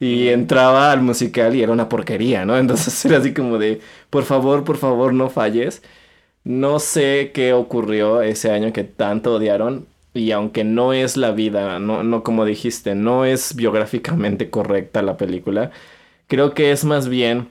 Y 0.00 0.28
entraba 0.28 0.90
al 0.92 1.02
musical 1.02 1.54
y 1.54 1.62
era 1.62 1.72
una 1.72 1.88
porquería, 1.88 2.44
¿no? 2.44 2.56
Entonces 2.58 3.04
era 3.04 3.18
así 3.18 3.34
como 3.34 3.58
de, 3.58 3.80
por 4.10 4.24
favor, 4.24 4.64
por 4.64 4.76
favor, 4.78 5.12
no 5.12 5.30
falles. 5.30 5.82
No 6.44 6.80
sé 6.80 7.30
qué 7.34 7.52
ocurrió 7.52 8.22
ese 8.22 8.50
año 8.50 8.72
que 8.72 8.84
tanto 8.84 9.34
odiaron, 9.34 9.86
y 10.14 10.32
aunque 10.32 10.64
no 10.64 10.92
es 10.92 11.16
la 11.16 11.32
vida, 11.32 11.78
no, 11.78 12.02
no 12.02 12.22
como 12.22 12.44
dijiste, 12.44 12.94
no 12.94 13.24
es 13.24 13.54
biográficamente 13.56 14.50
correcta 14.50 15.02
la 15.02 15.16
película, 15.16 15.70
creo 16.26 16.54
que 16.54 16.72
es 16.72 16.84
más 16.84 17.08
bien 17.08 17.48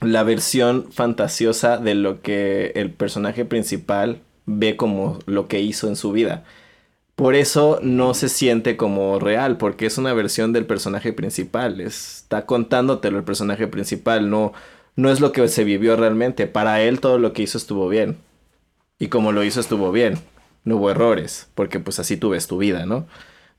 la 0.00 0.22
versión 0.22 0.92
fantasiosa 0.92 1.78
de 1.78 1.94
lo 1.94 2.22
que 2.22 2.72
el 2.76 2.92
personaje 2.92 3.44
principal 3.44 4.20
ve 4.46 4.76
como 4.76 5.18
lo 5.26 5.48
que 5.48 5.60
hizo 5.60 5.88
en 5.88 5.96
su 5.96 6.12
vida. 6.12 6.44
Por 7.16 7.34
eso 7.34 7.80
no 7.82 8.14
se 8.14 8.28
siente 8.28 8.76
como 8.76 9.18
real, 9.18 9.58
porque 9.58 9.86
es 9.86 9.98
una 9.98 10.12
versión 10.14 10.52
del 10.52 10.66
personaje 10.66 11.12
principal. 11.12 11.80
Está 11.80 12.46
contándotelo 12.46 13.18
el 13.18 13.24
personaje 13.24 13.66
principal, 13.66 14.30
no, 14.30 14.52
no 14.94 15.10
es 15.10 15.20
lo 15.20 15.32
que 15.32 15.48
se 15.48 15.64
vivió 15.64 15.96
realmente. 15.96 16.46
Para 16.46 16.80
él 16.82 17.00
todo 17.00 17.18
lo 17.18 17.32
que 17.32 17.42
hizo 17.42 17.58
estuvo 17.58 17.88
bien. 17.88 18.18
Y 19.00 19.08
como 19.08 19.32
lo 19.32 19.42
hizo 19.42 19.58
estuvo 19.58 19.90
bien 19.90 20.18
no 20.68 20.76
hubo 20.76 20.90
errores, 20.90 21.48
porque 21.54 21.80
pues 21.80 21.98
así 21.98 22.16
tú 22.16 22.30
ves 22.30 22.46
tu 22.46 22.58
vida, 22.58 22.86
¿no? 22.86 23.06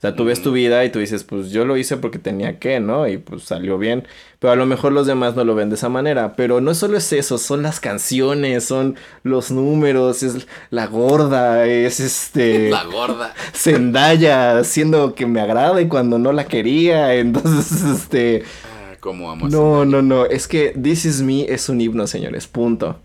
sea, 0.00 0.16
tú 0.16 0.24
ves 0.24 0.40
tu 0.40 0.50
vida 0.50 0.82
y 0.82 0.88
tú 0.88 0.98
dices, 0.98 1.24
pues 1.24 1.50
yo 1.50 1.66
lo 1.66 1.76
hice 1.76 1.98
porque 1.98 2.18
tenía 2.18 2.58
que, 2.58 2.80
¿no? 2.80 3.06
Y 3.06 3.18
pues 3.18 3.42
salió 3.42 3.76
bien. 3.76 4.08
Pero 4.38 4.54
a 4.54 4.56
lo 4.56 4.64
mejor 4.64 4.92
los 4.92 5.06
demás 5.06 5.36
no 5.36 5.44
lo 5.44 5.54
ven 5.54 5.68
de 5.68 5.74
esa 5.74 5.90
manera. 5.90 6.36
Pero 6.36 6.62
no 6.62 6.72
solo 6.72 6.96
es 6.96 7.12
eso, 7.12 7.36
son 7.36 7.62
las 7.62 7.80
canciones, 7.80 8.64
son 8.64 8.96
los 9.24 9.50
números, 9.50 10.22
es 10.22 10.46
la 10.70 10.86
gorda, 10.86 11.66
es 11.66 12.00
este... 12.00 12.70
La 12.70 12.84
gorda. 12.84 13.34
Zendaya, 13.52 14.56
haciendo 14.56 15.14
que 15.14 15.26
me 15.26 15.42
agrade 15.42 15.86
cuando 15.86 16.18
no 16.18 16.32
la 16.32 16.46
quería. 16.46 17.14
Entonces, 17.16 17.82
este... 17.82 18.44
Ah, 18.64 18.96
¿Cómo 19.00 19.30
amo 19.30 19.50
No, 19.50 19.84
no, 19.84 20.00
no. 20.00 20.24
Es 20.24 20.48
que 20.48 20.70
This 20.82 21.04
Is 21.04 21.20
Me 21.20 21.42
es 21.42 21.68
un 21.68 21.78
himno, 21.78 22.06
señores. 22.06 22.46
Punto. 22.46 23.00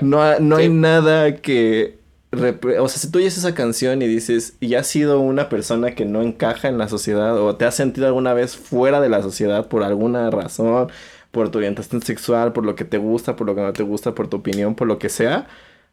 No, 0.00 0.40
no 0.40 0.56
hay 0.56 0.70
nada 0.70 1.36
que 1.36 1.98
o 2.32 2.88
sea, 2.88 2.98
si 2.98 3.10
tú 3.10 3.18
oyes 3.18 3.36
esa 3.36 3.54
canción 3.54 4.00
y 4.00 4.06
dices, 4.06 4.56
y 4.60 4.74
has 4.74 4.86
sido 4.86 5.20
una 5.20 5.48
persona 5.48 5.94
que 5.94 6.06
no 6.06 6.22
encaja 6.22 6.68
en 6.68 6.78
la 6.78 6.88
sociedad, 6.88 7.38
o 7.38 7.56
te 7.56 7.66
has 7.66 7.74
sentido 7.74 8.06
alguna 8.06 8.32
vez 8.32 8.56
fuera 8.56 9.00
de 9.00 9.10
la 9.10 9.22
sociedad 9.22 9.68
por 9.68 9.82
alguna 9.82 10.30
razón, 10.30 10.90
por 11.30 11.50
tu 11.50 11.58
orientación 11.58 12.02
sexual, 12.02 12.52
por 12.52 12.64
lo 12.64 12.74
que 12.74 12.84
te 12.84 12.98
gusta, 12.98 13.36
por 13.36 13.46
lo 13.46 13.54
que 13.54 13.60
no 13.60 13.72
te 13.72 13.82
gusta, 13.82 14.14
por 14.14 14.28
tu 14.28 14.38
opinión, 14.38 14.74
por 14.74 14.88
lo 14.88 14.98
que 14.98 15.08
sea, 15.08 15.46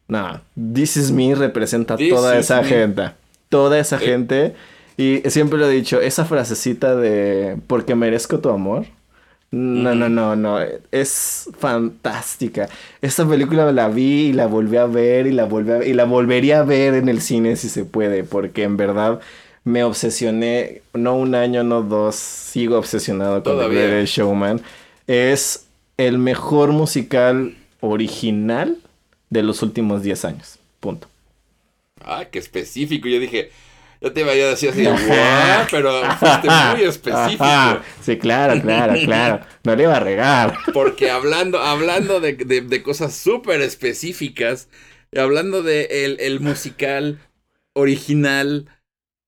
nada, 0.08 0.44
This 0.56 0.98
Is 0.98 1.12
Me 1.12 1.36
representa 1.36 1.98
toda 1.98 2.38
esa 2.38 2.64
gente. 2.64 3.12
Toda 3.50 3.80
esa 3.80 3.98
eh. 3.98 4.00
gente. 4.00 4.56
Y 4.96 5.22
siempre 5.30 5.60
lo 5.60 5.70
he 5.70 5.74
dicho, 5.74 6.00
esa 6.02 6.26
frasecita 6.26 6.96
de 6.96 7.58
porque 7.68 7.96
merezco 7.96 8.40
tu 8.40 8.50
amor 8.50 8.86
no, 9.52 9.96
no, 9.96 10.10
no, 10.10 10.36
no. 10.36 10.60
Es 10.92 11.50
fantástica. 11.58 12.70
Esta 13.02 13.28
película 13.28 13.72
la 13.72 13.90
vi 13.90 14.28
y 14.28 14.34
la 14.34 14.48
volví 14.48 14.78
a 14.78 14.86
ver 14.86 15.26
y 15.26 15.32
la 15.32 15.46
volví 15.46 15.72
a, 15.72 15.84
y 15.84 15.94
la 15.94 16.06
volvería 16.06 16.60
a 16.60 16.64
ver 16.64 16.94
en 16.94 17.10
el 17.10 17.22
cine 17.22 17.56
si 17.56 17.70
se 17.70 17.84
puede, 17.84 18.24
porque 18.24 18.64
en 18.64 18.78
verdad 18.78 19.20
me 19.64 19.84
obsesioné, 19.84 20.82
no 20.94 21.16
un 21.16 21.36
año, 21.36 21.64
no 21.64 21.82
dos, 21.82 22.16
sigo 22.16 22.78
obsesionado 22.78 23.44
con 23.44 23.58
The 23.58 24.06
Showman. 24.06 24.62
Es 25.08 25.68
el 25.98 26.18
mejor 26.18 26.72
musical 26.72 27.56
original 27.82 28.78
de 29.30 29.44
los 29.44 29.64
últimos 29.64 30.04
10 30.04 30.26
años. 30.26 30.60
Punto. 30.80 31.08
Ah, 32.04 32.26
qué 32.32 32.40
específico. 32.40 33.08
Yo 33.08 33.20
dije, 33.20 33.52
yo 34.02 34.14
te 34.14 34.22
iba 34.22 34.32
a 34.32 34.36
decir 34.36 34.70
así, 34.70 34.86
pero 35.72 36.02
fuiste 36.18 36.48
muy 36.72 36.84
específico. 36.84 37.82
Sí, 38.02 38.18
claro, 38.18 38.62
claro, 38.62 38.94
claro. 39.04 39.46
No 39.66 39.76
le 39.76 39.84
iba 39.84 39.96
a 39.96 40.00
regar. 40.00 40.58
Porque 40.74 41.10
hablando, 41.10 41.60
hablando 41.60 42.22
de, 42.22 42.34
de, 42.34 42.84
cosas 42.84 43.14
súper 43.14 43.62
específicas, 43.62 44.70
hablando 45.16 45.64
de 45.64 46.06
el, 46.06 46.20
el 46.22 46.40
musical 46.40 47.20
original, 47.76 48.68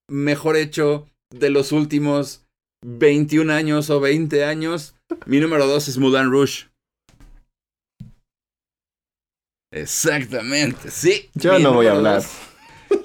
mejor 0.10 0.56
hecho 0.56 1.08
de 1.32 1.50
los 1.50 1.74
últimos 1.74 2.46
21 2.86 3.52
años 3.52 3.90
o 3.90 4.00
20 4.00 4.46
años, 4.46 4.96
mi 5.26 5.42
número 5.42 5.68
2 5.68 5.90
es 5.90 5.98
Mulan 5.98 6.32
Rouge. 6.32 6.70
Exactamente, 9.74 10.92
sí. 10.92 11.30
Yo 11.34 11.60
no 11.60 11.74
voy 11.74 11.88
a 11.88 11.92
hablar. 11.92 12.24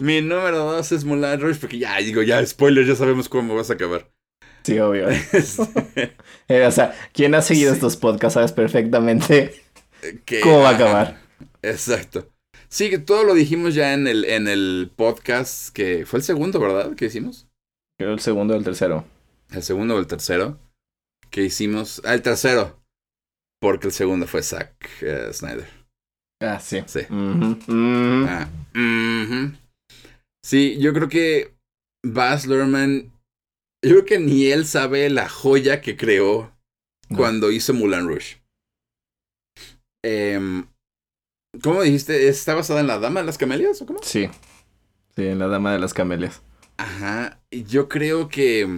Mi 0.00 0.20
número 0.20 0.58
dos 0.58 0.92
es 0.92 1.04
Mulan 1.04 1.40
Rouge, 1.40 1.60
porque 1.60 1.78
ya 1.78 1.96
digo, 1.98 2.22
ya, 2.22 2.44
spoiler, 2.44 2.86
ya 2.86 2.96
sabemos 2.96 3.28
cómo 3.28 3.54
vas 3.54 3.70
a 3.70 3.74
acabar. 3.74 4.10
Sí, 4.62 4.78
obvio. 4.78 5.08
Este, 5.32 6.16
eh, 6.48 6.66
o 6.66 6.70
sea, 6.72 6.94
quien 7.12 7.34
ha 7.34 7.42
seguido 7.42 7.72
estos 7.72 7.96
podcasts 7.96 8.34
sabes 8.34 8.52
perfectamente 8.52 9.62
cómo 10.42 10.60
va 10.60 10.70
a 10.70 10.74
acabar. 10.74 11.20
Exacto. 11.62 12.28
Sí, 12.68 12.90
que 12.90 12.98
todo 12.98 13.24
lo 13.24 13.34
dijimos 13.34 13.74
ya 13.74 13.94
en 13.94 14.06
el, 14.06 14.24
en 14.24 14.48
el 14.48 14.90
podcast 14.94 15.72
que 15.72 16.04
fue 16.04 16.18
el 16.18 16.24
segundo, 16.24 16.58
¿verdad? 16.60 16.94
Que 16.94 17.06
hicimos. 17.06 17.48
Creo 17.98 18.12
el 18.12 18.20
segundo 18.20 18.54
o 18.54 18.56
el 18.56 18.64
tercero. 18.64 19.04
El 19.52 19.62
segundo 19.62 19.94
o 19.94 19.98
el 19.98 20.06
tercero. 20.06 20.58
Que 21.30 21.44
hicimos. 21.44 22.02
Ah, 22.04 22.14
el 22.14 22.22
tercero. 22.22 22.80
Porque 23.60 23.86
el 23.86 23.92
segundo 23.92 24.26
fue 24.26 24.42
Zack 24.42 25.02
eh, 25.02 25.30
Snyder. 25.32 25.68
Ah, 26.40 26.60
sí. 26.60 26.82
Sí. 26.86 27.00
Ah, 27.08 28.48
Sí, 30.46 30.78
yo 30.78 30.92
creo 30.92 31.08
que 31.08 31.56
Baz 32.04 32.46
Luhrmann, 32.46 33.12
yo 33.84 33.90
creo 33.90 34.04
que 34.04 34.18
ni 34.20 34.46
él 34.46 34.64
sabe 34.64 35.10
la 35.10 35.28
joya 35.28 35.80
que 35.80 35.96
creó 35.96 36.56
cuando 37.16 37.50
hizo 37.50 37.74
Mulan 37.74 38.06
Rouge. 38.06 38.40
Em, 40.04 40.68
¿Cómo 41.64 41.82
dijiste? 41.82 42.28
¿Está 42.28 42.54
basada 42.54 42.78
en 42.78 42.86
la 42.86 43.00
Dama 43.00 43.18
de 43.18 43.26
las 43.26 43.38
Camelias 43.38 43.82
o 43.82 43.86
cómo? 43.86 43.98
Sí. 44.04 44.28
Sí, 45.16 45.26
en 45.26 45.40
la 45.40 45.48
Dama 45.48 45.72
de 45.72 45.80
las 45.80 45.92
Camelias. 45.92 46.40
Ajá. 46.76 47.40
Yo 47.50 47.88
creo 47.88 48.28
que 48.28 48.68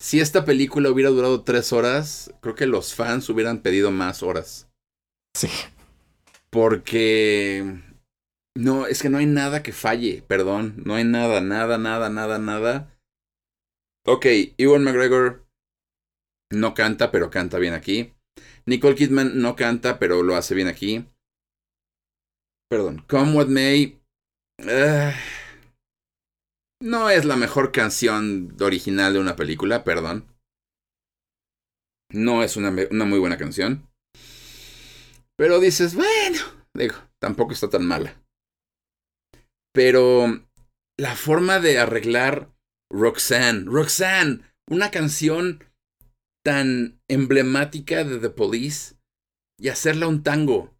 si 0.00 0.20
esta 0.20 0.46
película 0.46 0.90
hubiera 0.90 1.10
durado 1.10 1.42
tres 1.42 1.70
horas, 1.70 2.32
creo 2.40 2.54
que 2.54 2.66
los 2.66 2.94
fans 2.94 3.28
hubieran 3.28 3.58
pedido 3.58 3.90
más 3.90 4.22
horas. 4.22 4.70
Sí. 5.34 5.50
Porque 6.48 7.83
no, 8.56 8.86
es 8.86 9.02
que 9.02 9.08
no 9.08 9.18
hay 9.18 9.26
nada 9.26 9.62
que 9.62 9.72
falle, 9.72 10.22
perdón. 10.22 10.82
No 10.84 10.94
hay 10.94 11.04
nada, 11.04 11.40
nada, 11.40 11.78
nada, 11.78 12.08
nada, 12.08 12.38
nada. 12.38 12.98
Ok, 14.06 14.26
Ewan 14.58 14.84
McGregor 14.84 15.46
no 16.52 16.74
canta, 16.74 17.10
pero 17.10 17.30
canta 17.30 17.58
bien 17.58 17.74
aquí. 17.74 18.14
Nicole 18.66 18.94
Kidman 18.94 19.40
no 19.40 19.56
canta, 19.56 19.98
pero 19.98 20.22
lo 20.22 20.36
hace 20.36 20.54
bien 20.54 20.68
aquí. 20.68 21.06
Perdón, 22.70 23.04
Come 23.08 23.32
What 23.32 23.48
May. 23.48 24.00
Eh, 24.58 25.12
no 26.80 27.10
es 27.10 27.24
la 27.24 27.36
mejor 27.36 27.72
canción 27.72 28.56
original 28.60 29.14
de 29.14 29.20
una 29.20 29.36
película, 29.36 29.84
perdón. 29.84 30.26
No 32.10 32.42
es 32.42 32.56
una, 32.56 32.74
una 32.90 33.04
muy 33.04 33.18
buena 33.18 33.36
canción. 33.36 33.88
Pero 35.36 35.58
dices, 35.58 35.94
bueno, 35.94 36.38
digo, 36.74 36.94
tampoco 37.18 37.52
está 37.52 37.68
tan 37.68 37.84
mala. 37.86 38.23
Pero 39.74 40.46
la 40.96 41.16
forma 41.16 41.58
de 41.58 41.78
arreglar 41.78 42.54
Roxanne, 42.90 43.64
Roxanne, 43.66 44.42
una 44.70 44.90
canción 44.90 45.64
tan 46.44 47.00
emblemática 47.08 48.04
de 48.04 48.18
The 48.18 48.30
Police 48.30 48.94
y 49.58 49.68
hacerla 49.68 50.06
un 50.06 50.22
tango. 50.22 50.72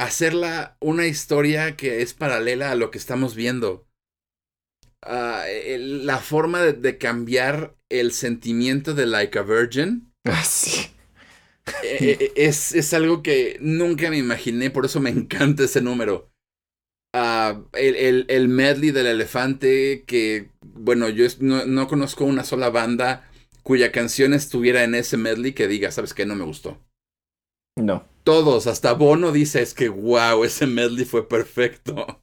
Hacerla 0.00 0.76
una 0.80 1.06
historia 1.06 1.76
que 1.76 2.00
es 2.00 2.14
paralela 2.14 2.70
a 2.70 2.74
lo 2.74 2.90
que 2.90 2.98
estamos 2.98 3.34
viendo. 3.34 3.86
Ah, 5.02 5.44
la 5.66 6.18
forma 6.18 6.62
de, 6.62 6.98
cambiar 6.98 7.76
el 7.88 8.12
sentimiento 8.12 8.94
de 8.94 9.06
Like 9.06 9.38
a 9.38 9.42
Virgin. 9.42 10.12
Ah, 10.24 10.44
sí. 10.44 10.90
Eh, 11.82 12.16
eh, 12.20 12.32
es, 12.36 12.74
es 12.74 12.94
algo 12.94 13.22
que 13.22 13.58
nunca 13.60 14.10
me 14.10 14.18
imaginé, 14.18 14.70
por 14.70 14.86
eso 14.86 15.00
me 15.00 15.10
encanta 15.10 15.64
ese 15.64 15.80
número 15.80 16.29
el, 17.12 18.26
el, 18.28 18.48
medley 18.48 18.92
del 18.92 19.06
elefante 19.06 20.04
que 20.06 20.50
bueno, 20.62 21.08
yo 21.08 21.26
no, 21.40 21.88
conozco 21.88 22.24
una 22.24 22.44
sola 22.44 22.70
banda 22.70 23.28
cuya 23.62 23.92
canción 23.92 24.32
estuviera 24.32 24.84
en 24.84 24.94
ese 24.94 25.16
medley 25.16 25.52
que 25.52 25.68
diga, 25.68 25.90
¿sabes 25.90 26.14
qué? 26.14 26.24
No 26.24 26.34
me 26.34 26.44
gustó. 26.44 26.78
No. 27.76 28.06
Todos, 28.24 28.66
hasta 28.66 28.92
Bono 28.92 29.32
dice, 29.32 29.62
es 29.62 29.74
que 29.74 29.88
wow, 29.88 30.44
ese 30.44 30.66
medley 30.66 31.04
fue 31.04 31.28
perfecto. 31.28 32.22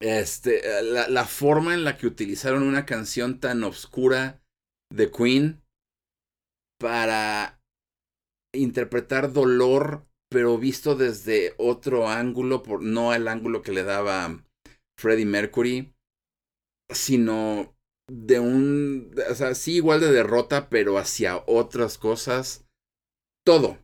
Este, 0.00 0.60
la, 0.82 1.08
la, 1.08 1.24
forma 1.26 1.74
en 1.74 1.84
la 1.84 1.96
que 1.96 2.08
utilizaron 2.08 2.64
una 2.64 2.84
canción 2.84 3.38
tan 3.38 3.62
oscura 3.62 4.42
de 4.90 5.10
Queen 5.12 5.62
para 6.80 7.60
interpretar 8.52 9.32
dolor, 9.32 10.04
pero 10.32 10.58
visto 10.58 10.94
desde 10.94 11.54
otro 11.58 12.08
ángulo, 12.08 12.62
por, 12.62 12.82
no 12.82 13.14
el 13.14 13.28
ángulo 13.28 13.62
que 13.62 13.72
le 13.72 13.84
daba 13.84 14.44
Freddie 14.98 15.26
Mercury, 15.26 15.94
sino 16.90 17.76
de 18.10 18.40
un, 18.40 19.14
o 19.30 19.34
sea, 19.34 19.54
sí 19.54 19.76
igual 19.76 20.00
de 20.00 20.12
derrota, 20.12 20.68
pero 20.68 20.98
hacia 20.98 21.42
otras 21.46 21.98
cosas. 21.98 22.66
Todo, 23.44 23.78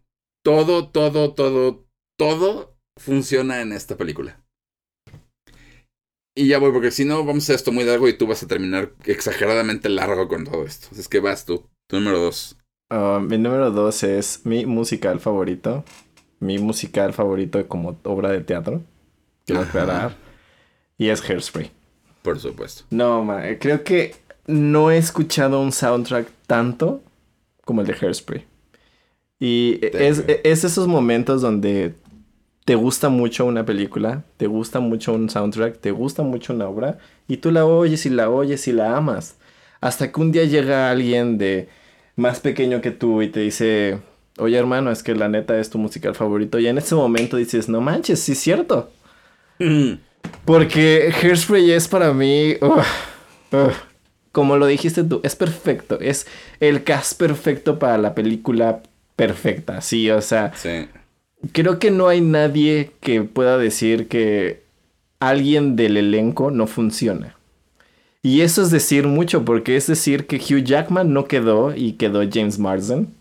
todo, 0.44 0.90
todo, 0.90 1.34
todo, 1.34 1.86
todo 2.18 2.76
funciona 2.98 3.60
en 3.60 3.72
esta 3.72 3.96
película. 3.96 4.44
Y 6.36 6.46
ya 6.46 6.58
voy, 6.58 6.70
porque 6.70 6.92
si 6.92 7.04
no, 7.04 7.24
vamos 7.24 7.50
a 7.50 7.54
esto 7.54 7.72
muy 7.72 7.84
largo 7.84 8.08
y 8.08 8.16
tú 8.16 8.28
vas 8.28 8.42
a 8.44 8.46
terminar 8.46 8.94
exageradamente 9.04 9.88
largo 9.88 10.28
con 10.28 10.44
todo 10.44 10.64
esto. 10.64 10.88
Es 10.96 11.08
que 11.08 11.18
vas 11.18 11.44
tú, 11.44 11.68
tu 11.88 11.96
número 11.96 12.20
dos. 12.20 12.56
Ah, 12.90 13.20
mi 13.20 13.38
número 13.38 13.72
dos 13.72 14.04
es 14.04 14.46
mi 14.46 14.64
musical 14.64 15.18
favorito. 15.18 15.84
Mi 16.40 16.59
musical 16.59 17.12
favorito 17.12 17.66
como 17.66 17.98
obra 18.05 18.31
de 18.31 18.40
teatro. 18.40 18.82
Quiero 19.44 19.62
aclarar. 19.62 20.15
Y 20.97 21.09
es 21.09 21.23
Hairspray. 21.28 21.70
Por 22.23 22.39
supuesto. 22.39 22.85
No, 22.90 23.27
creo 23.60 23.85
que 23.85 24.15
no 24.47 24.90
he 24.90 24.98
escuchado 24.98 25.60
un 25.60 25.73
soundtrack 25.73 26.28
tanto 26.47 27.02
como 27.65 27.81
el 27.82 27.86
de 27.86 27.94
Hairspray. 27.94 28.44
Y 29.39 29.78
es, 29.82 30.24
es, 30.27 30.65
esos 30.65 30.89
momentos 30.89 31.43
donde 31.43 31.94
te 32.65 32.74
gusta 32.74 33.09
mucho 33.09 33.47
una 33.47 33.65
película, 33.65 34.24
te 34.36 34.47
gusta 34.47 34.81
mucho 34.81 35.15
un 35.15 35.31
soundtrack, 35.31 35.78
te 35.81 35.90
gusta 35.90 36.23
mucho 36.23 36.52
una 36.52 36.69
obra, 36.69 36.98
y 37.28 37.39
tú 37.39 37.51
la 37.51 37.65
oyes 37.65 38.05
y 38.05 38.10
la 38.10 38.28
oyes 38.28 38.66
y 38.69 38.73
la 38.73 38.97
amas. 38.97 39.39
Hasta 39.81 40.10
que 40.10 40.20
un 40.20 40.32
día 40.32 40.44
llega 40.44 40.90
alguien 40.90 41.39
de 41.39 41.69
más 42.16 42.40
pequeño 42.40 42.81
que 42.81 42.90
tú 42.90 43.23
y 43.23 43.28
te 43.28 43.40
dice, 43.40 44.01
oye 44.39 44.56
hermano, 44.56 44.90
es 44.90 45.02
que 45.02 45.15
la 45.15 45.28
neta 45.28 45.59
es 45.59 45.70
tu 45.70 45.78
musical 45.78 46.15
favorito. 46.15 46.59
Y 46.59 46.66
en 46.66 46.78
ese 46.78 46.94
momento 46.94 47.36
dices, 47.36 47.69
no 47.69 47.81
manches, 47.81 48.20
sí 48.20 48.32
es 48.32 48.39
cierto. 48.39 48.90
Mm. 49.59 49.94
Porque 50.44 51.12
Hairspray 51.23 51.70
es 51.73 51.89
para 51.89 52.12
mí, 52.12 52.56
como 54.32 54.56
lo 54.56 54.66
dijiste 54.66 55.05
tú, 55.05 55.20
es 55.23 55.36
perfecto. 55.36 55.98
Es 56.01 56.27
el 56.60 56.85
cast 56.85 57.19
perfecto 57.19 57.78
para 57.78 57.98
la 57.98 58.15
película 58.15 58.82
perfecta, 59.16 59.81
sí, 59.81 60.10
o 60.10 60.20
sea. 60.20 60.52
Sí 60.55 60.89
creo 61.52 61.78
que 61.78 61.90
no 61.90 62.09
hay 62.09 62.20
nadie 62.20 62.93
que 63.01 63.23
pueda 63.23 63.59
decir 63.59 64.09
que 64.09 64.62
alguien 65.20 65.77
del 65.77 65.97
elenco 65.97 66.51
no 66.51 66.66
funciona. 66.66 67.36
Y 68.23 68.40
eso 68.40 68.62
es 68.62 68.70
decir 68.70 69.06
mucho, 69.06 69.44
porque 69.44 69.77
es 69.77 69.86
decir 69.86 70.27
que 70.27 70.36
Hugh 70.36 70.65
Jackman 70.65 71.12
no 71.12 71.27
quedó 71.27 71.74
y 71.74 71.93
quedó 71.93 72.23
James 72.31 72.59
Marsden. 72.59 73.15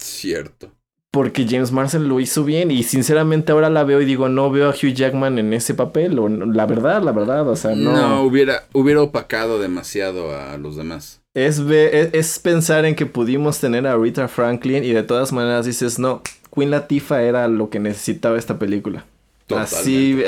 Cierto. 0.00 0.70
Porque 1.10 1.44
James 1.48 1.72
Marsden 1.72 2.08
lo 2.08 2.20
hizo 2.20 2.44
bien 2.44 2.70
y 2.70 2.84
sinceramente 2.84 3.50
ahora 3.50 3.68
la 3.68 3.82
veo 3.82 4.00
y 4.00 4.04
digo, 4.04 4.28
no 4.28 4.50
veo 4.50 4.68
a 4.68 4.74
Hugh 4.74 4.94
Jackman 4.94 5.38
en 5.38 5.52
ese 5.52 5.74
papel. 5.74 6.18
O, 6.18 6.28
la 6.28 6.66
verdad, 6.66 7.02
la 7.02 7.10
verdad, 7.10 7.48
o 7.48 7.56
sea, 7.56 7.74
no. 7.74 7.92
No, 7.92 8.22
hubiera, 8.22 8.64
hubiera 8.72 9.02
opacado 9.02 9.58
demasiado 9.58 10.36
a 10.36 10.56
los 10.56 10.76
demás. 10.76 11.20
Es, 11.34 11.58
es, 11.58 12.10
es 12.12 12.38
pensar 12.38 12.84
en 12.84 12.94
que 12.94 13.06
pudimos 13.06 13.58
tener 13.58 13.86
a 13.86 13.96
Rita 13.96 14.28
Franklin 14.28 14.84
y 14.84 14.92
de 14.92 15.02
todas 15.02 15.32
maneras 15.32 15.66
dices, 15.66 15.98
no, 15.98 16.22
Queen 16.54 16.70
Latifah 16.70 17.22
era 17.22 17.48
lo 17.48 17.70
que 17.70 17.80
necesitaba 17.80 18.38
esta 18.38 18.58
película. 18.58 19.04
Así. 19.48 20.22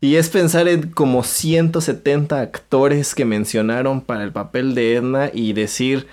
Y 0.00 0.16
es 0.16 0.28
pensar 0.28 0.68
en 0.68 0.90
como 0.90 1.22
170 1.22 2.40
actores 2.40 3.14
que 3.14 3.24
mencionaron 3.24 4.00
para 4.00 4.24
el 4.24 4.32
papel 4.32 4.74
de 4.74 4.96
Edna 4.96 5.30
y 5.32 5.52
decir 5.52 6.06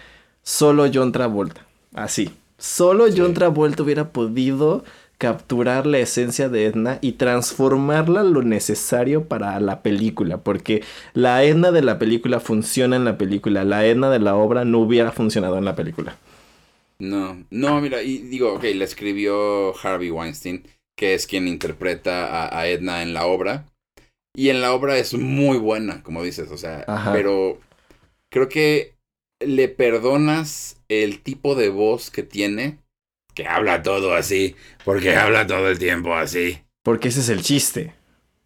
solo 0.43 0.89
John 0.93 1.11
Travolta. 1.11 1.65
Así. 1.93 2.29
Solo 2.59 3.05
John 3.15 3.33
Travolta 3.33 3.83
hubiera 3.83 4.09
podido 4.09 4.83
capturar 5.17 5.85
la 5.85 5.99
esencia 5.99 6.49
de 6.49 6.65
Edna 6.65 6.99
y 7.01 7.13
transformarla 7.13 8.23
lo 8.23 8.41
necesario 8.41 9.25
para 9.25 9.59
la 9.59 9.81
película, 9.81 10.37
porque 10.37 10.83
la 11.13 11.43
Edna 11.43 11.71
de 11.71 11.81
la 11.81 11.99
película 11.99 12.39
funciona 12.39 12.95
en 12.95 13.05
la 13.05 13.17
película, 13.17 13.63
la 13.63 13.85
Edna 13.85 14.09
de 14.09 14.19
la 14.19 14.35
obra 14.35 14.65
no 14.65 14.79
hubiera 14.79 15.11
funcionado 15.11 15.57
en 15.57 15.65
la 15.65 15.75
película. 15.75 16.17
No, 16.99 17.45
no, 17.49 17.79
mira, 17.79 18.01
y 18.01 18.17
digo, 18.17 18.53
ok, 18.53 18.63
la 18.75 18.83
escribió 18.83 19.73
Harvey 19.77 20.11
Weinstein, 20.11 20.63
que 20.97 21.13
es 21.13 21.27
quien 21.27 21.47
interpreta 21.47 22.57
a, 22.57 22.67
Edna 22.67 23.01
en 23.01 23.13
la 23.13 23.25
obra. 23.25 23.65
Y 24.35 24.49
en 24.49 24.61
la 24.61 24.73
obra 24.73 24.97
es 24.97 25.13
muy 25.13 25.57
buena, 25.57 26.03
como 26.03 26.23
dices, 26.23 26.51
o 26.51 26.57
sea, 26.57 26.85
pero 27.13 27.57
creo 28.29 28.47
que 28.47 28.98
le 29.39 29.67
perdonas 29.67 30.81
el 30.89 31.21
tipo 31.21 31.55
de 31.55 31.69
voz 31.69 32.11
que 32.11 32.23
tiene, 32.23 32.79
que 33.33 33.47
habla 33.47 33.83
todo 33.83 34.13
así, 34.13 34.55
porque 34.83 35.15
habla 35.15 35.47
todo 35.47 35.69
el 35.69 35.79
tiempo 35.79 36.15
así. 36.15 36.61
Porque 36.83 37.09
ese 37.09 37.21
es 37.21 37.29
el 37.29 37.41
chiste. 37.41 37.93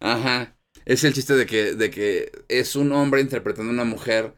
Ajá. 0.00 0.56
Es 0.84 1.04
el 1.04 1.14
chiste 1.14 1.34
de 1.34 1.46
que, 1.46 1.74
de 1.74 1.90
que 1.90 2.30
es 2.48 2.76
un 2.76 2.92
hombre 2.92 3.20
interpretando 3.20 3.70
a 3.70 3.74
una 3.74 3.84
mujer 3.84 4.34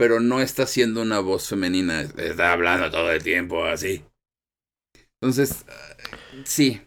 pero 0.00 0.18
no 0.18 0.40
está 0.40 0.66
siendo 0.66 1.02
una 1.02 1.20
voz 1.20 1.46
femenina, 1.46 2.00
está 2.00 2.54
hablando 2.54 2.90
todo 2.90 3.12
el 3.12 3.22
tiempo 3.22 3.66
así. 3.66 4.02
Entonces, 5.20 5.66
sí, 6.44 6.80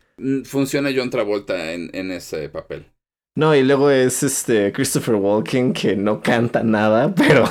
funciona 0.46 0.90
John 0.96 1.12
Travolta 1.12 1.74
en, 1.74 1.92
en 1.94 2.10
ese 2.10 2.50
papel. 2.50 2.92
No, 3.38 3.56
y 3.56 3.62
luego 3.62 3.92
es 3.92 4.24
este 4.24 4.72
Christopher 4.74 5.14
Walken 5.14 5.74
que 5.74 5.96
no 5.96 6.24
canta 6.24 6.64
nada, 6.64 7.14
pero 7.16 7.46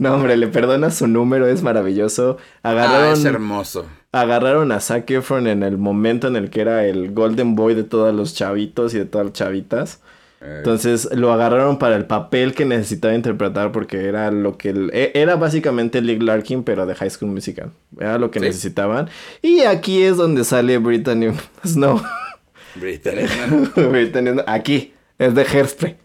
no, 0.00 0.14
hombre, 0.14 0.34
le 0.38 0.46
perdona 0.46 0.90
su 0.90 1.06
número, 1.06 1.46
es 1.46 1.62
maravilloso. 1.62 2.38
Agarraron, 2.62 3.10
ah, 3.10 3.12
es 3.12 3.24
hermoso. 3.26 3.84
Agarraron 4.12 4.72
a 4.72 4.80
Zac 4.80 5.10
Efron 5.10 5.46
en 5.46 5.62
el 5.62 5.76
momento 5.76 6.26
en 6.26 6.36
el 6.36 6.48
que 6.48 6.62
era 6.62 6.86
el 6.86 7.12
Golden 7.12 7.54
Boy 7.54 7.74
de 7.74 7.84
todos 7.84 8.14
los 8.14 8.34
chavitos 8.34 8.94
y 8.94 8.98
de 8.98 9.04
todas 9.04 9.26
las 9.26 9.34
chavitas. 9.34 10.00
Entonces 10.40 11.10
lo 11.12 11.34
agarraron 11.34 11.78
para 11.78 11.96
el 11.96 12.06
papel 12.06 12.54
que 12.54 12.64
necesitaba 12.64 13.12
interpretar 13.12 13.72
porque 13.72 14.06
era 14.06 14.30
lo 14.30 14.56
que... 14.56 14.70
E, 14.90 15.12
era 15.14 15.36
básicamente 15.36 16.00
Lee 16.00 16.18
Larkin 16.18 16.64
pero 16.64 16.86
de 16.86 16.94
High 16.94 17.10
School 17.10 17.32
Musical. 17.32 17.70
Era 17.98 18.16
lo 18.16 18.30
que 18.30 18.40
necesitaban. 18.40 19.10
Y 19.42 19.60
aquí 19.60 20.02
es 20.02 20.16
donde 20.16 20.44
sale 20.44 20.78
Brittany 20.78 21.26
Snow. 21.66 22.00
Brittany 22.74 23.26
Snow. 23.26 24.44
Aquí. 24.46 24.94
Es 25.18 25.34
de 25.34 25.44
Hairspray. 25.44 25.98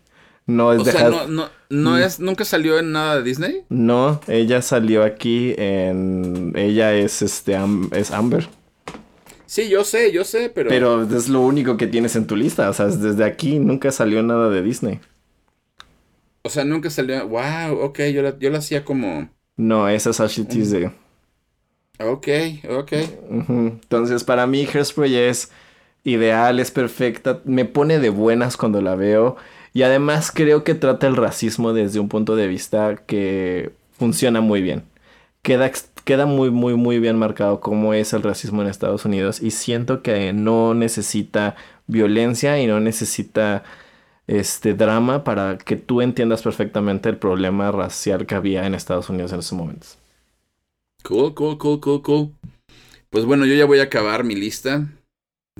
No 0.47 0.73
es 0.73 0.81
o 0.81 0.83
de 0.83 0.91
sea, 0.91 1.09
no, 1.09 1.27
no, 1.27 1.49
no 1.69 1.91
mm. 1.91 1.97
es, 1.97 2.19
¿Nunca 2.19 2.45
salió 2.45 2.77
en 2.79 2.91
nada 2.91 3.17
de 3.17 3.23
Disney? 3.23 3.63
No, 3.69 4.21
ella 4.27 4.61
salió 4.61 5.03
aquí 5.03 5.53
en... 5.57 6.53
Ella 6.55 6.93
es, 6.93 7.21
este, 7.21 7.57
es 7.91 8.11
Amber. 8.11 8.47
Sí, 9.45 9.69
yo 9.69 9.83
sé, 9.83 10.11
yo 10.11 10.23
sé, 10.23 10.51
pero... 10.53 10.69
Pero 10.69 11.03
es 11.03 11.29
lo 11.29 11.41
único 11.41 11.77
que 11.77 11.87
tienes 11.87 12.15
en 12.15 12.27
tu 12.27 12.35
lista. 12.35 12.69
O 12.69 12.73
sea, 12.73 12.87
desde 12.87 13.23
aquí 13.23 13.59
nunca 13.59 13.91
salió 13.91 14.21
nada 14.23 14.49
de 14.49 14.61
Disney. 14.61 14.99
O 16.43 16.49
sea, 16.49 16.63
nunca 16.65 16.89
salió... 16.89 17.27
Wow, 17.27 17.79
ok, 17.81 17.99
yo 18.13 18.21
la, 18.21 18.37
yo 18.37 18.49
la 18.49 18.59
hacía 18.59 18.83
como... 18.85 19.29
No, 19.57 19.87
esa 19.87 20.09
es 20.09 20.19
Ashley 20.19 20.45
Tisdale. 20.45 20.91
Ok, 21.99 22.27
ok. 22.69 22.91
Entonces, 23.29 24.23
para 24.23 24.45
mí, 24.47 24.67
Hairspray 24.71 25.15
es 25.15 25.51
ideal, 26.03 26.59
es 26.59 26.71
perfecta. 26.71 27.41
Me 27.45 27.65
pone 27.65 27.99
de 27.99 28.09
buenas 28.09 28.57
cuando 28.57 28.81
la 28.81 28.95
veo. 28.95 29.37
Y 29.75 29.83
además 29.83 30.31
creo 30.31 30.63
que 30.63 30.73
trata 30.73 31.05
el 31.05 31.17
racismo 31.17 31.73
desde 31.73 31.99
un 31.99 32.07
punto 32.07 32.37
de 32.37 32.47
vista 32.47 32.95
que 33.05 33.73
funciona 33.91 34.39
muy 34.39 34.61
bien. 34.61 34.85
Queda 35.41 35.69
queda 36.05 36.25
muy, 36.25 36.49
muy, 36.49 36.75
muy 36.75 36.99
bien 36.99 37.17
marcado 37.17 37.59
cómo 37.59 37.93
es 37.93 38.13
el 38.13 38.23
racismo 38.23 38.61
en 38.61 38.69
Estados 38.69 39.03
Unidos 39.03 39.41
y 39.41 39.51
siento 39.51 40.01
que 40.01 40.31
no 40.31 40.73
necesita 40.73 41.57
violencia 41.87 42.57
y 42.61 42.67
no 42.67 42.79
necesita 42.79 43.63
este 44.27 44.75
drama 44.75 45.25
para 45.25 45.57
que 45.57 45.75
tú 45.75 46.01
entiendas 46.01 46.41
perfectamente 46.41 47.09
el 47.09 47.17
problema 47.17 47.69
racial 47.73 48.25
que 48.25 48.35
había 48.35 48.65
en 48.65 48.75
Estados 48.75 49.09
Unidos 49.09 49.33
en 49.33 49.39
esos 49.39 49.57
momentos. 49.57 49.97
Cool, 51.03 51.33
cool, 51.33 51.57
cool, 51.57 51.81
cool, 51.81 52.01
cool. 52.01 52.31
Pues 53.09 53.25
bueno, 53.25 53.45
yo 53.45 53.55
ya 53.55 53.65
voy 53.65 53.79
a 53.79 53.83
acabar 53.83 54.23
mi 54.23 54.35
lista 54.35 54.87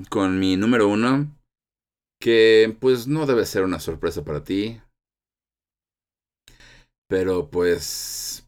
con 0.08 0.38
mi 0.38 0.56
número 0.56 0.88
uno, 0.88 1.26
que 2.20 2.76
pues 2.80 3.06
no 3.06 3.26
debe 3.26 3.46
ser 3.46 3.62
una 3.62 3.80
sorpresa 3.80 4.24
para 4.24 4.44
ti, 4.44 4.80
pero 7.08 7.50
pues 7.50 8.46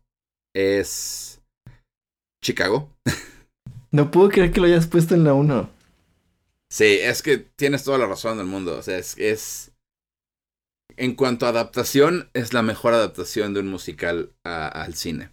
es 0.55 1.41
Chicago. 2.43 2.91
No 3.91 4.11
puedo 4.11 4.29
creer 4.29 4.53
que 4.53 4.61
lo 4.61 4.67
hayas 4.67 4.87
puesto 4.87 5.15
en 5.15 5.25
la 5.25 5.33
1. 5.33 5.71
Sí, 6.71 6.99
es 7.01 7.23
que 7.23 7.39
tienes 7.39 7.85
toda 7.85 7.97
la 7.99 8.07
razón 8.07 8.37
del 8.37 8.47
mundo. 8.47 8.77
O 8.77 8.83
sea, 8.83 8.99
es, 8.99 9.17
es. 9.17 9.73
en 10.97 11.15
cuanto 11.15 11.47
a 11.47 11.51
adaptación, 11.51 12.29
es 12.35 12.53
la 12.53 12.63
mejor 12.63 12.93
adaptación 12.93 13.55
de 13.55 13.61
un 13.61 13.69
musical 13.69 14.35
al 14.45 14.95
cine. 14.95 15.31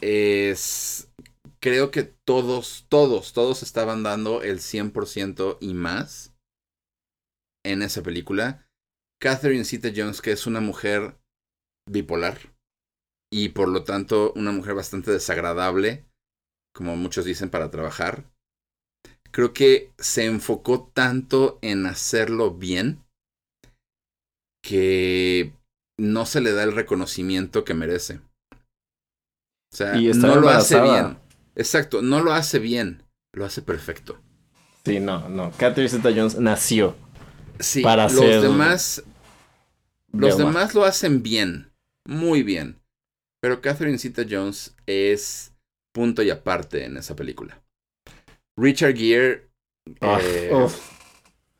Es. 0.00 1.08
Creo 1.60 1.90
que 1.90 2.02
todos, 2.02 2.86
todos, 2.88 3.32
todos 3.32 3.62
estaban 3.62 4.02
dando 4.02 4.42
el 4.42 4.58
100% 4.58 5.58
y 5.60 5.74
más 5.74 6.27
en 7.72 7.82
esa 7.82 8.02
película. 8.02 8.66
Catherine 9.20 9.64
Zeta 9.64 9.90
Jones, 9.94 10.20
que 10.22 10.32
es 10.32 10.46
una 10.46 10.60
mujer 10.60 11.18
bipolar 11.88 12.38
y 13.32 13.50
por 13.50 13.68
lo 13.68 13.84
tanto 13.84 14.32
una 14.36 14.52
mujer 14.52 14.74
bastante 14.74 15.10
desagradable, 15.10 16.06
como 16.74 16.96
muchos 16.96 17.24
dicen, 17.24 17.50
para 17.50 17.70
trabajar. 17.70 18.24
Creo 19.30 19.52
que 19.52 19.92
se 19.98 20.24
enfocó 20.24 20.90
tanto 20.94 21.58
en 21.60 21.86
hacerlo 21.86 22.52
bien 22.52 23.04
que 24.62 25.52
no 25.98 26.24
se 26.24 26.40
le 26.40 26.52
da 26.52 26.62
el 26.62 26.72
reconocimiento 26.72 27.64
que 27.64 27.74
merece. 27.74 28.20
O 29.72 29.76
sea, 29.76 29.94
no 29.94 30.36
lo 30.36 30.48
hace 30.48 30.80
bien. 30.80 31.18
Exacto, 31.54 32.00
no 32.00 32.22
lo 32.22 32.32
hace 32.32 32.58
bien, 32.58 33.02
lo 33.34 33.44
hace 33.44 33.60
perfecto. 33.60 34.18
Sí, 34.86 35.00
no, 35.00 35.28
no. 35.28 35.50
Catherine 35.58 35.90
Zeta 35.90 36.10
Jones 36.14 36.38
nació 36.38 36.96
sí, 37.60 37.82
para 37.82 38.08
los 38.08 38.42
demás 38.42 39.02
los 40.12 40.38
demás 40.38 40.74
lo 40.74 40.84
hacen 40.84 41.22
bien, 41.22 41.70
muy 42.06 42.42
bien. 42.42 42.80
Pero 43.40 43.60
Catherine 43.60 43.98
Zeta 43.98 44.24
Jones 44.28 44.74
es 44.86 45.52
punto 45.92 46.22
y 46.22 46.30
aparte 46.30 46.84
en 46.84 46.96
esa 46.96 47.14
película. 47.14 47.62
Richard 48.56 48.96
Gere 48.96 49.48
ah, 50.00 50.18
eh, 50.20 50.66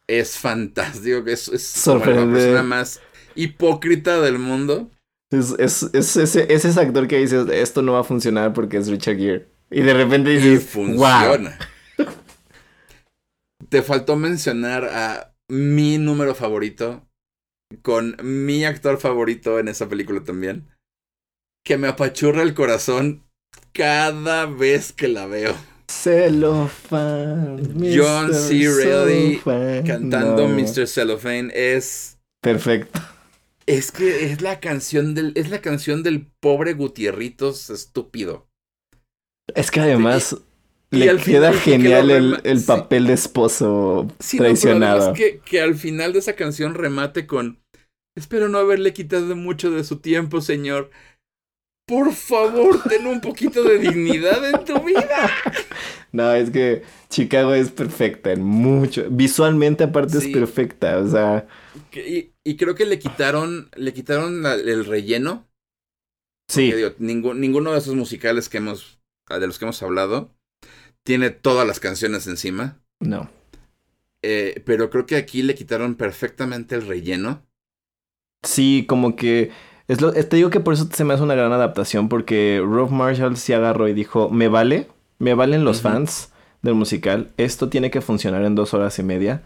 es 0.09 0.37
fantástico, 0.37 1.23
es, 1.27 1.49
es 1.49 1.87
la 1.87 2.01
persona 2.01 2.62
más 2.62 3.01
hipócrita 3.35 4.20
del 4.20 4.39
mundo. 4.39 4.91
Es, 5.31 5.55
es, 5.59 5.83
ese, 5.93 6.53
ese 6.53 6.81
actor 6.81 7.07
que 7.07 7.19
dice 7.19 7.45
esto 7.61 7.83
no 7.83 7.93
va 7.93 8.01
a 8.01 8.05
funcionar 8.05 8.53
porque 8.53 8.79
es 8.79 8.89
Richard 8.89 9.19
Gere. 9.19 9.49
Y 9.70 9.83
de 9.83 9.95
repente 9.95 10.31
dices, 10.31 10.65
funciona. 10.65 11.59
Te 13.69 13.83
faltó 13.83 14.16
mencionar 14.16 14.85
a 14.87 15.35
mi 15.49 15.99
número 15.99 16.35
favorito 16.35 17.09
con 17.83 18.16
mi 18.23 18.65
actor 18.65 18.99
favorito 18.99 19.59
en 19.59 19.69
esa 19.69 19.89
película 19.89 20.23
también. 20.23 20.69
Que 21.65 21.77
me 21.77 21.89
apachurra 21.89 22.43
el 22.43 22.55
corazón 22.55 23.25
cada 23.73 24.47
vez 24.47 24.93
que 24.93 25.09
la 25.09 25.27
veo. 25.27 25.55
Cellophane. 25.91 27.62
John 27.97 28.33
C. 28.35 28.69
Reilly 28.70 29.41
cantando 29.87 30.49
Mr. 30.49 30.87
Cellophane 30.87 31.51
es. 31.55 32.19
Perfecto. 32.43 33.01
Es 33.66 33.91
que 33.93 34.31
es 34.33 34.41
la 34.41 34.61
canción 34.61 35.15
del. 35.15 35.33
Es 35.35 35.51
la 35.51 35.61
canción 35.61 36.03
del 36.03 36.27
pobre 36.41 36.75
Gutierritos 36.75 37.70
estúpido. 37.70 38.49
Es 39.55 39.70
que 39.70 39.81
además. 39.81 40.37
Le 40.90 41.16
queda 41.19 41.52
genial 41.52 42.10
el, 42.44 42.62
papel 42.65 43.06
de 43.06 43.12
esposo 43.12 44.06
traicionado. 44.36 45.12
es 45.12 45.19
que, 45.19 45.40
que 45.40 45.60
al 45.60 45.74
final 45.74 46.12
de 46.12 46.20
esa 46.20 46.35
canción 46.35 46.74
remate 46.74 47.27
con. 47.27 47.60
Espero 48.16 48.48
no 48.48 48.59
haberle 48.59 48.93
quitado 48.93 49.36
mucho 49.36 49.70
de 49.70 49.85
su 49.85 49.98
tiempo, 49.98 50.40
señor. 50.40 50.90
Por 51.86 52.12
favor, 52.12 52.82
ten 52.86 53.06
un 53.06 53.20
poquito 53.20 53.65
de 53.65 53.78
dignidad 53.78 54.48
en 54.48 54.65
tu 54.65 54.81
vida. 54.81 55.31
No, 56.10 56.32
es 56.32 56.48
que 56.48 56.85
Chicago 57.10 57.52
es 57.52 57.70
perfecta 57.70 58.32
en 58.32 58.43
mucho. 58.43 59.06
Visualmente 59.10 59.85
aparte 59.85 60.16
es 60.16 60.28
perfecta, 60.28 60.98
o 61.01 61.06
sea. 61.06 61.47
Y, 61.93 62.56
creo 62.56 62.74
que 62.74 62.86
le 62.86 62.98
quitaron, 62.98 63.69
le 63.77 63.93
quitaron 63.93 64.47
el 64.47 64.86
relleno. 64.86 65.47
Sí. 66.48 66.73
ninguno 66.98 67.73
de 67.73 67.78
esos 67.78 67.94
musicales 67.94 68.48
que 68.48 68.56
hemos, 68.56 69.01
de 69.28 69.47
los 69.47 69.59
que 69.59 69.66
hemos 69.66 69.82
hablado, 69.82 70.35
tiene 71.09 71.31
todas 71.31 71.67
las 71.67 71.81
canciones 71.81 72.27
encima. 72.27 72.83
No. 73.01 73.31
Eh, 74.21 74.63
pero 74.67 74.91
creo 74.91 75.07
que 75.07 75.17
aquí 75.17 75.41
le 75.41 75.55
quitaron 75.55 75.95
perfectamente 75.95 76.75
el 76.75 76.87
relleno. 76.87 77.47
Sí, 78.43 78.85
como 78.87 79.17
que 79.17 79.51
es 79.87 80.03
lo, 80.03 80.13
te 80.13 80.37
digo 80.37 80.51
que 80.51 80.61
por 80.61 80.75
eso 80.75 80.87
se 80.93 81.05
me 81.05 81.15
hace 81.15 81.23
una 81.23 81.35
gran 81.35 81.51
adaptación, 81.51 82.11
porque 82.11 82.63
Rob 82.63 82.91
Marshall 82.91 83.39
se 83.39 83.55
agarró 83.55 83.89
y 83.89 83.95
dijo, 83.95 84.29
me 84.29 84.49
vale, 84.49 84.89
me 85.19 85.33
valen 85.33 85.65
los 85.65 85.81
fans 85.81 86.31
del 86.61 86.75
musical, 86.75 87.33
esto 87.39 87.71
tiene 87.71 87.91
que 87.91 88.03
funcionar 88.03 88.45
en 88.45 88.55
dos 88.55 88.75
horas 88.75 88.99
y 88.99 89.03
media. 89.03 89.45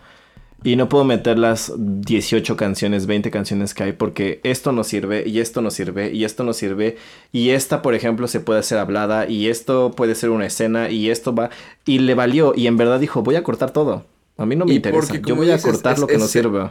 Y 0.65 0.77
no 0.77 0.89
puedo 0.89 1.05
meter 1.05 1.39
las 1.39 1.73
18 1.77 2.57
canciones, 2.57 3.07
20 3.07 3.31
canciones 3.31 3.75
que 3.75 3.83
hay 3.83 3.93
porque 3.93 4.41
esto 4.45 4.73
no 4.73 4.85
sirve 4.85 5.25
y 5.27 5.41
esto 5.41 5.61
no 5.61 5.71
sirve 5.71 6.13
y 6.13 6.25
esto 6.25 6.45
no 6.45 6.53
sirve. 6.53 6.97
Y 7.33 7.51
esta, 7.51 7.83
por 7.83 7.95
ejemplo, 7.95 8.29
se 8.29 8.41
puede 8.41 8.61
hacer 8.61 8.79
hablada 8.79 9.29
y 9.29 9.49
esto 9.49 9.91
puede 9.91 10.15
ser 10.15 10.31
una 10.31 10.47
escena 10.47 10.91
y 10.91 11.11
esto 11.11 11.35
va... 11.35 11.51
Y 11.85 11.99
le 11.99 12.15
valió 12.15 12.53
y 12.57 12.67
en 12.67 12.77
verdad 12.77 13.01
dijo, 13.01 13.23
voy 13.23 13.35
a 13.35 13.43
cortar 13.43 13.73
todo. 13.73 14.07
A 14.37 14.47
mí 14.47 14.57
no 14.57 14.65
me 14.65 14.75
interesa. 14.75 15.17
Yo 15.17 15.37
voy 15.37 15.51
a 15.51 15.61
cortar 15.61 15.99
lo 15.99 16.07
que 16.07 16.19
no 16.19 16.27
sirve. 16.27 16.71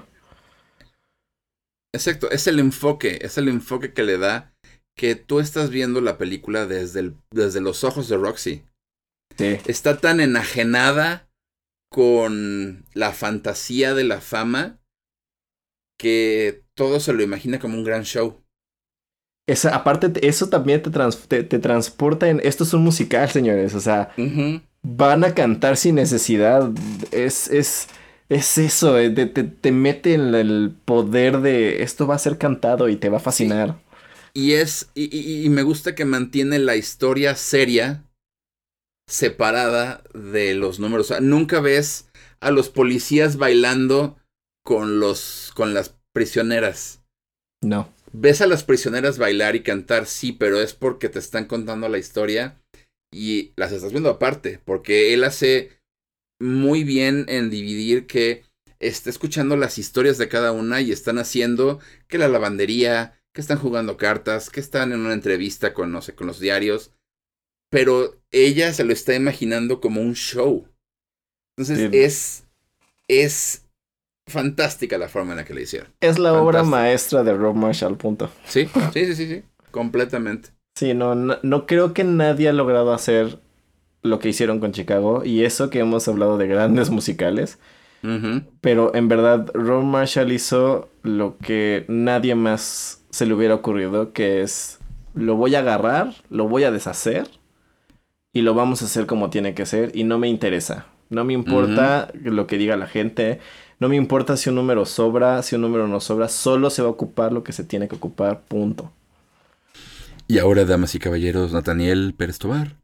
Exacto, 1.94 2.32
es 2.32 2.48
el 2.48 2.60
enfoque, 2.60 3.20
es 3.22 3.38
el 3.38 3.50
enfoque 3.50 3.94
que 3.94 4.04
le 4.04 4.18
da 4.18 4.54
que 4.96 5.16
tú 5.16 5.40
estás 5.40 5.70
viendo 5.70 6.00
la 6.00 6.18
película 6.18 6.66
desde, 6.66 7.14
desde 7.32 7.60
los 7.60 7.84
ojos 7.84 8.08
de 8.08 8.18
Roxy. 8.18 8.64
Sí. 9.38 9.58
Está 9.66 9.98
tan 9.98 10.20
enajenada 10.20 11.28
con 11.92 12.86
la 12.94 13.12
fantasía 13.12 13.94
de 13.94 14.06
la 14.06 14.22
fama 14.22 14.80
que 16.00 16.64
todo 16.74 17.00
se 17.00 17.14
lo 17.14 17.22
imagina 17.22 17.60
como 17.60 17.78
un 17.78 17.84
gran 17.84 18.04
show. 18.04 18.42
Esa, 19.48 19.76
aparte, 19.76 20.12
eso 20.26 20.50
también 20.50 20.82
te, 20.82 21.44
te, 21.44 21.60
transporta 21.60 22.30
en... 22.30 22.40
Esto 22.44 22.64
es 22.64 22.74
un 22.74 22.84
musical, 22.84 23.30
señores. 23.30 23.76
O 23.76 23.82
sea, 23.82 24.14
van 24.82 25.24
a 25.24 25.36
cantar 25.36 25.78
sin 25.78 25.96
necesidad. 25.96 26.72
Es, 27.12 27.50
es, 27.50 27.88
es 28.30 28.58
eso, 28.58 28.98
eh, 28.98 29.10
te, 29.10 29.26
te, 29.28 29.72
mete 29.72 30.14
en 30.14 30.34
el 30.34 30.74
poder 30.86 31.42
de 31.42 31.84
esto 31.84 32.08
va 32.08 32.16
a 32.16 32.20
ser 32.20 32.38
cantado 32.38 32.88
y 32.88 32.96
te 32.96 33.10
va 33.10 33.18
a 33.18 33.22
fascinar. 33.22 33.78
Y 34.34 34.54
es, 34.54 34.90
y, 34.96 35.50
me 35.50 35.64
gusta 35.64 35.94
que 35.96 36.06
mantiene 36.06 36.58
la 36.58 36.78
historia 36.78 37.36
seria 37.36 38.06
separada 39.12 40.04
de 40.14 40.56
los 40.56 40.80
números. 40.80 41.08
O 41.08 41.14
sea, 41.14 41.20
nunca 41.20 41.60
ves 41.60 42.08
a 42.40 42.50
los 42.50 42.70
policías 42.70 43.36
bailando 43.36 44.18
con 44.64 45.02
los, 45.02 45.52
con 45.54 45.74
las 45.74 45.96
prisioneras. 46.14 47.02
No. 47.62 47.94
Ves 48.14 48.42
a 48.42 48.48
las 48.48 48.64
prisioneras 48.64 49.18
bailar 49.18 49.56
y 49.56 49.64
cantar, 49.64 50.06
sí, 50.06 50.32
pero 50.32 50.62
es 50.62 50.74
porque 50.74 51.10
te 51.10 51.20
están 51.20 51.46
contando 51.46 51.90
la 51.90 51.98
historia 51.98 52.58
y 53.14 53.52
las 53.58 53.74
estás 53.74 53.92
viendo 53.92 54.10
aparte, 54.10 54.62
porque 54.64 55.14
él 55.14 55.26
hace 55.26 55.82
muy 56.40 56.86
bien 56.86 57.26
en 57.28 57.50
dividir 57.50 58.08
que 58.08 58.46
está 58.80 59.10
escuchando 59.10 59.58
las 59.58 59.78
historias 59.78 60.18
de 60.18 60.30
cada 60.30 60.54
una 60.54 60.80
y 60.80 60.94
están 60.94 61.18
haciendo 61.20 61.80
que 62.08 62.18
la 62.18 62.30
lavandería, 62.30 63.22
que 63.34 63.42
están 63.42 63.60
jugando 63.60 63.98
cartas, 63.98 64.50
que 64.50 64.62
están 64.62 64.94
en 64.94 65.02
una 65.02 65.14
entrevista 65.14 65.74
con, 65.74 65.92
no 65.92 66.02
sé, 66.02 66.16
con 66.16 66.28
los 66.28 66.40
diarios. 66.40 66.92
Pero 67.72 68.22
ella 68.31 68.73
se 68.73 68.84
lo 68.84 68.93
está 68.93 69.15
imaginando 69.15 69.80
como 69.80 70.02
un 70.02 70.14
show. 70.14 70.68
Entonces 71.57 71.89
es, 71.93 72.45
es 73.07 73.65
fantástica 74.27 74.98
la 74.98 75.07
forma 75.07 75.31
en 75.31 75.38
la 75.38 75.45
que 75.45 75.53
le 75.53 75.64
hicieron. 75.64 75.89
Es 76.02 76.19
la 76.19 76.34
obra 76.34 76.64
maestra 76.64 77.23
de 77.23 77.34
Rob 77.34 77.56
Marshall, 77.56 77.98
punto. 77.98 78.30
Sí, 78.45 78.68
sí, 78.93 79.06
sí, 79.06 79.15
sí, 79.15 79.27
sí. 79.27 79.43
Completamente. 79.72 80.49
Sí, 80.76 80.93
no, 80.93 81.15
no, 81.15 81.38
no 81.41 81.65
creo 81.65 81.93
que 81.93 82.03
nadie 82.03 82.49
ha 82.49 82.53
logrado 82.53 82.93
hacer 82.93 83.39
lo 84.02 84.19
que 84.19 84.30
hicieron 84.30 84.60
con 84.60 84.73
Chicago 84.73 85.23
y 85.23 85.45
eso 85.45 85.69
que 85.69 85.80
hemos 85.80 86.07
hablado 86.07 86.38
de 86.38 86.48
grandes 86.48 86.89
musicales. 86.91 87.57
Pero 88.61 88.95
en 88.95 89.07
verdad, 89.07 89.52
Ron 89.53 89.85
Marshall 89.85 90.31
hizo 90.31 90.89
lo 91.03 91.38
que 91.38 91.85
nadie 91.88 92.34
más 92.34 93.03
se 93.11 93.27
le 93.27 93.35
hubiera 93.35 93.53
ocurrido, 93.53 94.11
que 94.11 94.41
es 94.41 94.80
lo 95.14 95.35
voy 95.35 95.53
a 95.53 95.60
agarrar, 95.60 96.15
lo 96.31 96.48
voy 96.48 96.64
a 96.64 96.72
deshacer 96.72 97.30
y 98.34 98.41
lo 98.41 98.53
vamos 98.53 98.82
a 98.82 98.86
hacer 98.86 99.06
como 99.06 99.30
tiene 99.30 99.53
que 99.53 99.66
ser 99.66 99.91
y 99.95 100.03
no 100.03 100.18
me 100.18 100.28
interesa. 100.28 100.86
No 101.10 101.26
me 101.26 101.34
importa 101.34 102.10
lo 102.14 102.48
que 102.48 102.58
diga 102.58 102.78
la 102.78 102.88
gente, 102.88 103.40
no 103.80 103.90
me 103.90 103.98
importa 103.98 104.38
si 104.38 104.49
un 104.49 104.56
número 104.56 104.86
sobra, 104.86 105.44
si 105.44 105.56
un 105.56 105.62
número 105.62 105.88
no 105.88 105.99
sobra, 105.99 106.30
solo 106.30 106.70
se 106.70 106.82
va 106.82 106.88
a 106.88 106.91
ocupar 106.91 107.34
lo 107.34 107.44
que 107.44 107.52
se 107.52 107.66
tiene 107.66 107.90
que 107.90 107.95
ocupar, 107.95 108.41
punto. 108.48 108.94
Y 110.28 110.38
ahora, 110.38 110.64
damas 110.64 110.95
y 110.95 110.99
caballeros, 110.99 111.52
Nathaniel 111.52 112.14
Pérez 112.18 112.40
Tobar 112.40 112.78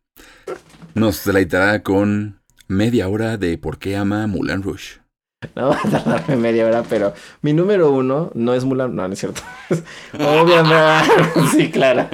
nos 0.94 1.24
deleitará 1.24 1.84
con 1.84 2.42
media 2.68 3.08
hora 3.08 3.38
de 3.38 3.58
por 3.58 3.78
qué 3.78 3.96
ama 3.96 4.28
Mulan 4.28 4.64
Rush. 4.64 4.98
No 5.56 5.70
va 5.70 5.78
a 5.78 5.90
tardarme 5.90 6.36
media 6.36 6.66
hora, 6.66 6.84
pero 6.88 7.14
mi 7.42 7.54
número 7.54 7.92
uno 7.92 8.32
no 8.34 8.54
es 8.54 8.66
Mulan. 8.66 8.96
No, 8.96 9.08
no 9.08 9.14
es 9.14 9.20
cierto. 9.20 9.42
Obviamente. 10.14 11.14
sí, 11.52 11.70
claro. 11.70 12.08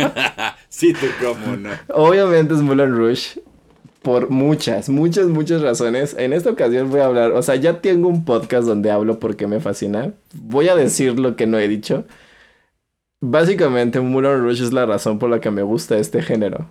sí, 0.69 0.93
tú 0.93 1.07
cómo 1.21 1.55
no. 1.55 1.69
Obviamente 1.89 2.53
es 2.53 2.61
Mulan 2.61 2.95
Rush. 2.95 3.37
por 4.01 4.29
muchas, 4.29 4.89
muchas, 4.89 5.27
muchas 5.27 5.61
razones. 5.61 6.15
En 6.17 6.33
esta 6.33 6.49
ocasión 6.49 6.89
voy 6.89 6.99
a 6.99 7.05
hablar, 7.05 7.31
o 7.31 7.41
sea, 7.41 7.55
ya 7.55 7.79
tengo 7.81 8.09
un 8.09 8.25
podcast 8.25 8.67
donde 8.67 8.91
hablo 8.91 9.19
porque 9.19 9.47
me 9.47 9.59
fascina. 9.61 10.13
Voy 10.33 10.67
a 10.67 10.75
decir 10.75 11.19
lo 11.19 11.35
que 11.35 11.47
no 11.47 11.57
he 11.59 11.67
dicho. 11.67 12.05
Básicamente, 13.21 14.01
Moulin 14.01 14.41
Rouge 14.41 14.63
es 14.63 14.73
la 14.73 14.85
razón 14.85 15.17
por 15.17 15.29
la 15.29 15.39
que 15.39 15.49
me 15.49 15.61
gusta 15.63 15.97
este 15.97 16.21
género. 16.21 16.67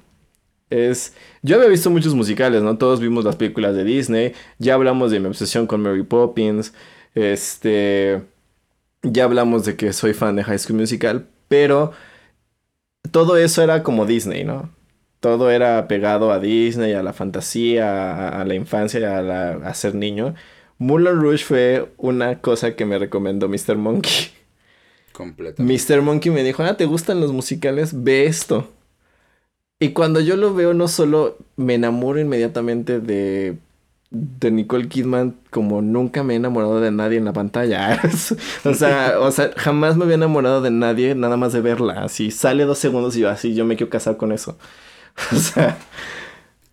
Es, 0.72 1.14
yo 1.42 1.56
había 1.56 1.68
visto 1.68 1.90
muchos 1.90 2.14
musicales, 2.14 2.62
¿no? 2.62 2.78
Todos 2.78 2.98
vimos 2.98 3.24
las 3.24 3.36
películas 3.36 3.76
de 3.76 3.84
Disney, 3.84 4.32
ya 4.58 4.74
hablamos 4.74 5.10
de 5.10 5.20
mi 5.20 5.26
obsesión 5.26 5.66
con 5.66 5.82
Mary 5.82 6.02
Poppins, 6.02 6.72
este, 7.14 8.22
ya 9.02 9.24
hablamos 9.24 9.66
de 9.66 9.76
que 9.76 9.92
soy 9.92 10.14
fan 10.14 10.36
de 10.36 10.44
High 10.44 10.58
School 10.58 10.78
Musical, 10.78 11.26
pero 11.48 11.92
todo 13.10 13.36
eso 13.36 13.62
era 13.62 13.82
como 13.82 14.06
Disney, 14.06 14.44
¿no? 14.44 14.70
Todo 15.20 15.50
era 15.50 15.86
pegado 15.88 16.32
a 16.32 16.38
Disney, 16.38 16.94
a 16.94 17.02
la 17.02 17.12
fantasía, 17.12 18.28
a, 18.28 18.44
la 18.44 18.54
infancia, 18.54 19.18
a, 19.18 19.50
a 19.68 19.74
ser 19.74 19.94
niño. 19.94 20.34
Moulin 20.78 21.20
Rouge 21.20 21.44
fue 21.44 21.92
una 21.98 22.40
cosa 22.40 22.74
que 22.74 22.86
me 22.86 22.98
recomendó 22.98 23.48
Mr. 23.48 23.76
Monkey. 23.76 24.32
Completo. 25.12 25.62
Mr. 25.62 26.00
Monkey 26.00 26.32
me 26.32 26.42
dijo, 26.42 26.62
ah, 26.62 26.76
¿te 26.76 26.86
gustan 26.86 27.20
los 27.20 27.30
musicales? 27.30 28.02
Ve 28.02 28.24
esto. 28.24 28.68
Y 29.82 29.88
cuando 29.90 30.20
yo 30.20 30.36
lo 30.36 30.54
veo, 30.54 30.74
no 30.74 30.86
solo 30.86 31.38
me 31.56 31.74
enamoro 31.74 32.20
inmediatamente 32.20 33.00
de, 33.00 33.56
de 34.10 34.50
Nicole 34.52 34.86
Kidman 34.86 35.34
como 35.50 35.82
nunca 35.82 36.22
me 36.22 36.34
he 36.34 36.36
enamorado 36.36 36.80
de 36.80 36.92
nadie 36.92 37.18
en 37.18 37.24
la 37.24 37.32
pantalla. 37.32 38.00
o, 38.64 38.74
sea, 38.74 39.16
o 39.18 39.32
sea, 39.32 39.50
jamás 39.56 39.96
me 39.96 40.04
había 40.04 40.14
enamorado 40.14 40.62
de 40.62 40.70
nadie 40.70 41.16
nada 41.16 41.36
más 41.36 41.52
de 41.52 41.62
verla. 41.62 42.04
Así 42.04 42.30
sale 42.30 42.62
dos 42.64 42.78
segundos 42.78 43.16
y 43.16 43.22
yo 43.22 43.28
así, 43.28 43.56
yo 43.56 43.64
me 43.64 43.74
quiero 43.74 43.90
casar 43.90 44.16
con 44.16 44.30
eso. 44.30 44.56
O 45.32 45.36
sea... 45.36 45.76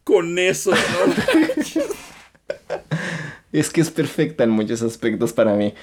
Con 0.03 0.37
eso, 0.37 0.69
¿no? 0.69 1.13
es 3.51 3.71
que 3.71 3.81
es 3.81 3.89
perfecta 3.89 4.43
en 4.43 4.51
muchos 4.51 4.83
aspectos 4.83 5.33
para 5.33 5.55
mí. 5.55 5.73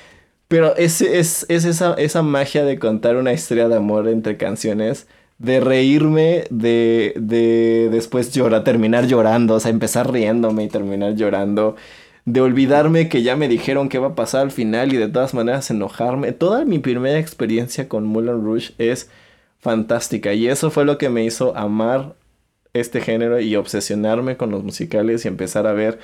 Pero 0.46 0.76
es, 0.76 1.00
es, 1.00 1.44
es 1.48 1.64
esa, 1.64 1.94
esa 1.94 2.22
magia 2.22 2.64
de 2.64 2.78
contar 2.78 3.16
una 3.16 3.32
historia 3.32 3.68
de 3.68 3.74
amor 3.74 4.06
entre 4.06 4.36
canciones, 4.36 5.08
de 5.38 5.60
reírme, 5.60 6.44
de, 6.50 7.14
de 7.16 7.88
después 7.90 8.32
llorar, 8.32 8.64
terminar 8.64 9.06
llorando, 9.06 9.54
o 9.54 9.60
sea, 9.60 9.70
empezar 9.70 10.10
riéndome 10.10 10.64
y 10.64 10.68
terminar 10.68 11.14
llorando, 11.14 11.76
de 12.24 12.40
olvidarme 12.40 13.08
que 13.08 13.22
ya 13.22 13.36
me 13.36 13.48
dijeron 13.48 13.88
qué 13.88 13.98
va 13.98 14.08
a 14.08 14.14
pasar 14.14 14.42
al 14.42 14.50
final 14.50 14.92
y 14.92 14.96
de 14.96 15.08
todas 15.08 15.34
maneras 15.34 15.70
enojarme. 15.70 16.32
Toda 16.32 16.64
mi 16.64 16.78
primera 16.78 17.18
experiencia 17.18 17.88
con 17.88 18.04
Moulin 18.04 18.44
Rouge 18.44 18.74
es 18.78 19.10
fantástica 19.58 20.34
y 20.34 20.48
eso 20.48 20.70
fue 20.70 20.84
lo 20.84 20.98
que 20.98 21.08
me 21.08 21.24
hizo 21.24 21.56
amar 21.56 22.14
este 22.72 23.00
género 23.00 23.40
y 23.40 23.56
obsesionarme 23.56 24.36
con 24.36 24.50
los 24.50 24.62
musicales 24.62 25.24
y 25.24 25.28
empezar 25.28 25.66
a 25.66 25.72
ver 25.72 25.98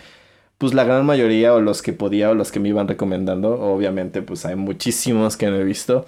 pues 0.59 0.75
la 0.75 0.85
gran 0.85 1.05
mayoría 1.05 1.55
o 1.55 1.61
los 1.61 1.83
que 1.83 1.93
podía 1.93 2.31
o 2.31 2.35
los 2.35 2.53
que 2.53 2.61
me 2.61 2.69
iban 2.69 2.89
recomendando. 2.89 3.61
Obviamente 3.61 4.23
pues 4.23 4.47
hay 4.47 4.57
muchísimos 4.57 5.37
que 5.37 5.49
no 5.49 5.57
he 5.57 5.65
visto. 5.65 6.07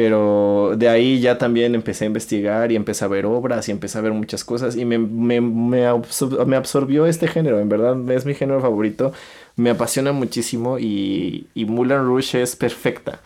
Pero 0.00 0.72
de 0.78 0.88
ahí 0.88 1.20
ya 1.20 1.36
también 1.36 1.74
empecé 1.74 2.04
a 2.04 2.06
investigar 2.06 2.72
y 2.72 2.76
empecé 2.76 3.04
a 3.04 3.08
ver 3.08 3.26
obras 3.26 3.68
y 3.68 3.70
empecé 3.70 3.98
a 3.98 4.00
ver 4.00 4.14
muchas 4.14 4.44
cosas 4.44 4.74
y 4.74 4.86
me, 4.86 4.96
me, 4.96 5.42
me, 5.42 5.84
absorbió 5.84 7.04
este 7.04 7.28
género, 7.28 7.60
en 7.60 7.68
verdad 7.68 8.10
es 8.10 8.24
mi 8.24 8.32
género 8.32 8.62
favorito, 8.62 9.12
me 9.56 9.68
apasiona 9.68 10.12
muchísimo 10.12 10.78
y, 10.78 11.48
y 11.52 11.66
Moulin 11.66 11.98
Rouge 11.98 12.40
es 12.40 12.56
perfecta. 12.56 13.20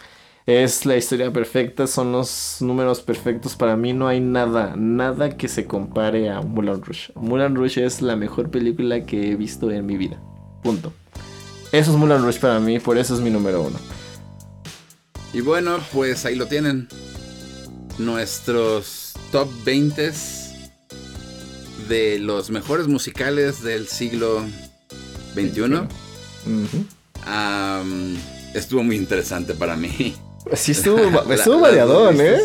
Es 0.47 0.85
la 0.85 0.97
historia 0.97 1.33
perfecta, 1.33 1.87
son 1.87 2.11
los 2.11 2.57
números 2.59 3.01
perfectos. 3.01 3.55
Para 3.55 3.77
mí 3.77 3.93
no 3.93 4.09
hay 4.09 4.19
nada, 4.19 4.75
nada 4.77 5.37
que 5.37 5.47
se 5.47 5.67
compare 5.67 6.29
a 6.29 6.41
Moulin 6.41 6.83
Rouge. 6.83 7.13
Moulin 7.15 7.55
Rouge 7.55 7.85
es 7.85 8.03
la 8.03 8.17
mejor 8.17 8.51
película 8.51 9.07
que 9.07 9.31
he 9.31 9.37
visto 9.37 9.71
en 9.71 9.87
mi 9.87 9.97
vida. 9.97 10.21
Punto. 10.65 10.93
Eso 11.71 11.93
es 11.93 11.97
Moulin 11.97 12.21
Rouge 12.21 12.41
para 12.41 12.59
mí, 12.59 12.81
por 12.81 12.99
eso 12.99 13.15
es 13.15 13.21
mi 13.21 13.31
número 13.31 13.63
uno. 13.63 13.79
Y 15.35 15.41
bueno, 15.41 15.85
pues 15.93 16.25
ahí 16.25 16.37
lo 16.37 16.47
tienen. 16.47 16.89
Nuestros 17.99 19.13
top 19.33 19.49
20 19.65 20.13
de 21.89 22.19
los 22.21 22.51
mejores 22.51 22.87
musicales 22.87 23.63
del 23.63 23.89
siglo 23.89 24.45
XXI. 25.35 25.89
estuvo 28.55 28.83
muy 28.83 28.97
interesante 28.97 29.55
para 29.55 29.77
mí. 29.77 30.15
Sí, 30.55 30.73
estuvo, 30.73 30.99
estuvo 31.33 31.61
variadón, 31.61 32.21
¿eh? 32.21 32.39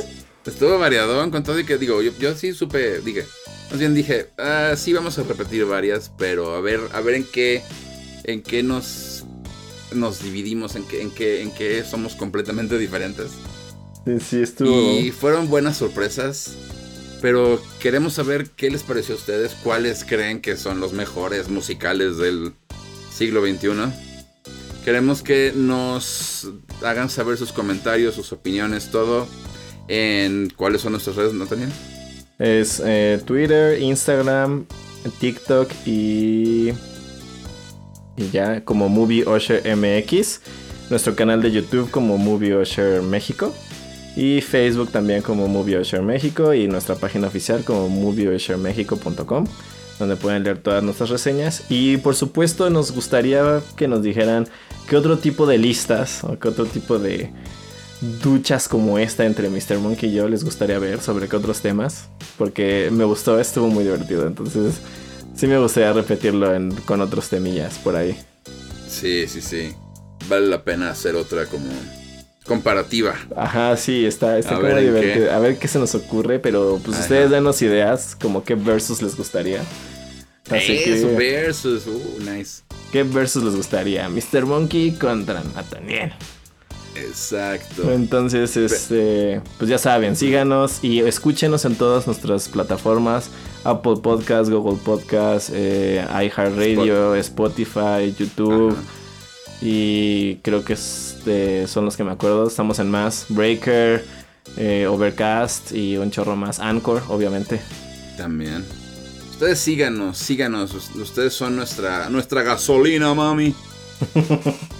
Estuvo 0.45 0.79
variadón 0.79 1.31
con 1.31 1.43
todo 1.43 1.59
y 1.59 1.65
que 1.65 1.77
digo, 1.77 2.01
yo, 2.01 2.11
yo 2.19 2.35
sí 2.35 2.53
supe, 2.53 3.01
dije, 3.01 3.25
más 3.69 3.79
bien 3.79 3.93
dije, 3.93 4.29
ah, 4.39 4.73
sí 4.75 4.93
vamos 4.93 5.19
a 5.19 5.23
repetir 5.23 5.65
varias, 5.65 6.11
pero 6.17 6.55
a 6.55 6.61
ver, 6.61 6.79
a 6.93 7.01
ver 7.01 7.15
en 7.15 7.23
qué 7.23 7.61
en 8.23 8.41
qué 8.41 8.63
nos, 8.63 8.85
nos 9.93 10.21
dividimos, 10.21 10.75
en 10.75 10.83
qué, 10.85 11.01
en, 11.01 11.11
qué, 11.11 11.41
en 11.41 11.51
qué 11.51 11.83
somos 11.83 12.15
completamente 12.15 12.77
diferentes. 12.77 13.31
Sí, 14.05 14.19
sí, 14.19 14.41
estuvo. 14.41 14.99
Y 14.99 15.11
fueron 15.11 15.49
buenas 15.49 15.77
sorpresas. 15.77 16.55
Pero 17.21 17.61
queremos 17.81 18.13
saber 18.13 18.49
qué 18.51 18.69
les 18.69 18.83
pareció 18.83 19.15
a 19.15 19.17
ustedes, 19.17 19.53
cuáles 19.61 20.05
creen 20.05 20.39
que 20.39 20.55
son 20.55 20.79
los 20.79 20.93
mejores 20.93 21.49
musicales 21.49 22.17
del 22.17 22.53
siglo 23.13 23.41
XXI. 23.41 23.91
Queremos 24.85 25.21
que 25.21 25.51
nos 25.53 26.47
hagan 26.81 27.09
saber 27.09 27.37
sus 27.37 27.51
comentarios, 27.51 28.15
sus 28.15 28.31
opiniones, 28.31 28.89
todo 28.89 29.27
en 29.89 30.49
cuáles 30.55 30.81
son 30.81 30.93
nuestras 30.93 31.17
redes, 31.17 31.33
Nathaniel. 31.33 31.71
Es 32.37 32.81
eh, 32.85 33.21
Twitter, 33.25 33.81
Instagram, 33.81 34.65
TikTok 35.19 35.69
y 35.85 36.71
y 38.19 38.29
ya 38.31 38.63
como 38.65 38.89
Movie 38.89 39.27
Usher 39.27 39.63
MX, 39.75 40.41
nuestro 40.89 41.15
canal 41.15 41.41
de 41.41 41.51
YouTube 41.51 41.89
como 41.89 42.17
Movie 42.17 42.55
Usher 42.57 43.01
México 43.01 43.53
y 44.15 44.41
Facebook 44.41 44.91
también 44.91 45.21
como 45.21 45.47
Movie 45.47 45.79
Usher 45.79 46.01
México 46.01 46.53
y 46.53 46.67
nuestra 46.67 46.95
página 46.95 47.27
oficial 47.27 47.63
como 47.63 47.87
movieushermexico.com 47.87 49.45
donde 49.97 50.15
pueden 50.15 50.43
leer 50.43 50.57
todas 50.57 50.83
nuestras 50.83 51.09
reseñas 51.09 51.63
y 51.69 51.97
por 51.97 52.15
supuesto 52.15 52.69
nos 52.69 52.91
gustaría 52.91 53.61
que 53.75 53.87
nos 53.87 54.01
dijeran 54.01 54.47
qué 54.89 54.97
otro 54.97 55.17
tipo 55.17 55.45
de 55.45 55.57
listas 55.57 56.23
o 56.23 56.37
qué 56.37 56.47
otro 56.47 56.65
tipo 56.65 56.99
de 56.99 57.31
duchas 58.23 58.67
como 58.67 58.97
esta 58.97 59.25
entre 59.25 59.49
Mr. 59.49 59.77
Monkey 59.79 60.09
y 60.09 60.13
yo 60.13 60.27
les 60.27 60.43
gustaría 60.43 60.79
ver 60.79 61.01
sobre 61.01 61.27
qué 61.27 61.35
otros 61.35 61.61
temas 61.61 62.09
porque 62.37 62.89
me 62.91 63.03
gustó, 63.03 63.39
estuvo 63.39 63.67
muy 63.67 63.83
divertido 63.83 64.25
entonces 64.25 64.81
sí 65.39 65.47
me 65.47 65.57
gustaría 65.57 65.93
repetirlo 65.93 66.51
con 66.83 66.99
otros 66.99 67.29
temillas 67.29 67.77
por 67.79 67.95
ahí. 67.95 68.19
Sí, 68.89 69.25
sí, 69.27 69.41
sí. 69.41 69.73
Vale 70.27 70.47
la 70.47 70.63
pena 70.63 70.89
hacer 70.89 71.15
otra 71.15 71.45
como 71.45 71.71
comparativa. 72.45 73.15
Ajá, 73.37 73.77
sí, 73.77 74.05
está, 74.05 74.37
está 74.37 74.55
como 74.55 74.75
divertido. 74.75 75.31
A 75.31 75.39
ver 75.39 75.57
qué 75.57 75.69
se 75.69 75.79
nos 75.79 75.95
ocurre, 75.95 76.39
pero 76.39 76.81
pues 76.83 76.99
ustedes 76.99 77.29
denos 77.29 77.61
ideas 77.61 78.17
como 78.19 78.43
qué 78.43 78.55
versus 78.55 79.01
les 79.01 79.15
gustaría. 79.15 79.61
Así 80.49 80.73
Eso, 80.77 81.15
versus, 81.15 81.87
uh, 81.87 82.19
nice. 82.19 82.63
¿Qué 82.91 83.03
versus 83.03 83.43
les 83.43 83.55
gustaría? 83.55 84.09
Mr. 84.09 84.45
Monkey 84.45 84.91
contra 84.93 85.43
Nathaniel. 85.55 86.11
Exacto. 87.07 87.91
Entonces, 87.91 88.55
este, 88.57 89.41
pues 89.57 89.69
ya 89.69 89.77
saben, 89.77 90.15
síganos 90.15 90.83
y 90.83 90.99
escúchenos 90.99 91.65
en 91.65 91.75
todas 91.75 92.07
nuestras 92.07 92.47
plataformas: 92.49 93.29
Apple 93.63 93.97
Podcast, 94.01 94.49
Google 94.49 94.79
Podcast, 94.83 95.49
eh, 95.53 96.05
iHeartRadio, 96.09 97.15
Spotify, 97.15 98.13
YouTube. 98.17 98.75
Y 99.61 100.35
creo 100.37 100.63
que 100.63 100.73
este, 100.73 101.67
son 101.67 101.85
los 101.85 101.97
que 101.97 102.03
me 102.03 102.11
acuerdo. 102.11 102.47
Estamos 102.47 102.79
en 102.79 102.89
más: 102.89 103.25
Breaker, 103.29 104.05
eh, 104.57 104.87
Overcast 104.87 105.71
y 105.71 105.97
un 105.97 106.11
chorro 106.11 106.35
más. 106.35 106.59
Anchor, 106.59 107.03
obviamente. 107.07 107.61
También. 108.17 108.65
Ustedes 109.31 109.59
síganos, 109.59 110.17
síganos. 110.17 110.73
Ustedes 110.95 111.33
son 111.33 111.55
nuestra, 111.55 112.09
nuestra 112.09 112.43
gasolina, 112.43 113.13
mami. 113.13 113.55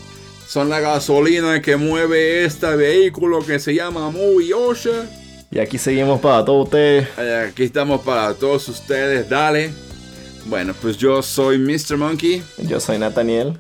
son 0.50 0.68
la 0.68 0.80
gasolina 0.80 1.62
que 1.62 1.76
mueve 1.76 2.44
este 2.44 2.76
vehículo 2.76 3.46
que 3.46 3.60
se 3.60 3.76
llama 3.76 4.10
Movie 4.10 4.52
Ocean. 4.56 5.08
Y 5.52 5.60
aquí 5.60 5.78
seguimos 5.78 6.20
para 6.22 6.44
todos 6.44 6.66
ustedes. 6.66 7.08
Aquí 7.48 7.66
estamos 7.66 8.02
para 8.02 8.34
todos 8.34 8.68
ustedes, 8.68 9.30
dale. 9.30 9.72
Bueno, 10.46 10.74
pues 10.82 10.98
yo 10.98 11.22
soy 11.22 11.60
Mr. 11.60 11.98
Monkey. 11.98 12.42
Yo 12.68 12.80
soy 12.80 12.98
Nathaniel. 12.98 13.60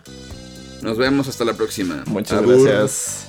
Nos 0.81 0.97
vemos 0.97 1.27
hasta 1.27 1.45
la 1.45 1.53
próxima. 1.53 2.03
Muchas 2.07 2.41
gracias. 2.41 3.28